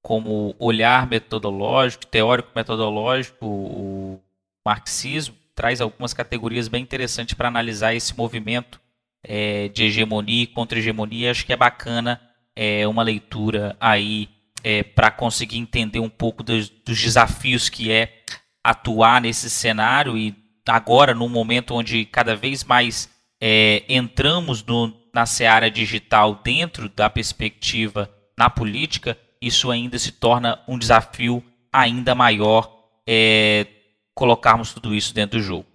como 0.00 0.56
olhar 0.58 1.06
metodológico, 1.06 2.06
teórico-metodológico, 2.06 3.44
o 3.44 4.20
marxismo. 4.64 5.36
Traz 5.54 5.82
algumas 5.82 6.14
categorias 6.14 6.66
bem 6.66 6.82
interessantes 6.82 7.34
para 7.34 7.48
analisar 7.48 7.94
esse 7.94 8.16
movimento 8.16 8.80
é, 9.22 9.68
de 9.68 9.84
hegemonia 9.84 10.44
e 10.44 10.46
contra-hegemonia. 10.46 11.30
Acho 11.30 11.44
que 11.44 11.52
é 11.52 11.56
bacana 11.58 12.18
é, 12.56 12.88
uma 12.88 13.02
leitura 13.02 13.76
aí 13.78 14.30
é, 14.64 14.82
para 14.82 15.10
conseguir 15.10 15.58
entender 15.58 16.00
um 16.00 16.08
pouco 16.08 16.42
dos, 16.42 16.70
dos, 16.70 16.98
desafios 16.98 17.68
que 17.68 17.92
é 17.92 18.22
atuar 18.62 19.20
nesse 19.20 19.50
cenário 19.50 20.16
e 20.16 20.34
agora 20.68 21.14
num 21.14 21.28
momento 21.28 21.74
onde 21.74 22.04
cada 22.04 22.36
vez 22.36 22.64
mais 22.64 23.10
é, 23.40 23.84
entramos 23.88 24.64
no, 24.64 24.94
na 25.12 25.26
seara 25.26 25.70
digital 25.70 26.40
dentro 26.44 26.88
da 26.88 27.10
perspectiva 27.10 28.08
na 28.38 28.48
política, 28.48 29.18
isso 29.40 29.70
ainda 29.70 29.98
se 29.98 30.12
torna 30.12 30.60
um 30.68 30.78
desafio 30.78 31.42
ainda 31.72 32.14
maior 32.14 32.70
é, 33.06 33.66
colocarmos 34.14 34.72
tudo 34.72 34.94
isso 34.94 35.12
dentro 35.14 35.38
do 35.38 35.42
jogo. 35.44 35.66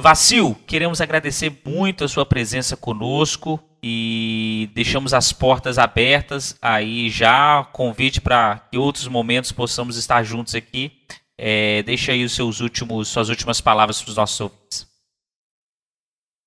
Vacil, 0.00 0.56
queremos 0.66 1.00
agradecer 1.00 1.60
muito 1.64 2.04
a 2.04 2.08
sua 2.08 2.24
presença 2.24 2.76
conosco 2.76 3.60
e 3.82 4.70
deixamos 4.72 5.12
as 5.12 5.32
portas 5.32 5.76
abertas 5.76 6.56
aí 6.62 7.10
já 7.10 7.64
convite 7.72 8.20
para 8.20 8.60
que 8.70 8.78
outros 8.78 9.08
momentos 9.08 9.50
possamos 9.50 9.96
estar 9.96 10.22
juntos 10.22 10.54
aqui. 10.54 10.92
É, 11.38 11.84
deixa 11.84 12.10
aí 12.10 12.24
os 12.24 12.34
seus 12.34 12.60
últimos, 12.60 13.06
suas 13.08 13.28
últimas 13.28 13.60
palavras 13.60 14.02
para 14.02 14.10
os 14.10 14.16
nossos 14.16 14.40
ouvintes. 14.40 14.86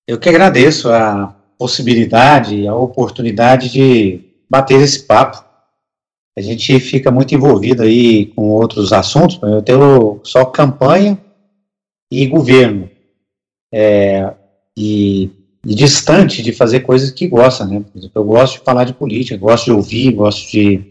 Eu 0.05 0.19
que 0.19 0.27
agradeço 0.27 0.91
a 0.91 1.33
possibilidade, 1.57 2.67
a 2.67 2.75
oportunidade 2.75 3.71
de 3.71 4.19
bater 4.49 4.81
esse 4.81 5.03
papo. 5.03 5.41
A 6.37 6.41
gente 6.41 6.77
fica 6.79 7.09
muito 7.09 7.33
envolvido 7.33 7.83
aí 7.83 8.25
com 8.27 8.49
outros 8.49 8.91
assuntos. 8.91 9.39
Eu 9.41 9.61
tenho 9.61 10.19
só 10.23 10.43
campanha 10.43 11.17
e 12.11 12.27
governo 12.27 12.89
é, 13.73 14.33
e, 14.75 15.29
e, 15.65 15.75
distante 15.75 16.41
de 16.41 16.51
fazer 16.51 16.81
coisas 16.81 17.11
que 17.11 17.27
gosta, 17.27 17.65
né? 17.65 17.79
Por 17.79 17.97
exemplo, 17.97 18.21
eu 18.21 18.25
gosto 18.25 18.59
de 18.59 18.65
falar 18.65 18.83
de 18.83 18.93
política, 18.93 19.37
gosto 19.37 19.65
de 19.65 19.71
ouvir, 19.71 20.11
gosto 20.11 20.51
de, 20.51 20.83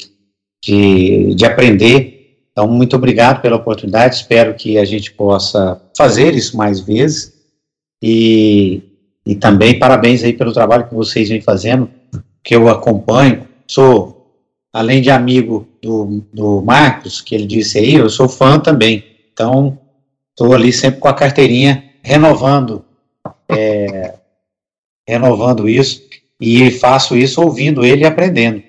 de, 0.65 1.35
de 1.35 1.45
aprender. 1.45 2.10
Então, 2.61 2.71
muito 2.71 2.95
obrigado 2.95 3.41
pela 3.41 3.57
oportunidade. 3.57 4.17
Espero 4.17 4.53
que 4.53 4.77
a 4.77 4.85
gente 4.85 5.13
possa 5.13 5.81
fazer 5.97 6.35
isso 6.35 6.59
mais 6.59 6.79
vezes. 6.79 7.33
E, 8.03 8.83
e 9.25 9.35
também 9.35 9.79
parabéns 9.79 10.23
aí 10.23 10.35
pelo 10.35 10.53
trabalho 10.53 10.87
que 10.87 10.95
vocês 10.95 11.31
vêm 11.31 11.41
fazendo, 11.41 11.89
que 12.45 12.55
eu 12.55 12.69
acompanho. 12.69 13.49
Sou, 13.67 14.37
além 14.75 15.01
de 15.01 15.11
amigo 15.11 15.67
do, 15.81 16.23
do 16.31 16.61
Marcos, 16.61 17.23
que 17.23 17.35
ele 17.35 17.47
disse 17.47 17.79
aí, 17.79 17.95
eu 17.95 18.11
sou 18.11 18.29
fã 18.29 18.61
também. 18.61 19.07
Então, 19.33 19.79
estou 20.29 20.53
ali 20.53 20.71
sempre 20.71 21.01
com 21.01 21.09
a 21.09 21.15
carteirinha 21.15 21.83
renovando, 22.03 22.85
é, 23.49 24.17
renovando 25.09 25.67
isso, 25.67 26.03
e 26.39 26.71
faço 26.73 27.17
isso 27.17 27.41
ouvindo 27.41 27.87
ele 27.87 28.03
e 28.03 28.07
aprendendo. 28.07 28.63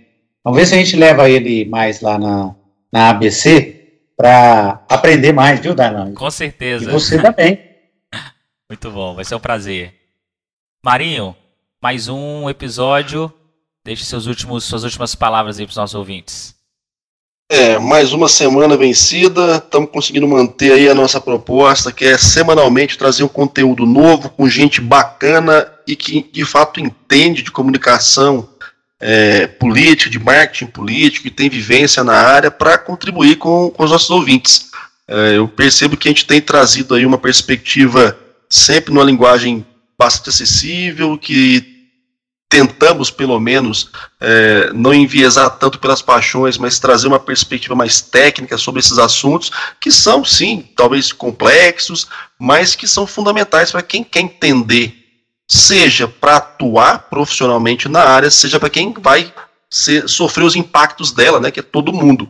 Vamos 0.46 0.58
ver 0.58 0.66
se 0.66 0.76
a 0.76 0.78
gente 0.78 0.96
leva 0.96 1.30
ele 1.30 1.66
mais 1.66 2.00
lá 2.00 2.18
na, 2.18 2.56
na 2.90 3.10
ABC 3.10 3.81
para 4.22 4.86
aprender 4.88 5.34
mais, 5.34 5.60
viu, 5.60 5.74
Darlan? 5.74 6.14
Com 6.14 6.30
certeza. 6.30 6.88
E 6.88 6.94
você 6.94 7.20
também. 7.20 7.60
Muito 8.70 8.92
bom, 8.92 9.16
vai 9.16 9.26
ser 9.26 9.34
um 9.34 9.40
prazer. 9.40 9.96
Marinho, 10.86 11.36
mais 11.82 12.08
um 12.08 12.48
episódio. 12.48 13.34
Deixe 13.84 14.06
seus 14.06 14.28
últimos, 14.28 14.64
suas 14.64 14.84
últimas 14.84 15.16
palavras 15.16 15.58
aí 15.58 15.66
para 15.66 15.72
os 15.72 15.78
nossos 15.78 15.96
ouvintes. 15.96 16.56
É, 17.50 17.80
mais 17.80 18.14
uma 18.14 18.30
semana 18.30 18.78
vencida, 18.78 19.58
estamos 19.58 19.90
conseguindo 19.90 20.28
manter 20.28 20.72
aí 20.72 20.88
a 20.88 20.94
nossa 20.94 21.20
proposta, 21.20 21.92
que 21.92 22.06
é 22.06 22.16
semanalmente 22.16 23.00
trazer 23.00 23.24
um 23.24 23.28
conteúdo 23.28 23.88
novo, 23.88 24.30
com 24.30 24.48
gente 24.48 24.80
bacana 24.80 25.68
e 25.88 25.96
que 25.96 26.22
de 26.32 26.46
fato 26.46 26.80
entende 26.80 27.42
de 27.42 27.52
comunicação 27.52 28.48
é, 29.02 29.48
política, 29.48 30.10
de 30.10 30.20
marketing 30.20 30.68
político, 30.68 31.28
e 31.28 31.32
tem 31.32 31.50
vivência 31.50 32.04
na 32.04 32.14
área 32.14 32.52
para 32.52 32.78
contribuir 32.78 33.38
com, 33.38 33.72
com, 33.72 33.84
os 33.84 33.92
nossos 33.92 34.10
ouvintes. 34.12 34.70
É, 35.08 35.38
eu 35.38 35.48
percebo 35.48 35.98
que 35.98 36.08
a 36.08 36.12
gente 36.12 36.26
tem 36.26 36.40
trazido 36.40 36.94
aí 36.94 37.06
uma 37.06 37.18
perspectiva 37.18 38.18
sempre 38.48 38.94
numa 38.94 39.04
linguagem 39.04 39.66
bastante 39.98 40.30
acessível, 40.30 41.18
que 41.18 41.72
tentamos, 42.48 43.10
pelo 43.10 43.40
menos, 43.40 43.90
é, 44.20 44.72
não 44.74 44.94
enviesar 44.94 45.50
tanto 45.52 45.80
pelas 45.80 46.02
paixões, 46.02 46.58
mas 46.58 46.80
trazer 46.80 47.08
uma 47.08 47.20
perspectiva 47.20 47.74
mais 47.74 48.02
técnica 48.02 48.58
sobre 48.58 48.82
esses 48.82 48.98
assuntos, 48.98 49.50
que 49.80 49.90
são, 49.90 50.26
sim, 50.26 50.68
talvez 50.76 51.14
complexos, 51.14 52.08
mas 52.38 52.76
que 52.76 52.88
são 52.88 53.08
fundamentais 53.08 53.72
para 53.72 53.82
quem 53.82 54.04
quer 54.04 54.20
entender, 54.20 55.01
seja 55.52 56.08
para 56.08 56.38
atuar 56.38 57.10
profissionalmente 57.10 57.90
na 57.90 58.02
área, 58.02 58.32
seja 58.32 58.58
para 58.58 58.70
quem 58.70 58.94
vai 58.94 59.34
ser, 59.70 60.08
sofrer 60.08 60.46
os 60.46 60.56
impactos 60.56 61.12
dela, 61.12 61.42
né, 61.42 61.52
que 61.52 61.60
é 61.60 61.64
todo 61.64 61.92
mundo. 61.92 62.30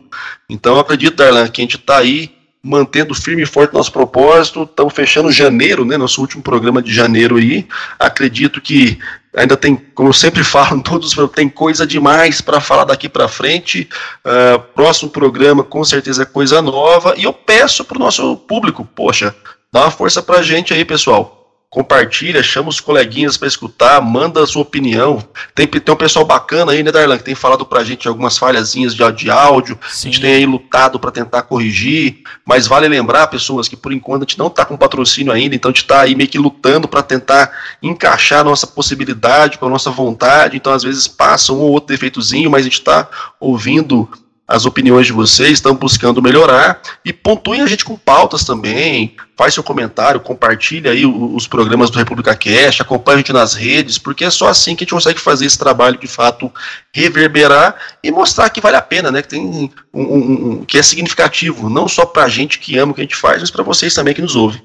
Então, 0.50 0.74
eu 0.74 0.80
acredito, 0.80 1.14
Darlan, 1.14 1.46
que 1.46 1.60
a 1.60 1.64
gente 1.64 1.76
está 1.76 1.98
aí 1.98 2.34
mantendo 2.60 3.14
firme 3.14 3.42
e 3.42 3.46
forte 3.46 3.74
nosso 3.74 3.92
propósito. 3.92 4.64
Estamos 4.64 4.92
fechando 4.92 5.30
janeiro, 5.32 5.84
né? 5.84 5.96
Nosso 5.96 6.20
último 6.20 6.42
programa 6.42 6.80
de 6.80 6.92
janeiro 6.92 7.36
aí. 7.36 7.66
Acredito 7.98 8.60
que 8.60 8.98
ainda 9.36 9.56
tem, 9.56 9.74
como 9.74 10.10
eu 10.10 10.12
sempre 10.12 10.44
falo 10.44 10.80
todos, 10.80 11.16
tem 11.34 11.48
coisa 11.48 11.84
demais 11.84 12.40
para 12.40 12.60
falar 12.60 12.84
daqui 12.84 13.08
para 13.08 13.26
frente. 13.26 13.88
Uh, 14.24 14.60
próximo 14.74 15.10
programa, 15.10 15.64
com 15.64 15.82
certeza, 15.82 16.22
é 16.22 16.26
coisa 16.26 16.62
nova. 16.62 17.14
E 17.16 17.24
eu 17.24 17.32
peço 17.32 17.84
para 17.84 17.96
o 17.96 18.00
nosso 18.00 18.36
público, 18.36 18.84
poxa, 18.94 19.34
dá 19.72 19.80
uma 19.80 19.90
força 19.90 20.22
para 20.22 20.38
a 20.38 20.42
gente 20.42 20.72
aí, 20.72 20.84
pessoal 20.84 21.41
compartilha, 21.72 22.42
chama 22.42 22.68
os 22.68 22.80
coleguinhas 22.80 23.38
para 23.38 23.48
escutar, 23.48 23.98
manda 24.02 24.42
a 24.42 24.46
sua 24.46 24.60
opinião. 24.60 25.24
Tem, 25.54 25.66
tem 25.66 25.94
um 25.94 25.96
pessoal 25.96 26.22
bacana 26.22 26.72
aí, 26.72 26.82
né, 26.82 26.92
Darlan, 26.92 27.16
que 27.16 27.24
tem 27.24 27.34
falado 27.34 27.64
para 27.64 27.80
a 27.80 27.84
gente 27.84 28.06
algumas 28.06 28.36
falhazinhas 28.36 28.94
de, 28.94 29.10
de 29.12 29.30
áudio. 29.30 29.78
Sim. 29.88 30.08
A 30.08 30.12
gente 30.12 30.20
tem 30.20 30.34
aí 30.34 30.44
lutado 30.44 31.00
para 31.00 31.10
tentar 31.10 31.44
corrigir, 31.44 32.24
mas 32.44 32.66
vale 32.66 32.86
lembrar, 32.88 33.26
pessoas, 33.28 33.68
que 33.68 33.76
por 33.76 33.90
enquanto 33.90 34.20
a 34.20 34.24
gente 34.24 34.38
não 34.38 34.48
está 34.48 34.66
com 34.66 34.76
patrocínio 34.76 35.32
ainda, 35.32 35.54
então 35.54 35.70
a 35.70 35.72
gente 35.72 35.80
está 35.80 36.02
aí 36.02 36.14
meio 36.14 36.28
que 36.28 36.38
lutando 36.38 36.86
para 36.86 37.02
tentar 37.02 37.50
encaixar 37.82 38.40
a 38.40 38.44
nossa 38.44 38.66
possibilidade 38.66 39.56
com 39.56 39.64
a 39.64 39.70
nossa 39.70 39.90
vontade. 39.90 40.58
Então, 40.58 40.74
às 40.74 40.82
vezes, 40.82 41.08
passa 41.08 41.54
um 41.54 41.60
ou 41.60 41.70
outro 41.70 41.88
defeitozinho, 41.88 42.50
mas 42.50 42.60
a 42.60 42.64
gente 42.64 42.80
está 42.80 43.08
ouvindo 43.40 44.06
as 44.52 44.66
opiniões 44.66 45.06
de 45.06 45.14
vocês, 45.14 45.52
estão 45.52 45.74
buscando 45.74 46.20
melhorar 46.20 46.82
e 47.02 47.10
pontuem 47.10 47.62
a 47.62 47.66
gente 47.66 47.86
com 47.86 47.96
pautas 47.96 48.44
também, 48.44 49.16
faz 49.34 49.54
seu 49.54 49.62
comentário, 49.62 50.20
compartilha 50.20 50.90
aí 50.90 51.06
os 51.06 51.46
programas 51.46 51.88
do 51.88 51.98
República 51.98 52.36
Cash, 52.36 52.82
acompanha 52.82 53.16
a 53.16 53.18
gente 53.18 53.32
nas 53.32 53.54
redes, 53.54 53.96
porque 53.96 54.26
é 54.26 54.30
só 54.30 54.48
assim 54.48 54.76
que 54.76 54.82
a 54.82 54.84
gente 54.84 54.92
consegue 54.92 55.18
fazer 55.18 55.46
esse 55.46 55.58
trabalho 55.58 55.96
de 55.96 56.06
fato 56.06 56.52
reverberar 56.92 57.76
e 58.04 58.10
mostrar 58.10 58.50
que 58.50 58.60
vale 58.60 58.76
a 58.76 58.82
pena, 58.82 59.10
né, 59.10 59.22
que 59.22 59.28
tem 59.28 59.40
um, 59.40 59.70
um, 59.94 60.50
um 60.50 60.64
que 60.66 60.78
é 60.78 60.82
significativo, 60.82 61.70
não 61.70 61.88
só 61.88 62.04
para 62.04 62.24
a 62.24 62.28
gente 62.28 62.58
que 62.58 62.76
ama 62.76 62.92
o 62.92 62.94
que 62.94 63.00
a 63.00 63.04
gente 63.04 63.16
faz, 63.16 63.40
mas 63.40 63.50
para 63.50 63.62
vocês 63.62 63.94
também 63.94 64.12
que 64.12 64.20
nos 64.20 64.36
ouvem. 64.36 64.62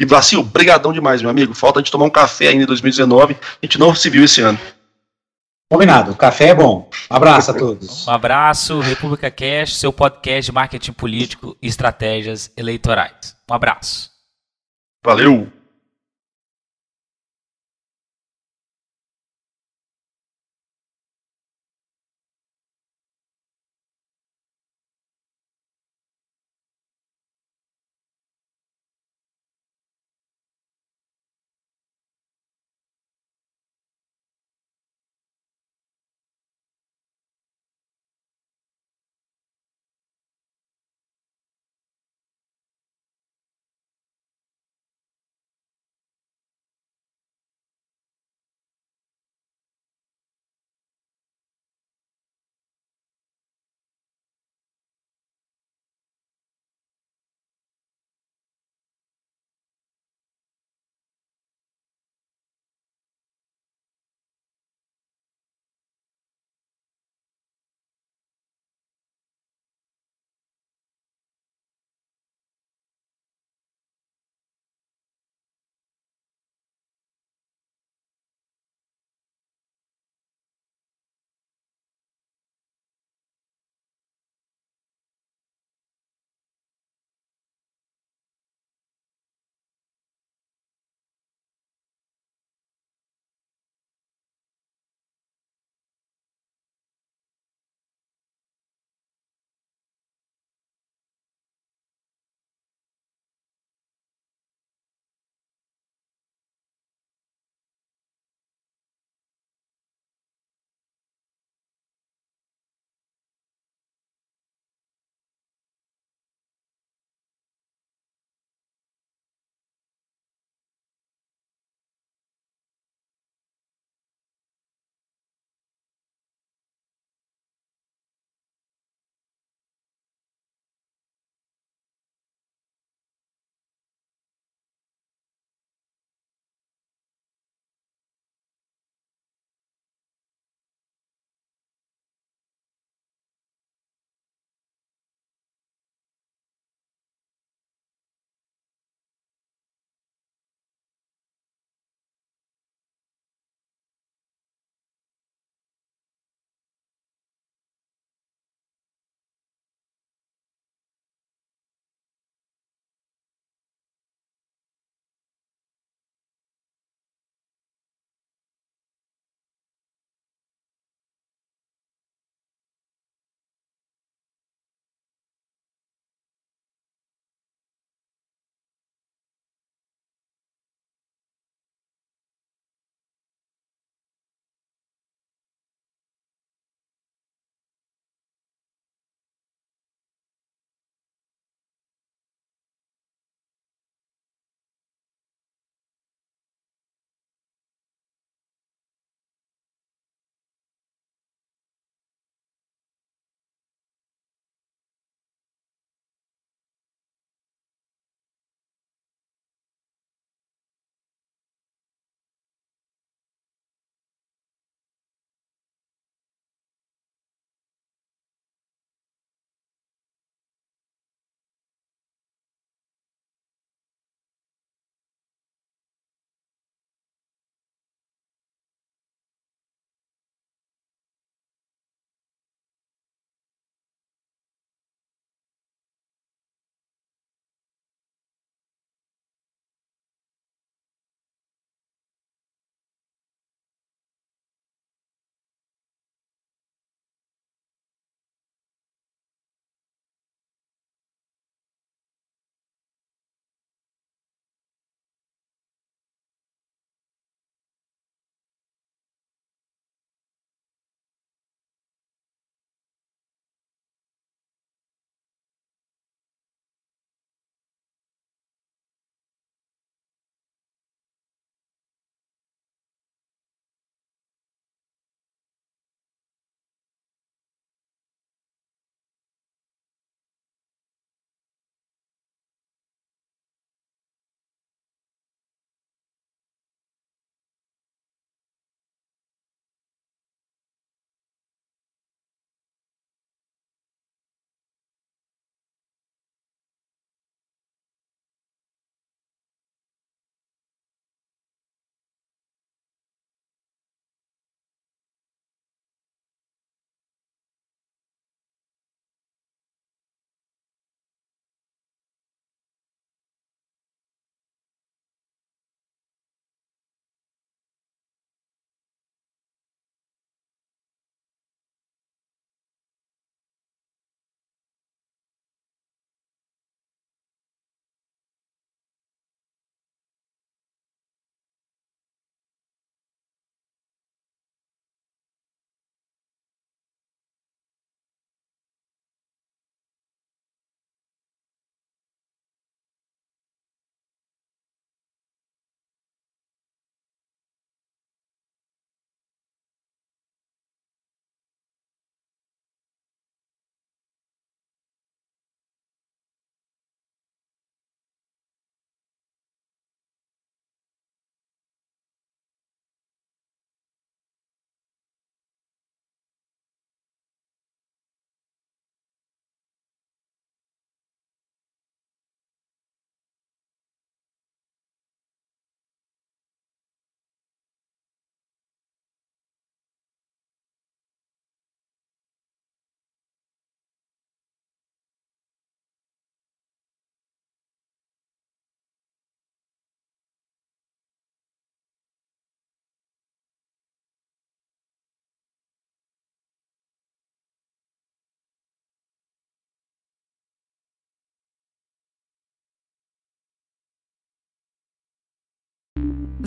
E 0.00 0.06
Vacil, 0.06 0.42
brigadão 0.42 0.92
demais, 0.92 1.20
meu 1.20 1.30
amigo. 1.30 1.54
Falta 1.54 1.78
a 1.78 1.82
gente 1.82 1.92
tomar 1.92 2.06
um 2.06 2.10
café 2.10 2.48
ainda 2.48 2.64
em 2.64 2.66
2019, 2.66 3.34
a 3.34 3.66
gente 3.66 3.78
não 3.78 3.94
se 3.94 4.08
viu 4.08 4.24
esse 4.24 4.40
ano. 4.40 4.58
Combinado. 5.70 6.12
O 6.12 6.16
café 6.16 6.48
é 6.48 6.54
bom. 6.54 6.88
Um 7.10 7.14
abraço 7.14 7.50
a 7.50 7.54
todos. 7.58 8.06
Um 8.08 8.10
abraço, 8.10 8.80
República 8.80 9.30
Cash, 9.30 9.76
seu 9.76 9.92
podcast 9.92 10.50
de 10.50 10.54
marketing 10.54 10.92
político 10.92 11.56
e 11.60 11.66
estratégias 11.68 12.50
eleitorais. 12.56 13.36
Um 13.50 13.54
abraço. 13.54 14.10
Valeu. 15.04 15.52